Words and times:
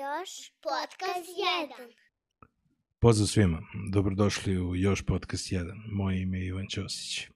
Još 0.00 0.52
podcast 0.62 1.28
1. 1.78 1.92
Pozdrav 3.00 3.26
svima, 3.26 3.62
dobrodošli 3.92 4.60
u 4.60 4.76
Još 4.76 5.02
podcast 5.02 5.52
1. 5.52 5.72
Moje 5.92 6.22
ime 6.22 6.38
je 6.38 6.46
Ivan 6.46 6.66
Ćosić. 6.68 7.28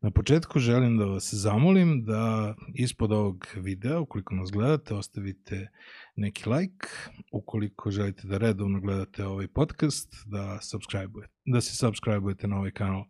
Na 0.00 0.10
početku 0.10 0.58
želim 0.58 0.98
da 0.98 1.04
vas 1.04 1.34
zamolim 1.34 2.04
da 2.04 2.54
ispod 2.74 3.12
ovog 3.12 3.46
videa, 3.56 4.00
ukoliko 4.00 4.34
nas 4.34 4.50
gledate, 4.50 4.94
ostavite 4.94 5.68
neki 6.16 6.48
like. 6.48 6.86
Ukoliko 7.32 7.90
želite 7.90 8.28
da 8.28 8.38
redovno 8.38 8.80
gledate 8.80 9.26
ovaj 9.26 9.48
podcast, 9.48 10.14
da, 10.26 10.58
subscribe 10.60 11.28
da 11.44 11.60
se 11.60 11.76
subscribe 11.76 12.48
na 12.48 12.58
ovaj 12.58 12.70
kanal. 12.70 13.04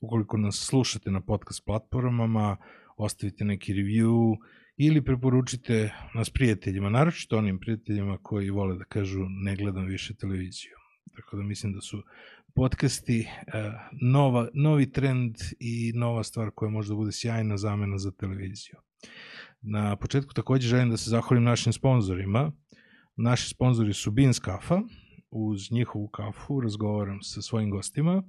Ukoliko 0.00 0.36
nas 0.36 0.56
slušate 0.56 1.10
na 1.10 1.20
podcast 1.20 1.64
platformama, 1.64 2.56
ostavite 2.96 3.44
neki 3.44 3.72
review, 3.72 4.36
ili 4.76 5.04
preporučite 5.04 5.92
nas 6.14 6.30
prijateljima, 6.30 6.90
naročito 6.90 7.38
onim 7.38 7.58
prijateljima 7.58 8.18
koji 8.22 8.50
vole 8.50 8.76
da 8.78 8.84
kažu 8.84 9.26
ne 9.28 9.56
gledam 9.56 9.86
više 9.86 10.14
televiziju. 10.14 10.72
Tako 11.16 11.36
da 11.36 11.42
mislim 11.42 11.72
da 11.72 11.80
su 11.80 12.02
podcasti 12.54 13.20
uh, 13.20 13.54
nova, 14.02 14.48
novi 14.54 14.92
trend 14.92 15.36
i 15.60 15.92
nova 15.94 16.22
stvar 16.22 16.50
koja 16.54 16.70
može 16.70 16.88
da 16.88 16.94
bude 16.94 17.12
sjajna 17.12 17.56
zamena 17.56 17.98
za 17.98 18.10
televiziju. 18.10 18.74
Na 19.60 19.96
početku 19.96 20.34
takođe 20.34 20.68
želim 20.68 20.90
da 20.90 20.96
se 20.96 21.10
zahvalim 21.10 21.44
našim 21.44 21.72
sponzorima. 21.72 22.52
Naši 23.16 23.48
sponzori 23.48 23.94
su 23.94 24.10
Beans 24.10 24.38
Kafa. 24.38 24.80
Uz 25.30 25.70
njihovu 25.70 26.08
kafu 26.08 26.60
razgovaram 26.60 27.22
sa 27.22 27.42
svojim 27.42 27.70
gostima 27.70 28.22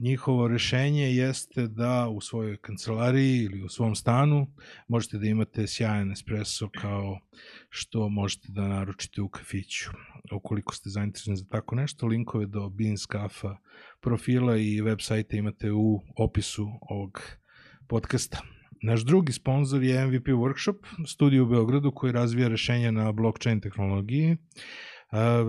njihovo 0.00 0.48
rešenje 0.48 1.14
jeste 1.14 1.66
da 1.66 2.08
u 2.08 2.20
svojoj 2.20 2.56
kancelariji 2.56 3.42
ili 3.42 3.62
u 3.62 3.68
svom 3.68 3.94
stanu 3.94 4.46
možete 4.88 5.18
da 5.18 5.26
imate 5.26 5.66
sjajan 5.66 6.12
espresso 6.12 6.68
kao 6.80 7.18
što 7.68 8.08
možete 8.08 8.48
da 8.48 8.68
naručite 8.68 9.22
u 9.22 9.28
kafiću. 9.28 9.90
Ukoliko 10.32 10.74
ste 10.74 10.90
zainteresovani 10.90 11.36
za 11.36 11.44
tako 11.44 11.74
nešto, 11.74 12.06
linkove 12.06 12.46
do 12.46 12.68
Beans 12.68 13.06
Kafa 13.06 13.56
profila 14.00 14.56
i 14.56 14.80
web 14.80 14.98
sajta 15.00 15.36
imate 15.36 15.72
u 15.72 16.00
opisu 16.16 16.68
ovog 16.80 17.20
podcasta. 17.88 18.40
Naš 18.82 19.04
drugi 19.04 19.32
sponsor 19.32 19.82
je 19.82 20.06
MVP 20.06 20.26
Workshop, 20.26 20.76
studij 21.06 21.40
u 21.40 21.46
Beogradu 21.46 21.92
koji 21.92 22.12
razvija 22.12 22.48
rešenja 22.48 22.90
na 22.90 23.12
blockchain 23.12 23.60
tehnologiji 23.60 24.36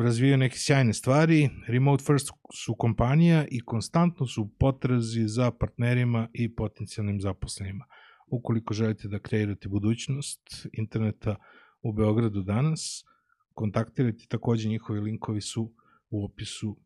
razvijaju 0.04 0.38
neke 0.38 0.58
sjajne 0.58 0.94
stvari, 0.94 1.50
Remote 1.68 2.04
First 2.04 2.30
su 2.54 2.76
kompanija 2.76 3.46
i 3.52 3.60
konstantno 3.60 4.28
su 4.28 4.50
potrazi 4.60 5.28
za 5.28 5.52
partnerima 5.52 6.30
i 6.34 6.56
potencijalnim 6.56 7.22
zaposlenima. 7.22 7.86
Ukoliko 8.28 8.74
želite 8.74 9.08
da 9.08 9.20
kreirate 9.20 9.70
budućnost 9.70 10.68
interneta 10.74 11.36
u 11.82 11.94
Beogradu 11.94 12.42
danas, 12.42 13.06
kontaktirajte, 13.54 14.26
takođe 14.30 14.70
njihovi 14.70 15.00
linkovi 15.00 15.42
su 15.42 15.74
u 16.10 16.26
opisu 16.26 16.78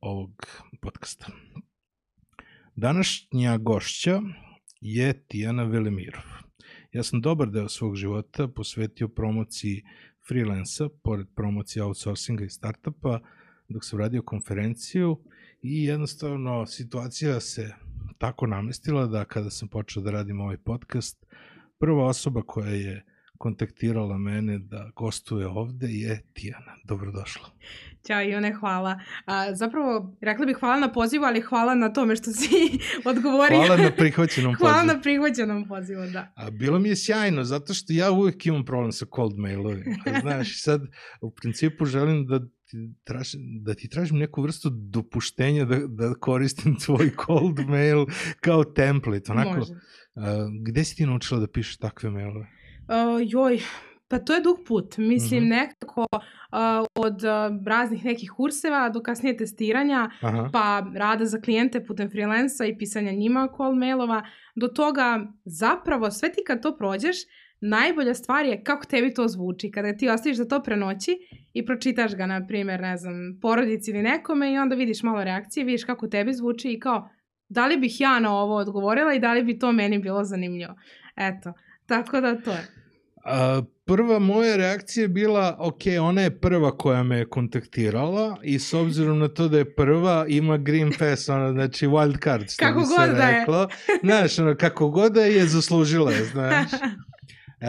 ovog 0.00 0.46
podcasta. 0.82 1.26
Današnja 2.76 3.56
gošća 3.58 4.20
je 4.80 5.26
Tijana 5.26 5.64
Velemirov. 5.64 6.22
Ja 6.92 7.02
sam 7.02 7.20
dobar 7.20 7.50
deo 7.50 7.68
svog 7.68 7.96
života 7.96 8.48
posvetio 8.48 9.08
promociji 9.08 9.82
freelansa, 10.28 10.88
pored 11.02 11.26
promocije 11.34 11.82
outsourcinga 11.82 12.44
i 12.44 12.48
startupa, 12.48 13.20
dok 13.68 13.84
sam 13.84 13.98
radio 13.98 14.22
konferenciju 14.22 15.18
i 15.62 15.84
jednostavno 15.84 16.66
situacija 16.66 17.40
se 17.40 17.74
tako 18.18 18.46
namestila 18.46 19.06
da 19.06 19.24
kada 19.24 19.50
sam 19.50 19.68
počeo 19.68 20.02
da 20.02 20.10
radim 20.10 20.40
ovaj 20.40 20.56
podcast, 20.56 21.26
prva 21.78 22.06
osoba 22.06 22.42
koja 22.42 22.70
je 22.70 23.04
kontaktirala 23.38 24.18
mene 24.18 24.58
da 24.58 24.90
gostuje 24.96 25.46
ovde 25.46 25.86
je 25.86 26.22
Tijana. 26.32 26.76
Dobrodošla. 26.84 27.48
Ćao 28.06 28.22
Ivane, 28.22 28.52
hvala. 28.52 29.00
A, 29.24 29.54
zapravo, 29.54 30.16
rekla 30.20 30.46
bih 30.46 30.56
hvala 30.60 30.80
na 30.80 30.92
pozivu, 30.92 31.24
ali 31.24 31.40
hvala 31.40 31.74
na 31.74 31.92
tome 31.92 32.16
što 32.16 32.32
si 32.32 32.48
odgovorio. 33.10 33.58
Hvala 33.66 33.82
na 33.82 33.90
prihvaćenom 33.90 34.54
pozivu. 34.58 34.70
Hvala 34.70 34.84
na 34.84 35.00
prihvaćenom 35.00 35.68
pozivu, 35.68 36.02
da. 36.12 36.32
A, 36.36 36.50
bilo 36.50 36.78
mi 36.78 36.88
je 36.88 36.96
sjajno, 36.96 37.44
zato 37.44 37.74
što 37.74 37.92
ja 37.92 38.10
uvek 38.10 38.46
imam 38.46 38.64
problem 38.64 38.92
sa 38.92 39.06
cold 39.16 39.38
mailovima. 39.38 39.96
Znaš, 40.22 40.62
sad 40.62 40.80
u 41.20 41.30
principu 41.30 41.84
želim 41.84 42.26
da 42.26 42.38
ti 42.40 42.94
tražim, 43.04 43.40
da 43.62 43.74
ti 43.74 43.88
tražim 43.88 44.18
neku 44.18 44.42
vrstu 44.42 44.70
dopuštenja 44.70 45.64
da, 45.64 45.78
da 45.86 46.14
koristim 46.14 46.76
tvoj 46.84 47.10
cold 47.26 47.68
mail 47.68 48.06
kao 48.40 48.64
template. 48.64 49.32
Onako, 49.32 49.58
Može. 49.58 49.74
A, 50.14 50.48
gde 50.66 50.84
si 50.84 50.96
ti 50.96 51.06
naučila 51.06 51.40
da 51.40 51.46
pišeš 51.46 51.76
takve 51.76 52.10
mailove? 52.10 52.46
Uh, 52.88 53.20
joj, 53.26 53.60
pa 54.08 54.18
to 54.18 54.34
je 54.34 54.40
dug 54.40 54.58
put. 54.66 54.98
Mislim, 54.98 55.42
mm 55.42 55.46
-hmm. 55.46 55.50
nekako 55.50 56.06
uh, 56.12 56.86
od 56.94 57.14
uh, 57.24 57.66
raznih 57.66 58.04
nekih 58.04 58.30
kurseva 58.36 58.88
do 58.88 59.00
kasnije 59.00 59.36
testiranja, 59.36 60.10
Aha. 60.20 60.48
pa 60.52 60.86
rada 60.94 61.24
za 61.24 61.40
klijente 61.40 61.84
putem 61.84 62.10
freelansa 62.10 62.64
i 62.64 62.78
pisanja 62.78 63.12
njima 63.12 63.48
call 63.56 63.74
mailova, 63.74 64.22
do 64.54 64.68
toga 64.68 65.26
zapravo 65.44 66.10
sve 66.10 66.32
ti 66.32 66.40
kad 66.46 66.62
to 66.62 66.76
prođeš, 66.76 67.16
najbolja 67.60 68.14
stvar 68.14 68.46
je 68.46 68.64
kako 68.64 68.86
tebi 68.86 69.14
to 69.14 69.28
zvuči. 69.28 69.70
Kada 69.70 69.96
ti 69.96 70.08
ostaviš 70.08 70.38
da 70.38 70.48
to 70.48 70.62
prenoći 70.62 71.18
i 71.52 71.66
pročitaš 71.66 72.14
ga, 72.14 72.26
na 72.26 72.46
primjer, 72.46 72.80
ne 72.80 72.96
znam, 72.96 73.14
porodici 73.42 73.90
ili 73.90 74.02
nekome 74.02 74.52
i 74.52 74.58
onda 74.58 74.74
vidiš 74.74 75.02
malo 75.02 75.24
reakcije, 75.24 75.64
vidiš 75.64 75.84
kako 75.84 76.08
tebi 76.08 76.32
zvuči 76.32 76.72
i 76.72 76.80
kao, 76.80 77.08
da 77.48 77.66
li 77.66 77.76
bih 77.76 78.00
ja 78.00 78.20
na 78.20 78.36
ovo 78.36 78.56
odgovorila 78.56 79.14
i 79.14 79.20
da 79.20 79.32
li 79.32 79.42
bi 79.42 79.58
to 79.58 79.72
meni 79.72 79.98
bilo 79.98 80.24
zanimljivo. 80.24 80.74
Eto, 81.16 81.52
Tako 81.86 82.20
da 82.20 82.40
to 82.40 82.50
je. 82.50 82.66
A, 83.24 83.62
prva 83.84 84.18
moja 84.18 84.56
reakcija 84.56 85.02
je 85.02 85.08
bila, 85.08 85.56
ok, 85.58 85.80
ona 86.00 86.22
je 86.22 86.40
prva 86.40 86.76
koja 86.76 87.02
me 87.02 87.18
je 87.18 87.28
kontaktirala 87.28 88.36
i 88.42 88.58
s 88.58 88.74
obzirom 88.74 89.18
na 89.18 89.28
to 89.28 89.48
da 89.48 89.58
je 89.58 89.74
prva, 89.74 90.26
ima 90.28 90.56
green 90.56 90.92
pass, 90.98 91.28
ona, 91.28 91.52
znači 91.52 91.86
wild 91.86 92.24
card, 92.24 92.50
što 92.50 92.64
kako 92.64 92.80
bi 92.80 92.86
se 92.86 92.92
god 92.98 93.18
reklo. 93.18 93.66
Da 93.66 93.92
je. 93.92 94.00
Znaš, 94.02 94.38
ono, 94.38 94.56
kako 94.56 94.90
god 94.90 95.12
da 95.12 95.24
je, 95.24 95.46
zaslužila 95.46 96.12
je, 96.12 96.24
znaš. 96.24 96.70
E, 97.60 97.66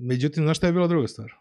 međutim, 0.00 0.44
znaš 0.44 0.56
šta 0.56 0.66
je 0.66 0.72
bila 0.72 0.86
druga 0.86 1.08
stvar? 1.08 1.32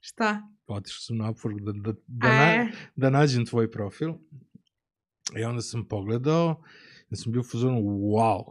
Šta? 0.00 0.42
Otišao 0.66 1.00
sam 1.00 1.16
na 1.16 1.32
Upwork 1.32 1.64
da, 1.64 1.72
da, 1.72 1.98
da, 2.06 2.28
na, 2.28 2.68
da 2.96 3.10
nađem 3.10 3.46
tvoj 3.46 3.70
profil 3.70 4.12
i 5.40 5.44
onda 5.44 5.62
sam 5.62 5.88
pogledao 5.88 6.62
da 7.12 7.16
sam 7.16 7.32
bio 7.32 7.40
u 7.40 7.44
fazonu 7.52 7.80
wow. 7.80 8.44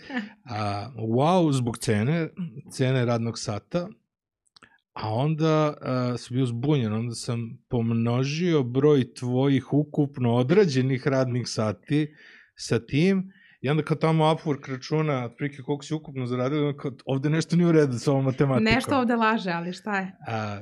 a, 0.58 0.90
wow 0.96 1.52
zbog 1.52 1.78
cene, 1.78 2.28
cene 2.72 3.04
radnog 3.04 3.38
sata, 3.38 3.88
a 4.92 5.14
onda 5.14 5.76
a, 5.80 6.14
sam 6.18 6.34
bio 6.36 6.46
zbunjen, 6.46 6.92
onda 6.92 7.14
sam 7.14 7.58
pomnožio 7.68 8.62
broj 8.62 9.14
tvojih 9.14 9.72
ukupno 9.72 10.34
odrađenih 10.34 11.06
radnih 11.06 11.48
sati 11.48 12.14
sa 12.56 12.78
tim 12.78 13.32
I 13.60 13.68
onda 13.68 13.82
kad 13.82 13.98
tamo 13.98 14.24
Upwork 14.24 14.70
računa 14.70 15.24
otprilike 15.24 15.62
koliko 15.62 15.84
si 15.84 15.94
ukupno 15.94 16.26
zaradio, 16.26 16.74
kao, 16.76 16.92
ovde 17.06 17.30
nešto 17.30 17.56
nije 17.56 17.68
u 17.68 17.72
redu 17.72 17.98
sa 17.98 18.12
ovom 18.12 18.24
matematikom. 18.24 18.74
Nešto 18.74 18.98
ovde 18.98 19.16
laže, 19.16 19.50
ali 19.50 19.72
šta 19.72 19.98
je? 19.98 20.12
A, 20.26 20.60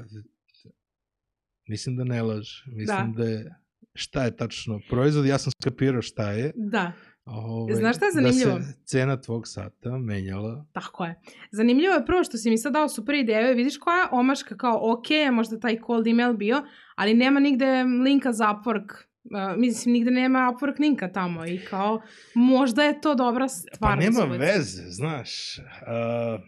mislim 1.69 1.97
da 1.97 2.05
ne 2.05 2.23
laže. 2.23 2.65
Mislim 2.67 3.13
da. 3.13 3.23
da 3.23 3.29
je, 3.29 3.55
šta 3.95 4.25
je 4.25 4.37
tačno 4.37 4.81
proizvod, 4.91 5.27
ja 5.27 5.39
sam 5.39 5.53
skapirao 5.63 6.03
šta 6.03 6.31
je. 6.33 6.53
Da. 6.55 6.93
Ove, 7.27 7.75
Znaš 7.75 7.97
šta 7.97 8.07
je 8.07 8.13
zanimljivo? 8.13 8.59
Da 8.59 8.63
se 8.63 8.79
cena 8.85 9.21
tvog 9.21 9.49
sata 9.49 9.99
menjala. 9.99 10.67
Tako 10.73 11.05
je. 11.05 11.21
Zanimljivo 11.51 11.95
je 11.95 12.07
prvo 12.07 12.25
što 12.25 12.37
si 12.37 12.51
mi 12.51 12.59
sad 12.59 12.73
dao 12.73 12.89
super 12.89 13.15
ideju 13.15 13.57
vidiš 13.57 13.79
koja 13.79 13.97
je 13.97 14.09
omaška 14.11 14.57
kao 14.57 14.93
ok, 14.93 15.07
možda 15.33 15.61
taj 15.61 15.79
cold 15.87 16.07
email 16.07 16.33
bio, 16.33 16.63
ali 16.95 17.15
nema 17.15 17.41
nigde 17.41 17.85
linka 18.05 18.33
za 18.33 18.45
Upwork. 18.45 18.93
Uh, 19.25 19.61
mislim, 19.61 19.93
nigde 19.93 20.11
nema 20.11 20.53
Upwork 20.53 20.81
linka 20.81 21.13
tamo 21.13 21.47
i 21.47 21.59
kao 21.59 22.01
možda 22.35 22.83
je 22.83 23.01
to 23.01 23.15
dobra 23.15 23.49
stvar. 23.49 23.99
Pa 23.99 24.05
nema 24.05 24.37
veze, 24.37 24.83
znaš. 24.91 25.59
Uh, 25.59 26.41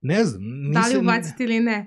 ne 0.00 0.24
znam. 0.24 0.42
Nisam, 0.44 0.82
da 0.82 0.88
li 0.88 0.96
ubaciti 1.02 1.44
ili 1.44 1.60
ne? 1.60 1.86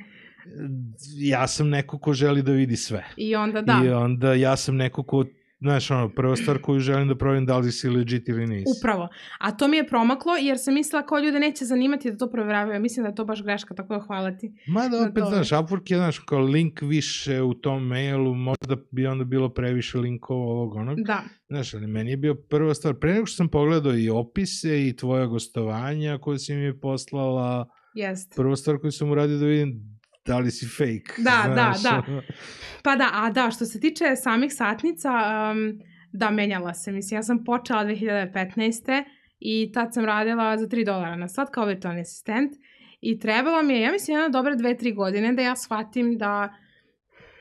Ja 1.18 1.48
sam 1.48 1.70
neko 1.70 2.00
ko 2.00 2.14
želi 2.14 2.42
da 2.44 2.52
vidi 2.52 2.76
sve. 2.76 3.06
I 3.18 3.36
onda 3.36 3.62
da. 3.62 3.82
I 3.86 3.90
onda 3.90 4.34
ja 4.34 4.58
sam 4.58 4.76
neko 4.76 5.04
ko 5.04 5.26
Znaš, 5.60 5.92
ono, 5.92 6.10
prva 6.10 6.36
stvar 6.36 6.62
koju 6.62 6.80
želim 6.80 7.08
da 7.08 7.16
provjerim 7.18 7.46
da 7.46 7.58
li 7.58 7.72
si 7.72 7.90
legit 7.90 8.30
ili 8.30 8.48
nisi. 8.48 8.74
Upravo. 8.80 9.08
A 9.40 9.52
to 9.52 9.68
mi 9.68 9.78
je 9.78 9.88
promaklo 9.88 10.36
jer 10.36 10.58
sam 10.60 10.74
mislila 10.74 11.06
kao 11.06 11.20
ljude 11.20 11.40
neće 11.40 11.66
zanimati 11.66 12.12
da 12.12 12.18
to 12.18 12.30
provjeravaju. 12.32 12.82
Mislim 12.82 13.04
da 13.04 13.10
je 13.10 13.16
to 13.16 13.26
baš 13.26 13.44
greška, 13.44 13.74
tako 13.74 13.94
da 13.94 14.00
hvala 14.00 14.38
ti. 14.38 14.54
Ma 14.68 14.88
da, 14.88 15.10
opet, 15.10 15.24
znaš, 15.28 15.50
Upwork 15.50 15.92
je, 15.92 15.98
znaš, 15.98 16.20
kao 16.20 16.40
link 16.40 16.82
više 16.82 17.42
u 17.42 17.54
tom 17.54 17.88
mailu, 17.88 18.34
možda 18.34 18.76
bi 18.92 19.08
onda 19.08 19.24
bilo 19.24 19.50
previše 19.50 19.98
linkova 19.98 20.46
ovog 20.46 20.76
onog. 20.76 20.98
Da. 21.02 21.24
Znaš, 21.50 21.74
ali 21.74 21.88
meni 21.88 22.12
je 22.12 22.18
bio 22.18 22.36
prva 22.36 22.74
stvar, 22.74 22.94
pre 22.94 23.14
nego 23.14 23.26
što 23.26 23.36
sam 23.36 23.50
pogledao 23.50 23.98
i 23.98 24.10
opise 24.10 24.88
i 24.88 24.96
tvoja 24.96 25.26
gostovanja 25.26 26.18
koje 26.18 26.40
si 26.40 26.56
mi 26.56 26.80
poslala, 26.80 27.70
Jest. 27.94 28.34
prva 28.36 28.56
stvar 28.56 28.78
koju 28.80 28.92
sam 28.92 29.12
uradio 29.12 29.38
da 29.38 29.46
vidim 29.46 29.97
da 30.28 30.40
li 30.40 30.52
si 30.52 30.68
fake. 30.68 31.14
Da, 31.18 31.44
znaš. 31.54 31.84
da, 31.84 32.04
da. 32.08 32.22
Pa 32.84 32.96
da, 32.96 33.10
a 33.14 33.30
da, 33.30 33.52
što 33.52 33.66
se 33.66 33.80
tiče 33.80 34.16
samih 34.16 34.54
satnica, 34.54 35.12
um, 35.52 35.80
da, 36.12 36.30
menjala 36.32 36.74
se. 36.74 36.92
Mislim, 36.92 37.18
ja 37.18 37.24
sam 37.24 37.44
počela 37.44 37.86
2015. 37.86 39.04
i 39.40 39.72
tad 39.74 39.94
sam 39.94 40.06
radila 40.06 40.58
za 40.58 40.68
3 40.68 40.86
dolara 40.86 41.16
na 41.16 41.28
sat 41.28 41.50
kao 41.50 41.66
virtualni 41.66 42.02
asistent 42.02 42.52
I 43.02 43.20
trebalo 43.20 43.64
mi 43.64 43.74
je, 43.74 43.82
ja 43.82 43.92
mislim, 43.92 44.18
jedna 44.18 44.56
dve, 44.56 44.78
tri 44.78 44.94
godine 44.94 45.34
da 45.34 45.42
ja 45.42 45.56
shvatim 45.56 46.18
da 46.18 46.54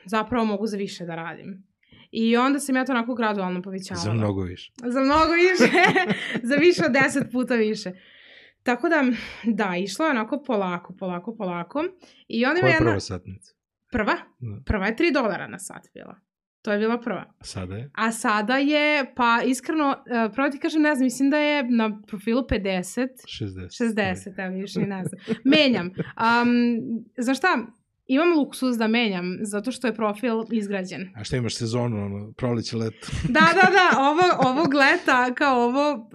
zapravo 0.05 0.45
mogu 0.45 0.67
za 0.67 0.77
više 0.77 1.05
da 1.05 1.15
radim. 1.15 1.63
I 2.11 2.37
onda 2.37 2.59
sam 2.59 2.75
ja 2.75 2.85
to 2.85 2.91
onako 2.91 3.15
gradualno 3.15 3.61
povećavala. 3.61 4.03
Za 4.03 4.13
mnogo 4.13 4.41
više. 4.41 4.71
Za 4.85 4.99
mnogo 4.99 5.31
više. 5.33 5.73
za 6.49 6.55
više 6.55 6.81
od 6.85 6.91
deset 6.91 7.31
puta 7.31 7.55
više. 7.55 7.91
Tako 8.67 8.89
da, 8.89 9.03
da, 9.43 9.75
išlo 9.77 10.05
je 10.05 10.11
onako 10.11 10.43
polako, 10.43 10.93
polako, 10.99 11.35
polako. 11.35 11.83
I 12.27 12.45
onda 12.45 12.59
Koja 12.59 12.69
je 12.69 12.73
jedna... 12.73 12.85
prva 12.85 12.99
satnica? 12.99 13.53
Prva? 13.91 14.13
Da. 14.39 14.61
Prva 14.65 14.85
je 14.85 14.95
3 14.95 15.13
dolara 15.13 15.47
na 15.47 15.59
sat 15.59 15.87
bila. 15.93 16.15
To 16.61 16.71
je 16.71 16.79
bila 16.79 16.99
prva. 17.01 17.33
A 17.39 17.43
sada 17.43 17.75
je? 17.75 17.91
A 17.93 18.11
sada 18.11 18.57
je, 18.57 19.13
pa 19.15 19.41
iskreno, 19.45 19.89
uh, 19.89 20.33
pravo 20.33 20.51
ti 20.51 20.59
kažem, 20.59 20.81
ne 20.81 20.95
znam, 20.95 21.05
mislim 21.05 21.29
da 21.29 21.37
je 21.37 21.63
na 21.63 22.01
profilu 22.07 22.41
50, 22.41 23.07
60. 23.41 23.83
60, 23.95 24.45
evo 24.45 24.55
više 24.55 24.79
ne 24.79 25.03
znam. 25.05 25.21
Menjam. 25.45 25.87
Um, 25.87 26.79
znaš 27.17 27.37
šta, 27.37 27.57
imam 28.07 28.37
luksus 28.37 28.77
da 28.77 28.87
menjam, 28.87 29.37
zato 29.41 29.71
što 29.71 29.87
je 29.87 29.95
profil 29.95 30.33
izgrađen. 30.51 31.09
A 31.15 31.23
šta 31.23 31.37
imaš 31.37 31.55
sezonu, 31.55 32.05
ono, 32.05 32.31
proleće, 32.31 32.77
leto? 32.77 33.07
Da, 33.29 33.39
da, 33.55 33.71
da, 33.71 33.99
ovo, 34.01 34.51
ovog 34.51 34.73
leta, 34.73 35.33
kao 35.33 35.63
ovo 35.63 35.93
um, 35.93 36.09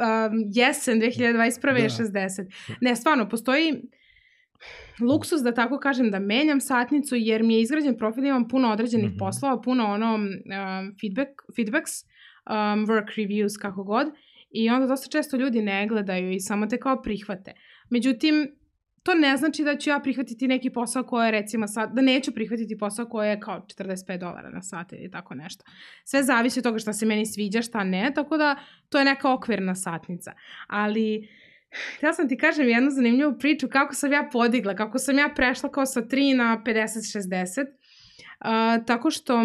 jesen 0.55 1.01
2021. 1.01 1.63
Da. 1.63 1.71
je 1.79 1.89
60. 1.89 2.53
Ne, 2.81 2.97
stvarno, 2.97 3.29
postoji 3.29 3.83
luksus 5.01 5.43
da 5.43 5.55
tako 5.55 5.79
kažem 5.79 6.11
da 6.11 6.19
menjam 6.19 6.61
satnicu 6.61 7.17
jer 7.17 7.43
mi 7.43 7.55
je 7.55 7.61
izgrađen 7.61 7.97
profil, 7.97 8.25
imam 8.25 8.49
puno 8.49 8.73
određenih 8.73 9.09
Mhm. 9.11 9.19
poslova, 9.19 9.61
puno 9.61 9.85
ono 9.87 10.15
um, 10.15 10.29
feedback, 11.01 11.31
feedbacks, 11.57 11.93
um, 12.03 12.87
work 12.87 13.09
reviews, 13.17 13.59
kako 13.61 13.85
god. 13.85 14.07
I 14.51 14.71
onda 14.71 14.87
dosta 14.87 15.09
često 15.11 15.37
ljudi 15.37 15.63
ne 15.63 15.87
gledaju 15.87 16.33
i 16.33 16.41
samo 16.41 16.67
te 16.67 16.79
kao 16.79 17.03
prihvate. 17.03 17.53
Međutim, 17.91 18.49
to 19.03 19.15
ne 19.15 19.37
znači 19.37 19.65
da 19.65 19.77
ću 19.77 19.91
ja 19.91 20.01
prihvatiti 20.01 20.49
neki 20.49 20.71
posao 20.71 21.05
koji 21.05 21.27
je 21.27 21.31
recimo 21.31 21.67
sad, 21.69 21.91
da 21.95 22.03
neću 22.03 22.35
prihvatiti 22.35 22.79
posao 22.79 23.07
koji 23.07 23.29
je 23.29 23.41
kao 23.41 23.67
45 23.79 24.19
dolara 24.19 24.51
na 24.51 24.63
sat 24.63 24.93
ili 24.93 25.11
tako 25.11 25.35
nešto. 25.35 25.65
Sve 26.05 26.23
zavisi 26.23 26.61
od 26.61 26.63
toga 26.63 26.79
šta 26.79 26.93
se 26.93 27.07
meni 27.07 27.27
sviđa, 27.27 27.63
šta 27.63 27.85
ne, 27.85 28.13
tako 28.15 28.37
da 28.37 28.57
to 28.89 28.99
je 28.99 29.05
neka 29.05 29.33
okvirna 29.33 29.75
satnica. 29.75 30.33
Ali, 30.67 31.29
htjela 31.97 32.13
sam 32.13 32.29
ti 32.29 32.37
kažem 32.37 32.69
jednu 32.69 32.91
zanimljivu 32.91 33.39
priču 33.39 33.69
kako 33.69 33.95
sam 33.95 34.13
ja 34.13 34.29
podigla, 34.33 34.75
kako 34.75 34.99
sam 34.99 35.19
ja 35.19 35.33
prešla 35.37 35.71
kao 35.71 35.87
sa 35.87 36.03
3 36.03 36.37
na 36.37 36.63
50-60, 36.67 37.61
uh, 37.61 38.87
tako 38.87 39.11
što 39.11 39.43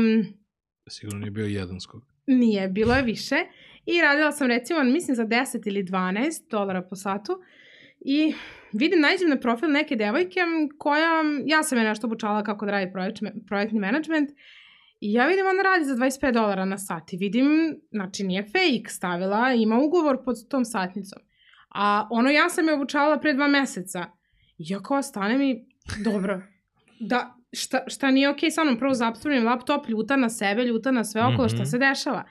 Sigurno 0.89 1.19
nije 1.19 1.31
bio 1.31 1.45
jedan 1.45 1.79
skok. 1.81 2.03
nije, 2.27 2.67
bilo 2.67 2.93
je 2.93 3.03
više. 3.03 3.35
I 3.85 4.01
radila 4.01 4.31
sam 4.31 4.47
recimo, 4.47 4.83
mislim 4.83 5.15
za 5.15 5.25
10 5.25 5.67
ili 5.67 5.83
12 5.83 6.49
dolara 6.49 6.81
po 6.81 6.95
satu. 6.95 7.41
I 7.99 8.33
vidim, 8.73 9.01
nađem 9.01 9.29
na 9.29 9.39
profil 9.39 9.71
neke 9.71 9.95
devojke 9.95 10.39
koja, 10.77 11.09
ja 11.45 11.63
sam 11.63 11.77
je 11.77 11.83
nešto 11.83 12.07
obučala 12.07 12.43
kako 12.43 12.65
da 12.65 12.71
radi 12.71 12.91
projekt, 12.91 13.17
projektni 13.47 13.79
management. 13.79 14.29
I 14.99 15.13
ja 15.13 15.27
vidim 15.27 15.45
ona 15.45 15.61
radi 15.63 15.85
za 15.85 15.95
25 15.95 16.31
dolara 16.31 16.65
na 16.65 16.77
sat 16.77 17.13
i 17.13 17.17
vidim, 17.17 17.47
znači 17.91 18.23
nije 18.23 18.43
fake 18.43 18.89
stavila, 18.89 19.53
ima 19.53 19.79
ugovor 19.79 20.23
pod 20.25 20.35
tom 20.49 20.65
satnicom. 20.65 21.19
A 21.69 22.07
ono 22.11 22.29
ja 22.29 22.49
sam 22.49 22.67
je 22.67 22.73
obučavala 22.73 23.19
pre 23.19 23.33
dva 23.33 23.47
meseca. 23.47 24.05
I 24.57 24.63
ja 24.67 24.79
kao 24.79 25.01
stanem 25.01 25.41
i, 25.41 25.65
dobro, 26.03 26.41
da, 26.99 27.35
šta, 27.53 27.79
šta 27.87 28.11
nije 28.11 28.29
okej 28.29 28.51
sa 28.51 28.63
mnom, 28.63 28.77
prvo 28.79 28.93
zapstavljam 28.93 29.45
laptop, 29.45 29.87
ljuta 29.89 30.15
na 30.15 30.29
sebe, 30.29 30.63
ljuta 30.63 30.91
na 30.91 31.03
sve 31.03 31.21
okolo, 31.23 31.49
šta 31.49 31.57
Mhm. 31.57 31.65
se 31.65 31.77
dešava. 31.77 32.23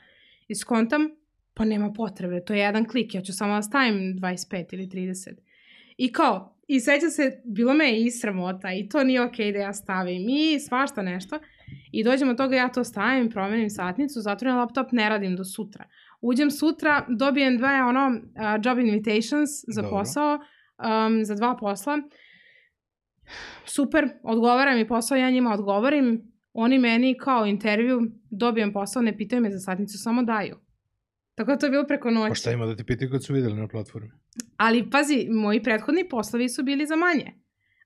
I 0.49 0.55
skontam, 0.55 1.09
pa 1.55 1.65
nema 1.65 1.93
potrebe, 1.93 2.45
to 2.45 2.53
je 2.53 2.61
jedan 2.61 2.85
klik, 2.89 3.15
ja 3.15 3.23
ću 3.23 3.33
samo 3.33 3.55
da 3.55 3.63
stavim 3.63 4.19
25 4.21 4.75
ili 4.75 4.89
30. 4.89 5.29
I 5.97 6.13
kao, 6.13 6.57
i 6.69 6.81
seća 6.81 7.11
se, 7.11 7.43
bilo 7.45 7.75
me 7.75 7.85
je 7.85 8.05
i 8.05 8.11
sramota 8.11 8.73
i 8.73 8.89
to 8.89 9.05
nije 9.05 9.23
okej 9.23 9.53
da 9.53 9.59
ja 9.59 9.73
stavim 9.73 10.29
i 10.29 10.61
svašta 10.61 11.03
nešto. 11.03 11.39
I 11.93 12.05
dođem 12.05 12.29
od 12.29 12.37
toga, 12.37 12.57
ja 12.57 12.69
to 12.69 12.85
stavim, 12.85 13.31
promenim 13.31 13.71
satnicu, 13.71 14.21
zatvorim 14.21 14.57
laptop, 14.57 14.93
ne 14.93 15.09
radim 15.09 15.37
do 15.37 15.45
sutra. 15.45 15.85
Uđem 16.21 16.51
sutra, 16.51 17.07
dobijem 17.09 17.57
dve 17.57 17.83
ono, 17.83 18.07
uh, 18.09 18.65
job 18.65 18.79
invitations 18.79 19.51
za 19.69 19.83
Dobro. 19.83 19.99
posao, 19.99 20.35
um, 20.35 21.25
za 21.25 21.35
dva 21.35 21.57
posla. 21.61 21.99
Super, 23.65 24.09
odgovara 24.23 24.75
mi 24.75 24.89
posao, 24.89 25.17
ja 25.17 25.31
njima 25.31 25.53
odgovorim, 25.53 26.33
oni 26.53 26.79
meni 26.79 27.19
kao 27.19 27.47
intervju, 27.47 28.01
dobijem 28.31 28.73
posao, 28.73 29.03
ne 29.03 29.17
pitaju 29.17 29.43
me 29.43 29.51
za 29.51 29.59
satnicu, 29.59 29.99
samo 29.99 30.23
daju. 30.23 30.66
Tako 31.37 31.51
da 31.51 31.59
to 31.59 31.67
je 31.67 31.71
bilo 31.71 31.85
preko 31.85 32.11
noći. 32.11 32.29
Pa 32.29 32.35
šta 32.35 32.51
ima 32.51 32.67
da 32.67 32.77
ti 32.77 32.85
pitaju 32.85 33.11
kad 33.11 33.25
su 33.25 33.35
videli 33.35 33.55
na 33.55 33.69
platformi? 33.69 34.11
Ali 34.57 34.91
pazi, 34.91 35.29
moji 35.31 35.63
prethodni 35.63 36.09
poslovi 36.09 36.49
su 36.49 36.63
bili 36.63 36.87
za 36.87 36.97
manje. 36.97 37.33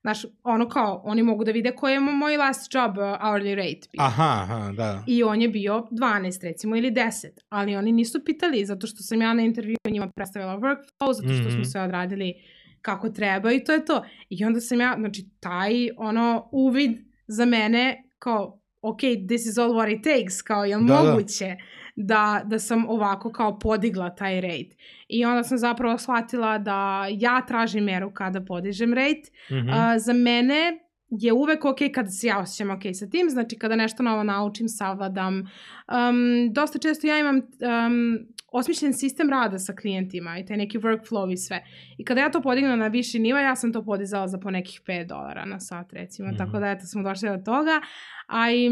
Znaš, 0.01 0.19
ono 0.43 0.69
kao, 0.69 1.01
oni 1.05 1.23
mogu 1.23 1.43
da 1.43 1.51
vide 1.51 1.71
koji 1.71 1.93
je 1.93 1.99
moj 1.99 2.37
last 2.37 2.75
job 2.75 2.91
uh, 2.91 3.03
hourly 3.03 3.55
rate 3.55 3.87
bio. 3.91 3.99
Aha, 3.99 4.39
aha, 4.43 4.71
da. 4.71 5.03
I 5.07 5.23
on 5.23 5.41
je 5.41 5.49
bio 5.49 5.87
12 5.91 6.43
recimo 6.43 6.75
ili 6.75 6.91
10, 6.91 7.01
ali 7.49 7.75
oni 7.75 7.91
nisu 7.91 8.25
pitali 8.25 8.65
zato 8.65 8.87
što 8.87 8.97
sam 8.97 9.21
ja 9.21 9.33
na 9.33 9.41
intervju 9.41 9.75
njima 9.89 10.11
predstavila 10.15 10.57
workflow, 10.57 11.13
zato 11.13 11.29
što 11.29 11.43
Mhm. 11.43 11.51
smo 11.51 11.65
sve 11.65 11.81
odradili 11.81 12.33
kako 12.81 13.09
treba 13.09 13.51
i 13.51 13.63
to 13.63 13.71
je 13.71 13.85
to. 13.85 14.03
I 14.29 14.45
onda 14.45 14.59
sam 14.61 14.81
ja, 14.81 14.95
znači 14.99 15.29
taj 15.39 15.73
ono 15.97 16.49
uvid 16.51 16.91
za 17.27 17.45
mene 17.45 18.03
kao 18.19 18.61
ok, 18.81 18.99
this 19.27 19.45
is 19.45 19.57
all 19.57 19.71
what 19.71 19.97
it 19.97 20.03
takes, 20.03 20.41
kao 20.41 20.65
je 20.65 20.77
Da, 20.77 20.83
da. 20.83 21.03
moguće 21.03 21.45
da, 21.45 21.55
da 21.95 22.59
sam 22.59 22.89
ovako 22.89 23.31
kao 23.31 23.59
podigla 23.59 24.15
taj 24.15 24.41
rate. 24.41 24.75
I 25.07 25.25
onda 25.25 25.43
sam 25.43 25.57
zapravo 25.57 25.97
shvatila 25.97 26.57
da 26.57 27.07
ja 27.09 27.41
tražim 27.45 27.83
meru 27.83 28.11
kada 28.13 28.41
podižem 28.41 28.93
rate, 28.93 29.31
Mhm. 29.49 29.69
A, 29.69 29.99
za 29.99 30.13
mene 30.13 30.79
je 31.09 31.33
uvek 31.33 31.65
ok 31.65 31.77
kada 31.93 32.09
se 32.09 32.27
ja 32.27 32.39
osjećam 32.39 32.69
ok 32.71 32.81
sa 32.93 33.09
tim, 33.09 33.29
znači 33.29 33.57
kada 33.59 33.75
nešto 33.75 34.03
novo 34.03 34.23
naučim, 34.23 34.67
savladam. 34.69 35.39
Um, 35.39 36.53
dosta 36.53 36.79
često 36.79 37.07
ja 37.07 37.19
imam 37.19 37.35
um, 37.37 38.19
osmišljen 38.51 38.93
sistem 38.93 39.29
rada 39.29 39.59
sa 39.59 39.73
klijentima 39.73 40.37
i 40.39 40.45
taj 40.45 40.57
neki 40.57 40.79
workflow 40.79 41.33
i 41.33 41.37
sve. 41.37 41.63
I 41.97 42.05
kada 42.05 42.21
ja 42.21 42.31
to 42.31 42.41
podignem 42.41 42.79
na 42.79 42.87
viši 42.87 43.19
nivo, 43.19 43.39
ja 43.39 43.55
sam 43.55 43.73
to 43.73 43.83
podizala 43.83 44.27
za 44.27 44.37
po 44.37 44.51
nekih 44.51 44.81
5 44.87 45.07
dolara 45.07 45.45
na 45.45 45.59
sat 45.59 45.93
recimo, 45.93 46.27
Mhm. 46.27 46.37
tako 46.37 46.59
da 46.59 46.67
eto 46.71 46.85
smo 46.85 47.03
došli 47.03 47.29
do 47.29 47.37
toga. 47.37 47.81
A 48.27 48.51
i 48.51 48.69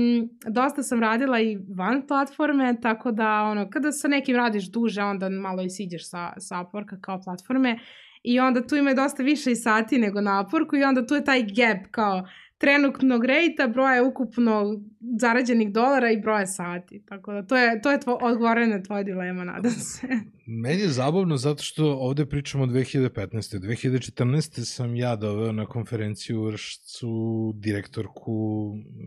dosta 0.48 0.84
sam 0.84 1.00
radila 1.00 1.40
i 1.42 1.58
van 1.76 2.08
platforme, 2.08 2.76
tako 2.82 3.12
da 3.12 3.42
ono, 3.44 3.70
kada 3.70 3.92
sa 3.92 4.08
nekim 4.08 4.36
radiš 4.36 4.72
duže, 4.72 5.02
onda 5.04 5.30
malo 5.30 5.62
i 5.62 5.70
siđeš 5.70 6.10
sa, 6.10 6.34
sa 6.38 6.56
Upworka 6.56 7.02
kao 7.02 7.22
platforme 7.22 7.80
i 8.24 8.40
onda 8.40 8.68
tu 8.68 8.76
ima 8.76 8.94
dosta 8.94 9.24
više 9.24 9.52
i 9.52 9.56
sati 9.56 9.98
nego 9.98 10.22
na 10.22 10.46
Upworku 10.46 10.80
i 10.80 10.84
onda 10.84 11.06
tu 11.06 11.16
je 11.16 11.24
taj 11.24 11.42
gap 11.44 11.88
kao 11.92 12.28
trenutnog 12.60 13.26
rejta, 13.26 13.68
broja 13.68 14.04
ukupno 14.04 14.82
zarađenih 15.20 15.72
dolara 15.72 16.12
i 16.12 16.22
broja 16.22 16.46
sati. 16.48 17.04
Tako 17.06 17.34
da 17.34 17.44
to 17.44 17.58
je, 17.58 17.82
to 17.82 17.92
je 17.92 18.00
tvo, 18.00 18.18
odgovoreno 18.22 18.76
na 18.76 18.84
tvoje 18.84 19.04
dilema, 19.04 19.44
nadam 19.44 19.72
se. 19.72 20.08
Meni 20.46 20.82
je 20.82 20.88
zabavno 20.88 21.38
zato 21.38 21.64
što 21.64 21.86
ovde 21.86 22.26
pričamo 22.26 22.64
o 22.64 22.68
2015. 22.68 23.60
2014. 23.60 24.66
sam 24.66 24.96
ja 24.96 25.16
doveo 25.16 25.52
na 25.52 25.66
konferenciju 25.66 26.42
u 26.42 26.46
Vršcu 26.46 27.10
direktorku 27.56 28.32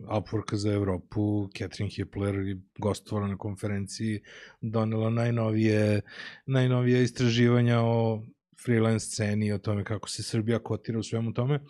Upworka 0.09 0.55
za 0.55 0.73
Evropu, 0.73 1.49
Catherine 1.59 1.91
Hippler, 1.91 2.35
i 2.35 2.61
gostovala 2.79 3.29
na 3.29 3.37
konferenciji, 3.37 4.21
donela 4.61 5.11
najnovije, 5.11 6.01
najnovije 6.47 7.03
istraživanja 7.03 7.81
o 7.81 8.23
freelance 8.65 9.07
sceni 9.07 9.53
o 9.53 9.59
tome 9.59 9.85
kako 9.85 10.09
se 10.09 10.23
Srbija 10.23 10.59
kotira 10.59 10.99
u 10.99 11.03
svemu 11.03 11.33
tome. 11.33 11.61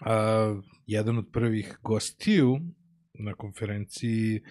A, 0.00 0.60
jedan 0.86 1.18
od 1.18 1.28
prvih 1.32 1.78
gostiju 1.82 2.58
na 3.14 3.34
konferenciji 3.34 4.42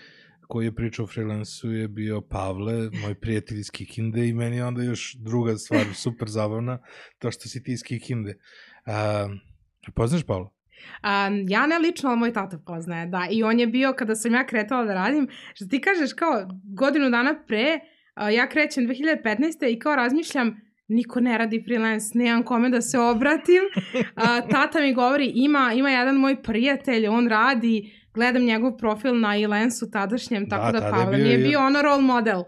koji 0.48 0.66
je 0.66 0.76
pričao 0.76 1.04
o 1.04 1.08
freelansu 1.08 1.72
je 1.72 1.88
bio 1.88 2.22
Pavle, 2.22 2.90
moj 3.02 3.16
prijatelj 3.16 3.60
iz 3.60 3.72
Kikinde 3.72 4.28
i 4.28 4.34
meni 4.34 4.56
je 4.56 4.66
onda 4.66 4.84
još 4.84 5.16
druga 5.20 5.58
stvar 5.58 5.86
super 6.04 6.30
zabavna, 6.30 6.80
to 7.20 7.32
što 7.32 7.50
si 7.50 7.64
ti 7.64 7.72
iz 7.72 7.84
Kikinde. 7.84 8.38
A, 8.86 9.28
poznaš 9.96 10.24
Pavla? 10.24 10.50
Um, 11.04 11.46
ja 11.48 11.68
ne 11.68 11.80
lično, 11.80 12.10
ali 12.10 12.20
moj 12.20 12.34
tata 12.34 12.60
poznaje, 12.66 13.08
da. 13.08 13.28
I 13.32 13.44
on 13.44 13.60
je 13.60 13.68
bio, 13.68 13.94
kada 13.94 14.16
sam 14.16 14.34
ja 14.34 14.46
kretala 14.46 14.86
da 14.86 14.94
radim, 14.94 15.28
što 15.54 15.66
ti 15.66 15.82
kažeš 15.82 16.14
kao 16.14 16.48
godinu 16.78 17.10
dana 17.10 17.44
pre, 17.48 17.80
uh, 18.16 18.34
ja 18.34 18.50
krećem 18.50 18.88
2015. 18.88 19.74
i 19.74 19.80
kao 19.80 19.96
razmišljam, 19.96 20.62
niko 20.92 21.20
ne 21.20 21.38
radi 21.38 21.64
freelance, 21.66 22.06
nemam 22.14 22.44
kome 22.44 22.70
da 22.70 22.82
se 22.82 23.00
obratim. 23.00 23.62
A, 24.16 24.42
tata 24.42 24.82
mi 24.82 24.94
govori, 24.94 25.32
ima, 25.36 25.72
ima 25.76 25.90
jedan 25.90 26.16
moj 26.16 26.42
prijatelj, 26.44 27.08
on 27.08 27.28
radi, 27.28 27.92
gledam 28.14 28.44
njegov 28.44 28.78
profil 28.78 29.20
na 29.20 29.38
Elensu 29.38 29.92
tadašnjem, 29.92 30.50
tako 30.50 30.72
Da, 30.72 30.80
da, 30.80 30.92
Pavle 30.92 31.18
bio 31.18 31.26
mi 31.26 31.32
je 31.32 31.38
bio 31.38 31.60
ono 31.60 31.82
role 31.82 32.02
model. 32.02 32.44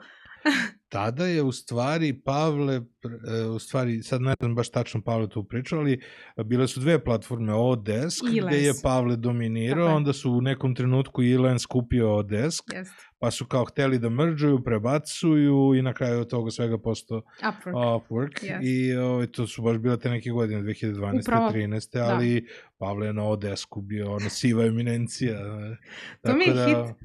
Tada 0.94 1.26
je 1.26 1.42
u 1.42 1.52
stvari 1.52 2.22
Pavle, 2.26 2.76
e, 2.76 3.44
u 3.44 3.60
stvari, 3.60 4.04
sad 4.04 4.22
ne 4.22 4.34
znam 4.40 4.56
baš 4.56 4.70
tačno 4.72 5.02
Pavle 5.02 5.30
tu 5.30 5.44
pričao, 5.44 5.80
ali 5.80 6.02
bile 6.46 6.68
su 6.68 6.80
dve 6.80 7.04
platforme, 7.04 7.54
Odesk, 7.54 8.24
gde 8.48 8.58
je 8.58 8.74
Pavle 8.84 9.16
dominirao, 9.16 9.96
onda 9.96 10.14
su 10.14 10.32
u 10.32 10.42
nekom 10.42 10.76
trenutku 10.76 11.24
Ilens 11.24 11.66
kupio 11.66 12.16
Odesk, 12.16 12.64
yes. 12.68 12.88
pa 13.20 13.32
su 13.32 13.46
kao 13.46 13.66
hteli 13.66 14.00
da 14.00 14.10
mržuju, 14.10 14.64
prebacuju 14.64 15.76
i 15.76 15.82
na 15.82 15.94
kraju 15.94 16.22
od 16.22 16.30
toga 16.30 16.52
svega 16.52 16.78
posto 16.78 17.22
Upwork. 17.42 17.74
Upwork. 17.74 18.44
Yes. 18.44 18.60
I 18.62 18.96
o, 18.96 19.08
ovaj, 19.08 19.28
to 19.28 19.48
su 19.48 19.62
baš 19.62 19.78
bile 19.78 20.00
te 20.00 20.10
neke 20.10 20.30
godine, 20.30 20.62
2012. 20.62 21.22
Upravo, 21.22 21.50
13. 21.50 21.94
Da. 21.94 22.06
ali 22.06 22.48
Pavle 22.78 23.08
je 23.08 23.14
na 23.14 23.24
Odesku 23.24 23.82
bio 23.82 24.12
ona 24.12 24.30
siva 24.30 24.66
eminencija. 24.66 25.40
to 26.24 26.34
mi 26.34 26.46
je 26.46 26.54
da, 26.54 26.66
hit. 26.66 26.96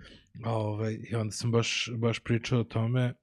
Ovaj, 0.45 0.99
I 1.11 1.15
onda 1.15 1.33
sam 1.33 1.51
baš, 1.53 1.91
baš 1.97 2.21
pričao 2.21 2.61
o 2.61 2.65
tome 2.65 3.15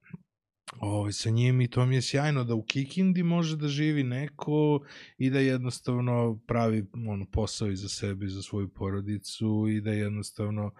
ovaj, 0.80 1.12
sa 1.12 1.30
njim 1.30 1.60
i 1.60 1.68
to 1.68 1.86
mi 1.86 1.94
je 1.94 2.02
sjajno 2.02 2.44
da 2.44 2.54
u 2.54 2.62
Kikindi 2.62 3.22
može 3.22 3.56
da 3.56 3.68
živi 3.68 4.02
neko 4.02 4.80
i 5.18 5.30
da 5.30 5.40
jednostavno 5.40 6.38
pravi 6.46 6.84
ono, 7.08 7.26
posao 7.32 7.68
i 7.68 7.76
za 7.76 7.88
sebe 7.88 8.26
i 8.26 8.28
za 8.28 8.42
svoju 8.42 8.68
porodicu 8.68 9.66
i 9.70 9.80
da 9.80 9.90
jednostavno 9.90 10.70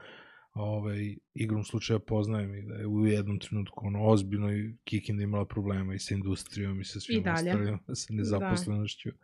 ovaj, 0.52 1.16
igrom 1.34 1.64
slučaja 1.64 1.98
poznajem 1.98 2.54
i 2.54 2.62
da 2.62 2.74
je 2.74 2.86
u 2.86 3.06
jednom 3.06 3.38
trenutku 3.38 3.86
ono, 3.86 4.06
ozbiljno 4.06 4.52
i 4.52 4.76
Kikinda 4.84 5.22
imala 5.22 5.44
problema 5.46 5.94
i 5.94 5.98
sa 5.98 6.14
industrijom 6.14 6.80
i 6.80 6.84
sa 6.84 7.00
svim 7.00 7.24
ostalim, 7.34 7.78
sa 7.94 8.12
da. 8.12 8.16
nezaposlenošću. 8.16 9.08
Da. 9.10 9.16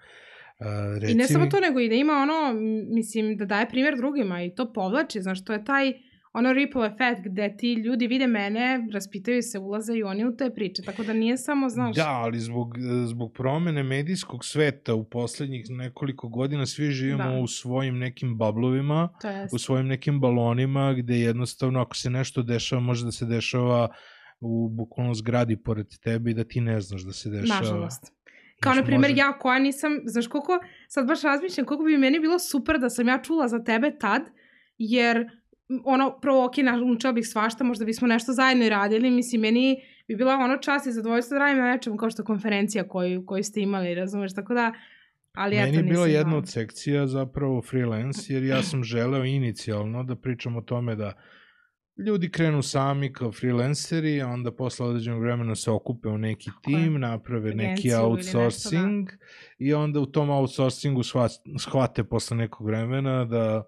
Uh, 1.02 1.10
I 1.10 1.14
ne 1.14 1.26
samo 1.26 1.46
to, 1.46 1.60
nego 1.60 1.80
i 1.80 1.88
da 1.88 1.94
ima 1.94 2.12
ono, 2.12 2.60
mislim, 2.94 3.36
da 3.36 3.44
daje 3.44 3.68
primjer 3.68 3.96
drugima 3.96 4.42
i 4.42 4.54
to 4.54 4.72
povlači, 4.72 5.22
znaš, 5.22 5.44
to 5.44 5.52
je 5.52 5.64
taj 5.64 5.92
ono 6.32 6.52
ripple 6.52 6.86
effect 6.86 7.20
gde 7.24 7.56
ti 7.56 7.72
ljudi 7.72 8.06
vide 8.06 8.26
mene, 8.26 8.88
raspitaju 8.92 9.42
se, 9.42 9.58
ulaze 9.58 9.94
i 9.94 10.02
oni 10.02 10.24
u 10.24 10.36
te 10.36 10.50
priče, 10.54 10.82
tako 10.82 11.04
da 11.04 11.12
nije 11.12 11.36
samo, 11.36 11.68
znaš... 11.68 11.96
Da, 11.96 12.08
ali 12.08 12.38
zbog, 12.40 12.74
zbog 13.06 13.32
promene 13.32 13.82
medijskog 13.82 14.44
sveta 14.44 14.94
u 14.94 15.04
poslednjih 15.04 15.64
nekoliko 15.68 16.28
godina 16.28 16.66
svi 16.66 16.90
živimo 16.90 17.24
da. 17.24 17.40
u 17.40 17.46
svojim 17.46 17.98
nekim 17.98 18.38
bablovima, 18.38 19.08
u 19.52 19.58
svojim 19.58 19.86
nekim 19.86 20.20
balonima, 20.20 20.92
gde 20.92 21.14
jednostavno 21.14 21.80
ako 21.80 21.96
se 21.96 22.10
nešto 22.10 22.42
dešava, 22.42 22.80
može 22.80 23.04
da 23.04 23.12
se 23.12 23.26
dešava 23.26 23.88
u 24.40 24.68
bukvalno 24.68 25.14
zgradi 25.14 25.56
pored 25.56 25.86
tebe 26.02 26.30
i 26.30 26.34
da 26.34 26.44
ti 26.44 26.60
ne 26.60 26.80
znaš 26.80 27.02
da 27.02 27.12
se 27.12 27.30
dešava. 27.30 27.60
Nažalost. 27.60 28.12
Kao, 28.60 28.74
na 28.74 28.82
primjer, 28.82 29.10
može... 29.10 29.20
ja 29.20 29.38
koja 29.38 29.58
nisam, 29.58 29.92
znaš 30.04 30.26
koliko, 30.26 30.58
sad 30.88 31.06
baš 31.06 31.22
razmišljam, 31.22 31.66
koliko 31.66 31.84
bi 31.84 31.98
meni 31.98 32.20
bilo 32.20 32.38
super 32.38 32.78
da 32.78 32.90
sam 32.90 33.08
ja 33.08 33.22
čula 33.22 33.48
za 33.48 33.64
tebe 33.64 33.98
tad, 34.00 34.22
jer 34.78 35.26
ono, 35.84 36.18
prvo, 36.20 36.44
ok, 36.44 36.56
naučila 36.56 37.12
bih 37.12 37.28
svašta, 37.28 37.64
možda 37.64 37.84
bismo 37.84 38.08
nešto 38.08 38.32
zajedno 38.32 38.64
i 38.64 38.68
radili, 38.68 39.10
mislim, 39.10 39.40
meni 39.40 39.76
bi 40.08 40.16
bila 40.16 40.34
ono 40.34 40.56
čast 40.56 40.86
i 40.86 40.92
zadovoljstvo 40.92 41.34
da 41.34 41.38
radim 41.38 41.58
na 41.58 41.70
nečemu 41.70 41.96
kao 41.96 42.10
što 42.10 42.24
konferencija 42.24 42.88
koju, 42.88 43.26
koju 43.26 43.44
ste 43.44 43.60
imali, 43.60 43.94
razumeš, 43.94 44.34
tako 44.34 44.54
da, 44.54 44.72
ali 45.32 45.56
Meni 45.56 45.68
eto, 45.68 45.78
je 45.78 45.82
bila 45.82 46.06
jedna 46.06 46.36
od 46.36 46.48
sekcija 46.48 47.06
zapravo 47.06 47.62
freelance, 47.62 48.34
jer 48.34 48.42
ja 48.42 48.62
sam 48.62 48.84
želeo 48.84 49.24
inicijalno 49.24 50.02
da 50.02 50.16
pričam 50.16 50.56
o 50.56 50.60
tome 50.60 50.96
da 50.96 51.12
ljudi 52.06 52.30
krenu 52.30 52.62
sami 52.62 53.12
kao 53.12 53.32
freelanceri, 53.32 54.22
a 54.22 54.28
onda 54.28 54.52
posle 54.52 54.86
određenog 54.86 55.20
vremena 55.20 55.54
se 55.54 55.70
okupe 55.70 56.08
u 56.08 56.18
neki 56.18 56.50
tim, 56.62 57.00
naprave 57.00 57.50
Agenciju 57.50 57.68
neki 57.68 57.94
outsourcing 57.94 59.08
nešto, 59.10 59.16
da. 59.58 59.64
i 59.64 59.74
onda 59.74 60.00
u 60.00 60.06
tom 60.06 60.30
outsourcingu 60.30 61.02
shvate 61.58 62.04
posle 62.04 62.36
nekog 62.36 62.66
vremena 62.66 63.24
da 63.24 63.64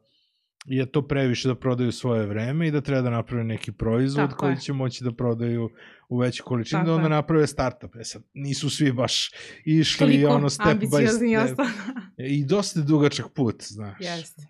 je 0.64 0.87
to 0.87 1.09
previše 1.09 1.49
da 1.49 1.54
prodaju 1.54 1.92
svoje 1.92 2.26
vreme 2.26 2.68
i 2.68 2.71
da 2.71 2.80
treba 2.80 3.02
da 3.02 3.11
naprave 3.11 3.44
neki 3.44 3.73
proizvod 3.73 4.28
Tako 4.28 4.38
koji 4.38 4.52
je. 4.52 4.61
će 4.61 4.73
moći 4.73 5.04
da 5.04 5.12
prodaju 5.12 5.71
u 6.09 6.18
veće 6.18 6.42
količini, 6.42 6.85
da 6.85 6.94
onda 6.94 7.06
je. 7.06 7.11
naprave 7.11 7.47
startup. 7.47 7.97
E 7.97 8.04
sad, 8.04 8.23
nisu 8.35 8.71
svi 8.71 8.92
baš 8.92 9.30
išli 9.64 9.99
Toliko 9.99 10.35
ono 10.35 10.50
step 10.50 10.78
by 10.78 11.09
step. 11.09 11.66
I 12.18 12.44
dosta 12.44 12.80
dugačak 12.80 13.26
put, 13.35 13.62
znaš. 13.62 14.00
Jeste. 14.00 14.47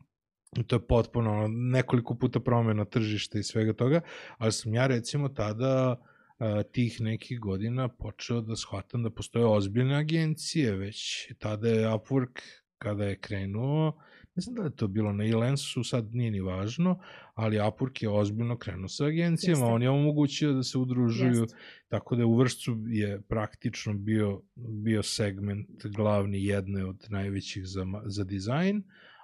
I 0.56 0.62
to 0.62 0.76
je 0.76 0.86
potpuno 0.86 1.48
nekoliko 1.48 2.14
puta 2.14 2.40
promena 2.40 2.84
tržišta 2.84 3.38
i 3.38 3.42
svega 3.42 3.72
toga, 3.72 4.00
ali 4.38 4.52
sam 4.52 4.74
ja 4.74 4.86
recimo 4.86 5.28
tada 5.28 6.00
a, 6.38 6.62
tih 6.62 7.00
nekih 7.00 7.40
godina 7.40 7.88
počeo 7.88 8.40
da 8.40 8.56
shvatam 8.56 9.02
da 9.02 9.10
postoje 9.10 9.46
ozbiljne 9.46 9.96
agencije 9.96 10.72
već. 10.76 11.28
Tada 11.38 11.68
je 11.68 11.88
Upwork, 11.88 12.40
kada 12.78 13.04
je 13.04 13.18
krenuo, 13.18 14.00
ne 14.36 14.40
znam 14.40 14.54
da 14.54 14.62
je 14.62 14.76
to 14.76 14.88
bilo 14.88 15.12
na 15.12 15.28
Elensu, 15.28 15.84
sad 15.84 16.14
nije 16.14 16.30
ni 16.30 16.40
važno, 16.40 16.98
ali 17.34 17.58
Upwork 17.58 18.02
je 18.02 18.08
ozbiljno 18.08 18.56
krenuo 18.58 18.88
sa 18.88 19.04
agencijama, 19.04 19.64
Jeste. 19.64 19.74
on 19.74 19.82
je 19.82 19.90
omogućio 19.90 20.52
da 20.52 20.62
se 20.62 20.78
udružuju, 20.78 21.40
Jeste. 21.40 21.56
tako 21.88 22.16
da 22.16 22.26
u 22.26 22.36
vršcu 22.36 22.76
je 22.86 23.20
praktično 23.20 23.94
bio, 23.94 24.42
bio 24.56 25.02
segment 25.02 25.86
glavni 25.86 26.44
jedne 26.44 26.84
od 26.84 27.06
najvećih 27.08 27.62
za, 27.66 27.86
za 28.04 28.24
dizajn, 28.24 28.82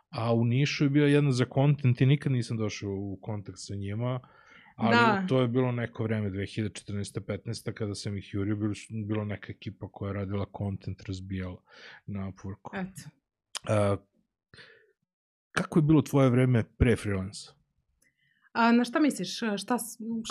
a 0.09 0.35
u 0.35 0.45
Nišu 0.45 0.85
je 0.85 0.91
bio 0.91 1.07
jedna 1.07 1.33
za 1.33 1.45
kontent 1.45 2.01
i 2.01 2.07
nikad 2.07 2.33
nisam 2.33 2.57
došao 2.57 2.91
u 2.91 3.19
kontakt 3.23 3.59
sa 3.59 3.75
njima, 3.75 4.21
ali 4.77 4.97
da. 4.97 5.27
to 5.29 5.41
je 5.41 5.49
bilo 5.49 5.73
neko 5.73 6.03
vreme, 6.03 6.31
2014-15, 6.31 7.73
kada 7.73 7.95
sam 7.95 8.17
ih 8.17 8.35
jurio, 8.35 8.57
bilo, 8.57 8.75
bilo 9.07 9.25
neka 9.25 9.53
ekipa 9.53 9.89
koja 9.93 10.09
je 10.09 10.15
radila 10.15 10.47
kontent, 10.53 11.03
razbijala 11.03 11.63
na 12.07 12.33
Upworku. 12.33 12.71
Eto. 12.75 13.11
Uh, 13.93 13.99
Kako 15.63 15.79
je 15.79 15.83
bilo 15.83 16.03
tvoje 16.03 16.31
vreme 16.31 16.65
pre 16.79 16.97
freelansa? 16.97 17.61
A, 18.53 18.73
na 18.73 18.85
šta 18.85 19.01
misliš? 19.01 19.37
Šta, 19.37 19.77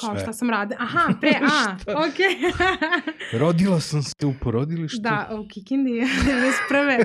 kao 0.01 0.15
Sve. 0.15 0.19
šta 0.19 0.33
sam 0.33 0.49
radila? 0.49 0.79
Aha, 0.81 1.13
pre, 1.21 1.33
a. 1.41 1.75
Okay. 1.87 2.53
Rodila 3.41 3.79
sam 3.79 4.03
se 4.03 4.25
u 4.25 4.33
porodilištu. 4.41 5.01
Da, 5.01 5.29
u 5.31 5.47
Kikindi, 5.47 5.97
iz 6.49 6.55
prve. 6.69 6.97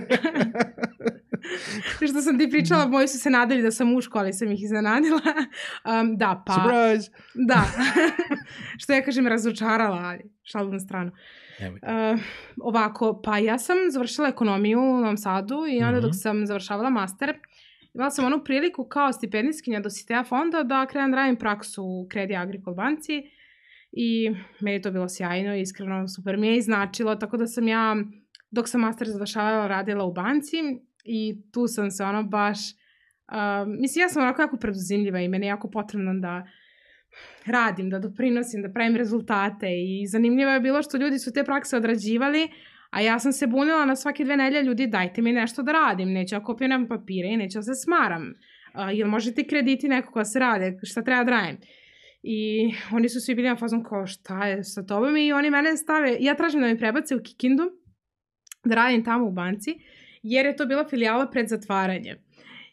što 2.10 2.22
sam 2.22 2.38
ti 2.38 2.50
pričala, 2.50 2.86
moji 2.86 3.08
su 3.08 3.18
se 3.18 3.30
nadali 3.30 3.62
da 3.62 3.70
sam 3.70 3.88
muško, 3.88 4.18
ali 4.18 4.32
sam 4.32 4.52
ih 4.52 4.62
iznenadila. 4.62 5.20
Um, 6.00 6.16
da, 6.16 6.42
pa... 6.46 6.52
Surprise! 6.52 7.10
Da. 7.34 7.64
što 8.78 8.92
ja 8.92 9.02
kažem, 9.02 9.26
razočarala, 9.26 9.98
ali 9.98 10.30
šalu 10.42 10.72
na 10.72 10.80
stranu. 10.80 11.12
Uh, 11.60 12.20
ovako, 12.60 13.20
pa 13.24 13.38
ja 13.38 13.58
sam 13.58 13.76
završila 13.90 14.28
ekonomiju 14.28 14.80
u 14.80 15.00
Novom 15.00 15.16
Sadu 15.16 15.66
i 15.68 15.82
onda 15.82 15.90
mm 15.90 15.94
-hmm. 15.94 16.02
dok 16.02 16.12
sam 16.14 16.46
završavala 16.46 16.90
master, 16.90 17.34
imala 17.94 18.10
sam 18.10 18.24
onu 18.24 18.44
priliku 18.44 18.84
kao 18.88 19.12
stipendijskinja 19.12 19.80
do 19.80 19.90
Sitea 19.90 20.24
fonda 20.24 20.62
da 20.62 20.86
krenem 20.86 21.10
da 21.10 21.16
radim 21.16 21.36
praksu 21.36 21.82
u 21.84 22.06
Kredi 22.10 22.36
Agricole 22.36 22.76
banci 22.76 23.22
i 23.92 24.30
meni 24.60 24.76
je 24.76 24.82
to 24.82 24.90
bilo 24.90 25.08
sjajno, 25.08 25.56
iskreno 25.56 26.08
super 26.08 26.36
mi 26.36 26.46
je 26.46 26.56
iznačilo, 26.56 27.16
tako 27.16 27.36
da 27.36 27.46
sam 27.46 27.68
ja 27.68 27.96
dok 28.50 28.68
sam 28.68 28.80
master 28.80 29.08
završavala 29.08 29.66
radila 29.66 30.04
u 30.04 30.12
banci 30.12 30.56
i 31.04 31.50
tu 31.52 31.66
sam 31.66 31.90
se 31.90 32.04
ono 32.04 32.22
baš, 32.22 32.58
uh, 32.58 33.68
mislim 33.80 34.02
ja 34.02 34.08
sam 34.08 34.22
onako 34.22 34.42
jako 34.42 34.56
preduzimljiva 34.56 35.20
i 35.20 35.28
meni 35.28 35.46
je 35.46 35.48
jako 35.48 35.70
potrebno 35.70 36.14
da 36.14 36.46
radim, 37.46 37.90
da 37.90 37.98
doprinosim, 37.98 38.62
da 38.62 38.72
pravim 38.72 38.96
rezultate 38.96 39.66
i 39.66 40.06
zanimljivo 40.06 40.50
je 40.50 40.60
bilo 40.60 40.82
što 40.82 40.96
ljudi 40.96 41.18
su 41.18 41.32
te 41.32 41.44
prakse 41.44 41.76
odrađivali, 41.76 42.48
A 42.94 43.00
ja 43.00 43.18
sam 43.18 43.32
se 43.32 43.46
bunila 43.46 43.84
na 43.84 43.96
svake 43.96 44.24
dve 44.24 44.36
nelje, 44.36 44.62
ljudi 44.62 44.86
dajte 44.86 45.22
mi 45.22 45.32
nešto 45.32 45.62
da 45.62 45.72
radim, 45.72 46.12
neću 46.12 46.34
da 46.34 46.42
kopiram 46.44 46.88
papire 46.88 47.28
i 47.28 47.36
neću 47.36 47.58
da 47.58 47.62
se 47.62 47.74
smaram. 47.74 48.22
Uh, 48.22 48.98
jel 48.98 49.08
možete 49.08 49.44
krediti 49.44 49.88
neko 49.88 50.12
koja 50.12 50.24
se 50.24 50.38
rade, 50.38 50.78
šta 50.82 51.02
treba 51.02 51.24
da 51.24 51.30
radim? 51.30 51.58
I 52.22 52.70
oni 52.92 53.08
su 53.08 53.20
svi 53.20 53.34
bili 53.34 53.48
na 53.48 53.56
fazom 53.56 53.84
kao 53.84 54.06
šta 54.06 54.46
je 54.46 54.64
sa 54.64 54.86
tobom 54.86 55.16
i 55.16 55.32
oni 55.32 55.50
mene 55.50 55.76
stave, 55.76 56.16
ja 56.20 56.34
tražim 56.34 56.60
da 56.60 56.66
mi 56.66 56.78
prebace 56.78 57.16
u 57.16 57.22
Kikindu, 57.22 57.64
da 58.64 58.74
radim 58.74 59.04
tamo 59.04 59.26
u 59.26 59.32
banci, 59.32 59.74
jer 60.22 60.46
je 60.46 60.56
to 60.56 60.66
bila 60.66 60.88
filijala 60.88 61.26
pred 61.30 61.48
zatvaranje. 61.48 62.16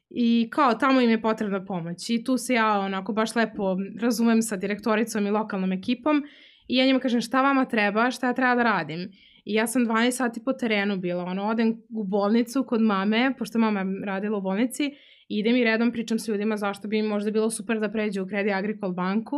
I 0.09 0.49
kao 0.51 0.73
tamo 0.73 1.01
im 1.01 1.09
je 1.09 1.21
potrebna 1.21 1.65
pomoć 1.65 2.09
i 2.09 2.23
tu 2.23 2.37
se 2.37 2.53
ja 2.53 2.79
onako 2.79 3.13
baš 3.13 3.35
lepo 3.35 3.77
razumem 4.01 4.41
sa 4.41 4.55
direktoricom 4.55 5.27
i 5.27 5.31
lokalnom 5.31 5.71
ekipom 5.71 6.23
i 6.67 6.75
ja 6.75 6.85
njima 6.85 6.99
kažem 6.99 7.21
šta 7.21 7.41
vama 7.41 7.65
treba, 7.65 8.11
šta 8.11 8.27
ja 8.27 8.33
treba 8.33 8.55
da 8.55 8.63
radim. 8.63 9.09
I 9.45 9.53
ja 9.53 9.67
sam 9.67 9.85
12 9.85 10.11
sati 10.11 10.43
po 10.43 10.53
terenu 10.53 10.97
bila, 10.97 11.23
ono, 11.23 11.43
odem 11.43 11.81
u 11.89 12.03
bolnicu 12.03 12.63
kod 12.63 12.81
mame, 12.81 13.33
pošto 13.37 13.59
mama 13.59 13.85
radila 14.05 14.37
u 14.37 14.41
bolnici, 14.41 14.91
idem 15.27 15.55
i 15.55 15.63
redom 15.63 15.91
pričam 15.91 16.19
s 16.19 16.27
ljudima 16.27 16.57
zašto 16.57 16.87
bi 16.87 16.97
im 16.97 17.05
možda 17.05 17.31
bilo 17.31 17.49
super 17.49 17.79
da 17.79 17.91
pređe 17.91 18.21
u 18.21 18.27
Credit 18.27 18.53
Agricole 18.53 18.93
banku. 18.93 19.37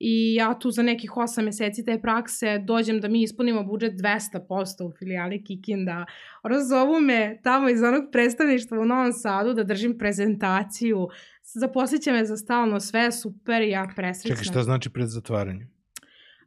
I 0.00 0.34
ja 0.34 0.58
tu 0.58 0.70
za 0.70 0.82
nekih 0.82 1.10
8 1.10 1.42
meseci 1.42 1.84
te 1.84 1.98
prakse 2.02 2.58
dođem 2.58 3.00
da 3.00 3.08
mi 3.08 3.22
ispunimo 3.22 3.64
budžet 3.64 3.92
200% 3.92 4.88
u 4.88 4.92
filijali 4.98 5.44
Kikinda. 5.44 6.04
Razovu 6.42 7.00
me 7.00 7.40
tamo 7.42 7.68
iz 7.68 7.82
onog 7.82 8.02
predstavništva 8.12 8.80
u 8.80 8.84
Novom 8.84 9.12
Sadu 9.12 9.54
da 9.54 9.64
držim 9.64 9.98
prezentaciju. 9.98 11.08
Zaposliće 11.42 12.12
me 12.12 12.24
za 12.24 12.36
stalno, 12.36 12.80
sve 12.80 13.12
super 13.12 13.62
ja 13.62 13.88
presrećna. 13.96 14.36
Čekaj, 14.36 14.44
šta 14.44 14.62
znači 14.62 14.90
pred 14.90 15.08
zatvaranjem? 15.08 15.77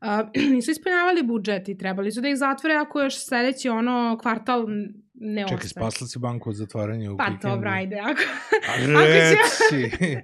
nisu 0.54 0.72
ispunjavali 0.72 1.24
budžet 1.24 1.70
i 1.70 1.78
trebali 1.78 2.12
su 2.12 2.22
da 2.22 2.30
ih 2.30 2.38
zatvore 2.38 2.76
ako 2.76 3.02
još 3.02 3.26
sledeći 3.26 3.70
ono 3.70 4.18
kvartal 4.22 4.66
ne 5.14 5.46
Čekaj, 5.48 5.68
spasla 5.68 6.08
si 6.08 6.20
banku 6.20 6.50
od 6.50 6.56
zatvaranja 6.56 7.12
u 7.12 7.18
Pa 7.18 7.30
dobro, 7.42 7.70
ajde, 7.70 8.00
ako, 8.00 8.22
ako, 8.72 8.82
ćemo, 8.82 10.22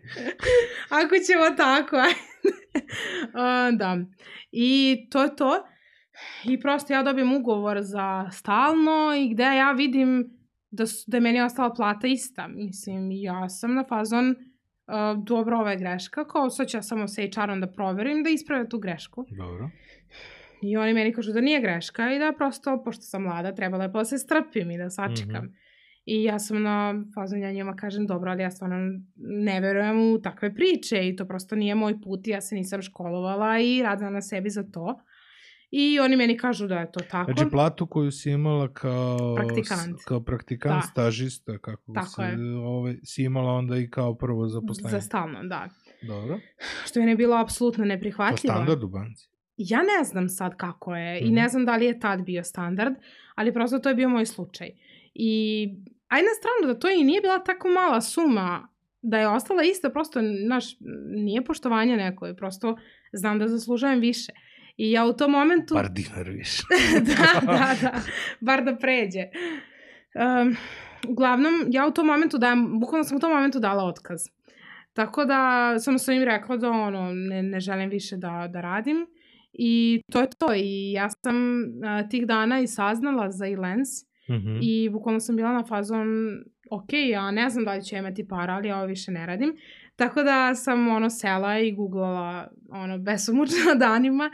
ako 1.01 1.15
ćemo 1.27 1.55
tako, 1.57 1.95
ajde. 2.05 2.19
uh, 3.27 3.77
da. 3.77 3.97
I 4.51 4.97
to 5.11 5.23
je 5.23 5.35
to. 5.35 5.63
I 6.43 6.59
prosto 6.59 6.93
ja 6.93 7.03
dobijem 7.03 7.33
ugovor 7.33 7.77
za 7.81 8.29
stalno 8.31 9.13
i 9.17 9.29
gde 9.33 9.43
ja 9.43 9.71
vidim 9.71 10.37
da, 10.71 10.85
su, 10.85 11.03
da 11.07 11.17
je 11.17 11.21
meni 11.21 11.41
ostala 11.41 11.73
plata 11.73 12.07
ista. 12.07 12.47
Mislim, 12.47 13.11
ja 13.11 13.49
sam 13.49 13.73
na 13.73 13.83
fazon, 13.89 14.35
uh, 14.87 15.23
dobro, 15.23 15.59
ova 15.59 15.71
je 15.71 15.77
greška, 15.77 16.27
kao 16.27 16.49
sad 16.49 16.67
ću 16.67 16.77
ja 16.77 16.81
samo 16.81 17.07
sa 17.07 17.21
HR-om 17.21 17.61
da 17.61 17.67
proverim, 17.67 18.23
da 18.23 18.29
isprave 18.29 18.69
tu 18.69 18.79
grešku. 18.79 19.25
Dobro. 19.37 19.69
I 20.61 20.77
oni 20.77 20.93
meni 20.93 21.13
kažu 21.13 21.31
da 21.31 21.41
nije 21.41 21.61
greška 21.61 22.13
i 22.13 22.19
da 22.19 22.33
prosto, 22.37 22.83
pošto 22.83 23.03
sam 23.03 23.23
mlada, 23.23 23.55
trebala 23.55 23.83
je 23.83 23.91
pa 23.91 23.99
da 23.99 24.05
se 24.05 24.17
strpim 24.17 24.71
i 24.71 24.77
da 24.77 24.89
sačekam. 24.89 25.45
Mm 25.45 25.47
-hmm. 25.47 25.67
I 26.05 26.23
ja 26.23 26.39
sam 26.39 26.61
na 26.63 27.03
fazon, 27.15 27.39
ja 27.39 27.51
njima 27.51 27.75
kažem, 27.75 28.07
dobro, 28.07 28.31
ali 28.31 28.43
ja 28.43 28.51
stvarno 28.51 28.99
ne 29.15 29.59
verujem 29.59 30.13
u 30.13 30.21
takve 30.21 30.53
priče 30.55 31.07
i 31.07 31.15
to 31.15 31.25
prosto 31.25 31.55
nije 31.55 31.75
moj 31.75 32.01
put 32.01 32.27
i 32.27 32.29
ja 32.29 32.41
se 32.41 32.55
nisam 32.55 32.81
školovala 32.81 33.59
i 33.59 33.83
radila 33.83 34.09
na 34.09 34.21
sebi 34.21 34.49
za 34.49 34.63
to. 34.63 34.99
I 35.71 35.99
oni 35.99 36.15
meni 36.15 36.37
kažu 36.37 36.67
da 36.67 36.79
je 36.79 36.91
to 36.91 36.99
tako. 36.99 37.31
Znači 37.31 37.51
platu 37.51 37.87
koju 37.87 38.11
si 38.11 38.31
imala 38.31 38.73
kao 38.73 39.35
praktikant, 39.35 39.97
kao 40.05 40.23
praktikant 40.23 40.75
da. 40.75 40.87
stažista, 40.87 41.57
kako 41.57 41.93
tako 41.93 42.07
se, 42.07 42.21
je. 42.21 42.55
ovaj, 42.55 42.95
si 43.03 43.23
imala 43.23 43.53
onda 43.53 43.77
i 43.77 43.89
kao 43.89 44.15
prvo 44.15 44.47
zaposlenje. 44.47 44.91
Za 44.91 45.01
stalno, 45.01 45.43
da. 45.43 45.69
Dobro. 46.01 46.39
Što 46.85 46.99
je 46.99 47.05
ne 47.05 47.15
bilo 47.15 47.35
apsolutno 47.35 47.85
neprihvatljivo. 47.85 48.53
To 48.53 48.57
standard 48.57 48.83
u 48.83 48.87
banci? 48.87 49.29
Ja 49.57 49.79
ne 49.79 50.03
znam 50.03 50.29
sad 50.29 50.57
kako 50.57 50.95
je 50.95 51.15
mm 51.15 51.23
-hmm. 51.23 51.27
i 51.27 51.31
ne 51.31 51.41
mhm. 51.41 51.49
znam 51.49 51.65
da 51.65 51.75
li 51.75 51.85
je 51.85 51.99
tad 51.99 52.21
bio 52.21 52.43
standard, 52.43 52.93
ali 53.35 53.53
prosto 53.53 53.79
to 53.79 53.89
je 53.89 53.95
bio 53.95 54.09
moj 54.09 54.25
slučaj. 54.25 54.69
I 55.13 55.63
aj 56.07 56.21
na 56.21 56.33
stranu 56.39 56.73
da 56.73 56.79
to 56.79 56.89
i 56.89 57.03
nije 57.03 57.21
bila 57.21 57.39
tako 57.39 57.67
mala 57.67 58.01
suma 58.01 58.67
da 59.01 59.17
je 59.17 59.27
ostala 59.27 59.63
ista, 59.63 59.89
prosto, 59.89 60.19
naš, 60.47 60.65
nije 61.07 61.43
poštovanje 61.43 61.97
neko, 61.97 62.33
prosto 62.37 62.77
znam 63.13 63.39
da 63.39 63.47
zaslužujem 63.47 63.99
više. 63.99 64.31
I 64.77 64.91
ja 64.91 65.05
u 65.05 65.13
tom 65.13 65.31
momentu... 65.31 65.73
Bar 65.73 65.89
dinar 65.89 66.29
više. 66.29 66.63
da, 67.07 67.41
da, 67.45 67.75
da. 67.81 68.01
Bar 68.39 68.63
da 68.63 68.75
pređe. 68.75 69.23
Um, 70.15 70.55
uglavnom, 71.07 71.53
ja 71.69 71.87
u 71.87 71.91
tom 71.91 72.07
momentu 72.07 72.37
dajem, 72.37 72.79
bukvalno 72.79 73.03
sam 73.03 73.17
u 73.17 73.19
tom 73.19 73.31
momentu 73.31 73.59
dala 73.59 73.83
otkaz. 73.83 74.21
Tako 74.93 75.25
da 75.25 75.73
sam 75.79 75.99
sa 75.99 76.13
im 76.13 76.23
rekla 76.23 76.57
da 76.57 76.69
ono, 76.71 77.11
ne, 77.13 77.43
ne 77.43 77.59
želim 77.59 77.89
više 77.89 78.17
da, 78.17 78.47
da 78.53 78.61
radim. 78.61 79.07
I 79.53 80.01
to 80.11 80.21
je 80.21 80.27
to. 80.37 80.53
I 80.55 80.91
ja 80.91 81.09
sam 81.09 81.35
a, 81.85 82.09
tih 82.09 82.27
dana 82.27 82.59
i 82.59 82.67
saznala 82.67 83.31
za 83.31 83.47
Elens. 83.47 83.89
Mm 84.29 84.33
-hmm. 84.33 84.59
I 84.61 84.89
bukvalno 84.89 85.19
sam 85.19 85.35
bila 85.35 85.53
na 85.53 85.63
fazon, 85.65 86.07
ok, 86.71 86.93
ja 87.09 87.31
ne 87.31 87.49
znam 87.49 87.65
da 87.65 87.73
li 87.73 87.83
ću 87.83 87.95
imati 87.95 88.27
para, 88.27 88.53
ali 88.53 88.67
ja 88.67 88.77
ovo 88.77 88.85
više 88.85 89.11
ne 89.11 89.25
radim. 89.25 89.55
Tako 89.95 90.23
da 90.23 90.55
sam 90.55 90.87
ono 90.87 91.09
sela 91.09 91.59
i 91.59 91.71
googlala 91.71 92.47
ono 92.69 92.97
besomučno 92.97 93.75
danima 93.79 94.31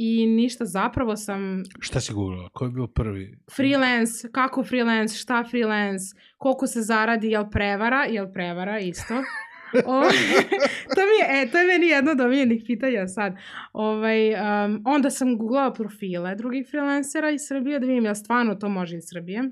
i 0.00 0.26
ništa, 0.26 0.64
zapravo 0.64 1.16
sam... 1.16 1.62
Šta 1.80 2.00
si 2.00 2.12
googlala? 2.12 2.48
Ko 2.48 2.64
je 2.64 2.70
bio 2.70 2.86
prvi? 2.86 3.38
Freelance, 3.56 4.28
kako 4.32 4.64
freelance, 4.64 5.16
šta 5.16 5.44
freelance, 5.50 6.04
koliko 6.36 6.66
se 6.66 6.82
zaradi, 6.82 7.30
jel 7.30 7.50
prevara, 7.50 8.04
jel 8.04 8.32
prevara 8.32 8.78
isto. 8.78 9.14
o, 9.86 10.02
to, 10.94 11.00
mi 11.00 11.16
je, 11.20 11.42
e, 11.42 11.50
to 11.50 11.58
je 11.58 11.66
meni 11.66 11.86
jedno 11.86 12.12
od 12.12 12.20
omiljenih 12.20 12.62
pitanja 12.66 13.08
sad. 13.08 13.36
Ovaj, 13.72 14.34
um, 14.34 14.82
onda 14.84 15.10
sam 15.10 15.38
googlala 15.38 15.72
profile 15.72 16.34
drugih 16.34 16.66
freelancera 16.70 17.30
iz 17.30 17.40
Srbije 17.48 17.78
da 17.78 17.86
vidim 17.86 18.04
ja 18.04 18.14
stvarno 18.14 18.54
to 18.54 18.68
može 18.68 18.96
iz 18.96 19.04
Srbije. 19.06 19.50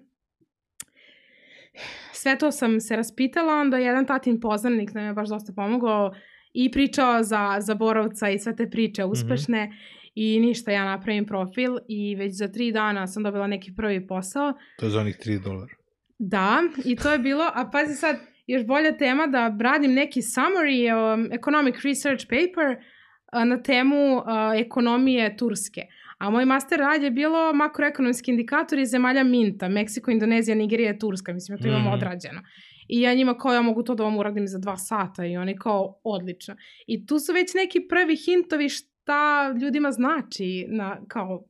Sve 2.13 2.39
to 2.39 2.53
sam 2.53 2.81
se 2.81 2.97
raspitala, 2.97 3.55
onda 3.55 3.79
jedan 3.79 4.07
tatin 4.07 4.41
poznanik 4.41 4.95
nam 4.95 5.05
je 5.05 5.13
baš 5.13 5.29
dosta 5.29 5.53
pomogao 5.57 6.13
i 6.53 6.71
pričao 6.71 7.23
za, 7.23 7.57
za 7.61 7.75
borovca 7.75 8.31
i 8.31 8.39
sve 8.39 8.57
te 8.57 8.71
priče 8.71 9.03
mhm. 9.03 9.13
uspešne. 9.13 9.67
Mm 9.67 9.71
-hmm. 9.71 9.97
I 10.19 10.41
ništa, 10.41 10.71
ja 10.71 10.85
napravim 10.85 11.27
profil 11.27 11.77
i 11.89 12.15
već 12.15 12.35
za 12.35 12.49
tri 12.49 12.73
dana 12.73 13.07
sam 13.07 13.23
dobila 13.23 13.47
neki 13.47 13.73
prvi 13.77 14.07
posao. 14.07 14.53
To 14.79 14.87
je 14.87 14.91
za 14.91 15.01
onih 15.01 15.17
3 15.27 15.43
dolara. 15.45 15.75
Da, 16.19 16.63
i 16.85 16.97
to 16.97 17.13
je 17.13 17.19
bilo, 17.19 17.45
a 17.55 17.71
pazi 17.73 17.95
sad, 17.95 18.17
još 18.47 18.67
bolja 18.67 18.97
tema 18.97 19.27
da 19.27 19.57
radim 19.61 19.93
neki 19.95 20.21
summary, 20.21 21.15
um, 21.15 21.29
economic 21.33 21.75
research 21.85 22.25
paper 22.25 22.77
uh, 22.77 23.45
na 23.45 23.63
temu 23.63 24.17
uh, 24.17 24.23
ekonomije 24.55 25.37
Turske. 25.37 25.83
A 26.19 26.31
moj 26.31 26.45
master 26.45 26.79
rad 26.79 27.03
je 27.03 27.11
bilo 27.11 27.53
makroekonomski 27.53 28.31
indikatori 28.31 28.87
zemalja 28.87 29.25
Minta, 29.25 29.69
Meksiko, 29.69 30.11
Indonezija, 30.11 30.55
Nigerija, 30.55 30.99
Turska. 30.99 31.33
Mislim, 31.33 31.59
ja 31.59 31.63
to 31.63 31.69
imam 31.69 31.83
mm. 31.83 31.93
odrađeno. 31.93 32.41
I 32.89 33.01
ja 33.01 33.15
njima 33.15 33.39
kao 33.39 33.53
ja 33.53 33.63
mogu 33.63 33.83
to 33.83 33.95
da 33.95 34.05
vam 34.05 34.17
uradim 34.17 34.49
za 34.49 34.59
dva 34.59 34.77
sata 34.77 35.27
i 35.27 35.37
oni 35.37 35.57
kao 35.57 36.01
odlično. 36.05 36.57
I 36.87 37.07
tu 37.07 37.19
su 37.19 37.33
već 37.33 37.55
neki 37.55 37.81
prvi 37.89 38.17
hintovi 38.17 38.69
šta 39.07 39.53
ljudima 39.61 39.93
znači 39.93 40.67
na, 40.69 41.01
kao 41.09 41.45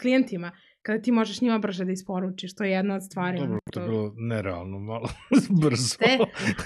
klijentima 0.00 0.50
kada 0.82 1.02
ti 1.02 1.12
možeš 1.12 1.40
njima 1.40 1.58
brže 1.58 1.84
da 1.84 1.92
isporučiš, 1.92 2.54
to 2.54 2.64
je 2.64 2.70
jedna 2.70 2.94
od 2.94 3.04
stvari. 3.04 3.38
Dobro, 3.38 3.58
to 3.72 3.80
je 3.80 3.88
bilo 3.88 4.14
nerealno 4.16 4.78
malo 4.78 5.08
brzo. 5.62 5.96
Te, 5.98 6.18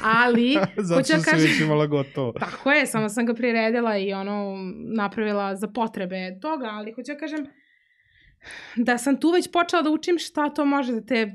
ali... 0.02 0.56
Zato 0.88 1.04
što 1.04 1.22
kažem, 1.30 1.40
si 1.40 1.46
već 1.46 1.60
imala 1.60 1.86
gotovo. 1.86 2.32
Tako 2.32 2.70
je, 2.70 2.86
samo 2.86 3.08
sam 3.08 3.26
ga 3.26 3.34
priredila 3.34 3.98
i 3.98 4.12
ono, 4.12 4.56
napravila 4.96 5.56
za 5.56 5.68
potrebe 5.68 6.38
toga, 6.40 6.66
ali 6.66 6.92
hoću 6.92 7.12
da 7.12 7.18
kažem 7.18 7.46
da 8.76 8.98
sam 8.98 9.20
tu 9.20 9.30
već 9.30 9.52
počela 9.52 9.82
da 9.82 9.90
učim 9.90 10.18
šta 10.18 10.50
to 10.50 10.64
može 10.64 10.92
da 10.92 11.00
te 11.00 11.32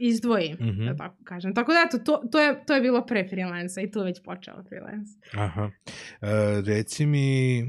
izdvoji, 0.00 0.54
mm 0.60 0.64
-hmm. 0.64 0.88
da 0.88 0.96
tako 0.96 1.16
kažem. 1.24 1.54
Tako 1.54 1.72
da, 1.72 1.78
eto, 1.86 1.98
to, 1.98 2.28
to, 2.32 2.40
je, 2.40 2.64
to 2.66 2.74
je 2.74 2.80
bilo 2.80 3.06
pre 3.06 3.28
freelansa 3.28 3.80
i 3.80 3.90
tu 3.90 4.02
već 4.02 4.22
počela 4.24 4.64
freelance. 4.68 5.12
Aha. 5.34 5.70
E, 6.20 6.62
reci 6.66 7.06
mi, 7.06 7.62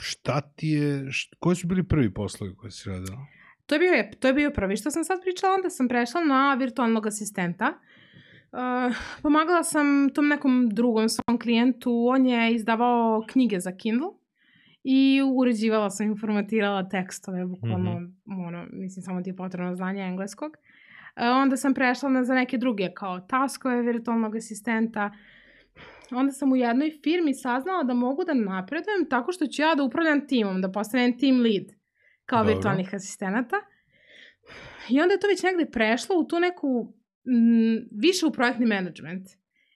šta 0.00 0.40
ti 0.40 0.68
je, 0.68 1.12
št, 1.12 1.34
koji 1.38 1.56
su 1.56 1.66
bili 1.66 1.88
prvi 1.88 2.14
poslovi 2.14 2.56
koje 2.56 2.70
si 2.70 2.88
radila? 2.88 3.26
To 3.66 3.74
je, 3.74 3.78
bio, 3.78 3.90
to 4.20 4.28
je 4.28 4.34
bio 4.34 4.50
prvi 4.50 4.76
što 4.76 4.90
sam 4.90 5.04
sad 5.04 5.20
pričala, 5.22 5.54
onda 5.54 5.70
sam 5.70 5.88
prešla 5.88 6.20
na 6.20 6.54
virtualnog 6.54 7.06
asistenta. 7.06 7.72
Uh, 8.52 8.96
pomagala 9.22 9.62
sam 9.62 10.10
tom 10.14 10.28
nekom 10.28 10.68
drugom 10.68 11.08
svom 11.08 11.38
klijentu, 11.38 12.06
on 12.08 12.26
je 12.26 12.54
izdavao 12.54 13.24
knjige 13.28 13.60
za 13.60 13.72
Kindle 13.72 14.08
i 14.84 15.22
uređivala 15.34 15.90
sam, 15.90 16.06
informatirala 16.06 16.88
tekstove, 16.88 17.46
bukvalno, 17.46 18.00
mm 18.00 18.14
-hmm. 18.26 18.46
ono, 18.46 18.66
mislim, 18.72 19.02
samo 19.02 19.22
ti 19.22 19.30
je 19.30 19.36
potrebno 19.36 19.74
znanje 19.74 20.02
engleskog. 20.02 20.50
Uh, 20.50 21.22
onda 21.42 21.56
sam 21.56 21.74
prešla 21.74 22.08
na, 22.08 22.24
za 22.24 22.34
neke 22.34 22.58
druge, 22.58 22.90
kao 22.94 23.20
taskove 23.20 23.82
virtualnog 23.82 24.36
asistenta, 24.36 25.10
onda 26.16 26.32
sam 26.32 26.52
u 26.52 26.56
jednoj 26.56 26.90
firmi 27.02 27.34
saznala 27.34 27.82
da 27.82 27.94
mogu 27.94 28.24
da 28.24 28.34
napredujem 28.34 29.08
tako 29.10 29.32
što 29.32 29.46
ću 29.46 29.62
ja 29.62 29.74
da 29.74 29.82
upravljam 29.82 30.26
timom, 30.26 30.60
da 30.60 30.72
postanem 30.72 31.18
team 31.18 31.40
lead 31.40 31.66
kao 32.24 32.38
Dobro. 32.38 32.54
virtualnih 32.54 32.94
asistenata. 32.94 33.56
I 34.88 35.00
onda 35.00 35.14
je 35.14 35.20
to 35.20 35.26
već 35.26 35.42
negde 35.42 35.70
prešlo 35.70 36.16
u 36.18 36.24
tu 36.24 36.40
neku 36.40 36.94
m, 37.26 37.88
više 38.00 38.26
u 38.26 38.32
projektni 38.32 38.66
management. 38.66 39.26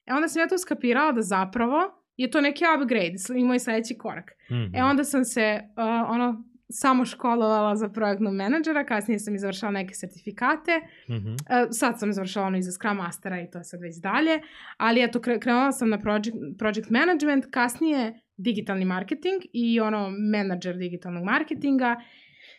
E 0.07 0.13
onda 0.13 0.29
sam 0.29 0.43
ja 0.43 0.49
to 0.49 0.59
skapirala 0.59 1.13
da 1.13 1.23
zapravo 1.23 2.05
je 2.17 2.31
to 2.31 2.41
neki 2.41 2.65
upgrade 2.77 3.41
i 3.41 3.45
moj 3.45 3.59
sledeći 3.59 3.99
korak. 3.99 4.31
Mm 4.51 4.55
-hmm. 4.55 4.77
E 4.77 4.79
mhm. 4.79 4.91
onda 4.91 5.05
sam 5.05 5.25
se 5.25 5.61
uh, 5.77 6.11
ono 6.11 6.45
samo 6.75 7.05
školovala 7.05 7.77
za 7.77 7.89
projektnog 7.89 8.35
menadžera, 8.35 8.85
kasnije 8.85 9.19
sam 9.19 9.35
izvršala 9.35 9.73
neke 9.73 9.95
sertifikate, 9.95 10.81
mm 11.09 11.13
-hmm. 11.13 11.33
uh, 11.33 11.69
sad 11.71 11.99
sam 12.01 12.11
izvršala 12.11 12.47
ono 12.47 12.59
iza 12.59 12.73
Scrum 12.73 12.97
Mastera 12.97 13.41
i 13.41 13.51
to 13.51 13.59
je 13.59 13.65
sad 13.65 13.81
već 13.81 13.97
dalje, 13.97 14.41
ali 14.77 15.03
eto, 15.03 15.21
kre 15.21 15.41
krenula 15.41 15.73
sam 15.73 15.91
na 15.91 15.99
project, 15.99 16.37
project 16.59 16.91
management, 16.91 17.45
kasnije 17.51 18.21
digitalni 18.37 18.85
marketing 18.85 19.43
i 19.53 19.81
ono 19.81 20.11
menadžer 20.11 20.77
digitalnog 20.77 21.25
marketinga 21.25 21.97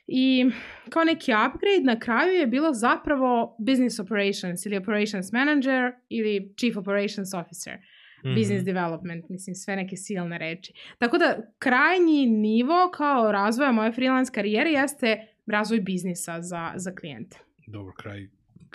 i 0.07 0.51
kao 0.89 1.03
neki 1.03 1.31
upgrade 1.31 1.83
na 1.83 1.99
kraju 1.99 2.33
je 2.33 2.47
bilo 2.47 2.73
zapravo 2.73 3.55
business 3.59 3.99
operations 3.99 4.65
ili 4.65 4.77
operations 4.77 5.31
manager 5.31 5.91
ili 6.09 6.53
chief 6.57 6.77
operations 6.77 7.33
officer. 7.33 7.73
Mm 7.73 7.94
-hmm. 8.25 8.35
business 8.35 8.65
development, 8.65 9.29
mislim, 9.29 9.55
sve 9.55 9.75
neke 9.75 9.97
silne 9.97 10.37
reči. 10.37 10.73
Tako 10.97 11.17
da, 11.17 11.37
krajnji 11.59 12.25
nivo 12.25 12.91
kao 12.93 13.31
razvoja 13.31 13.71
moje 13.71 13.91
freelance 13.91 14.31
karijere 14.31 14.69
jeste 14.69 15.27
razvoj 15.45 15.79
biznisa 15.79 16.41
za, 16.41 16.71
za 16.75 16.95
klijente. 16.95 17.37
Dobro, 17.67 17.93
kraj 17.97 18.27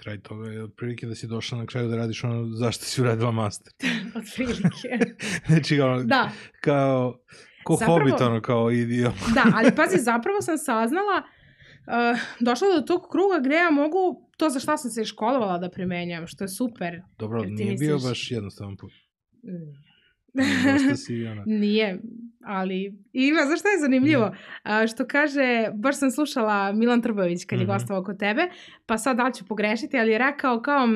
kraj 0.03 0.21
toga 0.21 0.51
je 0.51 0.65
otprilike 0.65 1.07
da 1.07 1.15
si 1.15 1.27
došla 1.27 1.59
na 1.59 1.67
kraju 1.67 1.89
da 1.89 1.97
radiš 1.97 2.25
ono 2.25 2.47
zašto 2.55 2.85
si 2.85 3.01
uradila 3.01 3.31
master. 3.31 3.73
otprilike. 4.19 5.15
znači, 5.49 5.81
ono, 5.81 6.03
da. 6.03 6.31
kao, 6.61 7.19
ko 7.65 7.77
zapravo, 7.77 7.99
hobit, 7.99 8.21
ono, 8.21 8.41
kao 8.41 8.71
idio. 8.71 9.13
da, 9.35 9.45
ali 9.55 9.75
pazi, 9.77 9.99
zapravo 9.99 10.41
sam 10.41 10.59
saznala, 10.59 11.23
uh, 11.23 12.21
došla 12.41 12.69
do 12.77 12.87
tog 12.87 13.09
kruga 13.11 13.41
gde 13.45 13.55
ja 13.55 13.71
mogu 13.71 14.29
to 14.37 14.51
za 14.51 14.61
šta 14.61 14.77
sam 14.77 14.91
se 14.91 15.05
školovala 15.05 15.59
da 15.59 15.71
primenjam, 15.71 16.27
što 16.27 16.45
je 16.45 16.49
super. 16.49 17.03
Dobro, 17.19 17.43
nije 17.45 17.71
misliš... 17.71 17.89
bio 17.89 17.99
baš 17.99 18.31
jednostavan 18.31 18.77
put. 18.77 18.93
Si, 21.07 21.27
ona... 21.27 21.43
Nije, 21.47 22.01
ali 22.45 22.99
ima, 23.13 23.41
znaš 23.47 23.61
šta 23.61 23.69
je 23.69 23.81
zanimljivo? 23.81 24.27
Mm. 24.27 24.33
A, 24.63 24.87
što 24.87 25.07
kaže, 25.07 25.69
baš 25.75 25.99
sam 25.99 26.11
slušala 26.11 26.73
Milan 26.73 27.03
Trbović 27.03 27.45
kad 27.45 27.59
je 27.59 27.65
mm 27.65 27.69
-hmm. 27.69 27.73
gostovao 27.73 28.05
kod 28.05 28.19
tebe, 28.19 28.43
pa 28.87 28.99
sad 28.99 29.17
da 29.17 29.31
ću 29.31 29.45
pogrešiti, 29.47 29.99
ali 29.99 30.13
je 30.13 30.19
rekao 30.19 30.63
kao, 30.63 30.87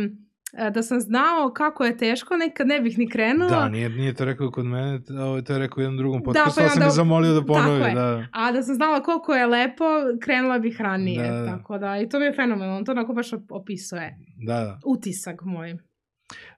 E, 0.57 0.71
da 0.71 0.83
sam 0.83 1.01
znao 1.01 1.53
kako 1.55 1.85
je 1.85 1.97
teško, 1.97 2.37
nekad 2.37 2.67
ne 2.67 2.81
bih 2.81 2.99
ni 2.99 3.09
krenula. 3.09 3.51
Da, 3.51 3.69
nije, 3.69 3.89
nije 3.89 4.15
to 4.15 4.25
rekao 4.25 4.51
kod 4.51 4.67
mene, 4.67 5.01
to 5.47 5.53
je 5.53 5.59
rekao 5.59 5.81
u 5.81 5.83
jednom 5.83 5.97
drugom 5.97 6.21
da, 6.21 6.25
podcastu, 6.25 6.61
da, 6.61 6.67
pa 6.67 6.73
sam 6.73 6.83
ga 6.83 6.91
zamolio 6.91 7.35
da 7.35 7.45
ponovi. 7.45 7.81
Tako 7.81 7.89
je. 7.89 7.95
Da. 7.95 8.27
A 8.33 8.53
da 8.53 8.63
sam 8.63 8.75
znala 8.75 9.03
koliko 9.03 9.35
je 9.35 9.47
lepo, 9.47 9.85
krenula 10.21 10.59
bih 10.59 10.81
ranije. 10.81 11.31
Da, 11.31 11.41
da. 11.41 11.47
Tako 11.47 11.79
da, 11.79 12.01
i 12.01 12.09
to 12.09 12.19
mi 12.19 12.25
je 12.25 12.33
fenomenalno, 12.33 12.85
to 12.85 12.93
onako 12.93 13.13
baš 13.13 13.33
opisuje. 13.51 14.17
Da, 14.47 14.55
da. 14.55 14.79
Utisak 14.87 15.43
moj. 15.45 15.79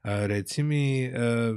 A, 0.03 0.27
reci 0.27 0.63
mi, 0.63 1.07
a, 1.07 1.11
e, 1.15 1.53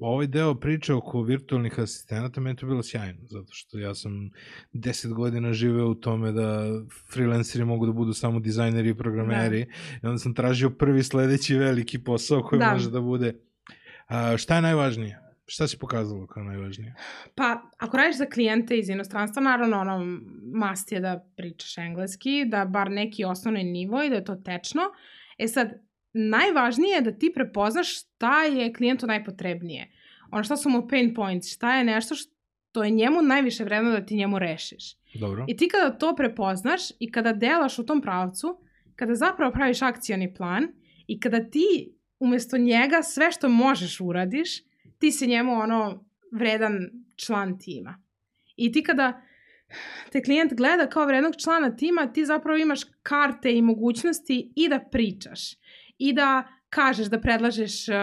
ovaj 0.00 0.26
deo 0.26 0.54
priče 0.54 0.94
oko 0.94 1.22
virtualnih 1.22 1.78
asistenata 1.78 2.40
meni 2.40 2.56
to 2.56 2.66
bilo 2.66 2.82
sjajno, 2.82 3.20
zato 3.22 3.48
što 3.52 3.78
ja 3.78 3.94
sam 3.94 4.30
10 4.72 5.12
godina 5.12 5.52
živeo 5.52 5.88
u 5.88 5.94
tome 5.94 6.32
da 6.32 6.64
freelanceri 7.12 7.64
mogu 7.64 7.86
da 7.86 7.92
budu 7.92 8.12
samo 8.12 8.40
dizajneri 8.40 8.88
i 8.88 8.94
programeri 8.94 9.64
da. 9.64 9.72
i 10.02 10.06
onda 10.10 10.18
sam 10.18 10.34
tražio 10.34 10.70
prvi 10.70 11.02
sledeći 11.02 11.54
veliki 11.54 12.04
posao 12.04 12.42
koji 12.42 12.58
da. 12.58 12.72
može 12.72 12.90
da 12.90 13.00
bude. 13.00 13.34
A, 14.06 14.36
šta 14.36 14.56
je 14.56 14.62
najvažnije? 14.62 15.18
Šta 15.46 15.68
si 15.68 15.78
pokazalo 15.78 16.26
kao 16.26 16.44
najvažnije? 16.44 16.94
Pa, 17.34 17.62
ako 17.78 17.96
radiš 17.96 18.16
za 18.16 18.26
klijente 18.26 18.78
iz 18.78 18.88
inostranstva, 18.88 19.42
naravno, 19.42 19.80
ono, 19.80 20.20
mast 20.52 20.92
je 20.92 21.00
da 21.00 21.24
pričaš 21.36 21.78
engleski, 21.78 22.44
da 22.46 22.64
bar 22.64 22.90
neki 22.90 23.24
osnovni 23.24 23.64
nivo 23.64 24.02
i 24.02 24.08
da 24.08 24.14
je 24.14 24.24
to 24.24 24.34
tečno. 24.34 24.82
E 25.38 25.48
sad, 25.48 25.70
najvažnije 26.12 26.94
je 26.94 27.00
da 27.00 27.18
ti 27.18 27.32
prepoznaš 27.34 28.00
šta 28.00 28.44
je 28.44 28.72
klijentu 28.72 29.06
najpotrebnije. 29.06 29.90
Ono 30.30 30.44
šta 30.44 30.56
su 30.56 30.68
mu 30.68 30.88
pain 30.88 31.14
points, 31.14 31.54
šta 31.54 31.76
je 31.76 31.84
nešto 31.84 32.14
što 32.14 32.84
je 32.84 32.90
njemu 32.90 33.22
najviše 33.22 33.64
vredno 33.64 33.90
da 33.90 34.06
ti 34.06 34.16
njemu 34.16 34.38
rešiš. 34.38 34.96
Dobro. 35.20 35.44
I 35.48 35.56
ti 35.56 35.68
kada 35.68 35.98
to 35.98 36.16
prepoznaš 36.16 36.82
i 36.98 37.12
kada 37.12 37.32
delaš 37.32 37.78
u 37.78 37.86
tom 37.86 38.00
pravcu, 38.00 38.58
kada 38.96 39.14
zapravo 39.14 39.52
praviš 39.52 39.82
akcioni 39.82 40.34
plan 40.34 40.68
i 41.06 41.20
kada 41.20 41.50
ti 41.50 41.94
umesto 42.18 42.58
njega 42.58 43.02
sve 43.02 43.32
što 43.32 43.48
možeš 43.48 44.00
uradiš, 44.00 44.48
ti 44.98 45.12
si 45.12 45.26
njemu 45.26 45.52
ono 45.52 46.04
vredan 46.32 46.90
član 47.16 47.58
tima. 47.58 48.02
I 48.56 48.72
ti 48.72 48.82
kada 48.82 49.22
te 50.12 50.22
klijent 50.22 50.54
gleda 50.54 50.88
kao 50.88 51.06
vrednog 51.06 51.34
člana 51.42 51.76
tima, 51.76 52.12
ti 52.12 52.24
zapravo 52.24 52.58
imaš 52.58 52.80
karte 53.02 53.52
i 53.52 53.62
mogućnosti 53.62 54.52
i 54.56 54.68
da 54.68 54.80
pričaš 54.92 55.59
i 56.00 56.12
da 56.12 56.44
kažeš, 56.70 57.06
da 57.06 57.20
predlažeš 57.20 57.88
um, 57.88 57.96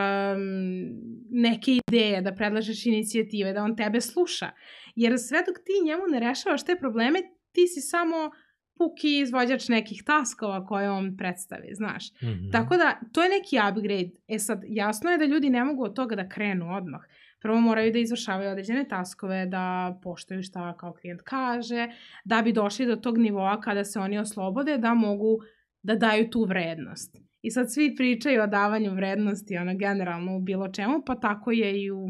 neke 1.29 1.79
ideje, 1.87 2.21
da 2.21 2.35
predlažeš 2.35 2.85
inicijative, 2.85 3.53
da 3.53 3.63
on 3.63 3.75
tebe 3.75 4.01
sluša. 4.01 4.51
Jer 4.95 5.13
sve 5.19 5.43
dok 5.47 5.55
ti 5.65 5.85
njemu 5.85 6.03
ne 6.11 6.19
rešavaš 6.19 6.65
te 6.65 6.75
probleme, 6.79 7.19
ti 7.51 7.67
si 7.67 7.81
samo 7.81 8.31
puki 8.77 9.19
izvođač 9.19 9.69
nekih 9.69 10.03
taskova 10.05 10.65
koje 10.65 10.91
on 10.91 11.17
predstavi, 11.17 11.73
znaš. 11.73 12.11
Mm 12.21 12.25
-hmm. 12.25 12.51
Tako 12.51 12.77
da, 12.77 12.99
to 13.13 13.23
je 13.23 13.29
neki 13.29 13.57
upgrade. 13.69 14.11
E 14.27 14.39
sad, 14.39 14.61
jasno 14.67 15.09
je 15.11 15.17
da 15.17 15.25
ljudi 15.25 15.49
ne 15.49 15.63
mogu 15.63 15.83
od 15.83 15.95
toga 15.95 16.15
da 16.15 16.29
krenu 16.29 16.75
odmah. 16.75 17.01
Prvo 17.41 17.59
moraju 17.59 17.93
da 17.93 17.99
izvršavaju 17.99 18.51
određene 18.51 18.87
taskove, 18.87 19.45
da 19.45 19.99
poštuju 20.03 20.43
šta 20.43 20.77
kao 20.77 20.93
klijent 20.93 21.21
kaže, 21.21 21.87
da 22.25 22.41
bi 22.41 22.53
došli 22.53 22.85
do 22.85 22.95
tog 22.95 23.17
nivoa 23.17 23.61
kada 23.61 23.83
se 23.83 23.99
oni 23.99 24.19
oslobode, 24.19 24.77
da 24.77 24.93
mogu 24.93 25.39
da 25.83 25.95
daju 25.95 26.29
tu 26.29 26.43
vrednost. 26.43 27.26
I 27.41 27.51
sad 27.51 27.73
svi 27.73 27.95
pričaju 27.95 28.43
o 28.43 28.47
davanju 28.47 28.93
vrednosti, 28.93 29.57
ono, 29.57 29.77
generalno 29.77 30.37
u 30.37 30.41
bilo 30.41 30.67
čemu, 30.71 31.03
pa 31.05 31.15
tako 31.15 31.51
je 31.51 31.83
i 31.83 31.91
u 31.91 32.07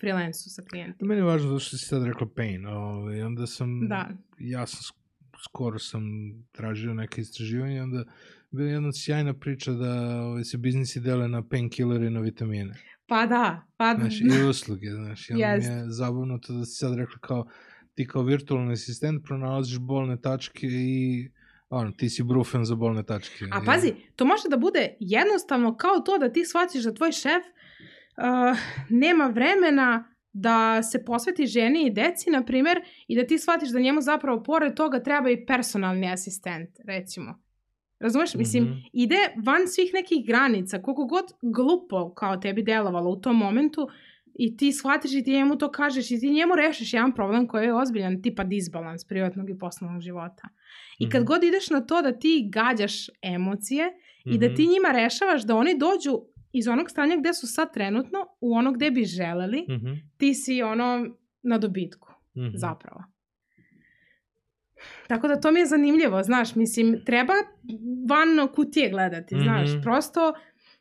freelansu 0.00 0.50
sa 0.50 0.62
klijentima. 0.70 1.08
Meni 1.08 1.20
je 1.20 1.24
važno 1.24 1.52
da 1.52 1.58
što 1.58 1.76
si 1.76 1.86
sad 1.86 2.04
rekla 2.04 2.26
pain, 2.36 2.66
ovaj, 2.66 3.22
onda 3.22 3.46
sam, 3.46 3.88
da. 3.88 4.08
ja 4.38 4.66
sam 4.66 4.96
skoro 5.44 5.78
sam 5.78 6.02
tražio 6.52 6.94
neke 6.94 7.20
istraživanje, 7.20 7.82
onda 7.82 8.04
bila 8.50 8.68
jedna 8.68 8.92
sjajna 8.92 9.34
priča 9.34 9.72
da 9.72 10.22
ovaj, 10.22 10.44
se 10.44 10.58
biznisi 10.58 11.00
dele 11.00 11.28
na 11.28 11.48
painkiller 11.48 12.02
i 12.02 12.10
na 12.10 12.20
vitamine. 12.20 12.74
Pa 13.06 13.26
da, 13.26 13.66
pa 13.76 13.94
da. 13.94 14.00
Znaš, 14.00 14.20
i 14.20 14.48
usluge, 14.48 14.90
znaš, 14.90 15.30
i 15.30 15.32
onda 15.32 15.46
yes. 15.46 15.68
mi 15.68 15.74
je 15.74 15.90
zabavno 15.90 16.38
to 16.38 16.52
da 16.52 16.64
si 16.64 16.74
sad 16.74 16.96
rekla 16.96 17.18
kao, 17.20 17.46
ti 17.94 18.06
kao 18.06 18.22
virtualni 18.22 18.72
asistent 18.72 19.24
pronalaziš 19.24 19.78
bolne 19.78 20.20
tačke 20.20 20.66
i 20.66 21.30
ono, 21.70 21.92
ti 21.92 22.08
si 22.08 22.22
brufen 22.22 22.64
za 22.64 22.74
bolne 22.74 23.02
tačke. 23.02 23.44
A 23.52 23.60
pazi, 23.66 23.94
to 24.16 24.24
može 24.24 24.48
da 24.48 24.56
bude 24.56 24.96
jednostavno 25.00 25.76
kao 25.76 26.00
to 26.00 26.18
da 26.18 26.32
ti 26.32 26.44
shvatiš 26.44 26.82
da 26.82 26.94
tvoj 26.94 27.12
šef 27.12 27.42
uh, 27.42 28.58
nema 28.88 29.26
vremena 29.26 30.14
da 30.32 30.82
se 30.82 31.04
posveti 31.04 31.46
ženi 31.46 31.86
i 31.86 31.90
deci, 31.90 32.30
na 32.30 32.44
primer, 32.44 32.80
i 33.06 33.16
da 33.16 33.26
ti 33.26 33.38
shvatiš 33.38 33.68
da 33.68 33.80
njemu 33.80 34.00
zapravo 34.00 34.42
pored 34.42 34.74
toga 34.74 35.02
treba 35.02 35.30
i 35.30 35.46
personalni 35.46 36.12
asistent, 36.12 36.70
recimo. 36.84 37.42
Razumeš? 38.00 38.34
Mislim, 38.34 38.64
mm 38.64 38.66
-hmm. 38.66 38.90
ide 38.92 39.18
van 39.44 39.68
svih 39.68 39.90
nekih 39.94 40.26
granica, 40.26 40.82
koliko 40.82 41.04
god 41.04 41.24
glupo 41.42 42.14
kao 42.14 42.36
tebi 42.36 42.62
delovalo 42.62 43.10
u 43.10 43.20
tom 43.20 43.36
momentu, 43.36 43.88
i 44.38 44.56
ti 44.56 44.72
shvatiš 44.72 45.12
i 45.14 45.22
ti 45.22 45.32
njemu 45.32 45.58
to 45.58 45.70
kažeš 45.70 46.10
i 46.10 46.20
ti 46.20 46.30
njemu 46.30 46.56
rešiš 46.56 46.92
jedan 46.92 47.14
problem 47.14 47.46
koji 47.46 47.64
je 47.64 47.74
ozbiljan, 47.74 48.22
tipa 48.22 48.44
disbalans 48.44 49.04
privatnog 49.04 49.50
i 49.50 49.58
poslovnog 49.58 50.00
života. 50.00 50.48
I 50.98 51.08
kad 51.10 51.20
mm 51.20 51.24
-hmm. 51.24 51.28
god 51.28 51.44
ideš 51.44 51.70
na 51.70 51.80
to 51.80 52.02
da 52.02 52.18
ti 52.18 52.48
gađaš 52.52 53.06
emocije 53.22 53.86
mm 53.86 54.30
-hmm. 54.30 54.34
i 54.34 54.38
da 54.38 54.54
ti 54.54 54.62
mhm. 54.62 54.72
njima 54.72 54.88
rešavaš 54.92 55.42
da 55.42 55.56
oni 55.56 55.78
dođu 55.78 56.20
iz 56.52 56.68
onog 56.68 56.90
stanja 56.90 57.16
gde 57.16 57.34
su 57.34 57.46
sad 57.46 57.74
trenutno 57.74 58.18
u 58.40 58.54
ono 58.54 58.72
gde 58.72 58.90
bi 58.90 59.04
želeli, 59.04 59.60
mm 59.68 59.72
-hmm. 59.72 60.00
ti 60.16 60.34
si 60.34 60.62
ono 60.62 61.06
na 61.42 61.58
dobitku, 61.58 62.08
mm 62.36 62.40
-hmm. 62.40 62.56
zapravo. 62.56 63.04
Tako 65.08 65.28
da 65.28 65.40
to 65.40 65.52
mi 65.52 65.60
je 65.60 65.66
zanimljivo, 65.66 66.22
znaš, 66.22 66.54
mislim, 66.54 67.04
treba 67.06 67.32
van 68.08 68.48
kutije 68.54 68.90
gledati, 68.90 69.34
mm 69.34 69.38
-hmm. 69.38 69.42
znaš, 69.42 69.82
prosto 69.82 70.32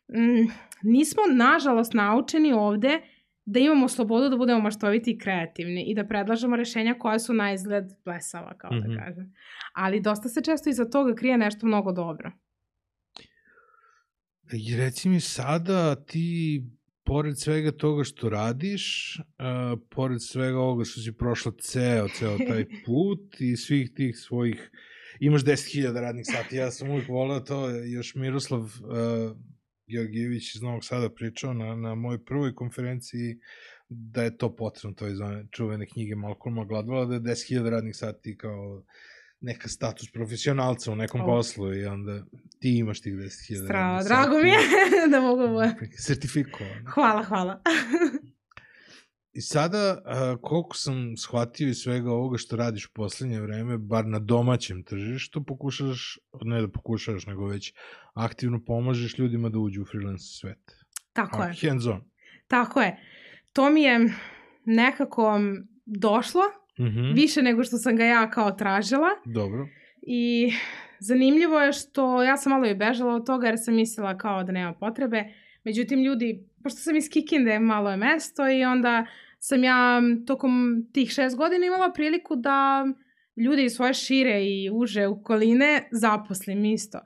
mm, 0.08 0.52
nismo, 0.82 1.22
nažalost, 1.36 1.94
naučeni 1.94 2.54
ovde 2.54 3.02
da 3.50 3.60
imamo 3.60 3.88
slobodu 3.88 4.30
da 4.30 4.38
budemo 4.38 4.60
maštoviti 4.60 5.12
i 5.12 5.18
kreativni 5.18 5.84
i 5.84 5.96
da 5.96 6.08
predlažemo 6.08 6.56
rešenja 6.56 6.96
koja 7.00 7.20
su 7.20 7.34
na 7.34 7.54
izgled 7.54 7.86
blesava, 8.06 8.54
kao 8.58 8.72
mm 8.72 8.76
-hmm. 8.76 8.82
da 8.82 8.88
mhm. 8.88 9.00
kažem. 9.00 9.34
Ali 9.74 10.02
dosta 10.02 10.30
se 10.30 10.42
često 10.42 10.70
iza 10.70 10.90
toga 10.90 11.16
krije 11.16 11.38
nešto 11.38 11.68
mnogo 11.68 11.92
dobro. 11.92 12.32
I 14.54 14.76
reci 14.76 15.10
mi 15.10 15.20
sada 15.20 15.96
ti 15.96 16.64
pored 17.04 17.40
svega 17.40 17.72
toga 17.72 18.04
što 18.04 18.30
radiš, 18.30 19.16
uh, 19.20 19.80
pored 19.90 20.22
svega 20.22 20.60
ovoga 20.60 20.84
što 20.86 21.02
si 21.02 21.18
prošla 21.18 21.52
ceo, 21.60 22.08
ceo 22.08 22.38
taj 22.48 22.66
put 22.86 23.42
i 23.42 23.56
svih 23.56 23.92
tih 23.96 24.18
svojih, 24.18 24.72
imaš 25.20 25.42
10.000 25.42 26.02
radnih 26.02 26.26
sati, 26.26 26.56
ja 26.56 26.72
sam 26.72 26.90
uvijek 26.90 27.10
volao 27.10 27.40
to, 27.40 27.70
još 27.70 28.16
Miroslav 28.16 28.62
uh, 28.62 29.38
Georgijević 29.88 30.56
iz 30.56 30.62
Novog 30.62 30.86
Sada 30.86 31.10
pričao 31.10 31.54
na, 31.54 31.76
na 31.76 31.96
mojoj 31.96 32.26
prvoj 32.26 32.56
konferenciji 32.56 33.40
da 33.90 34.24
je 34.24 34.38
to 34.38 34.56
potrebno, 34.56 34.96
to 34.96 35.08
iz 35.08 35.20
one 35.20 35.46
čuvene 35.52 35.86
knjige 35.86 36.16
Malcolma 36.16 36.66
Gladwella, 36.66 37.08
da 37.08 37.14
je 37.14 37.36
10.000 37.36 37.70
radnih 37.70 37.96
sati 37.96 38.38
kao 38.38 38.84
neka 39.42 39.68
status 39.68 40.12
profesionalca 40.12 40.92
u 40.92 40.96
nekom 40.96 41.22
oh. 41.22 41.26
poslu 41.26 41.74
i 41.74 41.86
onda 41.86 42.24
ti 42.60 42.78
imaš 42.78 43.02
tih 43.02 43.14
10.000 43.14 43.66
Strava, 43.66 44.04
drago 44.04 44.38
mi 44.44 44.50
je 44.50 44.58
da 45.12 45.22
mogu 45.22 45.48
moje. 45.48 45.76
Sertifikovan. 45.98 46.86
Hvala, 46.94 47.24
hvala. 47.24 47.62
I 49.38 49.42
sada, 49.42 50.02
a, 50.06 50.38
koliko 50.42 50.78
sam 50.78 51.18
shvatio 51.18 51.70
iz 51.70 51.78
svega 51.78 52.12
ovoga 52.12 52.38
što 52.38 52.56
radiš 52.56 52.86
u 52.86 52.94
poslednje 52.94 53.40
vreme, 53.40 53.78
bar 53.78 54.06
na 54.06 54.20
domaćem 54.20 54.84
tržištu, 54.84 55.44
pokušaš, 55.44 56.20
ne 56.42 56.62
da 56.62 56.68
pokušaš, 56.68 57.26
nego 57.26 57.46
već 57.46 57.74
aktivno 58.14 58.64
pomažeš 58.66 59.18
ljudima 59.18 59.50
da 59.50 59.60
uđu 59.60 59.82
u 59.82 59.86
freelance 59.86 60.24
svet. 60.24 60.76
Tako 61.14 61.42
a, 61.42 61.46
je. 61.46 61.70
Hands 61.70 61.86
on. 61.86 62.02
Tako 62.48 62.82
je. 62.82 62.98
To 63.54 63.70
mi 63.70 63.82
je 63.82 64.14
nekako 64.66 65.40
došlo, 65.86 66.44
mm 66.80 66.84
-hmm. 66.84 67.16
više 67.16 67.42
nego 67.42 67.64
što 67.64 67.78
sam 67.78 67.96
ga 67.96 68.06
ja 68.06 68.30
kao 68.30 68.52
tražila. 68.52 69.10
Dobro. 69.26 69.68
I 70.02 70.52
zanimljivo 71.00 71.60
je 71.60 71.74
što 71.74 72.24
ja 72.24 72.38
sam 72.38 72.52
malo 72.52 72.66
i 72.66 72.76
bežala 72.76 73.16
od 73.16 73.26
toga 73.26 73.48
jer 73.48 73.56
sam 73.60 73.76
mislila 73.76 74.18
kao 74.18 74.44
da 74.44 74.52
nema 74.52 74.74
potrebe. 74.74 75.24
Međutim, 75.64 76.04
ljudi, 76.04 76.48
pošto 76.64 76.80
sam 76.80 76.96
iz 76.96 77.10
Kikinde, 77.10 77.60
malo 77.60 77.92
je 77.92 77.98
mesto 77.98 78.50
i 78.50 78.64
onda 78.64 79.06
sam 79.40 79.64
ja 79.64 80.02
tokom 80.28 80.84
tih 80.94 81.10
šest 81.10 81.38
godina 81.38 81.66
imala 81.66 81.92
priliku 81.94 82.36
da 82.36 82.86
ljude 83.36 83.66
iz 83.66 83.74
svoje 83.74 83.94
šire 83.94 84.46
i 84.46 84.70
uže 84.74 85.08
okoline 85.08 85.88
zaposlim 85.92 86.66
isto. 86.66 87.00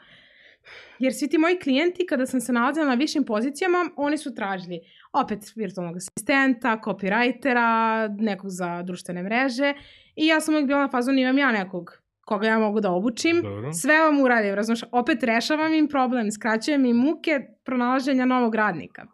Jer 0.99 1.13
svi 1.13 1.29
ti 1.29 1.37
moji 1.37 1.59
klijenti, 1.59 2.05
kada 2.05 2.25
sam 2.25 2.41
se 2.41 2.53
nalazila 2.53 2.85
na 2.85 2.93
višim 2.93 3.23
pozicijama, 3.23 3.89
oni 3.95 4.17
su 4.17 4.35
tražili 4.35 4.79
opet 5.13 5.39
virtualnog 5.55 5.95
asistenta, 5.97 6.79
copywritera, 6.85 8.07
nekog 8.19 8.49
za 8.49 8.83
društvene 8.83 9.23
mreže 9.23 9.73
i 10.15 10.27
ja 10.27 10.39
sam 10.39 10.53
uvijek 10.53 10.67
bila 10.67 10.81
na 10.81 10.91
fazonu 10.91 11.19
imam 11.19 11.37
ja 11.37 11.51
nekog 11.51 12.01
koga 12.25 12.47
ja 12.47 12.59
mogu 12.59 12.79
da 12.79 12.91
obučim, 12.91 13.41
Dobro. 13.41 13.73
sve 13.73 13.99
vam 13.99 14.21
uradim, 14.21 14.53
razumiješ, 14.55 14.83
opet 14.91 15.23
rešavam 15.23 15.73
im 15.73 15.87
problem, 15.87 16.31
skraćujem 16.31 16.85
im 16.85 16.97
muke 16.97 17.39
pronalaženja 17.65 18.25
novog 18.25 18.55
radnika. 18.55 19.05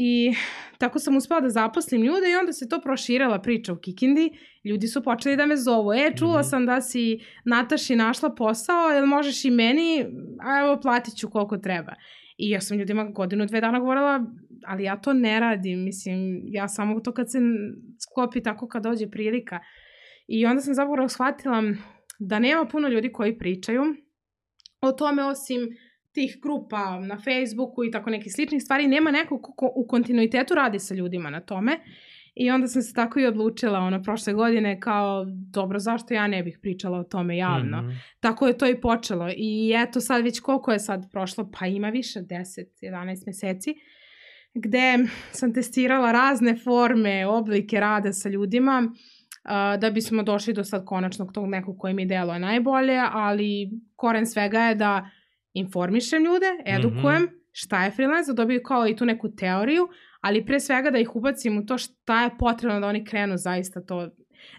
I 0.00 0.32
tako 0.78 0.98
sam 0.98 1.16
uspela 1.16 1.40
da 1.40 1.48
zaposlim 1.48 2.02
ljude 2.02 2.30
i 2.30 2.36
onda 2.40 2.52
se 2.52 2.68
to 2.68 2.80
proširala 2.80 3.42
priča 3.42 3.72
u 3.72 3.76
Kikindi. 3.76 4.30
Ljudi 4.64 4.88
su 4.88 5.02
počeli 5.02 5.36
da 5.36 5.46
me 5.46 5.56
zovu. 5.56 5.92
E, 5.92 6.12
čula 6.16 6.38
mm 6.38 6.42
-hmm. 6.42 6.50
sam 6.50 6.66
da 6.66 6.80
si 6.80 7.20
Nataši 7.44 7.96
našla 7.96 8.34
posao, 8.34 8.90
jel 8.90 9.06
možeš 9.06 9.44
i 9.44 9.50
meni? 9.50 10.06
A 10.40 10.60
evo, 10.60 10.80
platit 10.80 11.16
ću 11.16 11.30
koliko 11.30 11.58
treba. 11.58 11.92
I 12.36 12.50
ja 12.50 12.60
sam 12.60 12.78
ljudima 12.78 13.04
godinu, 13.04 13.46
dve 13.46 13.60
dana 13.60 13.78
govorila, 13.78 14.26
ali 14.66 14.84
ja 14.84 15.00
to 15.00 15.12
ne 15.12 15.40
radim. 15.40 15.84
Mislim, 15.84 16.40
ja 16.44 16.68
samo 16.68 17.00
to 17.00 17.12
kad 17.12 17.30
se 17.30 17.38
sklopi 18.02 18.42
tako 18.42 18.68
kad 18.68 18.82
dođe 18.82 19.10
prilika. 19.10 19.58
I 20.28 20.46
onda 20.46 20.62
sam 20.62 20.74
zapravo 20.74 21.08
shvatila 21.08 21.62
da 22.18 22.38
nema 22.38 22.64
puno 22.64 22.88
ljudi 22.88 23.12
koji 23.12 23.38
pričaju 23.38 23.82
o 24.80 24.92
tome 24.92 25.24
osim 25.24 25.60
tih 26.18 26.38
grupa 26.42 27.00
na 27.00 27.18
Facebooku 27.18 27.84
i 27.84 27.90
tako 27.90 28.10
nekih 28.10 28.32
sličnih 28.32 28.62
stvari, 28.62 28.86
nema 28.86 29.10
neko 29.10 29.42
ko 29.42 29.72
u 29.76 29.86
kontinuitetu 29.86 30.54
radi 30.54 30.78
sa 30.78 30.94
ljudima 30.94 31.30
na 31.30 31.40
tome. 31.40 31.78
I 32.34 32.50
onda 32.50 32.68
sam 32.68 32.82
se 32.82 32.94
tako 32.94 33.20
i 33.20 33.26
odlučila, 33.26 33.78
ono, 33.78 34.02
prošle 34.02 34.32
godine 34.32 34.80
kao, 34.80 35.24
dobro, 35.28 35.78
zašto 35.78 36.14
ja 36.14 36.26
ne 36.26 36.42
bih 36.42 36.58
pričala 36.62 36.98
o 36.98 37.04
tome 37.04 37.36
javno? 37.36 37.82
Mm 37.82 37.86
-hmm. 37.86 37.96
Tako 38.20 38.46
je 38.46 38.58
to 38.58 38.66
i 38.66 38.80
počelo. 38.80 39.28
I 39.36 39.74
eto 39.76 40.00
sad 40.00 40.24
već 40.24 40.40
koliko 40.40 40.72
je 40.72 40.78
sad 40.78 41.10
prošlo, 41.10 41.50
pa 41.58 41.66
ima 41.66 41.88
više, 41.88 42.20
10, 42.20 42.64
11 42.82 43.26
meseci, 43.26 43.74
gde 44.54 44.98
sam 45.30 45.54
testirala 45.54 46.12
razne 46.12 46.56
forme, 46.56 47.26
oblike 47.26 47.80
rada 47.80 48.12
sa 48.12 48.28
ljudima, 48.28 48.82
uh, 48.88 49.80
da 49.80 49.90
bismo 49.90 50.22
došli 50.22 50.54
do 50.54 50.64
sad 50.64 50.84
konačnog 50.84 51.32
tog 51.32 51.48
nekog 51.48 51.78
koji 51.78 51.94
mi 51.94 52.06
deluje 52.06 52.38
najbolje, 52.38 53.00
ali 53.12 53.70
koren 53.96 54.26
svega 54.26 54.60
je 54.60 54.74
da 54.74 55.10
informišem 55.58 56.24
ljude, 56.24 56.46
edukujem, 56.66 57.22
mm 57.22 57.26
-hmm. 57.26 57.40
šta 57.52 57.84
je 57.84 57.90
freelance, 57.90 58.32
da 58.32 58.34
dobiju 58.34 58.62
kao 58.62 58.88
i 58.88 58.96
tu 58.96 59.04
neku 59.04 59.28
teoriju, 59.30 59.88
ali 60.20 60.46
pre 60.46 60.60
svega 60.60 60.90
da 60.90 60.98
ih 60.98 61.16
ubacim 61.16 61.58
u 61.58 61.66
to 61.66 61.78
šta 61.78 62.22
je 62.22 62.30
potrebno 62.38 62.80
da 62.80 62.86
oni 62.86 63.04
krenu 63.04 63.36
zaista 63.36 63.80
to, 63.80 64.08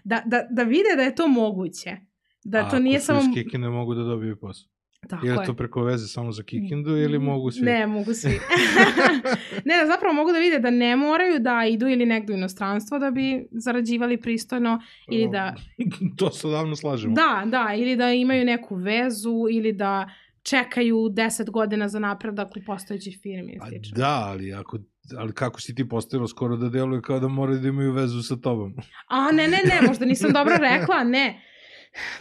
da, 0.04 0.22
da, 0.26 0.46
da 0.50 0.62
vide 0.62 0.96
da 0.96 1.02
je 1.02 1.14
to 1.14 1.28
moguće. 1.28 1.96
Da 2.44 2.58
A 2.58 2.70
to 2.70 2.78
nije 2.78 3.00
samo... 3.00 3.18
A 3.18 3.22
ako 3.48 3.58
ne 3.58 3.68
mogu 3.68 3.94
da 3.94 4.02
dobiju 4.02 4.40
posao? 4.40 4.70
Tako 5.08 5.26
ili 5.26 5.36
je 5.36 5.46
to 5.46 5.54
preko 5.54 5.82
veze 5.82 6.06
samo 6.06 6.32
za 6.32 6.42
Kikindu 6.42 6.96
ili 6.96 7.18
mogu 7.18 7.50
svi? 7.50 7.64
Ne, 7.64 7.86
mogu 7.86 8.14
svi. 8.14 8.30
ne, 9.66 9.76
da 9.80 9.86
zapravo 9.86 10.14
mogu 10.14 10.32
da 10.32 10.38
vide 10.38 10.58
da 10.58 10.70
ne 10.70 10.96
moraju 10.96 11.38
da 11.38 11.64
idu 11.70 11.88
ili 11.88 12.06
negdje 12.06 12.34
u 12.34 12.38
inostranstvo 12.38 12.98
da 12.98 13.10
bi 13.10 13.48
zarađivali 13.52 14.20
pristojno 14.20 14.80
ili 15.10 15.28
da... 15.30 15.54
to 16.18 16.30
se 16.30 16.48
odavno 16.48 16.76
slažemo. 16.76 17.14
Da, 17.14 17.42
da, 17.46 17.74
ili 17.76 17.96
da 17.96 18.12
imaju 18.12 18.44
neku 18.44 18.74
vezu 18.74 19.46
ili 19.50 19.72
da 19.72 20.08
čekaju 20.42 20.96
10 20.96 21.50
godina 21.50 21.88
za 21.88 21.98
napredak 21.98 22.48
u 22.48 22.60
postojećih 22.66 23.18
firmi. 23.22 23.58
A 23.60 23.66
da, 23.96 24.24
ali, 24.26 24.52
ako, 24.52 24.78
ali 25.18 25.32
kako 25.32 25.60
si 25.60 25.74
ti 25.74 25.88
postavila 25.88 26.28
skoro 26.28 26.56
da 26.56 26.68
deluje 26.68 27.02
kao 27.02 27.20
da 27.20 27.28
moraju 27.28 27.58
da 27.58 27.68
imaju 27.68 27.92
vezu 27.92 28.22
sa 28.22 28.36
tobom? 28.36 28.74
A 29.08 29.32
ne, 29.32 29.48
ne, 29.48 29.58
ne, 29.64 29.86
možda 29.88 30.04
nisam 30.04 30.32
dobro 30.32 30.54
rekla, 30.70 31.04
ne. 31.04 31.40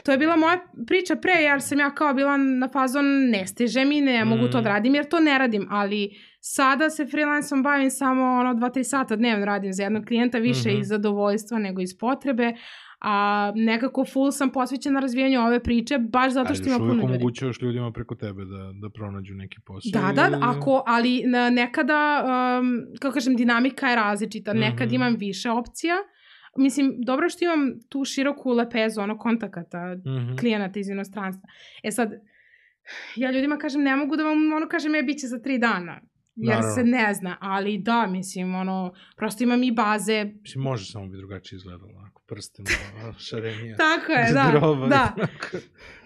To 0.03 0.11
je 0.11 0.17
bila 0.17 0.35
moja 0.35 0.59
priča 0.87 1.15
pre, 1.15 1.33
jer 1.33 1.61
sam 1.61 1.79
ja 1.79 1.95
kao 1.95 2.13
bila 2.13 2.37
na 2.37 2.69
fazon 2.73 3.05
ne 3.29 3.47
stiže 3.47 3.85
mi, 3.85 4.01
ne 4.01 4.25
mogu 4.25 4.43
mm. 4.43 4.51
to 4.51 4.61
da 4.61 4.69
radim, 4.69 4.95
jer 4.95 5.09
to 5.09 5.19
ne 5.19 5.37
radim, 5.37 5.67
ali 5.69 6.09
sada 6.41 6.89
se 6.89 7.05
freelanceom 7.05 7.63
bavim 7.63 7.91
samo 7.91 8.23
ono 8.23 8.53
2-3 8.53 8.83
sata 8.83 9.15
dnevno 9.15 9.45
radim 9.45 9.73
za 9.73 9.83
jednog 9.83 10.05
klijenta, 10.05 10.37
više 10.37 10.69
mm 10.69 10.71
-hmm. 10.71 10.81
iz 10.81 10.87
zadovoljstva 10.87 11.59
nego 11.59 11.81
iz 11.81 11.97
potrebe, 11.97 12.53
a 13.01 13.51
nekako 13.55 14.05
full 14.05 14.31
sam 14.31 14.51
posvećena 14.51 14.99
razvijanju 14.99 15.41
ove 15.41 15.63
priče, 15.63 15.97
baš 15.97 16.33
zato 16.33 16.53
što 16.53 16.67
ima 16.67 16.77
puno 16.77 16.93
ljudi. 16.93 17.05
Ali 17.05 17.15
omogućavaš 17.15 17.61
ljudima 17.61 17.91
preko 17.91 18.15
tebe 18.15 18.45
da, 18.45 18.71
da 18.81 18.89
pronađu 18.89 19.35
neki 19.35 19.57
posao? 19.65 19.91
Da, 19.93 20.13
da, 20.13 20.39
ako, 20.41 20.83
ali 20.87 21.23
nekada, 21.51 22.23
um, 22.59 22.81
kako 22.99 23.13
kažem, 23.13 23.35
dinamika 23.35 23.87
je 23.87 23.95
različita. 23.95 24.53
Nekad 24.53 24.87
mm 24.87 24.91
-hmm. 24.91 24.95
imam 24.95 25.15
više 25.15 25.51
opcija, 25.51 25.95
Mislim, 26.57 26.95
dobro 27.05 27.29
što 27.29 27.45
imam 27.45 27.71
tu 27.89 28.05
široku 28.05 28.51
lepezu, 28.51 29.01
ono, 29.01 29.17
kontakata, 29.17 29.95
mm 29.95 30.09
-hmm. 30.09 30.39
klijenata 30.39 30.79
iz 30.79 30.89
inostranstva. 30.89 31.49
E 31.83 31.91
sad, 31.91 32.11
ja 33.15 33.31
ljudima 33.31 33.57
kažem, 33.57 33.81
ne 33.81 33.95
mogu 33.95 34.15
da 34.15 34.23
vam, 34.23 34.53
ono, 34.53 34.67
kažem, 34.67 34.95
je, 34.95 35.03
bit 35.03 35.19
će 35.19 35.27
za 35.27 35.39
tri 35.39 35.57
dana 35.57 36.01
jer 36.41 36.55
Naravno. 36.55 36.75
se 36.75 36.83
ne 36.83 37.13
zna, 37.13 37.37
ali 37.41 37.77
da, 37.77 38.07
mislim, 38.07 38.55
ono, 38.55 38.93
prosto 39.15 39.43
imam 39.43 39.63
i 39.63 39.71
baze. 39.71 40.25
Mislim, 40.41 40.63
može 40.63 40.85
samo 40.85 41.07
bi 41.07 41.17
drugačije 41.17 41.57
izgledalo, 41.57 41.91
onako, 41.97 42.21
prsten, 42.27 42.65
šarenija. 43.29 43.77
Tako 43.77 44.11
je, 44.11 44.33
da, 44.37 44.51
droba, 44.51 44.87
da. 44.87 45.15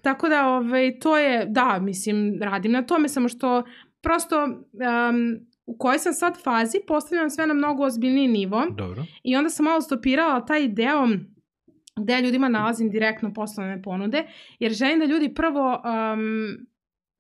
Tako 0.02 0.30
da, 0.30 0.48
ovaj, 0.48 1.00
to 1.00 1.17
je, 1.17 1.46
da, 1.46 1.80
mislim, 1.80 2.39
radim 2.41 2.72
na 2.72 2.82
tome, 2.82 3.10
samo 3.10 3.30
što 3.30 3.63
prosto 4.02 4.43
um, 4.43 5.39
u 5.65 5.78
kojoj 5.78 6.00
sam 6.00 6.13
sad 6.13 6.43
fazi 6.43 6.78
postavljam 6.88 7.30
sve 7.30 7.48
na 7.48 7.54
mnogo 7.54 7.84
ozbiljniji 7.84 8.28
nivo. 8.28 8.65
Dobro. 8.78 9.06
I 9.24 9.36
onda 9.36 9.50
sam 9.50 9.63
malo 9.63 9.82
stopirala 9.82 10.46
taj 10.46 10.67
deo 10.67 11.08
gde 11.96 12.22
ljudima 12.22 12.50
nalazim 12.50 12.89
direktno 12.89 13.34
poslovne 13.34 13.82
ponude, 13.82 14.24
jer 14.60 14.72
želim 14.72 15.00
da 15.00 15.06
ljudi 15.06 15.34
prvo 15.34 15.82
um, 15.84 16.67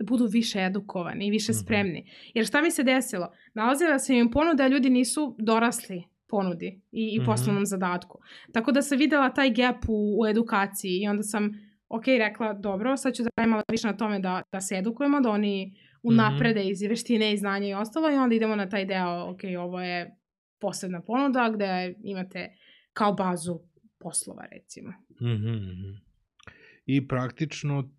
budu 0.07 0.25
više 0.25 0.59
edukovani 0.59 1.27
i 1.27 1.31
više 1.31 1.51
mhm. 1.51 1.57
spremni. 1.57 2.11
Jer 2.33 2.45
šta 2.45 2.61
mi 2.61 2.71
se 2.71 2.83
desilo? 2.83 3.31
Nalazila 3.53 3.99
sam 3.99 4.15
im 4.15 4.31
ponuda, 4.31 4.67
ljudi 4.67 4.89
nisu 4.89 5.35
dorasli 5.39 6.03
ponudi 6.27 6.81
i, 6.91 7.15
i 7.15 7.19
mhm. 7.19 7.25
poslovnom 7.25 7.61
mm 7.61 7.65
-hmm. 7.65 7.69
zadatku. 7.69 8.19
Tako 8.53 8.71
da 8.71 8.81
sam 8.81 8.97
videla 8.97 9.33
taj 9.33 9.49
gap 9.53 9.85
u, 9.87 10.21
u 10.21 10.27
edukaciji 10.27 11.01
i 11.01 11.07
onda 11.07 11.23
sam, 11.23 11.51
ok, 11.89 12.07
rekla, 12.07 12.53
dobro, 12.53 12.97
sad 12.97 13.13
ću 13.13 13.23
da 13.23 13.29
radim 13.37 13.51
malo 13.51 13.63
više 13.71 13.87
na 13.87 13.97
tome 13.97 14.19
da, 14.19 14.41
da 14.51 14.61
se 14.61 14.75
edukujemo, 14.75 15.21
da 15.21 15.29
oni 15.29 15.75
unaprede 16.03 16.59
mm 16.59 16.63
-hmm. 16.63 16.71
iz 16.71 16.81
veštine 16.81 17.33
i 17.33 17.37
znanja 17.37 17.67
i 17.67 17.73
ostalo 17.73 18.11
i 18.11 18.15
onda 18.15 18.35
idemo 18.35 18.55
na 18.55 18.69
taj 18.69 18.85
deo, 18.85 19.29
ok, 19.29 19.39
ovo 19.59 19.81
je 19.81 20.15
posebna 20.59 21.01
ponuda 21.01 21.51
gde 21.55 21.95
imate 22.03 22.49
kao 22.93 23.13
bazu 23.13 23.59
poslova, 23.99 24.45
recimo. 24.51 24.89
Mm 25.21 25.25
-hmm. 25.25 25.99
I 26.85 27.07
praktično 27.07 27.89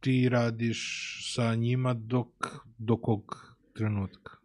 ti 0.00 0.28
radiš 0.28 0.80
sa 1.34 1.54
njima 1.54 1.94
dok, 1.94 2.28
do 2.78 2.96
kog 2.96 3.54
trenutka? 3.76 4.40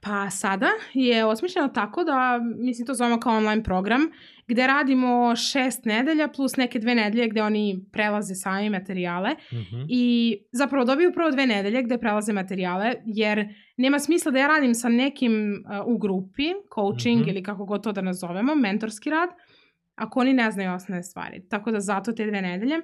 Pa 0.00 0.30
sada 0.30 0.68
je 0.94 1.24
osmišljeno 1.24 1.68
tako 1.68 2.04
da, 2.04 2.40
mislim 2.58 2.86
to 2.86 2.94
zovemo 2.94 3.20
kao 3.20 3.36
online 3.36 3.62
program, 3.62 4.00
gde 4.46 4.66
radimo 4.66 5.36
šest 5.36 5.84
nedelja 5.84 6.28
plus 6.28 6.56
neke 6.56 6.78
dve 6.78 6.94
nedelje 6.94 7.28
gde 7.28 7.42
oni 7.42 7.84
prelaze 7.92 8.34
sami 8.34 8.70
materijale 8.70 9.30
uh 9.52 9.58
mhm. 9.58 9.76
-huh. 9.76 9.86
i 9.88 10.36
zapravo 10.52 10.84
dobiju 10.84 11.12
prvo 11.12 11.30
dve 11.30 11.46
nedelje 11.46 11.82
gde 11.82 11.98
prelaze 11.98 12.32
materijale 12.32 12.94
jer 13.04 13.48
nema 13.76 13.98
smisla 13.98 14.32
da 14.32 14.38
ja 14.38 14.46
radim 14.46 14.74
sa 14.74 14.88
nekim 14.88 15.64
uh, 15.80 15.94
u 15.94 15.98
grupi, 15.98 16.52
coaching 16.74 17.16
uh 17.16 17.20
mhm. 17.20 17.28
-huh. 17.28 17.30
ili 17.30 17.42
kako 17.42 17.64
god 17.64 17.82
to 17.82 17.92
da 17.92 18.00
nazovemo, 18.00 18.54
mentorski 18.54 19.10
rad, 19.10 19.28
ako 19.94 20.20
oni 20.20 20.32
ne 20.32 20.50
znaju 20.50 20.72
osnovne 20.72 21.02
stvari. 21.02 21.48
Tako 21.48 21.70
da 21.70 21.80
zato 21.80 22.12
te 22.12 22.26
dve 22.26 22.42
nedelje. 22.42 22.76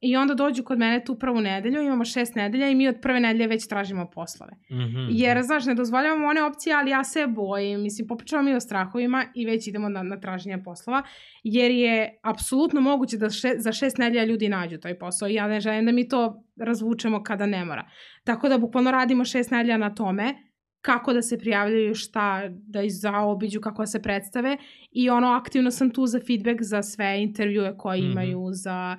I 0.00 0.16
onda 0.16 0.34
dođu 0.34 0.64
kod 0.64 0.78
mene 0.78 1.04
tu 1.04 1.18
prvu 1.18 1.40
nedelju, 1.40 1.82
imamo 1.82 2.04
šest 2.04 2.34
nedelja 2.34 2.68
i 2.68 2.74
mi 2.74 2.88
od 2.88 2.96
prve 3.02 3.20
nedelje 3.20 3.46
već 3.46 3.68
tražimo 3.68 4.10
poslove. 4.10 4.52
Mm 4.70 4.76
-hmm. 4.76 5.08
Jer, 5.10 5.42
znaš, 5.42 5.66
ne 5.66 5.74
dozvoljavamo 5.74 6.26
one 6.26 6.42
opcije, 6.42 6.74
ali 6.76 6.90
ja 6.90 7.04
se 7.04 7.26
bojim, 7.26 7.82
mislim, 7.82 8.08
popričavamo 8.08 8.48
mi 8.48 8.56
o 8.56 8.60
strahovima 8.60 9.24
i 9.34 9.46
već 9.46 9.66
idemo 9.66 9.88
na, 9.88 10.02
na 10.02 10.20
traženje 10.20 10.62
poslova, 10.64 11.02
jer 11.42 11.70
je 11.70 12.18
apsolutno 12.22 12.80
moguće 12.80 13.16
da 13.16 13.30
še, 13.30 13.52
za 13.56 13.72
šest 13.72 13.98
nedelja 13.98 14.24
ljudi 14.24 14.48
nađu 14.48 14.78
taj 14.78 14.98
posao 14.98 15.28
i 15.28 15.34
ja 15.34 15.48
ne 15.48 15.60
želim 15.60 15.86
da 15.86 15.92
mi 15.92 16.08
to 16.08 16.44
razvučemo 16.56 17.22
kada 17.22 17.46
ne 17.46 17.64
mora. 17.64 17.90
Tako 18.24 18.48
da 18.48 18.58
bukvalno 18.58 18.90
radimo 18.90 19.24
šest 19.24 19.50
nedelja 19.50 19.76
na 19.76 19.94
tome, 19.94 20.34
kako 20.80 21.12
da 21.12 21.22
se 21.22 21.38
prijavljaju, 21.38 21.94
šta 21.94 22.42
da 22.48 22.80
zaobiđu, 22.88 23.60
kako 23.60 23.82
da 23.82 23.86
se 23.86 24.02
predstave 24.02 24.56
i 24.90 25.10
ono, 25.10 25.28
aktivno 25.28 25.70
sam 25.70 25.90
tu 25.90 26.06
za 26.06 26.20
feedback 26.26 26.62
za 26.62 26.82
sve 26.82 27.22
intervjue 27.22 27.76
koje 27.78 28.00
mm 28.00 28.04
-hmm. 28.04 28.12
imaju, 28.12 28.48
za 28.52 28.96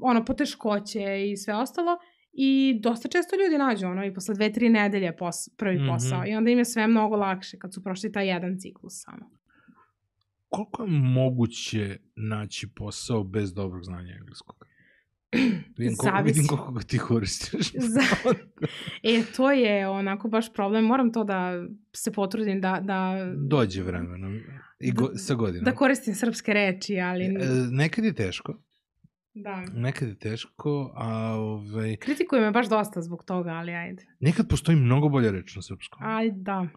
ono, 0.00 0.24
poteškoće 0.24 1.30
i 1.30 1.36
sve 1.36 1.54
ostalo. 1.54 1.98
I 2.32 2.80
dosta 2.82 3.08
često 3.08 3.36
ljudi 3.36 3.58
nađu 3.58 3.86
ono 3.86 4.04
i 4.04 4.14
posle 4.14 4.34
dve, 4.34 4.52
tri 4.52 4.68
nedelje 4.68 5.16
pos, 5.16 5.34
prvi 5.56 5.78
mm 5.78 5.82
-hmm. 5.82 5.92
posao. 5.92 6.26
I 6.26 6.34
onda 6.34 6.50
im 6.50 6.58
je 6.58 6.64
sve 6.64 6.86
mnogo 6.86 7.16
lakše 7.16 7.58
kad 7.58 7.74
su 7.74 7.82
prošli 7.82 8.12
taj 8.12 8.28
jedan 8.28 8.58
ciklus 8.58 8.92
samo. 8.94 9.30
Koliko 10.48 10.82
je 10.82 10.88
moguće 10.90 11.96
naći 12.16 12.68
posao 12.76 13.24
bez 13.24 13.54
dobrog 13.54 13.84
znanja 13.84 14.14
engleskog? 14.20 14.56
Vidim 15.78 15.96
koliko, 15.96 16.16
Zavisi. 16.16 16.34
vidim 16.34 16.48
koliko 16.48 16.72
ga 16.72 16.80
ti 16.80 16.98
koristiš. 16.98 17.72
Za... 17.94 18.00
e, 19.02 19.22
to 19.36 19.50
je 19.50 19.88
onako 19.88 20.28
baš 20.28 20.52
problem. 20.52 20.84
Moram 20.84 21.12
to 21.12 21.24
da 21.24 21.66
se 21.92 22.12
potrudim 22.12 22.60
da... 22.60 22.80
da... 22.82 23.32
Dođe 23.48 23.82
vremenom 23.82 24.40
i 24.80 24.92
go, 24.92 25.10
sa 25.16 25.34
godinom. 25.34 25.64
Da 25.64 25.74
koristim 25.74 26.14
srpske 26.14 26.52
reči, 26.52 27.00
ali... 27.00 27.24
E, 27.24 27.30
nekad 27.70 28.04
je 28.04 28.14
teško. 28.14 28.62
Da. 29.34 29.64
Nekad 29.74 30.08
je 30.08 30.18
teško, 30.18 30.92
a... 30.96 31.34
Ovaj... 31.34 31.96
Kritikuju 31.96 32.40
me 32.40 32.50
baš 32.50 32.68
dosta 32.68 33.02
zbog 33.02 33.24
toga, 33.24 33.50
ali 33.50 33.72
ajde. 33.72 34.06
Nekad 34.20 34.48
postoji 34.48 34.76
mnogo 34.76 35.08
bolja 35.08 35.30
reč 35.30 35.56
na 35.56 35.62
srpskom. 35.62 36.06
Aj, 36.06 36.30
da. 36.30 36.68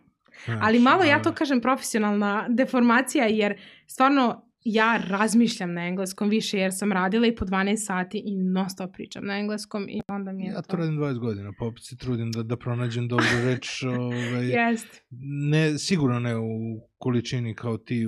Znači, 0.46 0.60
ali 0.64 0.80
malo, 0.80 1.04
ja 1.04 1.22
to 1.22 1.34
kažem, 1.34 1.62
profesionalna 1.62 2.48
deformacija, 2.50 3.26
jer 3.26 3.58
stvarno 3.88 4.46
ja 4.66 5.02
razmišljam 5.08 5.74
na 5.74 5.88
engleskom 5.88 6.30
više 6.30 6.58
jer 6.58 6.72
sam 6.74 6.92
radila 6.92 7.28
i 7.28 7.36
po 7.36 7.46
12 7.46 7.86
sati 7.86 8.22
i 8.26 8.38
non 8.38 8.70
stop 8.70 8.94
pričam 8.94 9.26
na 9.26 9.40
engleskom 9.40 9.86
i 9.90 10.02
onda 10.08 10.32
mi 10.32 10.44
je 10.44 10.52
ja 10.52 10.62
to... 10.62 10.68
to 10.72 10.78
radim 10.78 10.98
20 10.98 11.20
godina, 11.20 11.52
pa 11.60 11.66
opet 11.66 11.84
se 11.84 11.98
trudim 11.98 12.32
da, 12.32 12.44
da 12.44 12.58
pronađem 12.58 13.08
dobru 13.08 13.26
reč. 13.46 13.84
Ovaj, 14.00 14.48
Jest. 14.48 15.02
ne, 15.50 15.78
sigurno 15.78 16.20
ne 16.20 16.38
u 16.38 16.82
količini 16.98 17.56
kao 17.56 17.78
ti 17.78 18.08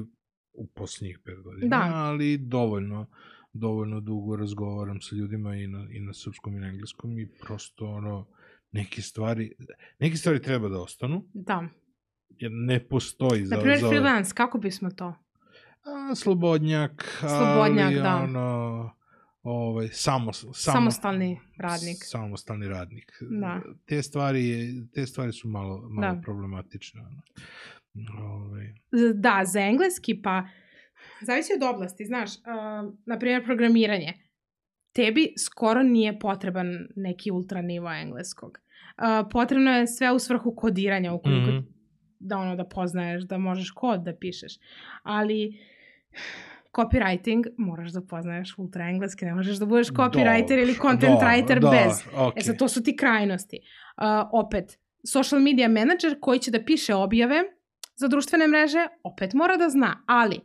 u 0.53 0.67
posljednjih 0.67 1.19
5 1.25 1.43
godina, 1.43 1.77
Da. 1.77 1.95
ali 1.95 2.38
dovoljno 2.38 3.07
dovoljno 3.58 4.00
dugo 4.00 4.36
razgovaram 4.36 5.02
sa 5.02 5.15
ljudima 5.15 5.56
i 5.56 5.67
na, 5.67 5.88
i 5.91 6.00
na 6.00 6.13
srpskom 6.13 6.58
i 6.58 6.60
na 6.60 6.67
engleskom 6.67 7.20
i 7.20 7.28
prosto 7.38 7.86
ono, 7.88 8.28
neke 8.72 9.02
stvari, 9.02 9.52
neke 10.00 10.17
stvari 10.17 10.41
treba 10.41 10.70
da 10.70 10.80
ostanu, 10.80 11.24
Da. 11.34 11.63
jer 12.30 12.52
ne 12.54 12.80
postoji 12.82 13.46
za... 13.46 13.56
Naprimjer, 13.56 13.80
za 13.80 13.89
freelance, 13.89 14.34
kako 14.34 14.58
bismo 14.58 14.89
to? 14.91 15.13
A, 15.84 16.15
slobodnjak, 16.15 17.17
Slobodnjak, 17.20 17.86
ali 17.86 17.96
da. 17.96 18.15
ono, 18.17 18.91
ovaj, 19.43 19.88
samo, 19.88 20.34
samo, 20.34 20.54
Samostalni 20.54 21.39
radnik. 21.58 21.98
Samostalni 22.00 22.67
radnik. 22.67 23.12
Da. 23.22 23.62
Te 23.86 24.02
stvari, 24.02 24.48
je- 24.48 24.88
te 24.93 25.06
stvari 25.06 25.32
su 25.32 25.48
malo, 25.48 25.89
malo 25.89 26.15
Da. 26.15 26.22
problematične. 26.22 27.02
Ono. 27.02 27.22
Ovaj, 28.26 28.74
Da, 29.15 29.41
za 29.46 29.60
engleski 29.62 30.22
pa 30.22 30.43
zavisi 31.21 31.53
od 31.53 31.75
oblasti, 31.75 32.05
znaš, 32.05 32.29
uh, 32.36 32.43
na 33.05 33.19
primjer 33.19 33.45
programiranje. 33.45 34.13
Tebi 34.93 35.33
skoro 35.38 35.83
nije 35.83 36.19
potreban 36.19 36.67
neki 36.95 37.31
ultra 37.31 37.62
nivo 37.62 37.91
engleskog. 37.93 38.57
Uh, 38.97 39.27
potrebno 39.31 39.71
je 39.71 39.88
sve 39.88 40.12
u 40.12 40.19
svrhu 40.19 40.55
kodiranja 40.55 41.13
ukoliko 41.13 41.51
Mhm. 41.51 41.57
da 42.19 42.38
ono 42.38 42.55
da 42.55 42.63
poznaješ, 42.65 43.23
da 43.23 43.38
možeš 43.38 43.71
kod 43.71 43.99
da 44.03 44.15
pišeš. 44.15 44.53
Ali 45.03 45.60
copywriting 46.73 47.45
moraš 47.57 47.91
da 47.91 48.01
poznaješ 48.01 48.55
ultra 48.57 48.86
engleski, 48.89 49.25
ne 49.25 49.33
možeš 49.36 49.57
da 49.57 49.65
budeš 49.65 49.88
copywriter 49.89 50.62
ili 50.62 50.73
content 50.75 51.13
dobro, 51.13 51.27
writer 51.27 51.60
dobro, 51.60 51.79
bez. 51.83 52.03
okej. 52.15 52.39
E 52.39 52.41
sad, 52.41 52.57
to 52.57 52.67
su 52.67 52.83
ti 52.83 52.95
krajnosti. 52.95 53.60
Uh, 53.97 54.03
opet, 54.33 54.79
social 55.12 55.41
media 55.41 55.67
manager 55.67 56.17
koji 56.21 56.39
će 56.39 56.51
da 56.51 56.63
piše 56.63 56.95
objave 56.95 57.43
za 57.95 58.07
društvene 58.07 58.47
mreže, 58.47 58.88
opet 59.03 59.33
mora 59.33 59.57
da 59.57 59.69
zna, 59.69 60.03
ali 60.07 60.39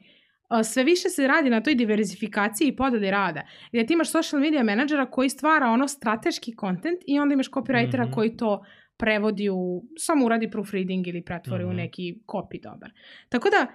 sve 0.64 0.84
više 0.84 1.08
se 1.08 1.26
radi 1.26 1.50
na 1.50 1.60
toj 1.60 1.74
diverzifikaciji 1.74 2.68
i 2.68 2.76
podeli 2.76 3.10
rada. 3.10 3.42
Gdje 3.68 3.86
ti 3.86 3.92
imaš 3.92 4.10
social 4.10 4.40
media 4.40 4.62
menadžera 4.62 5.06
koji 5.06 5.28
stvara 5.28 5.66
ono 5.66 5.88
strateški 5.88 6.52
kontent 6.52 6.98
i 7.06 7.18
onda 7.18 7.32
imaš 7.32 7.50
copywritera 7.50 8.02
Mhm. 8.02 8.12
koji 8.12 8.36
to 8.36 8.64
prevodi 8.96 9.48
u, 9.50 9.58
samo 9.98 10.26
uradi 10.26 10.50
proofreading 10.50 11.08
ili 11.08 11.22
pretvori 11.22 11.64
u 11.64 11.68
Mhm. 11.68 11.76
neki 11.76 12.02
copy 12.26 12.62
dobar. 12.62 12.90
Tako 13.28 13.48
da, 13.50 13.66